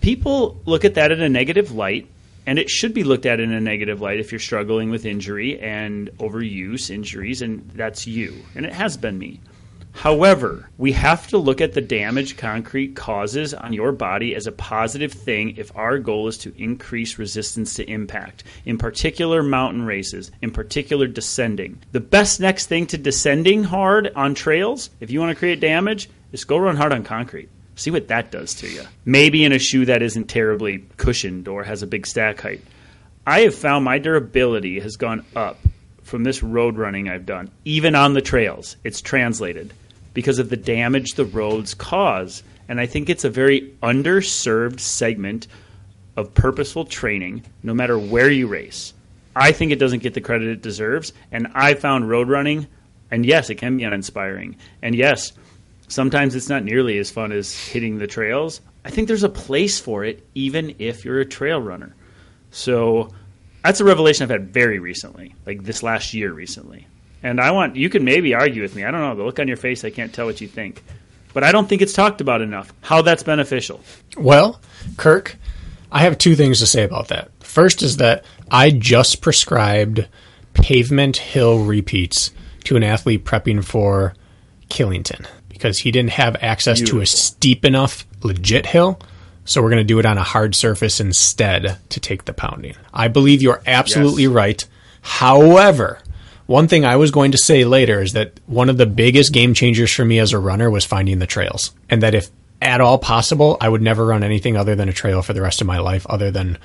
people 0.08 0.58
look 0.64 0.86
at 0.86 0.94
that 0.94 1.12
in 1.12 1.20
a 1.20 1.28
negative 1.28 1.72
light, 1.72 2.08
and 2.48 2.58
it 2.58 2.70
should 2.70 2.94
be 2.94 3.04
looked 3.04 3.26
at 3.26 3.40
in 3.40 3.52
a 3.52 3.60
negative 3.60 4.00
light 4.00 4.18
if 4.18 4.32
you're 4.32 4.38
struggling 4.38 4.88
with 4.88 5.04
injury 5.04 5.60
and 5.60 6.08
overuse 6.16 6.88
injuries, 6.88 7.42
and 7.42 7.70
that's 7.74 8.06
you, 8.06 8.34
and 8.54 8.64
it 8.64 8.72
has 8.72 8.96
been 8.96 9.18
me. 9.18 9.38
However, 9.92 10.70
we 10.78 10.92
have 10.92 11.26
to 11.26 11.36
look 11.36 11.60
at 11.60 11.74
the 11.74 11.82
damage 11.82 12.38
concrete 12.38 12.96
causes 12.96 13.52
on 13.52 13.74
your 13.74 13.92
body 13.92 14.34
as 14.34 14.46
a 14.46 14.52
positive 14.52 15.12
thing 15.12 15.58
if 15.58 15.76
our 15.76 15.98
goal 15.98 16.26
is 16.26 16.38
to 16.38 16.54
increase 16.56 17.18
resistance 17.18 17.74
to 17.74 17.90
impact, 17.90 18.44
in 18.64 18.78
particular 18.78 19.42
mountain 19.42 19.84
races, 19.84 20.30
in 20.40 20.50
particular 20.50 21.06
descending. 21.06 21.78
The 21.92 22.00
best 22.00 22.40
next 22.40 22.64
thing 22.64 22.86
to 22.86 22.96
descending 22.96 23.64
hard 23.64 24.10
on 24.16 24.34
trails, 24.34 24.88
if 25.00 25.10
you 25.10 25.20
want 25.20 25.32
to 25.32 25.38
create 25.38 25.60
damage, 25.60 26.08
is 26.32 26.44
go 26.44 26.56
run 26.56 26.76
hard 26.76 26.94
on 26.94 27.04
concrete. 27.04 27.50
See 27.78 27.92
what 27.92 28.08
that 28.08 28.32
does 28.32 28.54
to 28.56 28.68
you. 28.68 28.82
Maybe 29.04 29.44
in 29.44 29.52
a 29.52 29.58
shoe 29.60 29.84
that 29.84 30.02
isn't 30.02 30.24
terribly 30.24 30.84
cushioned 30.96 31.46
or 31.46 31.62
has 31.62 31.80
a 31.80 31.86
big 31.86 32.08
stack 32.08 32.40
height. 32.40 32.60
I 33.24 33.42
have 33.42 33.54
found 33.54 33.84
my 33.84 33.98
durability 33.98 34.80
has 34.80 34.96
gone 34.96 35.24
up 35.36 35.58
from 36.02 36.24
this 36.24 36.42
road 36.42 36.76
running 36.76 37.08
I've 37.08 37.24
done, 37.24 37.52
even 37.64 37.94
on 37.94 38.14
the 38.14 38.20
trails. 38.20 38.76
It's 38.82 39.00
translated 39.00 39.72
because 40.12 40.40
of 40.40 40.50
the 40.50 40.56
damage 40.56 41.12
the 41.14 41.24
roads 41.24 41.74
cause. 41.74 42.42
And 42.68 42.80
I 42.80 42.86
think 42.86 43.08
it's 43.08 43.24
a 43.24 43.30
very 43.30 43.72
underserved 43.80 44.80
segment 44.80 45.46
of 46.16 46.34
purposeful 46.34 46.84
training, 46.84 47.44
no 47.62 47.74
matter 47.74 47.96
where 47.96 48.28
you 48.28 48.48
race. 48.48 48.92
I 49.36 49.52
think 49.52 49.70
it 49.70 49.78
doesn't 49.78 50.02
get 50.02 50.14
the 50.14 50.20
credit 50.20 50.48
it 50.48 50.62
deserves. 50.62 51.12
And 51.30 51.46
I 51.54 51.74
found 51.74 52.08
road 52.08 52.28
running, 52.28 52.66
and 53.08 53.24
yes, 53.24 53.50
it 53.50 53.54
can 53.54 53.76
be 53.76 53.84
uninspiring. 53.84 54.56
And 54.82 54.96
yes, 54.96 55.32
sometimes 55.88 56.34
it's 56.34 56.48
not 56.48 56.62
nearly 56.62 56.98
as 56.98 57.10
fun 57.10 57.32
as 57.32 57.54
hitting 57.54 57.98
the 57.98 58.06
trails. 58.06 58.60
I 58.84 58.90
think 58.90 59.08
there's 59.08 59.24
a 59.24 59.28
place 59.28 59.80
for 59.80 60.04
it, 60.04 60.26
even 60.34 60.76
if 60.78 61.04
you're 61.04 61.20
a 61.20 61.26
trail 61.26 61.60
runner. 61.60 61.94
So 62.50 63.10
that's 63.62 63.80
a 63.80 63.84
revelation 63.84 64.22
I've 64.22 64.30
had 64.30 64.52
very 64.52 64.78
recently, 64.78 65.34
like 65.44 65.64
this 65.64 65.82
last 65.82 66.14
year 66.14 66.32
recently. 66.32 66.86
And 67.22 67.40
I 67.40 67.50
want 67.50 67.76
you 67.76 67.90
can 67.90 68.04
maybe 68.04 68.34
argue 68.34 68.62
with 68.62 68.76
me. 68.76 68.84
I 68.84 68.90
don't 68.90 69.00
know. 69.00 69.16
The 69.16 69.24
look 69.24 69.40
on 69.40 69.48
your 69.48 69.56
face, 69.56 69.84
I 69.84 69.90
can't 69.90 70.14
tell 70.14 70.26
what 70.26 70.40
you 70.40 70.48
think. 70.48 70.82
But 71.34 71.44
I 71.44 71.52
don't 71.52 71.68
think 71.68 71.82
it's 71.82 71.92
talked 71.92 72.20
about 72.20 72.40
enough 72.40 72.72
how 72.80 73.02
that's 73.02 73.22
beneficial. 73.22 73.80
Well, 74.16 74.60
Kirk, 74.96 75.36
I 75.90 76.00
have 76.00 76.16
two 76.16 76.36
things 76.36 76.60
to 76.60 76.66
say 76.66 76.84
about 76.84 77.08
that. 77.08 77.30
First 77.40 77.82
is 77.82 77.96
that 77.96 78.24
I 78.50 78.70
just 78.70 79.20
prescribed 79.20 80.06
pavement 80.54 81.16
hill 81.16 81.64
repeats 81.64 82.32
to 82.64 82.76
an 82.76 82.82
athlete 82.82 83.24
prepping 83.24 83.64
for 83.64 84.14
Killington 84.68 85.26
because 85.58 85.78
he 85.78 85.90
didn't 85.90 86.12
have 86.12 86.36
access 86.40 86.80
to 86.80 87.00
a 87.00 87.06
steep 87.06 87.64
enough 87.64 88.06
legit 88.22 88.66
hill. 88.66 88.98
So 89.44 89.62
we're 89.62 89.70
going 89.70 89.78
to 89.80 89.84
do 89.84 89.98
it 89.98 90.06
on 90.06 90.18
a 90.18 90.22
hard 90.22 90.54
surface 90.54 91.00
instead 91.00 91.78
to 91.88 92.00
take 92.00 92.24
the 92.26 92.32
pounding. 92.32 92.74
I 92.92 93.08
believe 93.08 93.42
you're 93.42 93.62
absolutely 93.66 94.24
Yes. 94.24 94.32
right. 94.32 94.64
However, 95.02 95.98
one 96.46 96.68
thing 96.68 96.84
I 96.84 96.96
was 96.96 97.10
going 97.10 97.32
to 97.32 97.38
say 97.38 97.64
later 97.64 98.00
is 98.00 98.12
that 98.12 98.38
one 98.46 98.68
of 98.70 98.76
the 98.76 98.86
biggest 98.86 99.32
game 99.32 99.54
changers 99.54 99.92
for 99.92 100.04
me 100.04 100.18
as 100.18 100.32
a 100.32 100.38
runner 100.38 100.70
was 100.70 100.84
finding 100.84 101.18
the 101.18 101.26
trails. 101.26 101.72
And 101.90 102.02
that 102.02 102.14
if 102.14 102.28
at 102.62 102.80
all 102.80 102.98
possible, 102.98 103.56
I 103.60 103.68
would 103.68 103.82
never 103.82 104.04
run 104.06 104.22
anything 104.22 104.56
other 104.56 104.74
than 104.74 104.88
a 104.88 104.92
trail 104.92 105.22
for 105.22 105.32
the 105.32 105.42
rest 105.42 105.60
of 105.60 105.66
my 105.66 105.78
life 105.78 106.06
other 106.08 106.30
than 106.30 106.58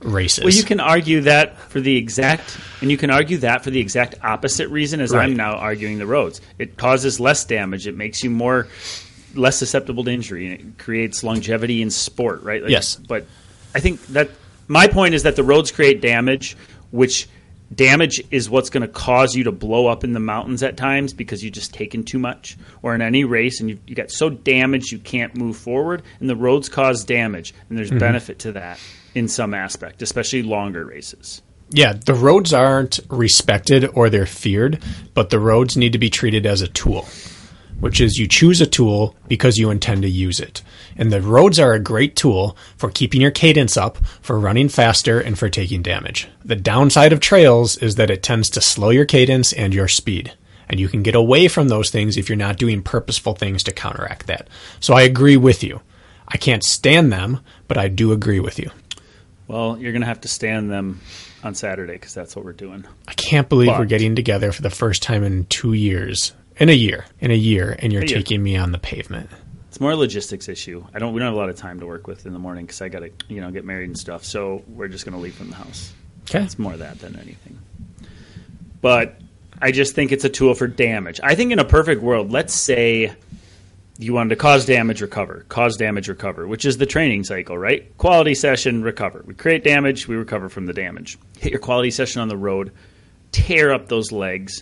races. 0.00 0.44
Well, 0.44 0.52
you 0.52 0.64
can 0.64 0.80
argue 0.80 1.22
that 1.22 1.58
for 1.58 1.80
the 1.80 1.96
exact, 1.96 2.58
and 2.80 2.90
you 2.90 2.96
can 2.96 3.10
argue 3.10 3.38
that 3.38 3.64
for 3.64 3.70
the 3.70 3.80
exact 3.80 4.14
opposite 4.22 4.68
reason 4.68 5.00
as 5.00 5.12
Right. 5.12 5.24
I'm 5.24 5.36
now 5.36 5.54
arguing 5.54 5.98
the 5.98 6.06
roads. 6.06 6.40
It 6.58 6.76
causes 6.76 7.18
less 7.18 7.44
damage. 7.44 7.86
It 7.86 7.96
makes 7.96 8.22
you 8.22 8.30
more 8.30 8.68
less 9.34 9.56
susceptible 9.56 10.04
to 10.04 10.10
injury, 10.10 10.46
and 10.46 10.54
it 10.54 10.78
creates 10.78 11.22
longevity 11.22 11.82
in 11.82 11.90
sport, 11.90 12.42
right? 12.42 12.62
Like, 12.62 12.70
Yes. 12.70 12.96
But 12.96 13.26
I 13.74 13.80
think 13.80 14.04
that 14.08 14.30
my 14.68 14.86
point 14.86 15.14
is 15.14 15.24
that 15.24 15.36
the 15.36 15.44
roads 15.44 15.70
create 15.70 16.00
damage, 16.00 16.56
which 16.90 17.28
damage 17.74 18.22
is 18.30 18.48
what's 18.48 18.70
going 18.70 18.80
to 18.80 18.88
cause 18.88 19.34
you 19.34 19.44
to 19.44 19.52
blow 19.52 19.88
up 19.88 20.02
in 20.02 20.14
the 20.14 20.20
mountains 20.20 20.62
at 20.62 20.76
times 20.76 21.12
because 21.12 21.44
you've 21.44 21.52
just 21.52 21.74
taken 21.74 22.02
too 22.02 22.18
much, 22.18 22.56
or 22.82 22.94
in 22.94 23.02
any 23.02 23.24
race 23.24 23.60
and 23.60 23.68
you, 23.68 23.78
you 23.86 23.94
got 23.94 24.10
so 24.10 24.30
damaged 24.30 24.90
you 24.90 24.98
can't 24.98 25.36
move 25.36 25.56
forward, 25.56 26.02
and 26.20 26.30
the 26.30 26.36
roads 26.36 26.68
cause 26.68 27.04
damage, 27.04 27.52
and 27.68 27.76
there's 27.76 27.90
mm-hmm. 27.90 27.98
benefit 27.98 28.38
to 28.40 28.52
that 28.52 28.78
in 29.18 29.28
some 29.28 29.52
aspect, 29.52 30.00
especially 30.00 30.42
longer 30.42 30.84
races. 30.84 31.42
Yeah, 31.70 31.92
the 31.92 32.14
roads 32.14 32.54
aren't 32.54 33.00
respected 33.10 33.84
or 33.92 34.08
they're 34.08 34.24
feared, 34.24 34.82
but 35.12 35.28
the 35.28 35.38
roads 35.38 35.76
need 35.76 35.92
to 35.92 35.98
be 35.98 36.08
treated 36.08 36.46
as 36.46 36.62
a 36.62 36.68
tool, 36.68 37.06
which 37.78 38.00
is 38.00 38.16
you 38.16 38.26
choose 38.26 38.62
a 38.62 38.66
tool 38.66 39.14
because 39.26 39.58
you 39.58 39.70
intend 39.70 40.02
to 40.02 40.08
use 40.08 40.40
it. 40.40 40.62
And 40.96 41.12
the 41.12 41.20
roads 41.20 41.58
are 41.60 41.74
a 41.74 41.80
great 41.80 42.16
tool 42.16 42.56
for 42.76 42.90
keeping 42.90 43.20
your 43.20 43.30
cadence 43.30 43.76
up, 43.76 43.98
for 44.22 44.40
running 44.40 44.70
faster, 44.70 45.20
and 45.20 45.38
for 45.38 45.50
taking 45.50 45.82
damage. 45.82 46.28
The 46.42 46.56
downside 46.56 47.12
of 47.12 47.20
trails 47.20 47.76
is 47.76 47.96
that 47.96 48.10
it 48.10 48.22
tends 48.22 48.48
to 48.50 48.62
slow 48.62 48.90
your 48.90 49.04
cadence 49.04 49.52
and 49.52 49.74
your 49.74 49.88
speed. 49.88 50.32
And 50.70 50.80
you 50.80 50.88
can 50.88 51.02
get 51.02 51.14
away 51.14 51.48
from 51.48 51.68
those 51.68 51.90
things 51.90 52.16
if 52.16 52.28
you're 52.28 52.36
not 52.36 52.58
doing 52.58 52.82
purposeful 52.82 53.34
things 53.34 53.62
to 53.64 53.72
counteract 53.72 54.26
that. 54.26 54.48
So 54.80 54.94
I 54.94 55.02
agree 55.02 55.36
with 55.36 55.62
you. 55.62 55.80
I 56.26 56.36
can't 56.36 56.64
stand 56.64 57.12
them, 57.12 57.40
but 57.68 57.78
I 57.78 57.88
do 57.88 58.12
agree 58.12 58.40
with 58.40 58.58
you. 58.58 58.70
Well, 59.48 59.78
you're 59.78 59.92
going 59.92 60.02
to 60.02 60.06
have 60.06 60.20
to 60.20 60.28
stand 60.28 60.70
them 60.70 61.00
on 61.42 61.54
Saturday 61.54 61.94
because 61.94 62.14
that's 62.14 62.36
what 62.36 62.44
we're 62.44 62.52
doing. 62.52 62.84
I 63.08 63.14
can't 63.14 63.48
believe 63.48 63.68
But- 63.68 63.78
we're 63.80 63.86
getting 63.86 64.14
together 64.14 64.52
for 64.52 64.62
the 64.62 64.70
first 64.70 65.02
time 65.02 65.24
in 65.24 65.46
two 65.46 65.72
years. 65.72 66.32
In 66.58 66.68
a 66.68 66.72
year. 66.72 67.06
In 67.20 67.30
a 67.30 67.34
year, 67.34 67.74
and 67.78 67.92
you're 67.92 68.02
year. 68.04 68.16
taking 68.18 68.42
me 68.42 68.56
on 68.56 68.72
the 68.72 68.78
pavement. 68.78 69.30
It's 69.68 69.80
more 69.80 69.92
a 69.92 69.96
logistics 69.96 70.48
issue. 70.48 70.84
I 70.94 70.98
don't. 70.98 71.12
We 71.12 71.20
don't 71.20 71.26
have 71.26 71.34
a 71.34 71.38
lot 71.38 71.50
of 71.50 71.56
time 71.56 71.78
to 71.80 71.86
work 71.86 72.06
with 72.06 72.26
in 72.26 72.32
the 72.32 72.38
morning 72.38 72.64
because 72.66 72.82
I 72.82 72.88
got 72.88 73.00
to, 73.00 73.10
you 73.28 73.40
know, 73.40 73.50
get 73.50 73.64
married 73.64 73.88
and 73.88 73.96
stuff. 73.98 74.24
So 74.24 74.64
we're 74.66 74.88
just 74.88 75.04
going 75.04 75.14
to 75.14 75.20
leave 75.20 75.34
from 75.34 75.50
the 75.50 75.56
house. 75.56 75.92
Okay. 76.28 76.42
It's 76.42 76.58
more 76.58 76.76
that 76.76 76.98
than 77.00 77.16
anything. 77.16 77.58
But 78.80 79.20
I 79.60 79.72
just 79.72 79.94
think 79.94 80.10
it's 80.10 80.24
a 80.24 80.28
tool 80.28 80.54
for 80.54 80.66
damage. 80.66 81.20
I 81.22 81.34
think 81.34 81.52
in 81.52 81.58
a 81.58 81.64
perfect 81.64 82.02
world, 82.02 82.32
let's 82.32 82.54
say 82.54 83.12
you 83.98 84.14
wanted 84.14 84.30
to 84.30 84.36
cause 84.36 84.64
damage, 84.64 85.00
recover, 85.00 85.44
cause 85.48 85.76
damage, 85.76 86.08
recover, 86.08 86.46
which 86.46 86.64
is 86.64 86.78
the 86.78 86.86
training 86.86 87.24
cycle, 87.24 87.58
right? 87.58 87.96
Quality 87.98 88.34
session, 88.34 88.82
recover. 88.82 89.24
We 89.26 89.34
create 89.34 89.64
damage, 89.64 90.06
we 90.06 90.14
recover 90.14 90.48
from 90.48 90.66
the 90.66 90.72
damage. 90.72 91.18
Hit 91.38 91.50
your 91.50 91.60
quality 91.60 91.90
session 91.90 92.22
on 92.22 92.28
the 92.28 92.36
road, 92.36 92.72
tear 93.32 93.72
up 93.72 93.88
those 93.88 94.12
legs, 94.12 94.60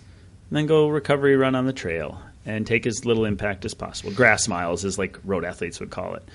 and 0.49 0.57
then 0.57 0.66
go 0.66 0.89
recovery 0.89 1.37
run 1.37 1.55
on 1.55 1.66
the 1.66 1.72
trail 1.74 2.18
and 2.47 2.66
take 2.66 2.87
as 2.87 3.05
little 3.05 3.26
impact 3.26 3.64
as 3.66 3.74
possible. 3.74 4.12
Grass 4.12 4.49
miles 4.49 4.84
is 4.84 4.99
like 4.99 5.18
road 5.24 5.45
athletes 5.45 5.80
would 5.80 5.91
call 5.91 6.14
it. 6.14 6.26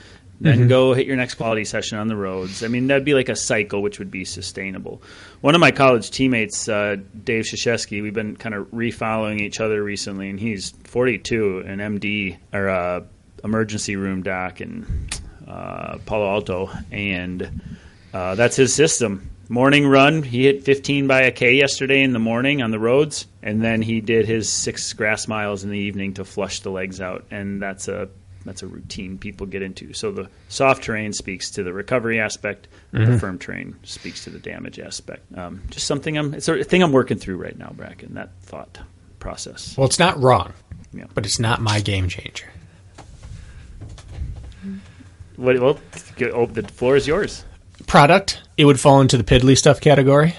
Then 0.41 0.67
go 0.67 0.93
hit 0.93 1.05
your 1.05 1.17
next 1.17 1.35
quality 1.35 1.65
session 1.65 1.99
on 1.99 2.07
the 2.07 2.15
roads. 2.15 2.63
I 2.63 2.67
mean, 2.67 2.87
that'd 2.87 3.05
be 3.05 3.13
like 3.13 3.29
a 3.29 3.35
cycle 3.35 3.83
which 3.83 3.99
would 3.99 4.09
be 4.09 4.25
sustainable. 4.25 5.03
One 5.41 5.53
of 5.53 5.61
my 5.61 5.69
college 5.69 6.09
teammates, 6.09 6.67
uh, 6.67 6.97
Dave 7.23 7.45
Shashesky, 7.45 8.01
we've 8.01 8.13
been 8.13 8.35
kind 8.35 8.55
of 8.55 8.65
refollowing 8.71 9.39
each 9.39 9.59
other 9.59 9.83
recently, 9.83 10.29
and 10.31 10.39
he's 10.39 10.71
42, 10.85 11.59
an 11.59 11.77
MD 11.77 12.37
or 12.53 12.69
uh, 12.69 13.01
emergency 13.43 13.95
room 13.95 14.23
doc 14.23 14.61
in 14.61 15.09
uh, 15.47 15.99
Palo 16.07 16.27
Alto, 16.27 16.71
and 16.91 17.61
uh, 18.11 18.33
that's 18.33 18.55
his 18.55 18.73
system. 18.73 19.29
Morning 19.47 19.85
run, 19.85 20.23
he 20.23 20.45
hit 20.45 20.63
15 20.63 21.07
by 21.07 21.23
a 21.23 21.31
K 21.31 21.55
yesterday 21.55 22.01
in 22.01 22.13
the 22.13 22.19
morning 22.19 22.61
on 22.61 22.71
the 22.71 22.79
roads, 22.79 23.27
and 23.43 23.61
then 23.61 23.81
he 23.81 23.99
did 23.99 24.25
his 24.25 24.49
six 24.49 24.93
grass 24.93 25.27
miles 25.27 25.63
in 25.63 25.69
the 25.69 25.77
evening 25.77 26.13
to 26.15 26.25
flush 26.25 26.61
the 26.61 26.71
legs 26.71 27.01
out, 27.01 27.25
and 27.29 27.61
that's 27.61 27.87
a 27.87 28.09
that's 28.45 28.63
a 28.63 28.67
routine 28.67 29.17
people 29.17 29.45
get 29.47 29.61
into. 29.61 29.93
So 29.93 30.11
the 30.11 30.29
soft 30.49 30.83
terrain 30.83 31.13
speaks 31.13 31.51
to 31.51 31.63
the 31.63 31.73
recovery 31.73 32.19
aspect, 32.19 32.67
the 32.91 33.17
firm 33.19 33.37
terrain 33.39 33.75
speaks 33.83 34.23
to 34.25 34.29
the 34.29 34.39
damage 34.39 34.79
aspect. 34.79 35.23
Um, 35.37 35.61
just 35.69 35.87
something 35.87 36.17
I'm 36.17 36.33
it's 36.33 36.47
a 36.47 36.63
thing 36.63 36.81
I'm 36.83 36.91
working 36.91 37.17
through 37.17 37.37
right 37.37 37.57
now, 37.57 37.71
Bracken. 37.75 38.13
That 38.15 38.31
thought 38.41 38.79
process. 39.19 39.77
Well, 39.77 39.85
it's 39.87 39.99
not 39.99 40.19
wrong, 40.21 40.53
Yeah. 40.93 41.05
but 41.13 41.25
it's 41.25 41.39
not 41.39 41.61
my 41.61 41.79
game 41.81 42.07
changer. 42.09 42.47
What, 45.37 45.59
well, 45.59 45.79
get- 46.17 46.33
oh, 46.33 46.45
the 46.45 46.63
floor 46.63 46.95
is 46.95 47.07
yours. 47.07 47.43
Product, 47.87 48.41
it 48.57 48.65
would 48.65 48.79
fall 48.79 49.01
into 49.01 49.17
the 49.17 49.23
piddly 49.23 49.57
stuff 49.57 49.81
category. 49.81 50.35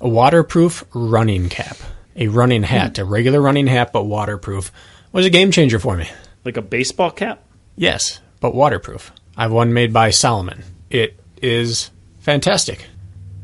A 0.00 0.08
waterproof 0.08 0.84
running 0.94 1.48
cap. 1.48 1.76
A 2.14 2.28
running 2.28 2.62
hat, 2.62 2.98
a 2.98 3.04
regular 3.04 3.40
running 3.40 3.66
hat, 3.66 3.92
but 3.92 4.04
waterproof, 4.04 4.70
was 5.12 5.26
a 5.26 5.30
game 5.30 5.50
changer 5.50 5.78
for 5.78 5.96
me. 5.96 6.08
Like 6.46 6.56
a 6.56 6.62
baseball 6.62 7.10
cap. 7.10 7.42
Yes, 7.74 8.20
but 8.40 8.54
waterproof. 8.54 9.10
I 9.36 9.42
have 9.42 9.52
one 9.52 9.74
made 9.74 9.92
by 9.92 10.10
Salomon. 10.10 10.62
It 10.90 11.18
is 11.42 11.90
fantastic. 12.20 12.86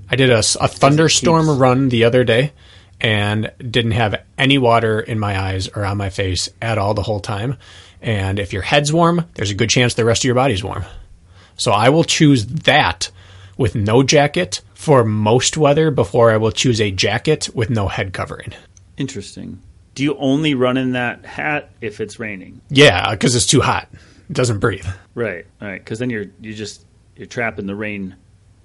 I 0.08 0.14
did 0.14 0.30
a 0.30 0.40
thunderstorm 0.40 1.46
keeps- 1.46 1.58
run 1.58 1.88
the 1.88 2.04
other 2.04 2.22
day 2.22 2.52
and 3.00 3.50
didn't 3.58 3.90
have 3.90 4.22
any 4.38 4.56
water 4.56 5.00
in 5.00 5.18
my 5.18 5.36
eyes 5.36 5.66
or 5.66 5.84
on 5.84 5.96
my 5.96 6.10
face 6.10 6.48
at 6.62 6.78
all 6.78 6.94
the 6.94 7.02
whole 7.02 7.18
time. 7.18 7.56
And 8.00 8.38
if 8.38 8.52
your 8.52 8.62
head's 8.62 8.92
warm, 8.92 9.26
there's 9.34 9.50
a 9.50 9.54
good 9.54 9.68
chance 9.68 9.94
the 9.94 10.04
rest 10.04 10.22
of 10.22 10.26
your 10.26 10.36
body's 10.36 10.62
warm. 10.62 10.84
So 11.56 11.72
I 11.72 11.88
will 11.88 12.04
choose 12.04 12.46
that 12.46 13.10
with 13.56 13.74
no 13.74 14.04
jacket 14.04 14.60
for 14.74 15.02
most 15.02 15.56
weather 15.56 15.90
before 15.90 16.30
I 16.30 16.36
will 16.36 16.52
choose 16.52 16.80
a 16.80 16.92
jacket 16.92 17.48
with 17.52 17.68
no 17.68 17.88
head 17.88 18.12
covering. 18.12 18.52
Interesting. 18.96 19.60
Do 19.94 20.02
you 20.02 20.16
only 20.16 20.54
run 20.54 20.76
in 20.76 20.92
that 20.92 21.24
hat 21.24 21.70
if 21.80 22.00
it's 22.00 22.18
raining? 22.18 22.60
Yeah, 22.70 23.10
because 23.10 23.34
it's 23.34 23.46
too 23.46 23.60
hot. 23.60 23.88
It 23.92 24.32
doesn't 24.34 24.58
breathe. 24.60 24.86
Right, 25.14 25.46
right. 25.60 25.78
Because 25.84 25.98
then 25.98 26.08
you're 26.10 26.26
you 26.40 26.54
just 26.54 26.84
you're 27.16 27.26
trapping 27.26 27.66
the 27.66 27.74
rain 27.74 28.16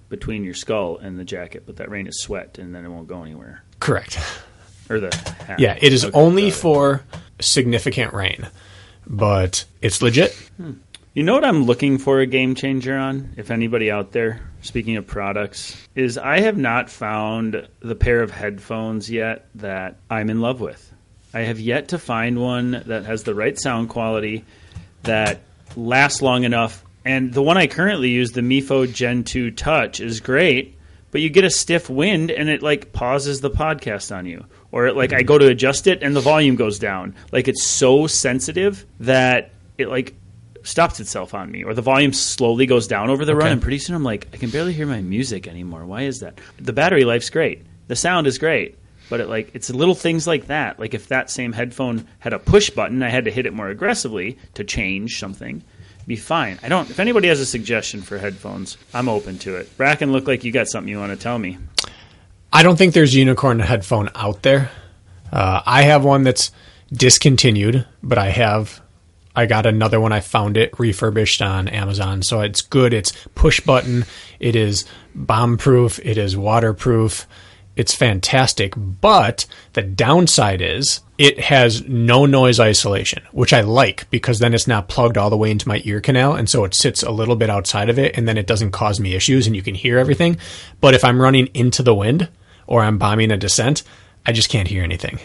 between 0.09 0.43
your 0.45 0.53
skull 0.53 0.97
and 0.97 1.19
the 1.19 1.25
jacket, 1.25 1.63
but 1.65 1.75
that 1.77 1.89
rain 1.89 2.07
is 2.07 2.21
sweat, 2.21 2.57
and 2.59 2.73
then 2.73 2.85
it 2.85 2.89
won't 2.89 3.07
go 3.09 3.23
anywhere. 3.23 3.63
Correct. 3.79 4.17
Or 4.89 5.01
the 5.01 5.13
hat. 5.45 5.59
Yeah, 5.59 5.77
it 5.81 5.91
is 5.91 6.05
Okay, 6.05 6.17
only 6.17 6.47
it. 6.47 6.53
for 6.53 7.03
significant 7.41 8.13
rain, 8.13 8.47
but 9.05 9.65
it's 9.81 10.01
legit. 10.01 10.31
Hmm. 10.55 10.73
You 11.13 11.23
know 11.23 11.33
what 11.33 11.43
I'm 11.43 11.63
looking 11.65 11.97
for 11.97 12.19
a 12.19 12.25
game 12.27 12.53
changer 12.55 12.95
on? 12.95 13.33
If 13.37 13.49
anybody 13.51 13.89
out 13.91 14.11
there, 14.11 14.39
speaking 14.61 14.95
of 14.97 15.07
products, 15.07 15.75
is 15.95 16.17
I 16.17 16.39
have 16.41 16.57
not 16.57 16.89
found 16.91 17.67
the 17.79 17.95
pair 17.95 18.21
of 18.21 18.29
headphones 18.31 19.09
yet 19.09 19.47
that 19.55 19.97
I'm 20.11 20.29
in 20.29 20.39
love 20.41 20.61
with. 20.61 20.86
I 21.33 21.41
have 21.41 21.59
yet 21.59 21.89
to 21.89 21.99
find 21.99 22.39
one 22.41 22.83
that 22.87 23.05
has 23.05 23.23
the 23.23 23.35
right 23.35 23.57
sound 23.57 23.89
quality 23.89 24.45
that 25.03 25.41
lasts 25.75 26.21
long 26.21 26.43
enough. 26.43 26.83
And 27.05 27.33
the 27.33 27.41
one 27.41 27.57
I 27.57 27.67
currently 27.67 28.09
use, 28.09 28.31
the 28.31 28.41
Mifo 28.41 28.91
Gen 28.91 29.23
2 29.23 29.51
Touch, 29.51 29.99
is 29.99 30.19
great, 30.19 30.77
but 31.11 31.21
you 31.21 31.29
get 31.29 31.43
a 31.43 31.49
stiff 31.49 31.89
wind 31.89 32.31
and 32.31 32.49
it 32.49 32.61
like 32.61 32.91
pauses 32.91 33.41
the 33.41 33.49
podcast 33.49 34.15
on 34.15 34.25
you. 34.25 34.45
Or 34.71 34.87
it, 34.87 34.95
like 34.95 35.13
I 35.13 35.23
go 35.23 35.37
to 35.37 35.47
adjust 35.47 35.87
it 35.87 36.03
and 36.03 36.15
the 36.15 36.21
volume 36.21 36.55
goes 36.55 36.79
down. 36.79 37.15
Like 37.31 37.47
it's 37.47 37.65
so 37.65 38.07
sensitive 38.07 38.85
that 38.99 39.51
it 39.77 39.87
like 39.87 40.15
stops 40.63 40.99
itself 40.99 41.33
on 41.33 41.49
me 41.49 41.63
or 41.63 41.73
the 41.73 41.81
volume 41.81 42.11
slowly 42.11 42.65
goes 42.65 42.87
down 42.87 43.09
over 43.09 43.23
the 43.23 43.33
run 43.33 43.53
and 43.53 43.61
pretty 43.61 43.79
soon 43.79 43.95
I'm 43.95 44.03
like 44.03 44.27
I 44.33 44.37
can 44.37 44.49
barely 44.49 44.73
hear 44.73 44.85
my 44.85 45.01
music 45.01 45.47
anymore. 45.47 45.85
Why 45.85 46.01
is 46.01 46.19
that? 46.19 46.39
The 46.59 46.73
battery 46.73 47.05
life's 47.05 47.29
great. 47.29 47.61
The 47.87 47.95
sound 47.95 48.27
is 48.27 48.37
great. 48.37 48.77
But 49.09 49.21
it 49.21 49.29
like 49.29 49.51
it's 49.53 49.69
little 49.69 49.95
things 49.95 50.27
like 50.27 50.47
that. 50.47 50.79
Like 50.79 50.93
if 50.93 51.07
that 51.07 51.29
same 51.29 51.53
headphone 51.53 52.07
had 52.19 52.33
a 52.33 52.39
push 52.39 52.69
button, 52.69 53.01
I 53.03 53.09
had 53.09 53.25
to 53.25 53.31
hit 53.31 53.45
it 53.45 53.53
more 53.53 53.69
aggressively 53.69 54.37
to 54.55 54.63
change 54.63 55.19
something. 55.19 55.63
Be 56.07 56.15
fine. 56.15 56.57
I 56.63 56.69
don't. 56.69 56.89
If 56.89 56.99
anybody 56.99 57.27
has 57.27 57.39
a 57.41 57.45
suggestion 57.45 58.01
for 58.01 58.17
headphones, 58.17 58.77
I'm 58.93 59.09
open 59.09 59.37
to 59.39 59.57
it. 59.57 59.75
Bracken, 59.77 60.13
look 60.13 60.27
like 60.27 60.45
you 60.45 60.53
got 60.53 60.67
something 60.67 60.89
you 60.89 60.99
want 60.99 61.11
to 61.11 61.21
tell 61.21 61.37
me. 61.37 61.57
I 62.51 62.63
don't 62.63 62.77
think 62.77 62.93
there's 62.93 63.13
unicorn 63.13 63.59
headphone 63.59 64.09
out 64.15 64.41
there. 64.41 64.71
Uh, 65.31 65.61
I 65.65 65.81
have 65.81 66.05
one 66.05 66.23
that's 66.23 66.51
discontinued, 66.93 67.85
but 68.01 68.17
I 68.17 68.29
have. 68.29 68.81
I 69.35 69.45
got 69.45 69.65
another 69.65 69.99
one. 69.99 70.13
I 70.13 70.21
found 70.21 70.57
it 70.57 70.79
refurbished 70.79 71.41
on 71.41 71.67
Amazon, 71.67 72.23
so 72.23 72.39
it's 72.41 72.61
good. 72.61 72.93
It's 72.93 73.11
push 73.35 73.59
button. 73.59 74.05
It 74.39 74.55
is 74.55 74.85
bomb 75.13 75.57
proof. 75.57 75.99
It 75.99 76.17
is 76.17 76.37
waterproof. 76.37 77.27
It's 77.77 77.93
fantastic. 77.93 78.73
But 78.75 79.45
the 79.73 79.83
downside 79.83 80.61
is 80.61 81.01
it 81.17 81.39
has 81.39 81.87
no 81.87 82.25
noise 82.25 82.59
isolation, 82.59 83.23
which 83.31 83.53
I 83.53 83.61
like 83.61 84.09
because 84.09 84.39
then 84.39 84.53
it's 84.53 84.67
not 84.67 84.89
plugged 84.89 85.17
all 85.17 85.29
the 85.29 85.37
way 85.37 85.51
into 85.51 85.67
my 85.69 85.81
ear 85.85 86.01
canal, 86.01 86.35
and 86.35 86.49
so 86.49 86.65
it 86.65 86.73
sits 86.73 87.03
a 87.03 87.11
little 87.11 87.35
bit 87.35 87.49
outside 87.49 87.89
of 87.89 87.99
it, 87.99 88.17
and 88.17 88.27
then 88.27 88.37
it 88.37 88.47
doesn't 88.47 88.71
cause 88.71 88.99
me 88.99 89.15
issues, 89.15 89.47
and 89.47 89.55
you 89.55 89.61
can 89.61 89.75
hear 89.75 89.99
everything. 89.99 90.37
But 90.81 90.95
if 90.95 91.05
I'm 91.05 91.21
running 91.21 91.47
into 91.53 91.83
the 91.83 91.95
wind 91.95 92.29
or 92.65 92.81
I'm 92.81 92.97
bombing 92.97 93.31
a 93.31 93.37
descent, 93.37 93.83
I 94.25 94.31
just 94.31 94.49
can't 94.49 94.67
hear 94.67 94.83
anything. 94.83 95.19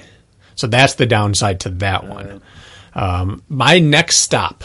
So 0.55 0.67
that's 0.67 0.95
the 0.95 1.07
downside 1.07 1.61
to 1.61 1.71
that 1.71 2.07
one. 2.07 2.43
Um, 2.95 3.43
my 3.49 3.79
next 3.79 4.19
stop 4.19 4.65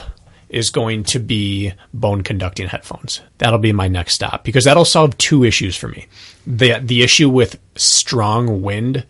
is 0.50 0.70
going 0.70 1.04
to 1.04 1.20
be 1.20 1.74
bone 1.94 2.24
conducting 2.24 2.68
headphones. 2.68 3.22
That'll 3.38 3.60
be 3.60 3.74
my 3.74 3.88
next 3.88 4.14
stop 4.14 4.44
because 4.44 4.64
that'll 4.64 4.86
solve 4.86 5.18
two 5.18 5.44
issues 5.44 5.76
for 5.76 5.88
me. 5.88 6.08
The 6.46 6.80
the 6.80 7.04
issue 7.04 7.30
with 7.30 7.60
strong 7.76 8.62
wind 8.62 9.06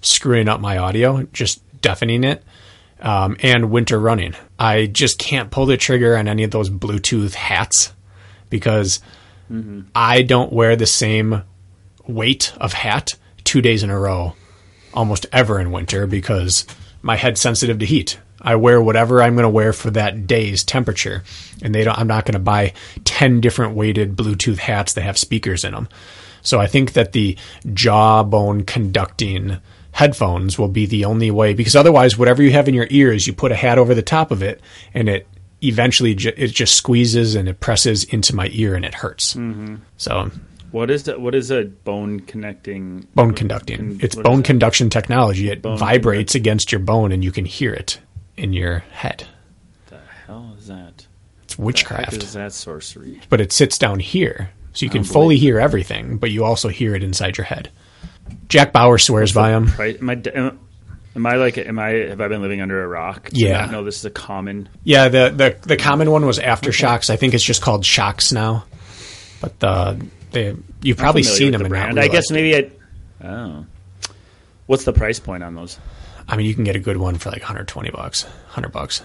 screwing 0.00 0.48
up 0.48 0.60
my 0.60 0.78
audio, 0.78 1.24
just 1.32 1.62
deafening 1.80 2.24
it, 2.24 2.42
um, 3.00 3.36
and 3.42 3.70
winter 3.70 3.98
running. 3.98 4.34
I 4.58 4.86
just 4.86 5.18
can't 5.18 5.50
pull 5.50 5.66
the 5.66 5.76
trigger 5.76 6.16
on 6.16 6.28
any 6.28 6.42
of 6.44 6.50
those 6.50 6.70
Bluetooth 6.70 7.34
hats 7.34 7.92
because 8.50 9.00
I 9.94 10.22
don't 10.22 10.52
wear 10.52 10.76
the 10.76 10.86
same 10.86 11.42
weight 12.06 12.52
of 12.58 12.72
hat 12.72 13.10
two 13.44 13.60
days 13.60 13.82
in 13.82 13.90
a 13.90 13.98
row 13.98 14.34
almost 14.94 15.26
ever 15.32 15.60
in 15.60 15.70
winter 15.70 16.06
because 16.06 16.66
my 17.02 17.16
head's 17.16 17.40
sensitive 17.40 17.78
to 17.78 17.86
heat. 17.86 18.18
I 18.40 18.56
wear 18.56 18.80
whatever 18.80 19.22
I'm 19.22 19.34
going 19.34 19.42
to 19.44 19.48
wear 19.48 19.72
for 19.72 19.90
that 19.90 20.26
day's 20.26 20.62
temperature, 20.64 21.24
and 21.62 21.74
they 21.74 21.84
don't. 21.84 21.98
I'm 21.98 22.06
not 22.06 22.24
going 22.24 22.34
to 22.34 22.38
buy 22.38 22.72
ten 23.04 23.40
different 23.40 23.74
weighted 23.74 24.16
Bluetooth 24.16 24.58
hats 24.58 24.92
that 24.94 25.02
have 25.02 25.18
speakers 25.18 25.64
in 25.64 25.72
them. 25.72 25.88
So 26.42 26.60
I 26.60 26.66
think 26.66 26.92
that 26.92 27.12
the 27.12 27.36
jawbone 27.74 28.64
conducting 28.64 29.58
headphones 29.92 30.58
will 30.58 30.68
be 30.68 30.86
the 30.86 31.04
only 31.04 31.30
way 31.30 31.54
because 31.54 31.74
otherwise, 31.74 32.16
whatever 32.16 32.42
you 32.42 32.52
have 32.52 32.68
in 32.68 32.74
your 32.74 32.86
ears, 32.90 33.26
you 33.26 33.32
put 33.32 33.52
a 33.52 33.56
hat 33.56 33.78
over 33.78 33.94
the 33.94 34.02
top 34.02 34.30
of 34.30 34.42
it, 34.42 34.60
and 34.94 35.08
it 35.08 35.26
eventually 35.62 36.14
ju- 36.14 36.32
it 36.36 36.48
just 36.48 36.76
squeezes 36.76 37.34
and 37.34 37.48
it 37.48 37.58
presses 37.60 38.04
into 38.04 38.34
my 38.36 38.48
ear 38.52 38.74
and 38.76 38.84
it 38.84 38.94
hurts. 38.94 39.34
Mm-hmm. 39.34 39.76
So 39.96 40.30
What 40.70 40.88
is 40.90 41.02
that? 41.04 41.20
What 41.20 41.34
is 41.34 41.50
a 41.50 41.64
bone 41.64 42.20
connecting? 42.20 43.08
bone 43.16 43.34
conducting. 43.34 43.76
Con- 43.78 43.98
it's 44.00 44.14
bone 44.14 44.44
conduction 44.44 44.88
technology. 44.90 45.50
It 45.50 45.62
Bone 45.62 45.76
vibrates 45.76 46.36
against 46.36 46.70
your 46.70 46.78
bone 46.78 47.10
and 47.10 47.24
you 47.24 47.32
can 47.32 47.44
hear 47.44 47.72
it 47.72 47.98
in 48.38 48.52
your 48.52 48.78
head. 48.90 49.26
the 49.88 49.98
hell 50.26 50.54
is 50.58 50.68
that? 50.68 51.06
It's 51.42 51.58
witchcraft. 51.58 52.14
is 52.14 52.32
that 52.34 52.52
sorcery? 52.52 53.20
But 53.28 53.40
it 53.40 53.52
sits 53.52 53.78
down 53.78 53.98
here. 54.00 54.50
So 54.72 54.86
you 54.86 54.90
can 54.90 55.02
fully 55.02 55.38
hear 55.38 55.58
everything, 55.58 56.18
but 56.18 56.30
you 56.30 56.44
also 56.44 56.68
hear 56.68 56.94
it 56.94 57.02
inside 57.02 57.36
your 57.36 57.46
head. 57.46 57.70
Jack 58.48 58.72
Bauer 58.72 58.98
swears 58.98 59.32
by 59.32 59.50
him. 59.50 59.72
Right? 59.78 59.98
Am 59.98 60.10
I? 60.10 60.22
Am, 61.16 61.26
I 61.26 61.34
like? 61.34 61.58
Am 61.58 61.78
I? 61.78 61.88
Have 61.88 62.20
I 62.20 62.28
been 62.28 62.42
living 62.42 62.60
under 62.60 62.84
a 62.84 62.86
rock? 62.86 63.30
to 63.30 63.36
Yeah. 63.36 63.66
No, 63.66 63.82
this 63.82 63.96
is 63.96 64.04
a 64.04 64.10
common. 64.10 64.68
Yeah, 64.84 65.08
the, 65.08 65.32
the 65.34 65.68
the 65.68 65.76
common 65.76 66.10
one 66.10 66.26
was 66.26 66.38
AfterShokz. 66.38 67.10
I 67.10 67.16
think 67.16 67.34
it's 67.34 67.42
just 67.42 67.60
called 67.62 67.82
Shokz 67.82 68.32
now. 68.32 68.66
But 69.40 69.58
the 69.58 70.06
they 70.30 70.54
you've 70.82 70.98
probably 70.98 71.22
seen 71.24 71.52
them 71.52 71.62
the 71.62 71.68
brand. 71.68 71.98
I 71.98 72.08
guess 72.08 72.30
maybe 72.30 72.54
I. 72.56 73.26
Oh. 73.26 73.66
What's 74.66 74.84
the 74.84 74.92
price 74.92 75.18
point 75.18 75.42
on 75.42 75.54
those? 75.54 75.78
I 76.28 76.36
mean, 76.36 76.46
you 76.46 76.54
can 76.54 76.64
get 76.64 76.76
a 76.76 76.80
good 76.80 76.98
one 76.98 77.16
for 77.16 77.30
like 77.30 77.40
120 77.40 77.90
bucks, 77.90 78.24
100 78.24 78.68
bucks. 78.68 79.02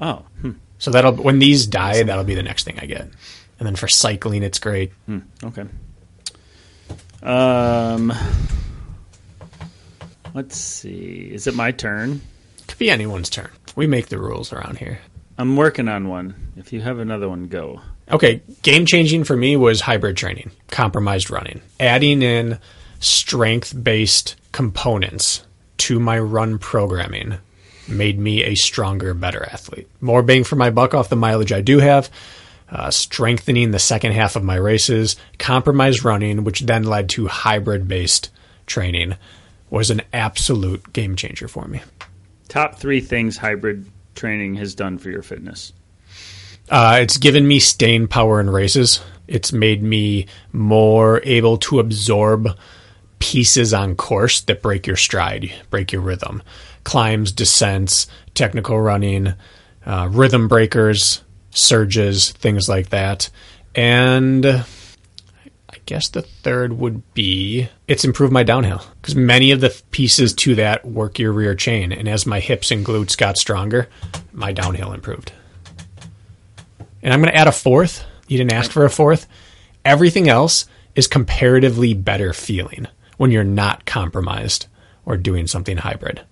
Oh, 0.00 0.24
hmm. 0.40 0.52
So 0.78 0.90
that'll 0.90 1.14
when 1.14 1.38
these 1.38 1.66
die, 1.66 2.02
that'll 2.02 2.24
be 2.24 2.34
the 2.34 2.42
next 2.42 2.64
thing 2.64 2.78
I 2.78 2.86
get. 2.86 3.02
And 3.58 3.66
then 3.66 3.74
for 3.74 3.88
cycling, 3.88 4.42
it's 4.42 4.58
great. 4.58 4.92
okay. 5.42 5.64
Um, 7.22 8.12
let's 10.34 10.56
see. 10.56 11.30
Is 11.32 11.46
it 11.46 11.54
my 11.54 11.72
turn? 11.72 12.20
Could 12.68 12.78
be 12.78 12.90
anyone's 12.90 13.30
turn. 13.30 13.50
We 13.74 13.86
make 13.86 14.08
the 14.08 14.18
rules 14.18 14.52
around 14.52 14.78
here. 14.78 15.00
I'm 15.36 15.56
working 15.56 15.88
on 15.88 16.08
one. 16.08 16.52
If 16.56 16.72
you 16.72 16.80
have 16.80 16.98
another 16.98 17.28
one, 17.28 17.48
go. 17.48 17.80
Okay, 18.10 18.42
game 18.62 18.86
changing 18.86 19.24
for 19.24 19.36
me 19.36 19.56
was 19.56 19.80
hybrid 19.80 20.16
training, 20.16 20.50
compromised 20.68 21.30
running, 21.30 21.60
adding 21.80 22.22
in 22.22 22.58
strength 23.00 23.74
based 23.82 24.36
components 24.52 25.44
to 25.78 25.98
my 26.00 26.18
run 26.18 26.58
programming 26.58 27.38
made 27.88 28.18
me 28.18 28.44
a 28.44 28.54
stronger, 28.54 29.14
better 29.14 29.44
athlete. 29.44 29.88
More 30.00 30.22
bang 30.22 30.44
for 30.44 30.56
my 30.56 30.70
buck 30.70 30.94
off 30.94 31.08
the 31.08 31.16
mileage 31.16 31.52
I 31.52 31.60
do 31.60 31.78
have. 31.78 32.10
Uh, 32.70 32.90
strengthening 32.90 33.70
the 33.70 33.78
second 33.78 34.12
half 34.12 34.36
of 34.36 34.44
my 34.44 34.56
races, 34.56 35.16
compromised 35.38 36.04
running, 36.04 36.44
which 36.44 36.60
then 36.60 36.84
led 36.84 37.08
to 37.08 37.26
hybrid 37.26 37.88
based 37.88 38.28
training, 38.66 39.14
was 39.70 39.90
an 39.90 40.02
absolute 40.12 40.92
game 40.92 41.16
changer 41.16 41.48
for 41.48 41.66
me. 41.66 41.80
Top 42.48 42.76
three 42.76 43.00
things 43.00 43.38
hybrid 43.38 43.86
training 44.14 44.56
has 44.56 44.74
done 44.74 44.98
for 44.98 45.08
your 45.08 45.22
fitness. 45.22 45.72
Uh, 46.68 46.98
it's 47.00 47.16
given 47.16 47.48
me 47.48 47.58
staying 47.58 48.08
power 48.08 48.38
in 48.40 48.50
races. 48.50 49.00
It's 49.26 49.52
made 49.52 49.82
me 49.82 50.26
more 50.52 51.22
able 51.24 51.56
to 51.58 51.80
absorb 51.80 52.50
pieces 53.18 53.74
on 53.74 53.96
course 53.96 54.40
that 54.42 54.62
break 54.62 54.86
your 54.86 54.96
stride, 54.96 55.52
break 55.70 55.92
your 55.92 56.02
rhythm. 56.02 56.42
Climbs, 56.84 57.32
descents, 57.32 58.06
technical 58.34 58.80
running, 58.80 59.34
uh, 59.84 60.08
rhythm 60.10 60.48
breakers, 60.48 61.22
surges, 61.50 62.30
things 62.32 62.68
like 62.68 62.90
that. 62.90 63.30
And 63.74 64.46
I 64.46 65.76
guess 65.86 66.08
the 66.08 66.22
third 66.22 66.78
would 66.78 67.14
be 67.14 67.68
it's 67.86 68.04
improved 68.04 68.32
my 68.32 68.42
downhill 68.42 68.82
because 69.00 69.14
many 69.14 69.50
of 69.50 69.60
the 69.60 69.74
pieces 69.90 70.34
to 70.34 70.54
that 70.56 70.84
work 70.84 71.18
your 71.18 71.32
rear 71.32 71.54
chain. 71.54 71.92
And 71.92 72.08
as 72.08 72.26
my 72.26 72.40
hips 72.40 72.70
and 72.70 72.84
glutes 72.84 73.16
got 73.16 73.36
stronger, 73.36 73.88
my 74.32 74.52
downhill 74.52 74.92
improved. 74.92 75.32
And 77.02 77.12
I'm 77.12 77.20
going 77.20 77.32
to 77.32 77.38
add 77.38 77.46
a 77.46 77.52
fourth. 77.52 78.04
You 78.26 78.38
didn't 78.38 78.52
ask 78.52 78.70
for 78.70 78.84
a 78.84 78.90
fourth. 78.90 79.26
Everything 79.84 80.28
else 80.28 80.66
is 80.94 81.06
comparatively 81.06 81.94
better 81.94 82.32
feeling 82.32 82.86
when 83.18 83.30
you're 83.30 83.44
not 83.44 83.84
compromised 83.84 84.66
or 85.04 85.16
doing 85.16 85.46
something 85.46 85.76
hybrid. 85.76 86.22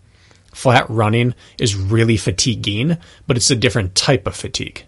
Flat 0.54 0.88
running 0.88 1.34
is 1.60 1.76
really 1.76 2.16
fatiguing, 2.16 2.96
but 3.26 3.36
it's 3.36 3.50
a 3.50 3.56
different 3.56 3.94
type 3.94 4.26
of 4.26 4.34
fatigue. 4.34 4.84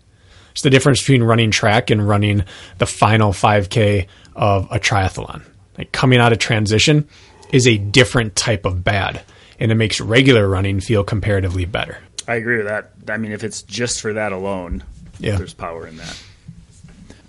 It's 0.52 0.62
the 0.62 0.70
difference 0.70 1.00
between 1.00 1.22
running 1.22 1.50
track 1.50 1.90
and 1.90 2.08
running 2.08 2.44
the 2.78 2.86
final 2.86 3.32
5K 3.32 4.06
of 4.34 4.66
a 4.70 4.80
triathlon. 4.80 5.42
Like 5.76 5.92
coming 5.92 6.18
out 6.18 6.32
of 6.32 6.38
transition 6.38 7.06
is 7.52 7.66
a 7.66 7.76
different 7.76 8.34
type 8.34 8.64
of 8.64 8.82
bad, 8.82 9.22
and 9.60 9.70
it 9.70 9.74
makes 9.74 10.00
regular 10.00 10.48
running 10.48 10.80
feel 10.80 11.04
comparatively 11.04 11.64
better. 11.66 11.98
I 12.26 12.36
agree 12.36 12.56
with 12.56 12.66
that. 12.66 12.92
I 13.08 13.16
mean, 13.18 13.32
if 13.32 13.44
it's 13.44 13.62
just 13.62 14.00
for 14.00 14.14
that 14.14 14.32
alone, 14.32 14.82
Yeah. 15.18 15.36
there's 15.36 15.54
power 15.54 15.86
in 15.86 15.96
that. 15.98 16.22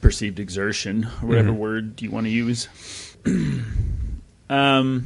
Perceived 0.02 0.40
exertion, 0.40 1.06
or 1.22 1.28
whatever 1.28 1.50
mm-hmm. 1.50 1.58
word 1.58 2.02
you 2.02 2.10
want 2.10 2.26
to 2.26 2.32
use. 2.32 2.68
um, 4.50 5.06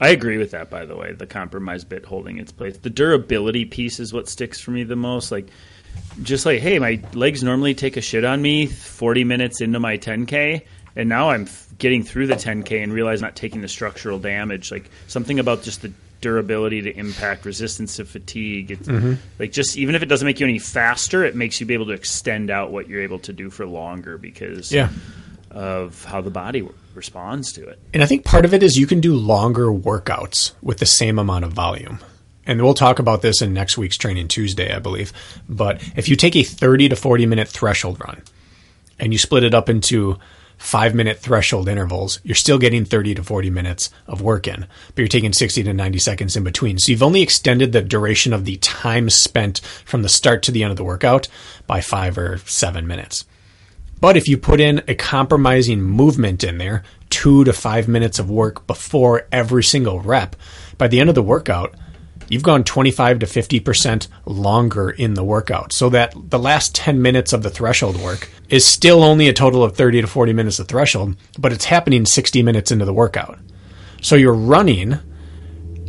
I 0.00 0.08
agree 0.08 0.38
with 0.38 0.50
that. 0.52 0.70
By 0.70 0.84
the 0.86 0.96
way, 0.96 1.12
the 1.12 1.26
compromise 1.26 1.84
bit 1.84 2.04
holding 2.04 2.38
its 2.38 2.52
place. 2.52 2.76
The 2.76 2.90
durability 2.90 3.64
piece 3.64 4.00
is 4.00 4.12
what 4.12 4.28
sticks 4.28 4.60
for 4.60 4.70
me 4.72 4.84
the 4.84 4.96
most. 4.96 5.30
Like, 5.30 5.46
just 6.22 6.46
like, 6.46 6.60
hey, 6.60 6.78
my 6.78 7.00
legs 7.14 7.42
normally 7.42 7.74
take 7.74 7.96
a 7.96 8.00
shit 8.00 8.24
on 8.24 8.40
me 8.42 8.66
40 8.66 9.24
minutes 9.24 9.60
into 9.60 9.78
my 9.78 9.98
10k, 9.98 10.62
and 10.96 11.08
now 11.08 11.30
I'm 11.30 11.42
f- 11.42 11.68
getting 11.78 12.02
through 12.02 12.26
the 12.28 12.34
10k 12.34 12.82
and 12.82 12.92
realize 12.92 13.22
I'm 13.22 13.26
not 13.28 13.36
taking 13.36 13.60
the 13.60 13.68
structural 13.68 14.18
damage. 14.18 14.70
Like 14.72 14.90
something 15.06 15.38
about 15.38 15.62
just 15.62 15.82
the 15.82 15.92
durability 16.20 16.82
to 16.82 16.96
impact, 16.96 17.44
resistance 17.44 17.96
to 17.96 18.04
fatigue. 18.04 18.70
It's 18.70 18.88
like 19.40 19.50
just 19.52 19.76
even 19.76 19.94
if 19.96 20.02
it 20.02 20.06
doesn't 20.06 20.24
make 20.24 20.38
you 20.40 20.46
any 20.46 20.58
faster, 20.60 21.24
it 21.24 21.34
makes 21.34 21.60
you 21.60 21.66
be 21.66 21.74
able 21.74 21.86
to 21.86 21.92
extend 21.92 22.48
out 22.50 22.70
what 22.70 22.88
you're 22.88 23.02
able 23.02 23.18
to 23.20 23.32
do 23.32 23.50
for 23.50 23.66
longer 23.66 24.18
because 24.18 24.70
Yeah. 24.72 24.88
Of 25.52 26.04
how 26.04 26.20
the 26.20 26.30
body 26.30 26.66
responds 26.94 27.52
to 27.52 27.66
it. 27.66 27.78
And 27.92 28.02
I 28.02 28.06
think 28.06 28.24
part 28.24 28.44
of 28.44 28.54
it 28.54 28.62
is 28.62 28.78
you 28.78 28.86
can 28.86 29.00
do 29.00 29.14
longer 29.14 29.66
workouts 29.66 30.52
with 30.62 30.78
the 30.78 30.86
same 30.86 31.18
amount 31.18 31.44
of 31.44 31.52
volume. 31.52 31.98
And 32.46 32.60
we'll 32.60 32.74
talk 32.74 32.98
about 32.98 33.22
this 33.22 33.40
in 33.40 33.52
next 33.52 33.78
week's 33.78 33.96
training 33.96 34.28
Tuesday, 34.28 34.74
I 34.74 34.78
believe. 34.78 35.12
But 35.48 35.80
if 35.96 36.08
you 36.08 36.16
take 36.16 36.34
a 36.34 36.42
30 36.42 36.88
to 36.88 36.96
40 36.96 37.26
minute 37.26 37.48
threshold 37.48 38.00
run 38.04 38.22
and 38.98 39.12
you 39.12 39.18
split 39.18 39.44
it 39.44 39.54
up 39.54 39.68
into 39.68 40.18
five 40.58 40.94
minute 40.94 41.18
threshold 41.18 41.68
intervals, 41.68 42.20
you're 42.24 42.34
still 42.34 42.58
getting 42.58 42.84
30 42.84 43.16
to 43.16 43.22
40 43.22 43.50
minutes 43.50 43.90
of 44.06 44.22
work 44.22 44.46
in, 44.46 44.66
but 44.88 44.98
you're 44.98 45.08
taking 45.08 45.32
60 45.32 45.62
to 45.64 45.72
90 45.72 45.98
seconds 45.98 46.36
in 46.36 46.44
between. 46.44 46.78
So 46.78 46.92
you've 46.92 47.02
only 47.02 47.22
extended 47.22 47.72
the 47.72 47.82
duration 47.82 48.32
of 48.32 48.44
the 48.44 48.56
time 48.56 49.10
spent 49.10 49.60
from 49.84 50.02
the 50.02 50.08
start 50.08 50.42
to 50.44 50.52
the 50.52 50.62
end 50.62 50.70
of 50.70 50.76
the 50.76 50.84
workout 50.84 51.28
by 51.66 51.80
five 51.80 52.16
or 52.18 52.38
seven 52.38 52.86
minutes. 52.86 53.24
But 54.02 54.16
if 54.16 54.26
you 54.26 54.36
put 54.36 54.60
in 54.60 54.82
a 54.88 54.96
compromising 54.96 55.80
movement 55.80 56.42
in 56.42 56.58
there, 56.58 56.82
two 57.08 57.44
to 57.44 57.52
five 57.52 57.86
minutes 57.86 58.18
of 58.18 58.28
work 58.28 58.66
before 58.66 59.28
every 59.30 59.62
single 59.62 60.00
rep, 60.00 60.34
by 60.76 60.88
the 60.88 60.98
end 60.98 61.08
of 61.08 61.14
the 61.14 61.22
workout, 61.22 61.76
you've 62.28 62.42
gone 62.42 62.64
25 62.64 63.20
to 63.20 63.26
50% 63.26 64.08
longer 64.26 64.90
in 64.90 65.14
the 65.14 65.22
workout. 65.22 65.72
So 65.72 65.88
that 65.90 66.14
the 66.16 66.40
last 66.40 66.74
10 66.74 67.00
minutes 67.00 67.32
of 67.32 67.44
the 67.44 67.48
threshold 67.48 67.96
work 67.96 68.28
is 68.48 68.64
still 68.64 69.04
only 69.04 69.28
a 69.28 69.32
total 69.32 69.62
of 69.62 69.76
30 69.76 70.00
to 70.00 70.08
40 70.08 70.32
minutes 70.32 70.58
of 70.58 70.66
threshold, 70.66 71.14
but 71.38 71.52
it's 71.52 71.66
happening 71.66 72.04
60 72.04 72.42
minutes 72.42 72.72
into 72.72 72.84
the 72.84 72.92
workout. 72.92 73.38
So 74.00 74.16
you're 74.16 74.34
running 74.34 74.98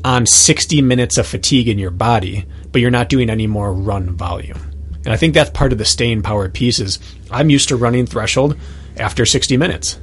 on 0.05 0.27
60 0.27 0.83
minutes 0.83 1.17
of 1.17 1.25
fatigue 1.25 1.67
in 1.67 1.79
your 1.79 1.89
body, 1.89 2.45
but 2.71 2.79
you're 2.79 2.91
not 2.91 3.09
doing 3.09 3.31
any 3.31 3.47
more 3.47 3.73
run 3.73 4.11
volume. 4.15 4.72
And 5.05 5.13
I 5.13 5.17
think 5.17 5.33
that's 5.33 5.49
part 5.49 5.71
of 5.71 5.77
the 5.77 5.85
staying 5.85 6.21
power 6.21 6.47
piece 6.49 6.79
is 6.79 6.99
I'm 7.29 7.49
used 7.49 7.69
to 7.69 7.75
running 7.75 8.05
threshold 8.05 8.57
after 8.97 9.25
60 9.25 9.57
minutes 9.57 9.99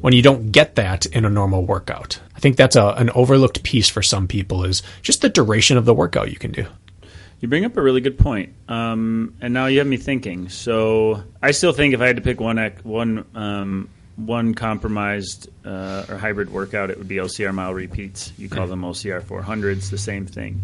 when 0.00 0.12
you 0.12 0.22
don't 0.22 0.52
get 0.52 0.76
that 0.76 1.06
in 1.06 1.24
a 1.24 1.30
normal 1.30 1.64
workout. 1.64 2.20
I 2.36 2.40
think 2.40 2.56
that's 2.56 2.76
a, 2.76 2.88
an 2.90 3.10
overlooked 3.10 3.62
piece 3.64 3.88
for 3.88 4.02
some 4.02 4.28
people 4.28 4.64
is 4.64 4.82
just 5.02 5.22
the 5.22 5.28
duration 5.28 5.76
of 5.76 5.84
the 5.84 5.94
workout 5.94 6.30
you 6.30 6.36
can 6.36 6.52
do. 6.52 6.66
You 7.40 7.48
bring 7.48 7.64
up 7.64 7.76
a 7.76 7.82
really 7.82 8.00
good 8.00 8.18
point, 8.18 8.54
um, 8.68 9.34
and 9.40 9.54
now 9.54 9.66
you 9.66 9.78
have 9.78 9.86
me 9.86 9.96
thinking. 9.96 10.48
So 10.48 11.22
I 11.40 11.52
still 11.52 11.72
think 11.72 11.94
if 11.94 12.00
I 12.00 12.06
had 12.08 12.16
to 12.16 12.22
pick 12.22 12.40
one 12.40 12.56
one 12.82 13.24
um, 13.36 13.88
one 14.16 14.54
compromised 14.54 15.48
uh, 15.64 16.06
or 16.08 16.16
hybrid 16.16 16.50
workout, 16.50 16.90
it 16.90 16.98
would 16.98 17.06
be 17.06 17.16
OCR 17.16 17.54
mile 17.54 17.72
repeats. 17.72 18.32
You 18.36 18.48
call 18.48 18.66
them 18.66 18.82
OCR 18.82 19.22
400s, 19.22 19.90
the 19.90 19.98
same 19.98 20.26
thing. 20.26 20.60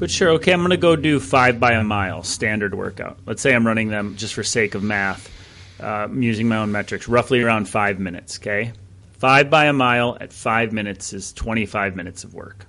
But 0.00 0.10
sure, 0.10 0.30
okay, 0.30 0.54
I'm 0.54 0.60
going 0.60 0.70
to 0.70 0.78
go 0.78 0.96
do 0.96 1.20
five 1.20 1.60
by 1.60 1.72
a 1.72 1.84
mile 1.84 2.22
standard 2.22 2.74
workout. 2.74 3.18
Let's 3.26 3.42
say 3.42 3.54
I'm 3.54 3.66
running 3.66 3.90
them 3.90 4.16
just 4.16 4.32
for 4.32 4.42
sake 4.42 4.74
of 4.74 4.82
math, 4.82 5.30
uh, 5.78 6.08
using 6.10 6.48
my 6.48 6.56
own 6.56 6.72
metrics, 6.72 7.06
roughly 7.06 7.42
around 7.42 7.68
five 7.68 8.00
minutes. 8.00 8.38
Okay, 8.38 8.72
five 9.18 9.50
by 9.50 9.66
a 9.66 9.74
mile 9.74 10.16
at 10.18 10.32
five 10.32 10.72
minutes 10.72 11.12
is 11.12 11.34
25 11.34 11.96
minutes 11.96 12.24
of 12.24 12.32
work, 12.32 12.64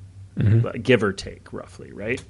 give 0.84 1.04
or 1.04 1.14
take, 1.14 1.54
roughly, 1.54 1.94
right? 1.94 2.22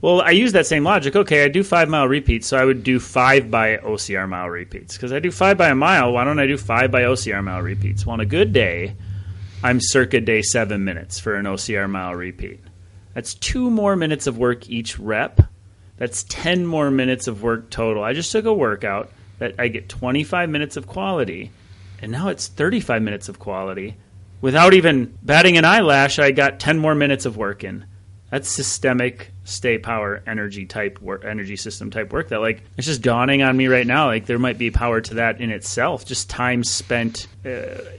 Well, 0.00 0.20
I 0.20 0.30
use 0.30 0.52
that 0.52 0.66
same 0.66 0.84
logic. 0.84 1.16
Okay, 1.16 1.44
I 1.44 1.48
do 1.48 1.64
five 1.64 1.88
mile 1.88 2.06
repeats, 2.06 2.46
so 2.46 2.56
I 2.56 2.64
would 2.64 2.84
do 2.84 3.00
five 3.00 3.50
by 3.50 3.78
OCR 3.78 4.28
mile 4.28 4.48
repeats. 4.48 4.94
Because 4.94 5.12
I 5.12 5.18
do 5.18 5.32
five 5.32 5.58
by 5.58 5.70
a 5.70 5.74
mile, 5.74 6.12
why 6.12 6.22
don't 6.22 6.38
I 6.38 6.46
do 6.46 6.56
five 6.56 6.92
by 6.92 7.02
OCR 7.02 7.42
mile 7.42 7.62
repeats? 7.62 8.06
Well, 8.06 8.12
on 8.12 8.20
a 8.20 8.26
good 8.26 8.52
day, 8.52 8.94
I'm 9.64 9.80
circa 9.80 10.20
day 10.20 10.42
seven 10.42 10.84
minutes 10.84 11.18
for 11.18 11.34
an 11.34 11.46
OCR 11.46 11.90
mile 11.90 12.14
repeat. 12.14 12.60
That's 13.14 13.34
two 13.34 13.70
more 13.70 13.96
minutes 13.96 14.26
of 14.26 14.38
work 14.38 14.68
each 14.68 14.98
rep. 14.98 15.40
That's 15.96 16.24
10 16.24 16.66
more 16.66 16.90
minutes 16.90 17.28
of 17.28 17.42
work 17.42 17.70
total. 17.70 18.02
I 18.02 18.12
just 18.12 18.32
took 18.32 18.44
a 18.44 18.52
workout 18.52 19.10
that 19.38 19.54
I 19.58 19.68
get 19.68 19.88
25 19.88 20.50
minutes 20.50 20.76
of 20.76 20.86
quality, 20.86 21.52
and 22.02 22.10
now 22.10 22.28
it's 22.28 22.48
35 22.48 23.02
minutes 23.02 23.28
of 23.28 23.38
quality. 23.38 23.96
Without 24.40 24.74
even 24.74 25.16
batting 25.22 25.56
an 25.56 25.64
eyelash, 25.64 26.18
I 26.18 26.32
got 26.32 26.60
10 26.60 26.78
more 26.78 26.94
minutes 26.94 27.24
of 27.24 27.36
work 27.36 27.64
in. 27.64 27.86
That's 28.30 28.48
systemic 28.48 29.30
stay 29.44 29.78
power 29.78 30.22
energy 30.26 30.66
type 30.66 31.00
work, 31.00 31.24
energy 31.24 31.54
system 31.54 31.90
type 31.90 32.12
work 32.12 32.30
that 32.30 32.40
like 32.40 32.62
it's 32.76 32.86
just 32.86 33.00
dawning 33.00 33.42
on 33.42 33.56
me 33.56 33.68
right 33.68 33.86
now 33.86 34.06
like 34.06 34.26
there 34.26 34.38
might 34.38 34.58
be 34.58 34.70
power 34.70 35.00
to 35.02 35.14
that 35.14 35.40
in 35.40 35.50
itself 35.50 36.04
just 36.04 36.30
time 36.30 36.64
spent 36.64 37.28
uh, 37.44 37.50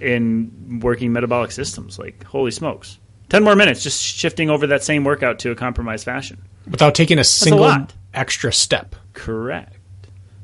in 0.02 0.80
working 0.84 1.14
metabolic 1.14 1.52
systems 1.52 2.00
like 2.00 2.24
holy 2.24 2.50
smokes 2.50 2.98
10 3.30 3.44
more 3.44 3.56
minutes 3.56 3.84
just 3.84 4.02
shifting 4.02 4.50
over 4.50 4.68
that 4.68 4.84
same 4.84 5.04
workout 5.04 5.40
to 5.40 5.52
a 5.52 5.56
compromised 5.56 6.06
fashion 6.06 6.42
without 6.70 6.96
taking 6.96 7.20
a 7.20 7.24
single 7.24 7.62
lot. 7.62 7.94
extra 8.14 8.52
step. 8.54 8.96
correct 9.14 9.76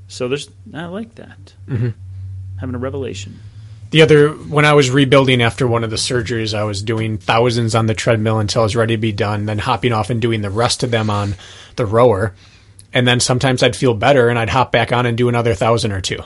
so 0.07 0.27
there's 0.27 0.49
i 0.73 0.85
like 0.85 1.15
that 1.15 1.53
Mm-hmm. 1.69 1.89
having 2.59 2.75
a 2.75 2.79
revelation 2.79 3.39
The 3.91 4.01
other, 4.03 4.29
when 4.29 4.63
I 4.65 4.71
was 4.73 4.89
rebuilding 4.89 5.41
after 5.41 5.67
one 5.67 5.83
of 5.83 5.89
the 5.89 5.97
surgeries, 5.97 6.53
I 6.57 6.63
was 6.63 6.81
doing 6.81 7.17
thousands 7.17 7.75
on 7.75 7.87
the 7.87 7.93
treadmill 7.93 8.39
until 8.39 8.61
I 8.61 8.63
was 8.63 8.75
ready 8.75 8.95
to 8.95 9.01
be 9.01 9.11
done, 9.11 9.45
then 9.47 9.59
hopping 9.59 9.91
off 9.91 10.09
and 10.09 10.21
doing 10.21 10.41
the 10.41 10.49
rest 10.49 10.81
of 10.83 10.91
them 10.91 11.09
on 11.09 11.35
the 11.75 11.85
rower. 11.85 12.33
And 12.93 13.05
then 13.05 13.19
sometimes 13.19 13.61
I'd 13.61 13.75
feel 13.75 13.93
better 13.93 14.29
and 14.29 14.39
I'd 14.39 14.49
hop 14.49 14.71
back 14.71 14.93
on 14.93 15.05
and 15.05 15.17
do 15.17 15.27
another 15.27 15.53
thousand 15.55 15.91
or 15.91 15.99
two. 15.99 16.19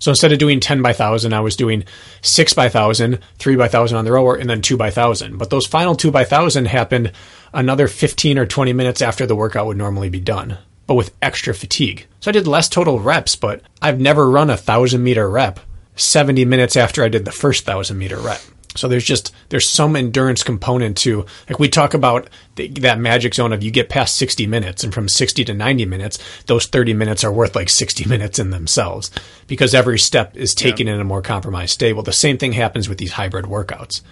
So 0.00 0.10
instead 0.10 0.32
of 0.32 0.38
doing 0.38 0.58
10 0.58 0.82
by 0.82 0.92
thousand, 0.92 1.34
I 1.34 1.40
was 1.40 1.54
doing 1.54 1.84
six 2.22 2.52
by 2.52 2.68
thousand, 2.68 3.20
three 3.38 3.54
by 3.54 3.68
thousand 3.68 3.98
on 3.98 4.04
the 4.04 4.12
rower, 4.12 4.34
and 4.34 4.50
then 4.50 4.62
two 4.62 4.76
by 4.76 4.90
thousand. 4.90 5.38
But 5.38 5.50
those 5.50 5.66
final 5.66 5.94
two 5.94 6.10
by 6.10 6.24
thousand 6.24 6.66
happened 6.66 7.12
another 7.52 7.86
15 7.86 8.38
or 8.38 8.46
20 8.46 8.72
minutes 8.72 9.02
after 9.02 9.26
the 9.26 9.36
workout 9.36 9.66
would 9.66 9.76
normally 9.76 10.08
be 10.08 10.20
done, 10.20 10.58
but 10.86 10.94
with 10.94 11.14
extra 11.22 11.54
fatigue. 11.54 12.06
So 12.20 12.30
I 12.30 12.32
did 12.32 12.48
less 12.48 12.68
total 12.68 12.98
reps, 12.98 13.36
but 13.36 13.62
I've 13.80 14.00
never 14.00 14.28
run 14.28 14.50
a 14.50 14.56
thousand 14.56 15.02
meter 15.02 15.28
rep 15.28 15.60
70 15.96 16.44
minutes 16.46 16.76
after 16.76 17.04
I 17.04 17.08
did 17.08 17.24
the 17.24 17.32
first 17.32 17.64
thousand 17.64 17.98
meter 17.98 18.18
rep. 18.18 18.40
So 18.76 18.86
there's 18.86 19.04
just 19.04 19.34
there's 19.48 19.68
some 19.68 19.96
endurance 19.96 20.42
component 20.42 20.96
to 20.98 21.26
like 21.48 21.58
we 21.58 21.68
talk 21.68 21.92
about 21.92 22.28
the, 22.54 22.68
that 22.68 23.00
magic 23.00 23.34
zone 23.34 23.52
of 23.52 23.62
you 23.62 23.70
get 23.70 23.88
past 23.88 24.16
60 24.16 24.46
minutes 24.46 24.84
and 24.84 24.94
from 24.94 25.08
60 25.08 25.44
to 25.44 25.54
90 25.54 25.86
minutes 25.86 26.18
those 26.46 26.66
30 26.66 26.94
minutes 26.94 27.24
are 27.24 27.32
worth 27.32 27.56
like 27.56 27.68
60 27.68 28.04
minutes 28.08 28.38
in 28.38 28.50
themselves 28.50 29.10
because 29.48 29.74
every 29.74 29.98
step 29.98 30.36
is 30.36 30.54
taken 30.54 30.86
in 30.86 31.00
a 31.00 31.04
more 31.04 31.22
compromised 31.22 31.72
state. 31.72 31.94
Well, 31.94 32.02
the 32.02 32.12
same 32.12 32.38
thing 32.38 32.52
happens 32.52 32.88
with 32.88 32.98
these 32.98 33.12
hybrid 33.12 33.46
workouts. 33.46 34.02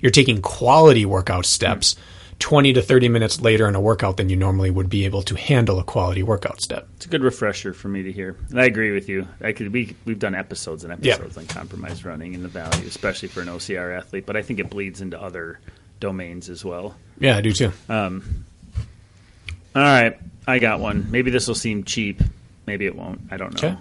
You're 0.00 0.10
taking 0.10 0.42
quality 0.42 1.06
workout 1.06 1.46
steps 1.46 1.94
hmm. 1.94 2.00
20 2.42 2.72
to 2.72 2.82
30 2.82 3.08
minutes 3.08 3.40
later 3.40 3.68
in 3.68 3.74
a 3.76 3.80
workout 3.80 4.16
than 4.16 4.28
you 4.28 4.34
normally 4.34 4.68
would 4.68 4.90
be 4.90 5.04
able 5.04 5.22
to 5.22 5.36
handle 5.36 5.78
a 5.78 5.84
quality 5.84 6.22
workout 6.24 6.60
step. 6.60 6.88
it's 6.96 7.06
a 7.06 7.08
good 7.08 7.22
refresher 7.22 7.72
for 7.72 7.88
me 7.88 8.02
to 8.02 8.10
hear 8.10 8.36
and 8.50 8.60
i 8.60 8.64
agree 8.64 8.90
with 8.92 9.08
you 9.08 9.26
i 9.42 9.52
could 9.52 9.72
we, 9.72 9.94
we've 10.04 10.18
done 10.18 10.34
episodes 10.34 10.82
and 10.84 10.92
Yeah. 11.04 11.14
episodes 11.14 11.38
on 11.38 11.46
compromised 11.46 12.04
running 12.04 12.34
and 12.34 12.44
the 12.44 12.48
value 12.48 12.86
especially 12.88 13.28
for 13.28 13.42
an 13.42 13.46
ocr 13.48 13.96
athlete 13.96 14.26
but 14.26 14.36
i 14.36 14.42
think 14.42 14.58
it 14.58 14.68
bleeds 14.68 15.00
into 15.00 15.20
other 15.22 15.60
domains 16.00 16.48
as 16.50 16.64
well 16.64 16.96
Yeah, 17.20 17.36
I 17.36 17.40
do 17.42 17.52
too. 17.52 17.72
Um, 17.88 18.44
all 19.74 19.82
right, 19.82 20.18
I 20.46 20.58
got 20.58 20.80
one. 20.80 21.06
Maybe 21.12 21.30
this 21.30 21.46
will 21.46 21.54
seem 21.54 21.84
cheap. 21.84 22.20
Maybe 22.66 22.86
it 22.86 22.94
won't. 22.96 23.20
I 23.30 23.36
don't 23.36 23.54
know. 23.62 23.68
Okay. 23.68 23.78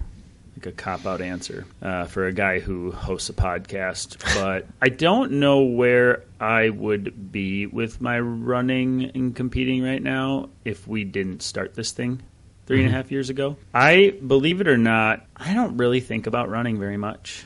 Like 0.58 0.66
a 0.66 0.72
cop 0.74 1.06
out 1.06 1.22
answer 1.22 1.66
uh, 1.82 2.06
for 2.06 2.28
a 2.28 2.34
guy 2.34 2.60
who 2.60 2.92
hosts 2.92 3.30
a 3.30 3.34
podcast. 3.34 4.18
But 4.36 4.68
I 4.82 4.90
don't 4.90 5.34
know 5.34 5.64
where 5.64 6.24
I 6.40 6.70
would 6.70 7.32
be 7.32 7.66
with 7.66 8.02
my 8.02 8.20
running 8.20 9.12
and 9.16 9.36
competing 9.36 9.82
right 9.82 10.02
now 10.02 10.50
if 10.66 10.88
we 10.88 11.04
didn't 11.04 11.42
start 11.42 11.74
this 11.74 11.92
thing 11.92 12.22
three 12.66 12.84
and 12.84 12.90
a 12.90 12.92
half 12.92 13.12
years 13.12 13.30
ago. 13.30 13.58
I 13.74 14.14
believe 14.26 14.62
it 14.62 14.68
or 14.68 14.78
not, 14.78 15.26
I 15.36 15.54
don't 15.54 15.78
really 15.78 16.00
think 16.00 16.28
about 16.28 16.50
running 16.50 16.80
very 16.80 16.98
much. 16.98 17.46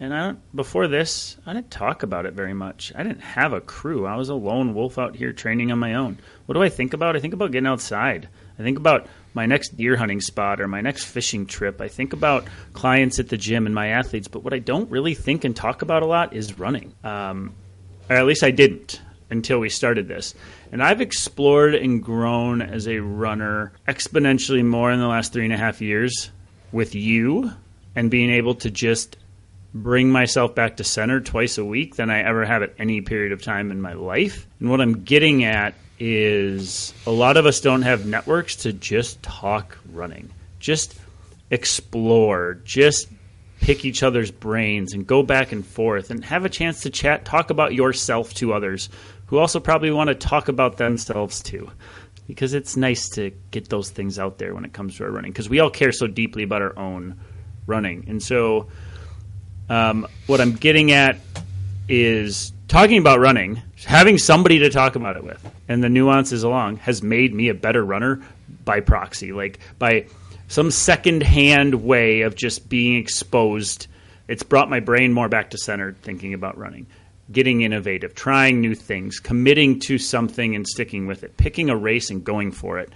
And 0.00 0.12
I 0.12 0.26
don't, 0.26 0.56
before 0.56 0.88
this, 0.88 1.36
I 1.46 1.52
didn't 1.52 1.70
talk 1.70 2.02
about 2.02 2.26
it 2.26 2.34
very 2.34 2.54
much. 2.54 2.92
I 2.96 3.02
didn't 3.04 3.20
have 3.20 3.52
a 3.52 3.60
crew. 3.60 4.06
I 4.06 4.16
was 4.16 4.28
a 4.28 4.34
lone 4.34 4.74
wolf 4.74 4.98
out 4.98 5.14
here 5.14 5.32
training 5.32 5.70
on 5.70 5.78
my 5.78 5.94
own. 5.94 6.18
What 6.46 6.54
do 6.54 6.62
I 6.62 6.68
think 6.68 6.92
about? 6.92 7.16
I 7.16 7.20
think 7.20 7.34
about 7.34 7.52
getting 7.52 7.68
outside. 7.68 8.28
I 8.58 8.62
think 8.62 8.76
about 8.76 9.06
my 9.34 9.46
next 9.46 9.76
deer 9.76 9.96
hunting 9.96 10.20
spot 10.20 10.60
or 10.60 10.68
my 10.68 10.80
next 10.80 11.04
fishing 11.04 11.44
trip. 11.44 11.80
I 11.80 11.88
think 11.88 12.12
about 12.12 12.46
clients 12.72 13.18
at 13.18 13.28
the 13.28 13.36
gym 13.36 13.66
and 13.66 13.74
my 13.74 13.88
athletes. 13.88 14.28
But 14.28 14.44
what 14.44 14.54
I 14.54 14.60
don't 14.60 14.90
really 14.90 15.14
think 15.14 15.44
and 15.44 15.54
talk 15.54 15.82
about 15.82 16.02
a 16.02 16.06
lot 16.06 16.32
is 16.32 16.58
running. 16.58 16.94
Um, 17.02 17.54
or 18.08 18.16
at 18.16 18.26
least 18.26 18.42
I 18.44 18.52
didn't 18.52 19.00
until 19.30 19.58
we 19.58 19.68
started 19.68 20.06
this. 20.08 20.34
And 20.70 20.82
I've 20.82 21.00
explored 21.00 21.74
and 21.74 22.02
grown 22.02 22.62
as 22.62 22.86
a 22.86 22.98
runner 22.98 23.72
exponentially 23.88 24.64
more 24.64 24.92
in 24.92 25.00
the 25.00 25.08
last 25.08 25.32
three 25.32 25.44
and 25.44 25.52
a 25.52 25.56
half 25.56 25.80
years 25.80 26.30
with 26.72 26.94
you 26.94 27.50
and 27.96 28.10
being 28.10 28.30
able 28.30 28.54
to 28.56 28.70
just 28.70 29.16
bring 29.72 30.10
myself 30.10 30.54
back 30.54 30.76
to 30.76 30.84
center 30.84 31.20
twice 31.20 31.58
a 31.58 31.64
week 31.64 31.96
than 31.96 32.10
I 32.10 32.22
ever 32.22 32.44
have 32.44 32.62
at 32.62 32.74
any 32.78 33.00
period 33.00 33.32
of 33.32 33.42
time 33.42 33.72
in 33.72 33.80
my 33.80 33.94
life. 33.94 34.46
And 34.60 34.70
what 34.70 34.80
I'm 34.80 35.02
getting 35.02 35.42
at 35.44 35.74
is 35.98 36.92
a 37.06 37.10
lot 37.10 37.36
of 37.36 37.46
us 37.46 37.60
don't 37.60 37.82
have 37.82 38.06
networks 38.06 38.56
to 38.56 38.72
just 38.72 39.22
talk 39.22 39.78
running, 39.92 40.30
just 40.58 40.98
explore, 41.50 42.58
just 42.64 43.08
pick 43.60 43.84
each 43.84 44.02
other's 44.02 44.30
brains 44.30 44.92
and 44.92 45.06
go 45.06 45.22
back 45.22 45.52
and 45.52 45.64
forth 45.64 46.10
and 46.10 46.24
have 46.24 46.44
a 46.44 46.48
chance 46.48 46.82
to 46.82 46.90
chat, 46.90 47.24
talk 47.24 47.50
about 47.50 47.74
yourself 47.74 48.34
to 48.34 48.52
others 48.52 48.88
who 49.26 49.38
also 49.38 49.58
probably 49.60 49.90
want 49.90 50.08
to 50.08 50.14
talk 50.14 50.48
about 50.48 50.76
themselves 50.76 51.42
too. 51.42 51.70
Because 52.26 52.54
it's 52.54 52.76
nice 52.76 53.08
to 53.10 53.32
get 53.50 53.68
those 53.68 53.90
things 53.90 54.18
out 54.18 54.38
there 54.38 54.54
when 54.54 54.64
it 54.64 54.72
comes 54.72 54.96
to 54.96 55.04
our 55.04 55.10
running 55.10 55.30
because 55.30 55.48
we 55.48 55.60
all 55.60 55.70
care 55.70 55.92
so 55.92 56.06
deeply 56.06 56.42
about 56.42 56.62
our 56.62 56.78
own 56.78 57.20
running. 57.66 58.06
And 58.08 58.22
so 58.22 58.68
um, 59.68 60.06
what 60.26 60.40
I'm 60.40 60.52
getting 60.52 60.92
at 60.92 61.18
is 61.88 62.53
talking 62.68 62.98
about 62.98 63.20
running, 63.20 63.62
having 63.84 64.18
somebody 64.18 64.58
to 64.60 64.70
talk 64.70 64.96
about 64.96 65.16
it 65.16 65.24
with, 65.24 65.44
and 65.68 65.82
the 65.82 65.88
nuances 65.88 66.42
along 66.42 66.76
has 66.78 67.02
made 67.02 67.34
me 67.34 67.48
a 67.48 67.54
better 67.54 67.84
runner 67.84 68.22
by 68.64 68.80
proxy, 68.80 69.32
like 69.32 69.58
by 69.78 70.06
some 70.48 70.70
second-hand 70.70 71.74
way 71.84 72.22
of 72.22 72.34
just 72.34 72.68
being 72.68 72.96
exposed. 72.96 73.86
It's 74.28 74.42
brought 74.42 74.70
my 74.70 74.80
brain 74.80 75.12
more 75.12 75.28
back 75.28 75.50
to 75.50 75.58
center 75.58 75.94
thinking 76.02 76.34
about 76.34 76.56
running, 76.58 76.86
getting 77.30 77.62
innovative, 77.62 78.14
trying 78.14 78.60
new 78.60 78.74
things, 78.74 79.20
committing 79.20 79.80
to 79.80 79.98
something 79.98 80.54
and 80.54 80.66
sticking 80.66 81.06
with 81.06 81.24
it, 81.24 81.36
picking 81.36 81.70
a 81.70 81.76
race 81.76 82.10
and 82.10 82.24
going 82.24 82.52
for 82.52 82.78
it. 82.78 82.90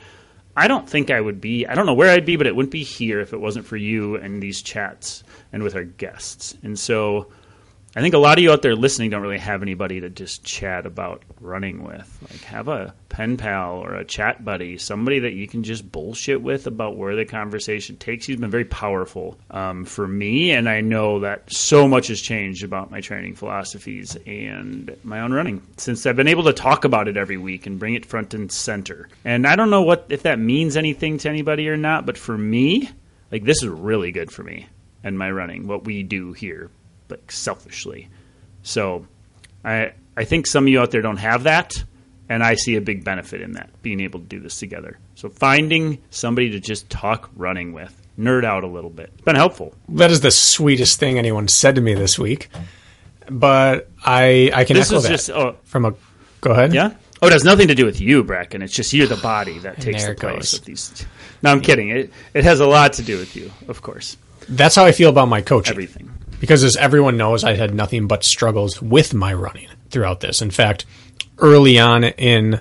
I 0.56 0.66
don't 0.66 0.88
think 0.88 1.10
I 1.10 1.20
would 1.20 1.40
be, 1.40 1.66
I 1.66 1.74
don't 1.74 1.86
know 1.86 1.94
where 1.94 2.10
I'd 2.10 2.26
be, 2.26 2.36
but 2.36 2.46
it 2.46 2.56
wouldn't 2.56 2.72
be 2.72 2.82
here 2.82 3.20
if 3.20 3.32
it 3.32 3.40
wasn't 3.40 3.66
for 3.66 3.76
you 3.76 4.16
and 4.16 4.42
these 4.42 4.60
chats 4.60 5.22
and 5.52 5.62
with 5.62 5.76
our 5.76 5.84
guests. 5.84 6.56
And 6.62 6.78
so 6.78 7.28
I 7.98 8.00
think 8.00 8.14
a 8.14 8.18
lot 8.18 8.38
of 8.38 8.44
you 8.44 8.52
out 8.52 8.62
there 8.62 8.76
listening 8.76 9.10
don't 9.10 9.22
really 9.22 9.38
have 9.38 9.60
anybody 9.60 10.02
to 10.02 10.08
just 10.08 10.44
chat 10.44 10.86
about 10.86 11.24
running 11.40 11.82
with. 11.82 12.18
Like, 12.30 12.42
have 12.42 12.68
a 12.68 12.94
pen 13.08 13.36
pal 13.36 13.78
or 13.78 13.96
a 13.96 14.04
chat 14.04 14.44
buddy, 14.44 14.78
somebody 14.78 15.18
that 15.18 15.32
you 15.32 15.48
can 15.48 15.64
just 15.64 15.90
bullshit 15.90 16.40
with 16.40 16.68
about 16.68 16.96
where 16.96 17.16
the 17.16 17.24
conversation 17.24 17.96
takes. 17.96 18.28
Has 18.28 18.36
been 18.36 18.52
very 18.52 18.66
powerful 18.66 19.36
um, 19.50 19.84
for 19.84 20.06
me, 20.06 20.52
and 20.52 20.68
I 20.68 20.80
know 20.80 21.18
that 21.18 21.52
so 21.52 21.88
much 21.88 22.06
has 22.06 22.20
changed 22.20 22.62
about 22.62 22.92
my 22.92 23.00
training 23.00 23.34
philosophies 23.34 24.16
and 24.28 24.96
my 25.02 25.18
own 25.18 25.32
running 25.32 25.60
since 25.76 26.06
I've 26.06 26.14
been 26.14 26.28
able 26.28 26.44
to 26.44 26.52
talk 26.52 26.84
about 26.84 27.08
it 27.08 27.16
every 27.16 27.36
week 27.36 27.66
and 27.66 27.80
bring 27.80 27.94
it 27.94 28.06
front 28.06 28.32
and 28.32 28.52
center. 28.52 29.08
And 29.24 29.44
I 29.44 29.56
don't 29.56 29.70
know 29.70 29.82
what 29.82 30.06
if 30.08 30.22
that 30.22 30.38
means 30.38 30.76
anything 30.76 31.18
to 31.18 31.28
anybody 31.28 31.68
or 31.68 31.76
not, 31.76 32.06
but 32.06 32.16
for 32.16 32.38
me, 32.38 32.90
like 33.32 33.42
this 33.42 33.60
is 33.64 33.68
really 33.68 34.12
good 34.12 34.30
for 34.30 34.44
me 34.44 34.68
and 35.02 35.18
my 35.18 35.32
running. 35.32 35.66
What 35.66 35.84
we 35.84 36.04
do 36.04 36.32
here 36.32 36.70
like 37.08 37.30
selfishly. 37.32 38.08
So 38.62 39.06
I 39.64 39.92
I 40.16 40.24
think 40.24 40.46
some 40.46 40.64
of 40.64 40.68
you 40.68 40.80
out 40.80 40.90
there 40.90 41.02
don't 41.02 41.16
have 41.18 41.44
that 41.44 41.84
and 42.28 42.42
I 42.42 42.54
see 42.54 42.76
a 42.76 42.80
big 42.80 43.04
benefit 43.04 43.40
in 43.40 43.52
that 43.52 43.70
being 43.82 44.00
able 44.00 44.20
to 44.20 44.26
do 44.26 44.40
this 44.40 44.58
together. 44.58 44.98
So 45.14 45.28
finding 45.28 45.98
somebody 46.10 46.50
to 46.50 46.60
just 46.60 46.88
talk 46.90 47.30
running 47.36 47.72
with, 47.72 47.94
nerd 48.18 48.44
out 48.44 48.64
a 48.64 48.66
little 48.66 48.90
bit. 48.90 49.10
It's 49.14 49.24
been 49.24 49.36
helpful. 49.36 49.74
That 49.88 50.10
is 50.10 50.20
the 50.20 50.30
sweetest 50.30 50.98
thing 51.00 51.18
anyone 51.18 51.48
said 51.48 51.74
to 51.76 51.80
me 51.80 51.94
this 51.94 52.18
week. 52.18 52.50
But 53.30 53.88
I 54.04 54.50
I 54.54 54.64
can 54.64 54.76
This 54.76 54.88
echo 54.88 54.96
is 54.98 55.02
that 55.04 55.08
just 55.08 55.30
oh 55.30 55.56
from 55.64 55.84
a. 55.84 55.94
Go 56.40 56.52
ahead. 56.52 56.72
yeah. 56.72 56.94
Oh, 57.20 57.26
it 57.26 57.32
has 57.32 57.42
nothing 57.42 57.66
to 57.66 57.74
do 57.74 57.84
with 57.84 58.00
you, 58.00 58.22
Bracken. 58.22 58.62
It's 58.62 58.72
just 58.72 58.92
you're 58.92 59.08
the 59.08 59.16
body 59.16 59.58
that 59.60 59.80
takes 59.80 60.06
the 60.06 60.14
place 60.14 60.52
goes. 60.52 60.54
of 60.54 60.64
these. 60.64 61.06
No, 61.42 61.50
I'm 61.50 61.60
kidding. 61.60 61.90
It 61.90 62.12
it 62.32 62.44
has 62.44 62.60
a 62.60 62.66
lot 62.66 62.92
to 62.94 63.02
do 63.02 63.18
with 63.18 63.34
you, 63.34 63.50
of 63.66 63.82
course. 63.82 64.16
That's 64.48 64.76
how 64.76 64.84
I 64.84 64.92
feel 64.92 65.10
about 65.10 65.28
my 65.28 65.42
coaching. 65.42 65.72
everything. 65.72 66.10
Because 66.40 66.64
as 66.64 66.76
everyone 66.76 67.16
knows, 67.16 67.44
I 67.44 67.54
had 67.54 67.74
nothing 67.74 68.06
but 68.06 68.24
struggles 68.24 68.80
with 68.80 69.14
my 69.14 69.32
running 69.32 69.68
throughout 69.90 70.20
this. 70.20 70.40
In 70.40 70.50
fact, 70.50 70.84
early 71.38 71.78
on 71.78 72.04
in 72.04 72.60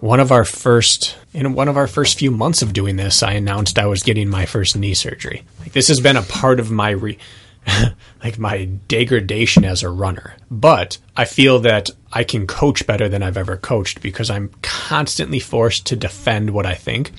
one 0.00 0.20
of 0.20 0.30
our 0.30 0.44
first 0.44 1.16
in 1.32 1.54
one 1.54 1.68
of 1.68 1.76
our 1.76 1.86
first 1.86 2.18
few 2.18 2.30
months 2.30 2.62
of 2.62 2.72
doing 2.72 2.96
this, 2.96 3.22
I 3.22 3.32
announced 3.32 3.78
I 3.78 3.86
was 3.86 4.02
getting 4.02 4.28
my 4.28 4.46
first 4.46 4.76
knee 4.76 4.94
surgery. 4.94 5.42
Like 5.60 5.72
this 5.72 5.88
has 5.88 6.00
been 6.00 6.16
a 6.16 6.22
part 6.22 6.60
of 6.60 6.70
my 6.70 6.90
re- 6.90 7.18
like 8.22 8.38
my 8.38 8.66
degradation 8.88 9.64
as 9.64 9.82
a 9.82 9.88
runner. 9.88 10.34
But 10.50 10.98
I 11.16 11.24
feel 11.24 11.60
that 11.60 11.90
I 12.12 12.24
can 12.24 12.46
coach 12.46 12.86
better 12.86 13.08
than 13.08 13.22
I've 13.22 13.36
ever 13.36 13.56
coached 13.56 14.02
because 14.02 14.30
I'm 14.30 14.50
constantly 14.62 15.40
forced 15.40 15.86
to 15.86 15.96
defend 15.96 16.50
what 16.50 16.66
I 16.66 16.74
think 16.74 17.12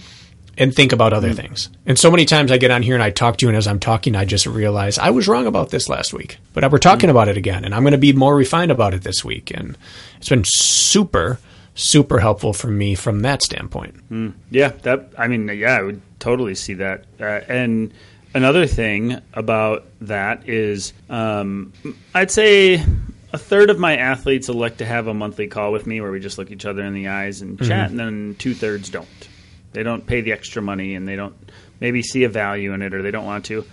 and 0.57 0.73
think 0.73 0.91
about 0.91 1.13
other 1.13 1.33
things. 1.33 1.69
And 1.85 1.99
so 1.99 2.09
many 2.09 2.25
times 2.25 2.51
I 2.51 2.57
get 2.57 2.71
on 2.71 2.81
here 2.81 2.95
and 2.95 3.03
I 3.03 3.09
talk 3.09 3.37
to 3.37 3.45
you, 3.45 3.49
and 3.49 3.57
as 3.57 3.67
I'm 3.67 3.79
talking, 3.79 4.15
I 4.15 4.25
just 4.25 4.45
realize 4.45 4.97
I 4.97 5.09
was 5.09 5.27
wrong 5.27 5.45
about 5.47 5.69
this 5.69 5.89
last 5.89 6.13
week. 6.13 6.37
But 6.53 6.71
we're 6.71 6.77
talking 6.77 7.09
about 7.09 7.27
it 7.27 7.37
again, 7.37 7.65
and 7.65 7.75
I'm 7.75 7.83
going 7.83 7.91
to 7.91 7.97
be 7.97 8.13
more 8.13 8.35
refined 8.35 8.71
about 8.71 8.93
it 8.93 9.03
this 9.03 9.23
week. 9.25 9.51
And 9.53 9.77
it's 10.17 10.29
been 10.29 10.43
super, 10.45 11.39
super 11.73 12.19
helpful 12.19 12.53
for 12.53 12.67
me 12.67 12.95
from 12.95 13.21
that 13.21 13.43
standpoint. 13.43 13.95
Yeah, 14.49 14.69
that 14.83 15.09
I 15.17 15.27
mean, 15.27 15.47
yeah, 15.49 15.77
I 15.77 15.81
would 15.81 16.01
totally 16.19 16.55
see 16.55 16.75
that. 16.75 17.03
Uh, 17.19 17.41
and 17.49 17.93
another 18.33 18.65
thing 18.65 19.21
about 19.33 19.85
that 20.01 20.47
is, 20.47 20.93
um, 21.09 21.73
I'd 22.13 22.31
say 22.31 22.83
a 23.33 23.37
third 23.37 23.69
of 23.69 23.77
my 23.77 23.97
athletes 23.97 24.47
elect 24.47 24.77
to 24.77 24.85
have 24.85 25.07
a 25.07 25.13
monthly 25.13 25.47
call 25.47 25.73
with 25.73 25.85
me 25.85 25.99
where 25.99 26.11
we 26.11 26.21
just 26.21 26.37
look 26.37 26.51
each 26.51 26.65
other 26.65 26.83
in 26.85 26.93
the 26.93 27.09
eyes 27.09 27.41
and 27.41 27.59
chat, 27.61 27.89
and 27.89 27.99
then 27.99 28.35
two 28.39 28.53
thirds 28.53 28.89
don't. 28.89 29.07
They 29.75 29.83
don't 29.83 30.05
pay 30.05 30.21
the 30.21 30.31
extra 30.31 30.61
money, 30.61 30.95
and 30.95 31.07
they 31.07 31.15
don't 31.15 31.35
maybe 31.79 32.01
see 32.01 32.23
a 32.23 32.29
value 32.29 32.73
in 32.73 32.81
it, 32.81 32.93
or 32.93 33.01
they 33.01 33.11
don't 33.11 33.25
want 33.25 33.45
to. 33.45 33.65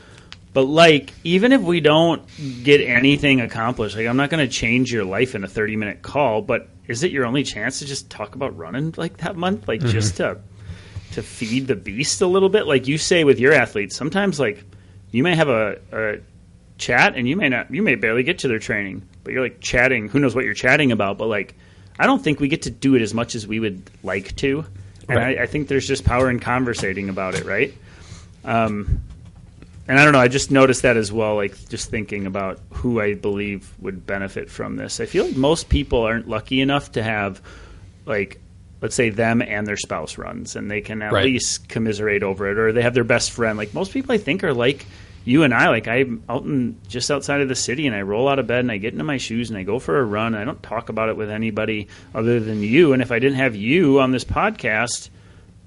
But 0.53 0.65
like, 0.65 1.13
even 1.25 1.53
if 1.53 1.63
we 1.63 1.81
don't 1.81 2.23
get 2.63 2.83
anything 2.83 3.41
accomplished, 3.41 3.97
like 3.97 4.07
I'm 4.07 4.17
not 4.17 4.29
going 4.29 4.47
to 4.47 4.53
change 4.53 4.93
your 4.93 5.05
life 5.05 5.35
in 5.35 5.45
a 5.45 5.49
30 5.49 5.77
minute 5.77 6.03
call, 6.03 6.43
but 6.43 6.69
is 6.87 7.03
it 7.03 7.11
your 7.11 7.25
only 7.25 7.43
chance 7.43 7.79
to 7.79 7.87
just 7.87 8.11
talk 8.11 8.35
about 8.35 8.57
running 8.57 8.93
like 8.97 9.19
that 9.19 9.37
month, 9.37 9.67
like 9.67 9.81
mm-hmm. 9.81 9.91
just 9.91 10.19
to 10.19 10.39
to 11.13 11.23
feed 11.23 11.67
the 11.67 11.77
beast 11.77 12.21
a 12.21 12.27
little 12.27 12.51
bit? 12.51 12.67
Like 12.67 12.87
you 12.87 12.99
say 12.99 13.25
with 13.25 13.41
your 13.41 13.55
athletes, 13.55 13.97
sometimes 13.97 14.39
like 14.39 14.65
you 15.11 15.23
may 15.23 15.35
have 15.35 15.49
a, 15.49 15.79
a 15.93 16.19
chat 16.77 17.15
and 17.17 17.27
you 17.27 17.37
may 17.37 17.49
not, 17.49 17.73
you 17.73 17.83
may 17.83 17.95
barely 17.95 18.23
get 18.23 18.41
to 18.41 18.49
their 18.49 18.59
training, 18.59 19.09
but 19.25 19.33
you're 19.33 19.43
like 19.43 19.61
chatting. 19.61 20.09
Who 20.09 20.19
knows 20.19 20.35
what 20.35 20.45
you're 20.45 20.55
chatting 20.55 20.93
about? 20.93 21.17
But 21.17 21.29
like, 21.29 21.55
I 21.99 22.07
don't 22.07 22.23
think 22.23 22.41
we 22.41 22.49
get 22.49 22.63
to 22.63 22.71
do 22.71 22.95
it 22.95 23.03
as 23.03 23.15
much 23.15 23.35
as 23.35 23.47
we 23.47 23.61
would 23.61 23.91
like 24.03 24.37
to, 24.37 24.65
and 25.09 25.19
Right. 25.19 25.39
I, 25.39 25.43
I 25.43 25.47
think 25.47 25.69
there's 25.69 25.87
just 25.87 26.05
power 26.05 26.31
in 26.31 26.39
conversating 26.41 27.09
about 27.09 27.35
it, 27.35 27.45
right? 27.45 27.75
Um, 28.45 29.01
and 29.89 29.99
I 29.99 30.05
don't 30.05 30.13
know. 30.13 30.21
I 30.21 30.29
just 30.29 30.51
noticed 30.51 30.83
that 30.83 30.97
as 30.97 31.11
well. 31.13 31.35
Like 31.37 31.69
just 31.69 31.91
thinking 31.91 32.27
about 32.27 32.61
who 32.71 33.01
I 33.01 33.15
believe 33.15 33.73
would 33.81 34.07
benefit 34.07 34.49
from 34.51 34.77
this. 34.77 35.01
I 35.01 35.07
feel 35.07 35.27
like 35.27 35.37
most 35.37 35.69
people 35.69 36.03
aren't 36.03 36.29
lucky 36.29 36.61
enough 36.61 36.93
to 36.93 37.03
have, 37.03 37.41
like, 38.07 38.41
let's 38.81 38.95
say 38.95 39.11
them 39.11 39.43
and 39.43 39.67
their 39.67 39.77
spouse 39.77 40.19
runs, 40.19 40.57
and 40.57 40.71
they 40.71 40.81
can 40.81 41.03
at 41.03 41.13
Right. 41.13 41.25
least 41.25 41.69
commiserate 41.69 42.23
over 42.23 42.51
it, 42.51 42.59
or 42.59 42.73
they 42.73 42.83
have 42.83 42.95
their 42.95 43.05
best 43.05 43.31
friend. 43.33 43.59
Like 43.59 43.75
most 43.75 43.93
people, 43.93 44.13
I 44.13 44.19
think 44.19 44.43
are 44.45 44.55
like 44.55 44.87
you 45.25 45.43
and 45.43 45.55
I. 45.55 45.69
Like 45.69 45.89
I'm 45.89 46.23
out 46.29 46.45
in 46.45 46.79
just 46.89 47.11
outside 47.11 47.41
of 47.41 47.49
the 47.49 47.55
city, 47.55 47.87
and 47.87 47.95
I 47.95 48.03
roll 48.03 48.29
out 48.29 48.39
of 48.39 48.47
bed 48.47 48.61
and 48.61 48.73
I 48.73 48.79
get 48.79 48.93
into 48.93 49.05
my 49.05 49.19
shoes 49.19 49.51
and 49.51 49.59
I 49.59 49.63
go 49.63 49.79
for 49.79 49.99
a 49.99 50.05
run. 50.05 50.35
And 50.35 50.43
I 50.43 50.45
don't 50.45 50.63
talk 50.63 50.89
about 50.89 51.09
it 51.09 51.17
with 51.17 51.31
anybody 51.31 51.89
other 52.15 52.41
than 52.41 52.63
you. 52.63 52.93
And 52.93 53.03
if 53.03 53.13
I 53.13 53.19
didn't 53.19 53.39
have 53.39 53.55
you 53.55 54.01
on 54.01 54.13
this 54.13 54.25
podcast, 54.25 55.11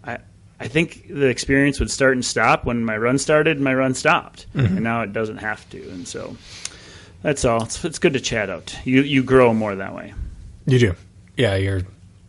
I 0.04 0.18
I 0.60 0.68
think 0.68 1.08
the 1.10 1.28
experience 1.28 1.80
would 1.80 1.92
start 1.92 2.14
and 2.14 2.24
stop 2.24 2.66
when 2.66 2.86
my 2.86 2.98
run 2.98 3.18
started. 3.18 3.58
and 3.58 3.64
My 3.64 3.74
run 3.74 3.94
stopped, 3.94 4.46
mm-hmm. 4.54 4.76
and 4.76 4.84
now 4.84 5.02
it 5.02 5.14
doesn't 5.14 5.38
have 5.38 5.70
to. 5.72 5.90
And 5.90 6.08
so 6.08 6.36
that's 7.22 7.44
all. 7.44 7.64
It's, 7.64 7.84
it's 7.84 8.00
good 8.00 8.14
to 8.14 8.20
chat 8.20 8.50
out. 8.50 8.76
You 8.86 9.02
you 9.02 9.24
grow 9.24 9.54
more 9.54 9.76
that 9.76 9.96
way. 9.96 10.14
You 10.66 10.80
do. 10.80 10.96
Yeah, 11.38 11.56
you're 11.56 11.82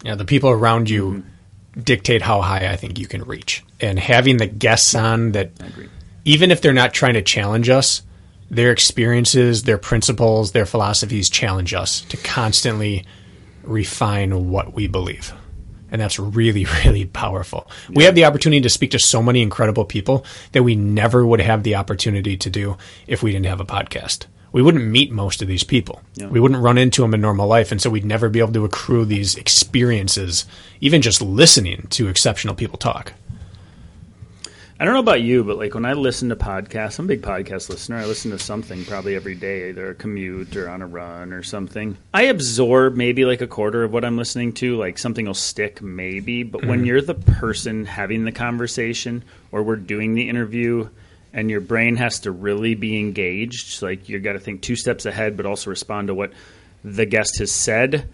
yeah, 0.03 0.15
the 0.15 0.25
people 0.25 0.51
around 0.51 0.91
you 0.91 1.07
mm-hmm. 1.11 1.81
dictate 1.81 2.23
how 2.23 2.41
high 2.41 2.69
I 2.69 2.77
think 2.77 2.99
you 2.99 3.07
can 3.07 3.23
reach. 3.25 3.65
And 3.81 3.99
having 3.99 4.39
the 4.39 4.47
guests 4.47 4.95
on 4.95 5.33
that 5.33 5.51
I 5.61 5.67
agree. 5.67 5.89
Even 6.27 6.51
if 6.51 6.61
they're 6.61 6.73
not 6.73 6.93
trying 6.93 7.15
to 7.15 7.23
challenge 7.23 7.69
us, 7.69 8.03
their 8.51 8.73
experiences, 8.73 9.63
their 9.63 9.79
principles, 9.79 10.53
their 10.53 10.67
philosophies 10.67 11.31
challenge 11.31 11.73
us 11.73 12.01
to 12.03 12.17
constantly 12.17 13.07
refine 13.63 14.51
what 14.51 14.75
we 14.75 14.89
believe. 14.89 15.33
And 15.91 16.01
that's 16.01 16.19
really, 16.19 16.67
really 16.85 17.07
powerful. 17.07 17.71
We 17.89 18.05
have 18.05 18.17
the 18.17 18.25
opportunity 18.25 18.61
to 18.63 18.69
speak 18.69 18.91
to 18.91 18.99
so 18.99 19.23
many 19.23 19.41
incredible 19.41 19.85
people 19.85 20.27
that 20.51 20.65
we 20.65 20.75
never 20.75 21.25
would 21.25 21.41
have 21.41 21.63
the 21.63 21.77
opportunity 21.77 22.37
to 22.37 22.51
do 22.51 22.77
if 23.07 23.23
we 23.23 23.31
didn't 23.31 23.47
have 23.47 23.61
a 23.61 23.65
podcast. 23.65 24.27
We 24.51 24.63
wouldn't 24.63 24.85
meet 24.85 25.13
most 25.13 25.43
of 25.43 25.49
these 25.49 25.65
people. 25.65 26.03
Yeah. 26.15 26.27
We 26.27 26.41
wouldn't 26.41 26.63
run 26.63 26.79
into 26.79 27.03
them 27.03 27.15
in 27.15 27.21
normal 27.21 27.47
life. 27.47 27.71
And 27.71 27.81
so 27.81 27.91
we'd 27.91 28.05
never 28.05 28.29
be 28.29 28.41
able 28.41 28.53
to 28.55 28.65
accrue 28.65 29.05
these 29.05 29.37
experiences, 29.37 30.45
even 30.81 31.03
just 31.03 31.23
listening 31.23 31.87
to 31.91 32.09
exceptional 32.09 32.55
people 32.57 32.79
talk. 32.79 33.13
I 34.79 34.85
don't 34.85 34.93
know 34.93 35.01
about 35.01 35.23
you, 35.23 35.43
but 35.43 35.57
like 35.57 35.73
when 35.73 35.87
I 35.87 35.95
listen 35.95 36.29
to 36.29 36.37
podcasts, 36.37 36.99
I'm 36.99 37.07
a 37.07 37.09
big 37.09 37.23
podcast 37.23 37.71
listener. 37.71 37.97
I 37.97 38.05
listen 38.05 38.31
to 38.33 38.39
something 38.39 38.85
probably 38.85 39.17
every 39.17 39.35
day, 39.35 39.71
either 39.71 39.91
a 39.91 39.95
commute 39.95 40.55
or 40.55 40.69
on 40.69 40.83
a 40.83 40.87
run 40.87 41.33
or 41.33 41.43
something. 41.43 41.97
I 42.13 42.25
absorb 42.25 42.95
maybe 42.95 43.25
like 43.25 43.41
a 43.41 43.47
quarter 43.47 43.85
of 43.85 43.93
what 43.93 44.05
I'm 44.05 44.19
listening 44.19 44.53
to, 44.55 44.77
like 44.77 44.99
something 44.99 45.25
will 45.25 45.33
stick 45.33 45.81
maybe. 45.81 46.43
But 46.43 46.67
when 46.67 46.81
mm-hmm. 46.81 46.87
you're 46.89 47.01
the 47.01 47.15
person 47.15 47.87
having 47.87 48.27
the 48.27 48.33
conversation 48.33 49.25
or 49.51 49.63
we're 49.63 49.77
doing 49.77 50.15
the 50.15 50.29
interview 50.29 50.91
and 51.33 51.51
your 51.51 51.63
brain 51.63 51.97
has 51.97 52.21
to 52.21 52.31
really 52.31 52.75
be 52.75 52.99
engaged, 52.99 53.81
like 53.81 54.11
you've 54.11 54.23
got 54.23 54.35
to 54.35 54.41
think 54.41 54.61
two 54.61 54.77
steps 54.77 55.07
ahead, 55.07 55.39
but 55.39 55.47
also 55.47 55.71
respond 55.71 56.09
to 56.09 56.15
what 56.15 56.35
the 56.85 57.07
guest 57.07 57.39
has 57.39 57.51
said. 57.51 58.11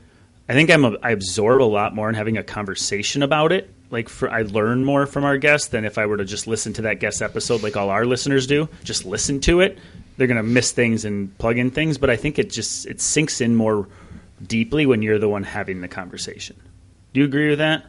I 0.49 0.53
think 0.53 0.71
I'm 0.71 0.85
a, 0.85 0.97
I 1.03 1.11
absorb 1.11 1.61
a 1.61 1.65
lot 1.65 1.93
more 1.93 2.09
in 2.09 2.15
having 2.15 2.39
a 2.39 2.45
conversation 2.45 3.25
about 3.25 3.51
it. 3.51 3.69
Like 3.93 4.09
for 4.09 4.31
I 4.31 4.43
learn 4.43 4.85
more 4.85 5.07
from 5.07 5.25
our 5.25 5.37
guests 5.37 5.69
than 5.69 5.85
if 5.85 5.99
I 5.99 6.07
were 6.07 6.17
to 6.17 6.25
just 6.25 6.47
listen 6.47 6.73
to 6.75 6.83
that 6.83 6.99
guest 6.99 7.21
episode 7.21 7.63
like 7.63 7.77
all 7.77 7.91
our 7.91 8.07
listeners 8.07 8.47
do. 8.47 8.69
Just 8.83 9.05
listen 9.05 9.39
to 9.41 9.61
it. 9.61 9.79
They're 10.17 10.27
going 10.27 10.39
to 10.39 10.43
miss 10.43 10.73
things 10.73 11.05
and 11.05 11.37
plug 11.39 11.59
in 11.59 11.71
things, 11.71 11.99
but 11.99 12.11
I 12.11 12.17
think 12.17 12.39
it 12.39 12.51
just 12.51 12.87
it 12.87 13.01
sinks 13.01 13.41
in 13.43 13.55
more 13.55 13.87
deeply 14.43 14.87
when 14.87 15.03
you're 15.03 15.19
the 15.19 15.29
one 15.29 15.45
having 15.45 15.83
the 15.83 15.89
conversation. 15.89 16.57
Do 17.13 17.21
you 17.21 17.27
agree 17.27 17.51
with 17.51 17.59
that? 17.59 17.85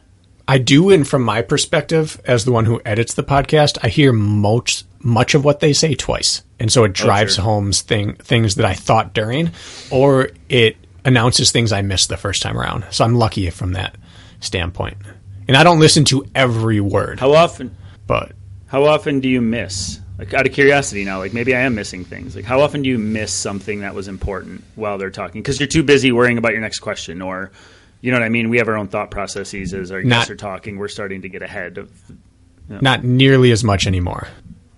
I 0.46 0.58
do, 0.58 0.90
and 0.90 1.08
from 1.08 1.22
my 1.22 1.40
perspective, 1.40 2.20
as 2.26 2.44
the 2.44 2.52
one 2.52 2.66
who 2.66 2.82
edits 2.84 3.14
the 3.14 3.22
podcast, 3.22 3.78
I 3.82 3.88
hear 3.88 4.12
much 4.12 4.84
much 5.00 5.34
of 5.34 5.42
what 5.44 5.60
they 5.60 5.72
say 5.72 5.94
twice, 5.94 6.42
and 6.60 6.70
so 6.70 6.84
it 6.84 6.90
oh, 6.90 6.92
drives 6.92 7.36
sure. 7.36 7.44
home 7.44 7.72
thing 7.72 8.14
things 8.16 8.56
that 8.56 8.66
I 8.66 8.74
thought 8.74 9.14
during, 9.14 9.52
or 9.90 10.28
it 10.50 10.76
announces 11.04 11.50
things 11.50 11.72
I 11.72 11.80
missed 11.80 12.10
the 12.10 12.18
first 12.18 12.42
time 12.42 12.58
around. 12.58 12.84
So 12.90 13.04
I'm 13.04 13.14
lucky 13.14 13.48
from 13.48 13.72
that 13.72 13.96
standpoint, 14.40 14.98
and 15.48 15.56
I 15.56 15.64
don't 15.64 15.78
listen 15.78 16.04
to 16.06 16.26
every 16.34 16.80
word, 16.80 17.20
How 17.20 17.32
often 17.32 17.76
but 18.06 18.32
how 18.66 18.84
often 18.84 19.20
do 19.20 19.28
you 19.28 19.40
miss? 19.40 20.00
Like 20.18 20.32
out 20.34 20.46
of 20.46 20.52
curiosity 20.52 21.04
now, 21.04 21.18
like 21.18 21.32
maybe 21.32 21.54
I 21.54 21.60
am 21.60 21.74
missing 21.74 22.04
things. 22.04 22.36
Like 22.36 22.44
how 22.44 22.60
often 22.60 22.82
do 22.82 22.88
you 22.88 22.98
miss 22.98 23.32
something 23.32 23.80
that 23.80 23.94
was 23.94 24.08
important 24.08 24.64
while 24.74 24.98
they're 24.98 25.10
talking 25.10 25.42
because 25.42 25.58
you're 25.58 25.66
too 25.66 25.82
busy 25.82 26.12
worrying 26.12 26.38
about 26.38 26.52
your 26.52 26.60
next 26.60 26.80
question 26.80 27.22
or 27.22 27.50
you 28.00 28.10
know 28.10 28.18
what 28.18 28.24
I 28.24 28.28
mean? 28.28 28.50
We 28.50 28.58
have 28.58 28.68
our 28.68 28.76
own 28.76 28.88
thought 28.88 29.10
processes 29.10 29.72
as 29.72 29.90
our 29.90 30.02
Not- 30.02 30.16
guests 30.16 30.30
are 30.30 30.36
talking. 30.36 30.76
We're 30.76 30.88
starting 30.88 31.22
to 31.22 31.28
get 31.28 31.42
ahead 31.42 31.78
of 31.78 31.90
not 32.68 33.02
nearly 33.02 33.50
as 33.50 33.64
much 33.64 33.86
anymore. 33.86 34.28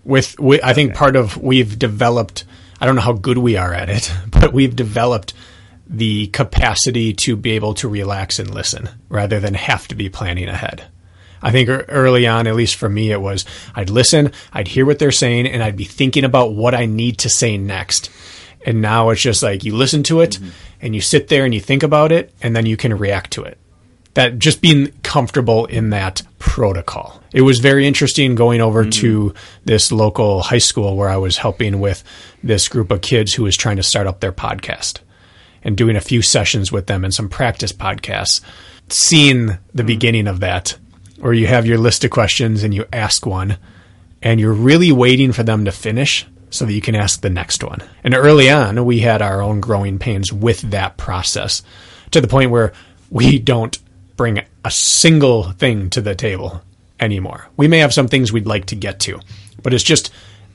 With, 0.05 0.38
with 0.38 0.60
I 0.62 0.74
think 0.74 0.94
part 0.94 1.16
of 1.16 1.36
we've 1.36 1.78
developed. 1.78 2.44
I 2.80 2.86
don't 2.86 2.94
know 2.94 3.02
how 3.02 3.14
good 3.14 3.38
we 3.38 3.56
are 3.56 3.72
at 3.74 3.88
it, 3.88 4.12
but 4.30 4.52
we've 4.52 4.76
developed 4.76 5.34
the 5.88 6.26
capacity 6.28 7.12
to 7.12 7.36
be 7.36 7.52
able 7.52 7.74
to 7.74 7.88
relax 7.88 8.38
and 8.38 8.52
listen 8.52 8.88
rather 9.08 9.40
than 9.40 9.54
have 9.54 9.86
to 9.88 9.94
be 9.94 10.08
planning 10.08 10.48
ahead. 10.48 10.84
I 11.42 11.52
think 11.52 11.68
er, 11.68 11.84
early 11.88 12.26
on, 12.26 12.46
at 12.46 12.56
least 12.56 12.76
for 12.76 12.88
me, 12.88 13.12
it 13.12 13.20
was 13.20 13.44
I'd 13.74 13.90
listen, 13.90 14.32
I'd 14.52 14.68
hear 14.68 14.86
what 14.86 14.98
they're 14.98 15.12
saying, 15.12 15.46
and 15.46 15.62
I'd 15.62 15.76
be 15.76 15.84
thinking 15.84 16.24
about 16.24 16.54
what 16.54 16.74
I 16.74 16.86
need 16.86 17.18
to 17.18 17.30
say 17.30 17.56
next. 17.56 18.10
And 18.64 18.82
now 18.82 19.10
it's 19.10 19.22
just 19.22 19.42
like 19.42 19.62
you 19.62 19.76
listen 19.76 20.02
to 20.04 20.20
it 20.20 20.30
mm-hmm. 20.30 20.48
and 20.80 20.94
you 20.94 21.00
sit 21.00 21.28
there 21.28 21.44
and 21.44 21.54
you 21.54 21.60
think 21.60 21.82
about 21.82 22.10
it, 22.10 22.32
and 22.42 22.56
then 22.56 22.66
you 22.66 22.76
can 22.76 22.96
react 22.96 23.32
to 23.32 23.44
it 23.44 23.58
that 24.14 24.38
just 24.38 24.62
being 24.62 24.90
comfortable 25.02 25.66
in 25.66 25.90
that 25.90 26.22
protocol. 26.38 27.22
It 27.34 27.42
was 27.42 27.58
very 27.58 27.86
interesting 27.86 28.34
going 28.34 28.62
over 28.62 28.82
mm-hmm. 28.82 28.90
to 29.02 29.34
this 29.66 29.92
local 29.92 30.40
high 30.40 30.56
school 30.56 30.96
where 30.96 31.10
I 31.10 31.18
was 31.18 31.36
helping 31.36 31.80
with 31.80 32.02
this 32.42 32.66
group 32.66 32.90
of 32.90 33.02
kids 33.02 33.34
who 33.34 33.42
was 33.42 33.58
trying 33.58 33.76
to 33.76 33.82
start 33.82 34.06
up 34.06 34.20
their 34.20 34.32
podcast 34.32 35.00
and 35.66 35.76
doing 35.76 35.97
a 35.97 36.01
few 36.01 36.22
sessions 36.22 36.70
with 36.70 36.86
them 36.86 37.05
and 37.05 37.12
some 37.12 37.28
practice 37.28 37.72
podcasts. 37.72 38.40
Seeing 38.88 39.59
the 39.74 39.82
hmm. 39.82 39.86
beginning 39.86 40.28
of 40.28 40.40
that, 40.40 40.78
where 41.18 41.32
you 41.32 41.48
have 41.48 41.66
your 41.66 41.76
list 41.76 42.05
of 42.05 42.12
questions 42.12 42.62
and 42.62 42.72
you 42.72 42.86
ask 42.93 43.26
one, 43.26 43.59
and 44.22 44.40
you're 44.40 44.52
really 44.52 44.93
waiting 44.93 45.32
for 45.32 45.43
them 45.43 45.64
to 45.64 45.72
finish 45.72 46.24
so 46.51 46.64
that 46.64 46.72
you 46.72 46.80
can 46.80 46.94
ask 46.94 47.20
the 47.20 47.28
next 47.28 47.64
one. 47.64 47.82
And 48.05 48.14
early 48.14 48.48
on, 48.48 48.84
we 48.84 49.01
had 49.01 49.20
our 49.20 49.43
own 49.43 49.60
growing 49.60 49.98
pains 49.98 50.32
with 50.32 50.60
that 50.70 50.97
process 50.97 51.62
to 52.12 52.20
the 52.20 52.28
point 52.28 52.52
where 52.52 52.72
we 53.10 53.40
don't 53.40 53.76
bring 54.16 54.43
a 54.64 54.70
single 54.70 55.51
thing 55.52 55.90
to 55.90 56.01
the 56.01 56.14
table 56.14 56.62
anymore. 57.01 57.48
We 57.56 57.66
may 57.66 57.78
have 57.78 57.93
some 57.93 58.06
things 58.06 58.32
we'd 58.32 58.47
like 58.47 58.66
to 58.66 58.76
get 58.76 59.01
to, 59.01 59.20
but 59.62 59.74
it's 59.74 59.84
just 59.84 60.12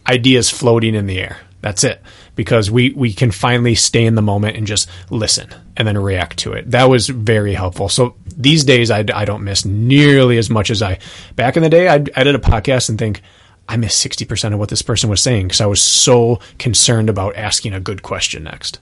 ideas 0.08 0.50
floating 0.50 0.96
in 0.96 1.06
the 1.06 1.20
air. 1.20 1.38
That's 1.62 1.84
it. 1.84 2.02
Because 2.36 2.72
we, 2.72 2.92
we 2.92 3.14
can 3.14 3.32
finally 3.32 3.76
stay 3.76 4.06
in 4.06 4.16
the 4.16 4.22
moment 4.22 4.58
and 4.58 4.66
just 4.66 4.90
listen 5.10 5.50
and 5.78 5.88
then 5.88 5.98
react 5.98 6.38
to 6.40 6.54
it. 6.54 6.72
That 6.72 6.90
was 6.90 7.08
very 7.08 7.54
helpful. 7.54 7.88
So 7.88 8.16
these 8.26 8.64
days, 8.64 8.92
I, 8.92 9.06
I 9.14 9.26
don't 9.26 9.44
miss 9.44 9.64
nearly 9.64 10.38
as 10.38 10.50
much 10.50 10.70
as 10.70 10.82
I. 10.82 11.00
Back 11.36 11.58
in 11.58 11.64
the 11.64 11.70
day, 11.70 11.88
I'd 11.88 12.10
edit 12.16 12.36
a 12.36 12.40
podcast 12.40 12.90
and 12.90 12.98
think, 12.98 13.22
I 13.70 13.78
missed 13.78 14.06
60% 14.06 14.54
of 14.54 14.60
what 14.60 14.70
this 14.70 14.82
person 14.82 15.10
was 15.10 15.22
saying 15.22 15.48
because 15.48 15.62
I 15.62 15.66
was 15.66 15.82
so 15.82 16.40
concerned 16.60 17.10
about 17.10 17.38
asking 17.38 17.74
a 17.74 17.80
good 17.80 18.04
question 18.04 18.44
next. 18.44 18.80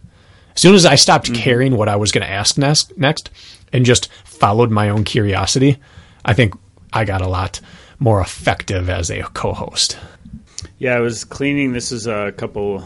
As 0.55 0.61
soon 0.61 0.73
as 0.73 0.85
I 0.85 0.95
stopped 0.95 1.27
mm-hmm. 1.27 1.41
caring 1.41 1.77
what 1.77 1.89
I 1.89 1.95
was 1.95 2.11
going 2.11 2.25
to 2.25 2.31
ask 2.31 2.57
next, 2.57 2.97
next 2.97 3.29
and 3.71 3.85
just 3.85 4.11
followed 4.23 4.71
my 4.71 4.89
own 4.89 5.03
curiosity, 5.03 5.77
I 6.25 6.33
think 6.33 6.55
I 6.91 7.05
got 7.05 7.21
a 7.21 7.27
lot 7.27 7.61
more 7.99 8.19
effective 8.21 8.89
as 8.89 9.11
a 9.11 9.21
co 9.21 9.53
host. 9.53 9.97
Yeah, 10.79 10.95
I 10.95 11.01
was 11.01 11.25
cleaning. 11.25 11.73
This 11.73 11.91
is 11.91 12.07
a 12.07 12.31
couple 12.31 12.83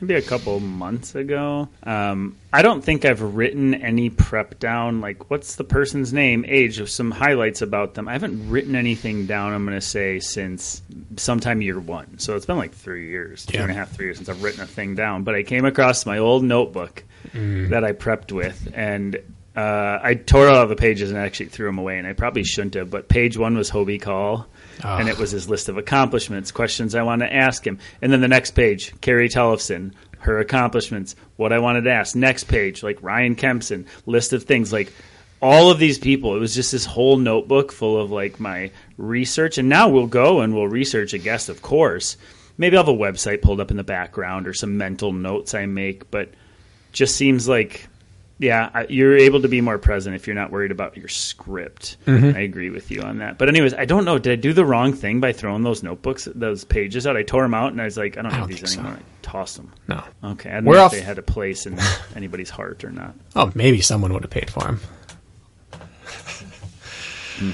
maybe 0.00 0.14
a 0.14 0.22
couple 0.22 0.60
months 0.60 1.14
ago. 1.14 1.68
Um, 1.82 2.36
I 2.52 2.62
don't 2.62 2.82
think 2.82 3.04
I've 3.04 3.20
written 3.20 3.74
any 3.74 4.10
prep 4.10 4.58
down. 4.58 5.00
Like, 5.00 5.30
what's 5.30 5.56
the 5.56 5.64
person's 5.64 6.12
name, 6.12 6.44
age, 6.46 6.80
of 6.80 6.90
some 6.90 7.10
highlights 7.10 7.62
about 7.62 7.94
them. 7.94 8.08
I 8.08 8.12
haven't 8.12 8.50
written 8.50 8.74
anything 8.74 9.26
down. 9.26 9.52
I'm 9.52 9.64
going 9.64 9.76
to 9.78 9.86
say 9.86 10.20
since 10.20 10.82
sometime 11.16 11.62
year 11.62 11.78
one. 11.78 12.18
So 12.18 12.36
it's 12.36 12.46
been 12.46 12.56
like 12.56 12.72
three 12.72 13.08
years, 13.08 13.46
two 13.46 13.58
yeah. 13.58 13.64
and 13.64 13.70
a 13.70 13.74
half, 13.74 13.90
three 13.90 14.06
years 14.06 14.16
since 14.16 14.28
I've 14.28 14.42
written 14.42 14.62
a 14.62 14.66
thing 14.66 14.94
down. 14.94 15.24
But 15.24 15.34
I 15.34 15.42
came 15.42 15.64
across 15.64 16.06
my 16.06 16.18
old 16.18 16.42
notebook 16.42 17.04
mm. 17.32 17.70
that 17.70 17.84
I 17.84 17.92
prepped 17.92 18.32
with, 18.32 18.72
and 18.74 19.16
uh, 19.54 19.98
I 20.02 20.14
tore 20.14 20.48
out 20.48 20.56
all 20.56 20.66
the 20.66 20.76
pages 20.76 21.10
and 21.10 21.18
actually 21.18 21.46
threw 21.46 21.66
them 21.66 21.78
away. 21.78 21.98
And 21.98 22.06
I 22.06 22.12
probably 22.12 22.44
shouldn't 22.44 22.74
have. 22.74 22.90
But 22.90 23.08
page 23.08 23.36
one 23.36 23.56
was 23.56 23.70
Hobie 23.70 24.00
Call. 24.00 24.46
Oh. 24.84 24.96
And 24.96 25.08
it 25.08 25.18
was 25.18 25.30
his 25.30 25.48
list 25.48 25.68
of 25.68 25.78
accomplishments, 25.78 26.50
questions 26.50 26.94
I 26.94 27.02
want 27.02 27.22
to 27.22 27.32
ask 27.32 27.66
him. 27.66 27.78
And 28.02 28.12
then 28.12 28.20
the 28.20 28.28
next 28.28 28.52
page, 28.52 28.94
Carrie 29.00 29.28
Tollefson, 29.28 29.92
her 30.18 30.38
accomplishments, 30.38 31.16
what 31.36 31.52
I 31.52 31.58
wanted 31.58 31.82
to 31.82 31.92
ask. 31.92 32.14
Next 32.14 32.44
page, 32.44 32.82
like 32.82 33.02
Ryan 33.02 33.34
Kempson, 33.34 33.86
list 34.06 34.32
of 34.32 34.44
things 34.44 34.72
like 34.72 34.92
all 35.40 35.70
of 35.70 35.78
these 35.78 35.98
people. 35.98 36.36
It 36.36 36.40
was 36.40 36.54
just 36.54 36.72
this 36.72 36.84
whole 36.84 37.16
notebook 37.16 37.72
full 37.72 38.00
of 38.00 38.10
like 38.10 38.40
my 38.40 38.70
research. 38.96 39.58
And 39.58 39.68
now 39.68 39.88
we'll 39.88 40.06
go 40.06 40.40
and 40.40 40.54
we'll 40.54 40.68
research 40.68 41.14
a 41.14 41.18
guest, 41.18 41.48
of 41.48 41.62
course. 41.62 42.16
Maybe 42.58 42.76
I'll 42.76 42.84
have 42.84 42.94
a 42.94 42.98
website 42.98 43.42
pulled 43.42 43.60
up 43.60 43.70
in 43.70 43.76
the 43.76 43.84
background 43.84 44.48
or 44.48 44.54
some 44.54 44.78
mental 44.78 45.12
notes 45.12 45.54
I 45.54 45.66
make, 45.66 46.10
but 46.10 46.30
just 46.92 47.16
seems 47.16 47.46
like 47.46 47.86
yeah, 48.38 48.84
you're 48.90 49.16
able 49.16 49.40
to 49.42 49.48
be 49.48 49.62
more 49.62 49.78
present 49.78 50.14
if 50.14 50.26
you're 50.26 50.36
not 50.36 50.50
worried 50.50 50.70
about 50.70 50.96
your 50.96 51.08
script. 51.08 51.96
Mm-hmm. 52.06 52.36
I 52.36 52.40
agree 52.40 52.68
with 52.68 52.90
you 52.90 53.00
on 53.00 53.18
that. 53.18 53.38
But 53.38 53.48
anyways, 53.48 53.72
I 53.72 53.86
don't 53.86 54.04
know. 54.04 54.18
Did 54.18 54.32
I 54.32 54.36
do 54.36 54.52
the 54.52 54.64
wrong 54.64 54.92
thing 54.92 55.20
by 55.20 55.32
throwing 55.32 55.62
those 55.62 55.82
notebooks, 55.82 56.28
those 56.34 56.64
pages 56.64 57.06
out? 57.06 57.16
I 57.16 57.22
tore 57.22 57.42
them 57.42 57.54
out, 57.54 57.72
and 57.72 57.80
I 57.80 57.86
was 57.86 57.96
like, 57.96 58.18
I 58.18 58.22
don't 58.22 58.32
I 58.32 58.36
have 58.36 58.48
don't 58.48 58.60
these 58.60 58.76
anymore. 58.76 58.96
So. 58.96 58.98
I 58.98 59.02
tossed 59.22 59.56
them. 59.56 59.72
No. 59.88 60.04
Okay. 60.22 60.50
I 60.50 60.54
don't 60.56 60.66
We're 60.66 60.74
know 60.76 60.84
off... 60.84 60.92
if 60.92 61.00
they 61.00 61.04
had 61.04 61.18
a 61.18 61.22
place 61.22 61.64
in 61.64 61.78
anybody's 62.16 62.50
heart 62.50 62.84
or 62.84 62.90
not. 62.90 63.14
Oh, 63.34 63.50
maybe 63.54 63.80
someone 63.80 64.12
would 64.12 64.22
have 64.22 64.30
paid 64.30 64.50
for 64.50 64.60
them. 64.60 64.80
Hmm. 67.38 67.50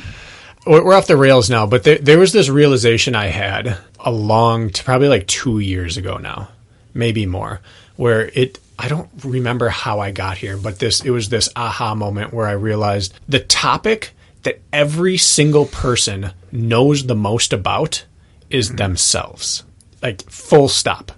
We're 0.65 0.95
off 0.95 1.09
the 1.09 1.17
rails 1.17 1.51
now, 1.51 1.67
but 1.67 1.83
there, 1.83 1.99
there 1.99 2.19
was 2.21 2.33
this 2.33 2.49
realization 2.49 3.17
I 3.17 3.27
had 3.27 3.79
a 3.99 4.13
long, 4.13 4.71
probably 4.71 5.09
like 5.09 5.27
two 5.27 5.59
years 5.59 5.97
ago 5.97 6.19
now, 6.19 6.49
maybe 6.95 7.27
more, 7.27 7.61
where 7.97 8.29
it 8.29 8.61
I 8.83 8.89
don't 8.89 9.09
remember 9.25 9.69
how 9.69 10.01
I 10.01 10.11
got 10.11 10.39
here, 10.39 10.57
but 10.57 10.81
this 10.81 11.05
it 11.05 11.11
was 11.11 11.29
this 11.29 11.49
aha 11.55 11.95
moment 11.95 12.35
where 12.35 12.49
I 12.49 12.53
realized 12.53 13.15
the 13.29 13.39
topic 13.39 14.11
that 14.43 14.61
every 14.73 15.17
single 15.17 15.67
person 15.67 16.33
knows 16.51 17.07
the 17.07 17.15
most 17.15 17.53
about 17.53 18.05
is 18.51 18.67
mm-hmm. 18.67 18.77
themselves. 18.79 19.63
Like 20.03 20.29
full 20.29 20.67
stop. 20.67 21.13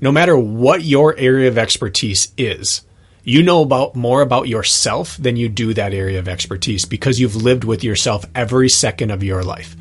No 0.00 0.10
matter 0.10 0.34
what 0.34 0.82
your 0.82 1.14
area 1.18 1.48
of 1.48 1.58
expertise 1.58 2.32
is, 2.38 2.80
you 3.22 3.42
know 3.42 3.60
about 3.60 3.94
more 3.94 4.22
about 4.22 4.48
yourself 4.48 5.18
than 5.18 5.36
you 5.36 5.50
do 5.50 5.74
that 5.74 5.92
area 5.92 6.18
of 6.18 6.28
expertise 6.28 6.86
because 6.86 7.20
you've 7.20 7.36
lived 7.36 7.64
with 7.64 7.84
yourself 7.84 8.24
every 8.34 8.70
second 8.70 9.10
of 9.10 9.22
your 9.22 9.42
life. 9.44 9.76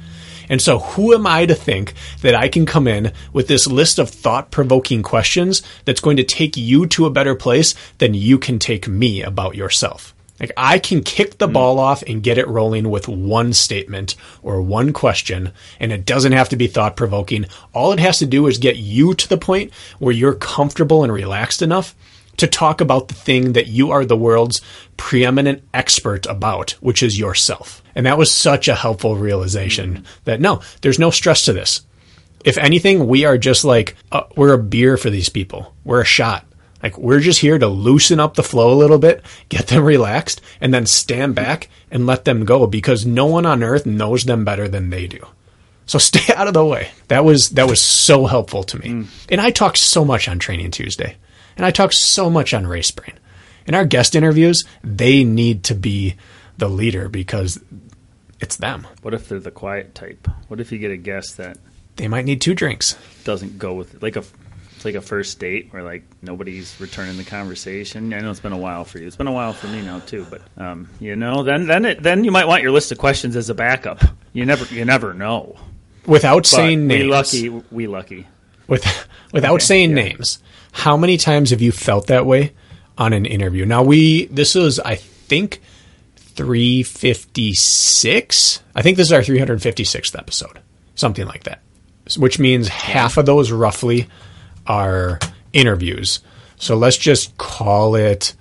And 0.50 0.62
so, 0.62 0.80
who 0.80 1.14
am 1.14 1.28
I 1.28 1.46
to 1.46 1.56
think 1.56 1.94
that 2.22 2.36
I 2.36 2.50
can 2.50 2.66
come 2.66 2.88
in 2.88 3.14
with 3.32 3.48
this 3.48 3.68
list 3.68 4.00
of 4.00 4.10
thought 4.10 4.52
provoking 4.52 5.04
questions 5.04 5.62
that's 5.86 6.02
going 6.02 6.18
to 6.18 6.24
take 6.24 6.58
you 6.58 6.88
to 6.88 7.06
a 7.06 7.12
better 7.12 7.36
place 7.36 7.76
than 8.00 8.16
you 8.16 8.40
can 8.40 8.58
take 8.58 8.88
me 8.88 9.22
about 9.22 9.56
yourself? 9.56 10.16
Like, 10.40 10.52
I 10.56 10.80
can 10.80 11.04
kick 11.04 11.38
the 11.38 11.48
hmm. 11.48 11.54
ball 11.54 11.80
off 11.80 12.02
and 12.04 12.24
get 12.24 12.38
it 12.38 12.48
rolling 12.48 12.90
with 12.90 13.08
one 13.08 13.54
statement 13.54 14.16
or 14.42 14.62
one 14.62 14.94
question, 14.94 15.52
and 15.80 15.92
it 15.92 16.06
doesn't 16.06 16.32
have 16.32 16.50
to 16.50 16.56
be 16.56 16.68
thought 16.68 16.96
provoking. 16.96 17.46
All 17.74 17.92
it 17.92 18.00
has 18.00 18.20
to 18.20 18.26
do 18.26 18.48
is 18.48 18.58
get 18.58 18.78
you 18.78 19.14
to 19.14 19.30
the 19.30 19.38
point 19.38 19.72
where 20.00 20.14
you're 20.14 20.34
comfortable 20.34 21.04
and 21.04 21.14
relaxed 21.14 21.62
enough 21.62 21.96
to 22.38 22.48
talk 22.48 22.80
about 22.80 23.10
the 23.10 23.14
thing 23.14 23.54
that 23.54 23.68
you 23.68 23.92
are 23.92 24.06
the 24.06 24.16
world's 24.16 24.62
preeminent 24.96 25.62
expert 25.74 26.26
about, 26.26 26.72
which 26.80 27.04
is 27.04 27.20
yourself. 27.20 27.79
And 27.96 28.06
that 28.06 28.18
was 28.18 28.32
such 28.32 28.68
a 28.68 28.76
helpful 28.76 29.16
realization 29.16 30.06
that 30.26 30.42
no, 30.42 30.62
there's 30.82 31.00
no 31.00 31.12
stress 31.12 31.46
to 31.46 31.54
this. 31.54 31.82
If 32.46 32.58
anything, 32.58 33.08
we 33.08 33.26
are 33.26 33.38
just 33.38 33.66
like, 33.66 33.96
uh, 34.12 34.24
we're 34.36 34.54
a 34.54 34.64
beer 34.64 34.98
for 34.98 35.10
these 35.10 35.30
people. 35.30 35.74
We're 35.84 36.02
a 36.02 36.06
shot. 36.06 36.46
Like, 36.82 36.98
we're 36.98 37.20
just 37.20 37.42
here 37.42 37.60
to 37.60 37.68
loosen 37.68 38.20
up 38.20 38.36
the 38.36 38.44
flow 38.44 38.72
a 38.72 38.78
little 38.78 39.00
bit, 39.00 39.24
get 39.50 39.68
them 39.68 39.84
relaxed, 39.84 40.42
and 40.62 40.74
then 40.74 40.86
stand 40.86 41.36
back 41.36 41.68
and 41.92 42.06
let 42.06 42.24
them 42.24 42.46
go 42.46 42.68
because 42.68 43.06
no 43.06 43.26
one 43.26 43.46
on 43.46 43.64
earth 43.64 43.86
knows 43.86 44.24
them 44.24 44.46
better 44.46 44.70
than 44.70 44.90
they 44.90 45.08
do. 45.08 45.26
So 45.86 45.98
stay 46.00 46.34
out 46.34 46.48
of 46.48 46.54
the 46.54 46.66
way. 46.66 46.92
That 47.10 47.26
was, 47.26 47.50
that 47.52 47.68
was 47.68 47.82
so 47.82 48.28
helpful 48.28 48.64
to 48.64 48.80
me. 48.80 48.90
Mm. 48.90 49.08
And 49.30 49.42
I 49.42 49.52
talk 49.52 49.76
so 49.76 50.06
much 50.06 50.30
on 50.30 50.40
Training 50.40 50.72
Tuesday. 50.72 51.18
And 51.58 51.66
I 51.66 51.72
talk 51.72 51.92
so 51.92 52.30
much 52.30 52.54
on 52.54 52.66
Race 52.66 52.92
Brain. 52.92 53.20
In 53.66 53.76
our 53.76 53.86
guest 53.86 54.16
interviews, 54.16 54.64
they 54.82 55.26
need 55.26 55.66
to 55.66 55.76
be 55.76 56.16
the 56.60 56.70
leader 56.70 57.10
because 57.10 57.60
it's 58.40 58.58
them. 58.58 58.88
What 59.02 59.14
if 59.14 59.28
they're 59.28 59.40
the 59.40 59.52
quiet 59.52 59.96
type? 59.96 60.28
What 60.48 60.60
if 60.60 60.72
you 60.72 60.78
get 60.78 60.92
a 60.92 60.98
guest 60.98 61.38
that 61.38 61.58
they 61.96 62.08
might 62.08 62.26
need 62.26 62.42
two 62.42 62.54
drinks? 62.54 62.98
Doesn't 63.24 63.58
go 63.58 63.74
with 63.74 64.02
like 64.02 64.16
a 64.16 64.24
it's 64.76 64.86
like 64.86 64.96
a 64.96 65.02
first 65.02 65.40
date 65.40 65.68
where 65.72 65.84
like 65.84 66.04
nobody's 66.22 66.80
returning 66.80 67.18
the 67.18 67.24
conversation. 67.24 68.14
I 68.14 68.20
know 68.20 68.32
it's 68.32 68.40
been 68.40 68.54
a 68.54 68.58
while 68.58 68.86
for 68.86 69.00
you. 69.00 69.08
It's 69.08 69.18
been 69.18 69.28
a 69.28 69.32
while 69.32 69.52
for 69.52 69.68
me 69.68 69.82
now 69.82 70.00
too. 70.00 70.26
But 70.30 70.42
um, 70.58 70.90
you 71.00 71.16
know, 71.16 71.44
then 71.44 71.68
then 71.68 71.86
it, 71.86 72.04
then 72.04 72.24
you 72.24 72.32
might 72.32 72.48
want 72.48 72.64
your 72.64 72.72
list 72.72 72.92
of 72.92 72.98
questions 72.98 73.36
as 73.36 73.50
a 73.50 73.56
backup. 73.56 74.02
You 74.32 74.46
never 74.46 74.74
you 74.74 74.86
never 74.86 75.14
know. 75.14 75.58
Without 76.06 76.44
but 76.44 76.48
saying 76.48 76.88
names, 76.88 77.04
we 77.04 77.10
lucky. 77.10 77.50
We 77.72 77.88
lucky. 77.88 78.28
With 78.68 78.86
without 79.34 79.56
okay, 79.56 79.66
saying 79.66 79.90
yeah. 79.90 80.04
names, 80.04 80.40
how 80.72 80.96
many 80.96 81.18
times 81.18 81.50
have 81.50 81.62
you 81.62 81.72
felt 81.72 82.08
that 82.08 82.26
way 82.26 82.54
on 82.98 83.12
an 83.12 83.26
interview? 83.26 83.66
Now 83.66 83.84
we 83.84 84.28
this 84.28 84.56
was 84.56 84.80
I 84.80 84.96
think 84.96 85.62
356. 86.40 88.64
I 88.74 88.82
think 88.82 88.96
this 88.96 89.08
is 89.08 89.14
our 89.14 89.20
356th 89.20 90.18
episode, 90.18 90.62
something 90.96 91.28
like 91.28 91.44
that. 91.44 91.60
Which 92.18 92.40
means 92.40 92.70
half 92.70 93.18
of 93.18 93.26
those 93.26 93.52
roughly 93.52 94.08
are 94.66 95.20
interviews. 95.52 96.22
So 96.56 96.78
let's 96.78 96.96
just 96.96 97.38
call 97.38 97.96
it 97.96 98.34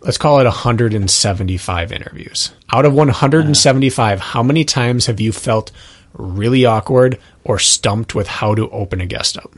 let's 0.00 0.18
call 0.18 0.40
it 0.40 0.44
175 0.44 1.92
interviews. 1.92 2.50
Out 2.72 2.84
of 2.84 2.92
175, 2.92 4.20
how 4.20 4.42
many 4.42 4.64
times 4.64 5.06
have 5.06 5.20
you 5.20 5.30
felt 5.30 5.70
really 6.14 6.64
awkward 6.64 7.20
or 7.44 7.60
stumped 7.60 8.16
with 8.16 8.26
how 8.26 8.56
to 8.56 8.68
open 8.70 9.00
a 9.00 9.06
guest 9.06 9.38
up? 9.38 9.54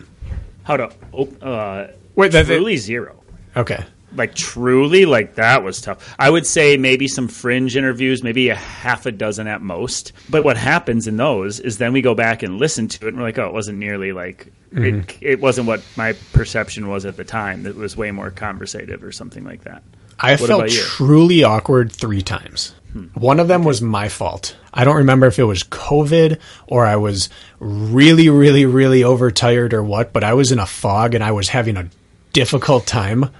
How 0.64 0.76
to 0.76 0.92
open 1.14 1.42
uh 1.42 1.92
Wait, 2.14 2.32
that, 2.32 2.44
truly 2.44 2.76
zero. 2.76 3.22
Okay 3.56 3.82
like 4.14 4.34
truly 4.34 5.04
like 5.04 5.36
that 5.36 5.62
was 5.62 5.80
tough. 5.80 6.14
I 6.18 6.30
would 6.30 6.46
say 6.46 6.76
maybe 6.76 7.08
some 7.08 7.28
fringe 7.28 7.76
interviews 7.76 8.22
maybe 8.22 8.48
a 8.48 8.54
half 8.54 9.06
a 9.06 9.12
dozen 9.12 9.46
at 9.46 9.62
most. 9.62 10.12
But 10.28 10.44
what 10.44 10.56
happens 10.56 11.06
in 11.06 11.16
those 11.16 11.60
is 11.60 11.78
then 11.78 11.92
we 11.92 12.02
go 12.02 12.14
back 12.14 12.42
and 12.42 12.58
listen 12.58 12.88
to 12.88 13.06
it 13.06 13.08
and 13.08 13.18
we're 13.18 13.24
like 13.24 13.38
oh 13.38 13.46
it 13.46 13.52
wasn't 13.52 13.78
nearly 13.78 14.12
like 14.12 14.52
mm-hmm. 14.72 15.00
it, 15.00 15.18
it 15.20 15.40
wasn't 15.40 15.66
what 15.66 15.82
my 15.96 16.14
perception 16.32 16.88
was 16.88 17.04
at 17.04 17.16
the 17.16 17.24
time. 17.24 17.66
It 17.66 17.76
was 17.76 17.96
way 17.96 18.10
more 18.10 18.30
conversative 18.30 19.02
or 19.04 19.12
something 19.12 19.44
like 19.44 19.64
that. 19.64 19.82
I 20.18 20.32
what 20.32 20.48
felt 20.48 20.68
truly 20.68 21.44
awkward 21.44 21.92
three 21.92 22.22
times. 22.22 22.74
Hmm. 22.92 23.04
one 23.14 23.38
of 23.38 23.46
them 23.46 23.62
was 23.62 23.80
my 23.80 24.08
fault. 24.08 24.56
I 24.74 24.84
don't 24.84 24.96
remember 24.96 25.26
if 25.26 25.38
it 25.38 25.44
was 25.44 25.64
covid 25.64 26.38
or 26.66 26.86
i 26.86 26.96
was 26.96 27.28
really 27.58 28.28
really 28.28 28.66
really 28.66 29.02
overtired 29.02 29.74
or 29.74 29.82
what 29.82 30.12
but 30.12 30.22
i 30.22 30.34
was 30.34 30.52
in 30.52 30.58
a 30.60 30.66
fog 30.66 31.14
and 31.14 31.24
i 31.24 31.32
was 31.32 31.48
having 31.48 31.76
a 31.76 31.88
difficult 32.32 32.86
time 32.86 33.30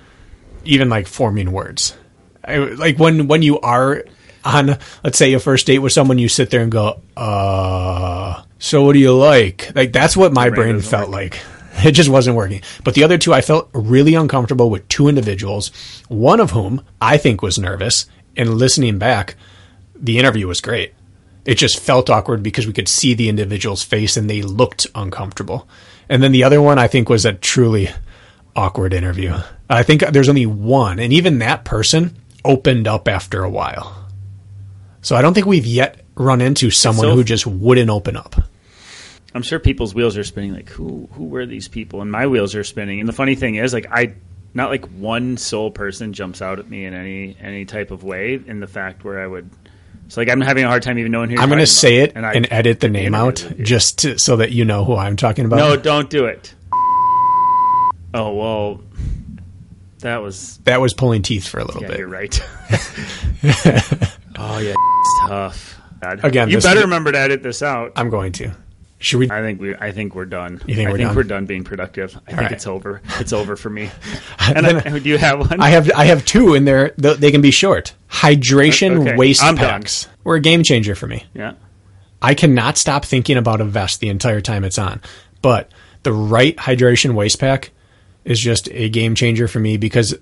even 0.64 0.88
like 0.88 1.06
forming 1.06 1.52
words. 1.52 1.96
I, 2.44 2.56
like 2.58 2.98
when 2.98 3.28
when 3.28 3.42
you 3.42 3.60
are 3.60 4.04
on, 4.44 4.78
let's 5.04 5.18
say, 5.18 5.32
a 5.34 5.40
first 5.40 5.66
date 5.66 5.78
with 5.78 5.92
someone, 5.92 6.18
you 6.18 6.28
sit 6.28 6.50
there 6.50 6.62
and 6.62 6.72
go, 6.72 7.00
"Uh, 7.16 8.42
so 8.58 8.82
what 8.84 8.94
do 8.94 8.98
you 8.98 9.14
like?" 9.14 9.70
Like 9.74 9.92
that's 9.92 10.16
what 10.16 10.32
my 10.32 10.50
brain, 10.50 10.80
felt 10.80 11.08
work. 11.08 11.34
like. 11.34 11.40
It 11.82 11.92
just 11.92 12.10
wasn't 12.10 12.36
working. 12.36 12.60
But 12.84 12.92
the 12.92 13.04
other 13.04 13.16
two, 13.16 13.32
I 13.32 13.40
felt 13.40 13.70
really 13.72 14.14
uncomfortable 14.14 14.68
with 14.68 14.86
two 14.88 15.08
individuals. 15.08 15.70
One 16.08 16.40
of 16.40 16.50
whom 16.50 16.82
I 17.00 17.16
think 17.16 17.40
was 17.40 17.58
nervous, 17.58 18.06
and 18.36 18.56
listening 18.58 18.98
back, 18.98 19.36
the 19.94 20.18
interview 20.18 20.46
was 20.46 20.60
great. 20.60 20.92
It 21.46 21.54
just 21.54 21.78
felt 21.78 22.10
awkward 22.10 22.42
because 22.42 22.66
we 22.66 22.74
could 22.74 22.88
see 22.88 23.14
the 23.14 23.28
individual's 23.30 23.82
face 23.82 24.16
and 24.18 24.28
they 24.28 24.42
looked 24.42 24.88
uncomfortable. 24.94 25.66
And 26.08 26.22
then 26.22 26.32
the 26.32 26.44
other 26.44 26.60
one 26.60 26.78
I 26.78 26.88
think 26.88 27.08
was 27.08 27.24
a 27.24 27.32
truly 27.32 27.88
awkward 28.56 28.92
interview. 28.92 29.34
I 29.68 29.82
think 29.82 30.02
there's 30.02 30.28
only 30.28 30.46
one, 30.46 30.98
and 30.98 31.12
even 31.12 31.38
that 31.38 31.64
person 31.64 32.16
opened 32.44 32.88
up 32.88 33.08
after 33.08 33.42
a 33.44 33.50
while. 33.50 34.08
So 35.02 35.16
I 35.16 35.22
don't 35.22 35.34
think 35.34 35.46
we've 35.46 35.66
yet 35.66 36.04
run 36.14 36.40
into 36.40 36.70
someone 36.70 37.06
So- 37.06 37.14
who 37.14 37.24
just 37.24 37.46
wouldn't 37.46 37.90
open 37.90 38.16
up. 38.16 38.36
I'm 39.32 39.42
sure 39.42 39.60
people's 39.60 39.94
wheels 39.94 40.16
are 40.16 40.24
spinning. 40.24 40.54
Like, 40.54 40.68
who 40.70 41.08
who 41.12 41.26
were 41.26 41.46
these 41.46 41.68
people? 41.68 42.02
And 42.02 42.10
my 42.10 42.26
wheels 42.26 42.56
are 42.56 42.64
spinning. 42.64 42.98
And 42.98 43.08
the 43.08 43.12
funny 43.12 43.36
thing 43.36 43.54
is, 43.54 43.72
like, 43.72 43.86
I 43.90 44.14
not 44.54 44.70
like 44.70 44.86
one 44.86 45.36
sole 45.36 45.70
person 45.70 46.12
jumps 46.12 46.42
out 46.42 46.58
at 46.58 46.68
me 46.68 46.84
in 46.84 46.94
any 46.94 47.36
any 47.40 47.64
type 47.64 47.92
of 47.92 48.02
way. 48.02 48.40
In 48.44 48.58
the 48.58 48.66
fact 48.66 49.04
where 49.04 49.22
I 49.22 49.26
would, 49.28 49.48
it's 50.06 50.16
like 50.16 50.28
I'm 50.28 50.40
having 50.40 50.64
a 50.64 50.66
hard 50.66 50.82
time 50.82 50.98
even 50.98 51.12
knowing 51.12 51.30
who. 51.30 51.34
You're 51.34 51.42
I'm 51.42 51.48
going 51.48 51.60
to 51.60 51.66
say 51.66 51.98
it 51.98 52.12
and, 52.16 52.26
and, 52.26 52.46
I, 52.50 52.54
edit 52.56 52.80
the 52.80 52.88
did 52.88 52.92
name 52.92 53.14
out 53.14 53.46
just 53.60 53.98
to, 53.98 54.18
so 54.18 54.36
that 54.36 54.50
you 54.50 54.64
know 54.64 54.84
who 54.84 54.96
I'm 54.96 55.14
talking 55.14 55.44
about. 55.44 55.58
no, 55.58 55.76
don't 55.76 56.10
do 56.10 56.24
it. 56.24 56.52
Oh 58.12 58.34
well, 58.34 58.80
that 60.00 60.22
was 60.22 60.58
that 60.64 60.80
was 60.80 60.94
pulling 60.94 61.22
teeth 61.22 61.46
for 61.46 61.60
a 61.60 61.64
little 61.64 61.82
yeah. 61.82 61.88
bit. 61.88 61.98
You're 61.98 62.08
right. 62.08 62.40
oh 64.38 64.58
yeah, 64.58 64.74
it's 64.76 65.28
tough. 65.28 65.80
God. 66.00 66.24
Again, 66.24 66.48
you 66.48 66.60
better 66.60 66.80
remember 66.80 67.12
to 67.12 67.18
edit 67.18 67.42
this 67.42 67.62
out. 67.62 67.92
I'm 67.96 68.10
going 68.10 68.32
to. 68.32 68.52
Should 68.98 69.18
we? 69.18 69.30
I 69.30 69.40
think 69.40 69.60
we. 69.60 69.74
I 69.74 69.92
think 69.92 70.14
we're 70.14 70.26
done. 70.26 70.60
You 70.66 70.74
think 70.74 70.88
I 70.88 70.92
we're 70.92 70.98
think 70.98 71.08
done? 71.08 71.16
we're 71.16 71.22
done 71.22 71.46
being 71.46 71.64
productive. 71.64 72.18
I 72.26 72.30
think 72.30 72.40
right. 72.42 72.52
it's 72.52 72.66
over. 72.66 73.00
It's 73.18 73.32
over 73.32 73.56
for 73.56 73.70
me. 73.70 73.90
And 74.40 74.66
I, 74.66 74.98
do 74.98 75.08
you 75.08 75.16
have 75.16 75.38
one? 75.38 75.60
I 75.60 75.68
have 75.68 75.92
I 75.92 76.06
have 76.06 76.24
two 76.24 76.54
in 76.54 76.64
there. 76.64 76.92
They 76.96 77.30
can 77.30 77.40
be 77.40 77.52
short. 77.52 77.94
Hydration 78.10 79.00
Okay, 79.00 79.16
waist 79.16 79.44
I'm 79.44 79.54
done. 79.54 79.82
packs 79.82 80.08
were 80.24 80.34
a 80.34 80.40
game 80.40 80.64
changer 80.64 80.96
for 80.96 81.06
me. 81.06 81.24
yeah. 81.34 81.52
I 82.20 82.34
cannot 82.34 82.76
stop 82.76 83.04
thinking 83.04 83.36
about 83.36 83.60
a 83.60 83.64
vest 83.64 84.00
the 84.00 84.08
entire 84.08 84.40
time 84.40 84.64
it's 84.64 84.78
on. 84.78 85.00
But 85.40 85.70
the 86.02 86.12
right 86.12 86.56
hydration 86.56 87.14
waist 87.14 87.38
pack 87.38 87.70
is 88.30 88.38
just 88.38 88.68
a 88.70 88.88
game 88.88 89.16
changer 89.16 89.48
for 89.48 89.58
me 89.58 89.76
because 89.76 90.14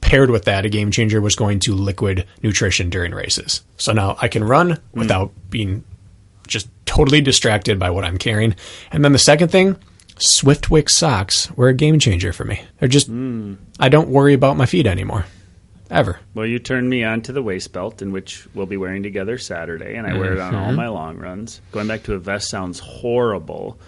paired 0.00 0.30
with 0.30 0.44
that, 0.44 0.66
a 0.66 0.68
game 0.68 0.90
changer 0.90 1.20
was 1.20 1.36
going 1.36 1.60
to 1.60 1.74
liquid 1.74 2.26
nutrition 2.42 2.90
during 2.90 3.12
races. 3.12 3.62
So 3.76 3.92
now 3.92 4.16
I 4.20 4.26
can 4.26 4.42
run 4.42 4.72
mm. 4.72 4.80
without 4.92 5.30
being 5.50 5.84
just 6.48 6.68
totally 6.84 7.20
distracted 7.20 7.78
by 7.78 7.90
what 7.90 8.04
I'm 8.04 8.18
carrying. 8.18 8.56
And 8.90 9.04
then 9.04 9.12
the 9.12 9.18
second 9.18 9.48
thing, 9.48 9.76
Swiftwick 10.16 10.90
socks 10.90 11.48
were 11.52 11.68
a 11.68 11.74
game 11.74 12.00
changer 12.00 12.32
for 12.32 12.44
me. 12.44 12.60
They're 12.80 12.88
just, 12.88 13.08
mm. 13.08 13.56
I 13.78 13.88
don't 13.88 14.08
worry 14.08 14.34
about 14.34 14.56
my 14.56 14.66
feet 14.66 14.86
anymore. 14.86 15.24
Ever. 15.90 16.18
Well, 16.34 16.46
you 16.46 16.58
turned 16.58 16.90
me 16.90 17.04
on 17.04 17.20
to 17.22 17.32
the 17.32 17.42
waist 17.42 17.72
belt, 17.72 18.02
in 18.02 18.10
which 18.10 18.48
we'll 18.52 18.66
be 18.66 18.76
wearing 18.76 19.04
together 19.04 19.38
Saturday, 19.38 19.94
and 19.94 20.08
I 20.08 20.18
wear 20.18 20.32
it 20.32 20.40
on 20.40 20.54
all 20.54 20.68
mm-hmm. 20.68 20.76
my 20.76 20.88
long 20.88 21.18
runs. 21.18 21.60
Going 21.70 21.86
back 21.86 22.02
to 22.04 22.14
a 22.14 22.18
vest 22.18 22.48
sounds 22.48 22.80
horrible, 22.80 23.78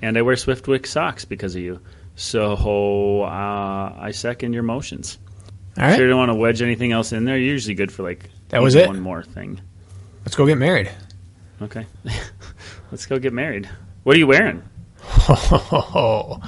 and 0.00 0.16
I 0.16 0.22
wear 0.22 0.36
Swiftwick 0.36 0.86
socks 0.86 1.26
because 1.26 1.54
of 1.56 1.60
you. 1.60 1.80
So 2.16 3.22
uh, 3.22 3.96
I 3.98 4.10
second 4.12 4.52
your 4.52 4.62
motions. 4.62 5.18
All 5.78 5.84
right. 5.84 5.96
Sure, 5.96 6.08
don't 6.08 6.18
want 6.18 6.30
to 6.30 6.34
wedge 6.34 6.62
anything 6.62 6.92
else 6.92 7.12
in 7.12 7.24
there. 7.24 7.36
You're 7.38 7.52
usually 7.52 7.74
good 7.74 7.92
for 7.92 8.02
like 8.02 8.28
That 8.48 8.62
was 8.62 8.74
it? 8.74 8.88
One 8.88 9.00
more 9.00 9.22
thing. 9.22 9.60
Let's 10.24 10.36
go 10.36 10.46
get 10.46 10.58
married. 10.58 10.90
Okay, 11.62 11.86
let's 12.90 13.06
go 13.06 13.18
get 13.18 13.32
married. 13.32 13.68
What 14.02 14.16
are 14.16 14.18
you 14.18 14.26
wearing? 14.26 14.62
Oh, 15.28 16.40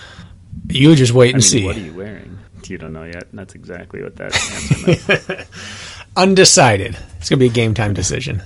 you 0.68 0.94
just 0.94 1.12
wait 1.12 1.26
I 1.26 1.28
and 1.28 1.34
mean, 1.36 1.42
see. 1.42 1.64
what 1.64 1.76
are 1.76 1.80
you 1.80 1.94
wearing? 1.94 2.38
You 2.66 2.78
don't 2.78 2.92
know 2.92 3.04
yet. 3.04 3.24
That's 3.32 3.54
exactly 3.54 4.02
what 4.02 4.16
that 4.16 4.34
answer. 4.34 5.46
Undecided. 6.16 6.96
It's 7.18 7.28
gonna 7.28 7.40
be 7.40 7.46
a 7.46 7.50
game 7.50 7.74
time 7.74 7.92
decision. 7.94 8.42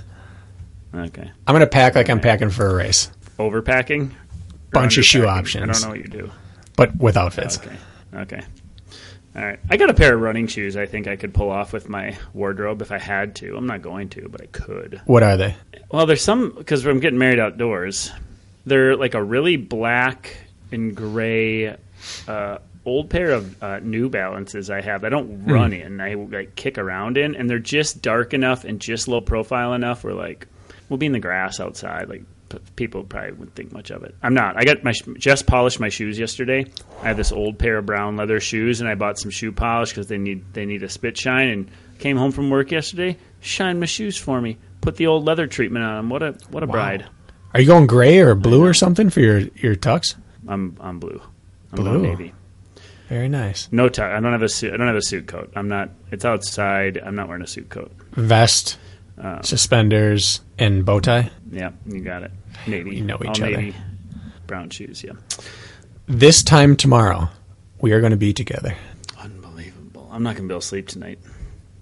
Okay. 0.93 1.31
I'm 1.47 1.53
gonna 1.55 1.67
pack 1.67 1.95
like 1.95 2.09
I'm 2.09 2.19
packing 2.19 2.49
for 2.49 2.67
a 2.67 2.75
race, 2.75 3.11
Overpacking? 3.37 4.11
Bunch 4.71 4.97
of 4.97 5.05
shoe 5.05 5.25
options. 5.25 5.63
I 5.63 5.71
don't 5.71 5.81
know 5.83 5.89
what 5.89 5.99
you 5.99 6.07
do. 6.11 6.31
But 6.79 6.95
with 6.95 7.17
outfits. 7.17 7.59
Okay. 7.59 7.75
Okay. 8.13 8.41
All 9.35 9.43
right. 9.43 9.59
I 9.69 9.75
got 9.75 9.89
a 9.89 9.93
pair 9.93 10.15
of 10.15 10.21
running 10.21 10.47
shoes 10.47 10.77
I 10.77 10.85
think 10.85 11.07
I 11.07 11.17
could 11.17 11.33
pull 11.33 11.51
off 11.51 11.73
with 11.73 11.89
my 11.89 12.17
wardrobe 12.33 12.81
if 12.81 12.91
I 12.91 12.97
had 12.97 13.35
to. 13.35 13.57
I'm 13.57 13.67
not 13.67 13.81
going 13.81 14.07
to, 14.09 14.29
but 14.29 14.41
I 14.41 14.45
could. 14.45 15.01
What 15.05 15.21
are 15.21 15.35
they? 15.35 15.55
Well, 15.91 16.05
there's 16.05 16.23
some 16.23 16.51
because 16.51 16.85
I'm 16.85 16.99
getting 17.01 17.19
married 17.19 17.39
outdoors. 17.39 18.11
They're 18.65 18.95
like 18.95 19.13
a 19.13 19.21
really 19.21 19.57
black 19.57 20.37
and 20.71 20.95
gray 20.95 21.75
uh, 22.27 22.57
old 22.85 23.09
pair 23.09 23.31
of 23.31 23.61
uh, 23.61 23.79
New 23.79 24.09
Balances 24.09 24.69
I 24.69 24.81
have. 24.81 25.03
I 25.03 25.09
don't 25.09 25.45
run 25.45 25.73
in. 25.73 25.99
I 25.99 26.13
like 26.13 26.55
kick 26.55 26.77
around 26.77 27.17
in, 27.17 27.35
and 27.35 27.49
they're 27.49 27.59
just 27.59 28.01
dark 28.01 28.33
enough 28.33 28.63
and 28.63 28.79
just 28.79 29.07
low 29.07 29.21
profile 29.21 29.73
enough. 29.73 30.03
Where 30.03 30.13
like 30.13 30.47
we'll 30.87 30.97
be 30.97 31.07
in 31.07 31.11
the 31.11 31.19
grass 31.19 31.59
outside. 31.59 32.09
Like 32.09 32.23
p- 32.49 32.59
people 32.75 33.03
probably 33.03 33.31
wouldn't 33.31 33.55
think 33.55 33.71
much 33.71 33.89
of 33.91 34.03
it. 34.03 34.15
I'm 34.21 34.33
not. 34.33 34.57
I 34.57 34.63
got 34.65 34.83
my 34.83 34.91
just 35.17 35.45
polished 35.47 35.79
my 35.79 35.89
shoes 35.89 36.19
yesterday. 36.19 36.65
I 37.01 37.07
have 37.07 37.17
this 37.17 37.31
old 37.31 37.57
pair 37.59 37.77
of 37.77 37.85
brown 37.85 38.17
leather 38.17 38.39
shoes, 38.39 38.81
and 38.81 38.89
I 38.89 38.95
bought 38.95 39.17
some 39.19 39.31
shoe 39.31 39.51
polish 39.51 39.89
because 39.91 40.07
they 40.07 40.17
need 40.17 40.43
they 40.53 40.65
need 40.65 40.83
a 40.83 40.89
spit 40.89 41.17
shine. 41.17 41.49
And 41.49 41.71
came 41.99 42.17
home 42.17 42.31
from 42.31 42.49
work 42.49 42.71
yesterday, 42.71 43.17
shined 43.41 43.79
my 43.79 43.85
shoes 43.85 44.17
for 44.17 44.39
me. 44.41 44.57
Put 44.81 44.95
the 44.95 45.07
old 45.07 45.25
leather 45.25 45.47
treatment 45.47 45.85
on 45.85 45.95
them. 45.97 46.09
What 46.09 46.23
a 46.23 46.31
what 46.49 46.63
a 46.63 46.67
bride. 46.67 47.05
Are 47.53 47.59
you 47.61 47.67
going 47.67 47.87
gray 47.87 48.19
or 48.19 48.35
blue 48.35 48.63
or 48.63 48.73
something 48.73 49.09
for 49.09 49.19
your 49.21 49.39
your 49.55 49.75
tux? 49.75 50.15
I'm 50.47 50.77
I'm 50.79 50.99
blue. 50.99 51.21
I'm 51.71 51.75
Blue. 51.83 52.01
navy. 52.01 52.33
Very 53.09 53.27
nice. 53.27 53.67
No 53.71 53.89
tie. 53.89 54.15
I 54.15 54.19
don't 54.19 54.31
have 54.33 54.43
a 54.43 54.49
suit. 54.49 54.71
I 54.73 54.77
don't 54.77 54.87
have 54.87 54.95
a 54.95 55.01
suit 55.01 55.25
coat. 55.27 55.51
I'm 55.55 55.67
not. 55.67 55.89
It's 56.11 56.25
outside. 56.25 56.97
I'm 57.03 57.15
not 57.15 57.27
wearing 57.27 57.41
a 57.43 57.47
suit 57.47 57.69
coat. 57.69 57.91
Vest, 58.11 58.77
Uh, 59.19 59.41
suspenders, 59.41 60.41
and 60.57 60.85
bow 60.85 60.99
tie. 60.99 61.29
Yeah, 61.51 61.71
you 61.87 62.01
got 62.01 62.23
it. 62.23 62.31
Navy. 62.67 62.89
We 62.91 63.01
know 63.01 63.15
All 63.15 63.29
each 63.29 63.41
other. 63.41 63.57
navy. 63.57 63.75
Brown 64.47 64.69
shoes. 64.69 65.03
Yeah. 65.03 65.13
This 66.07 66.41
time 66.43 66.75
tomorrow, 66.75 67.29
we 67.81 67.91
are 67.91 67.99
going 67.99 68.11
to 68.11 68.17
be 68.17 68.33
together. 68.33 68.75
Unbelievable. 69.19 70.09
I'm 70.11 70.23
not 70.23 70.35
gonna 70.35 70.47
be 70.47 70.53
able 70.53 70.61
to 70.61 70.67
sleep 70.67 70.87
tonight. 70.87 71.19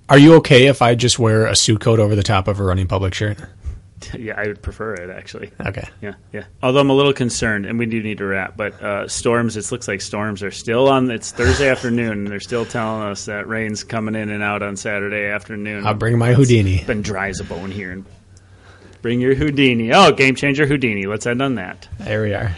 Are 0.09 0.17
you 0.17 0.35
okay 0.35 0.67
if 0.67 0.81
I 0.81 0.95
just 0.95 1.19
wear 1.19 1.45
a 1.47 1.55
suit 1.55 1.81
coat 1.81 1.99
over 1.99 2.15
the 2.15 2.23
top 2.23 2.47
of 2.47 2.59
a 2.59 2.63
running 2.63 2.87
public 2.87 3.13
shirt? 3.13 3.37
yeah, 4.17 4.35
I 4.39 4.47
would 4.47 4.61
prefer 4.61 4.93
it 4.93 5.09
actually. 5.09 5.51
Okay. 5.65 5.87
Yeah, 6.01 6.13
yeah. 6.31 6.43
Although 6.61 6.81
I'm 6.81 6.89
a 6.89 6.93
little 6.93 7.13
concerned, 7.13 7.65
and 7.65 7.79
we 7.79 7.85
do 7.85 8.01
need 8.01 8.19
to 8.19 8.25
wrap. 8.25 8.55
But 8.55 8.81
uh, 8.81 9.07
storms. 9.07 9.57
It 9.57 9.71
looks 9.71 9.87
like 9.87 10.01
storms 10.01 10.43
are 10.43 10.51
still 10.51 10.87
on. 10.87 11.09
It's 11.09 11.31
Thursday 11.31 11.69
afternoon, 11.71 12.11
and 12.11 12.27
they're 12.27 12.39
still 12.39 12.65
telling 12.65 13.03
us 13.03 13.25
that 13.25 13.47
rain's 13.47 13.83
coming 13.83 14.15
in 14.15 14.29
and 14.29 14.43
out 14.43 14.61
on 14.61 14.75
Saturday 14.77 15.25
afternoon. 15.25 15.85
I'll 15.85 15.93
bring 15.93 16.17
my 16.17 16.33
Houdini. 16.33 16.75
It's 16.75 16.85
been 16.87 17.01
dry 17.01 17.29
as 17.29 17.39
a 17.39 17.43
bone 17.43 17.71
here. 17.71 17.91
And 17.91 18.05
bring 19.07 19.21
your 19.21 19.35
Houdini. 19.35 19.93
Oh, 19.93 20.11
game 20.11 20.35
changer 20.35 20.65
Houdini. 20.65 21.05
Let's 21.05 21.25
end 21.25 21.41
on 21.41 21.55
that. 21.55 21.87
There 21.97 22.23
we 22.23 22.33
are. 22.33 22.53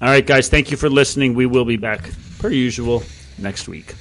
All 0.00 0.06
right, 0.06 0.24
guys. 0.24 0.48
Thank 0.48 0.70
you 0.70 0.76
for 0.76 0.88
listening. 0.88 1.34
We 1.34 1.46
will 1.46 1.64
be 1.64 1.76
back 1.76 2.10
per 2.38 2.48
usual 2.48 3.02
next 3.38 3.66
week. 3.66 3.92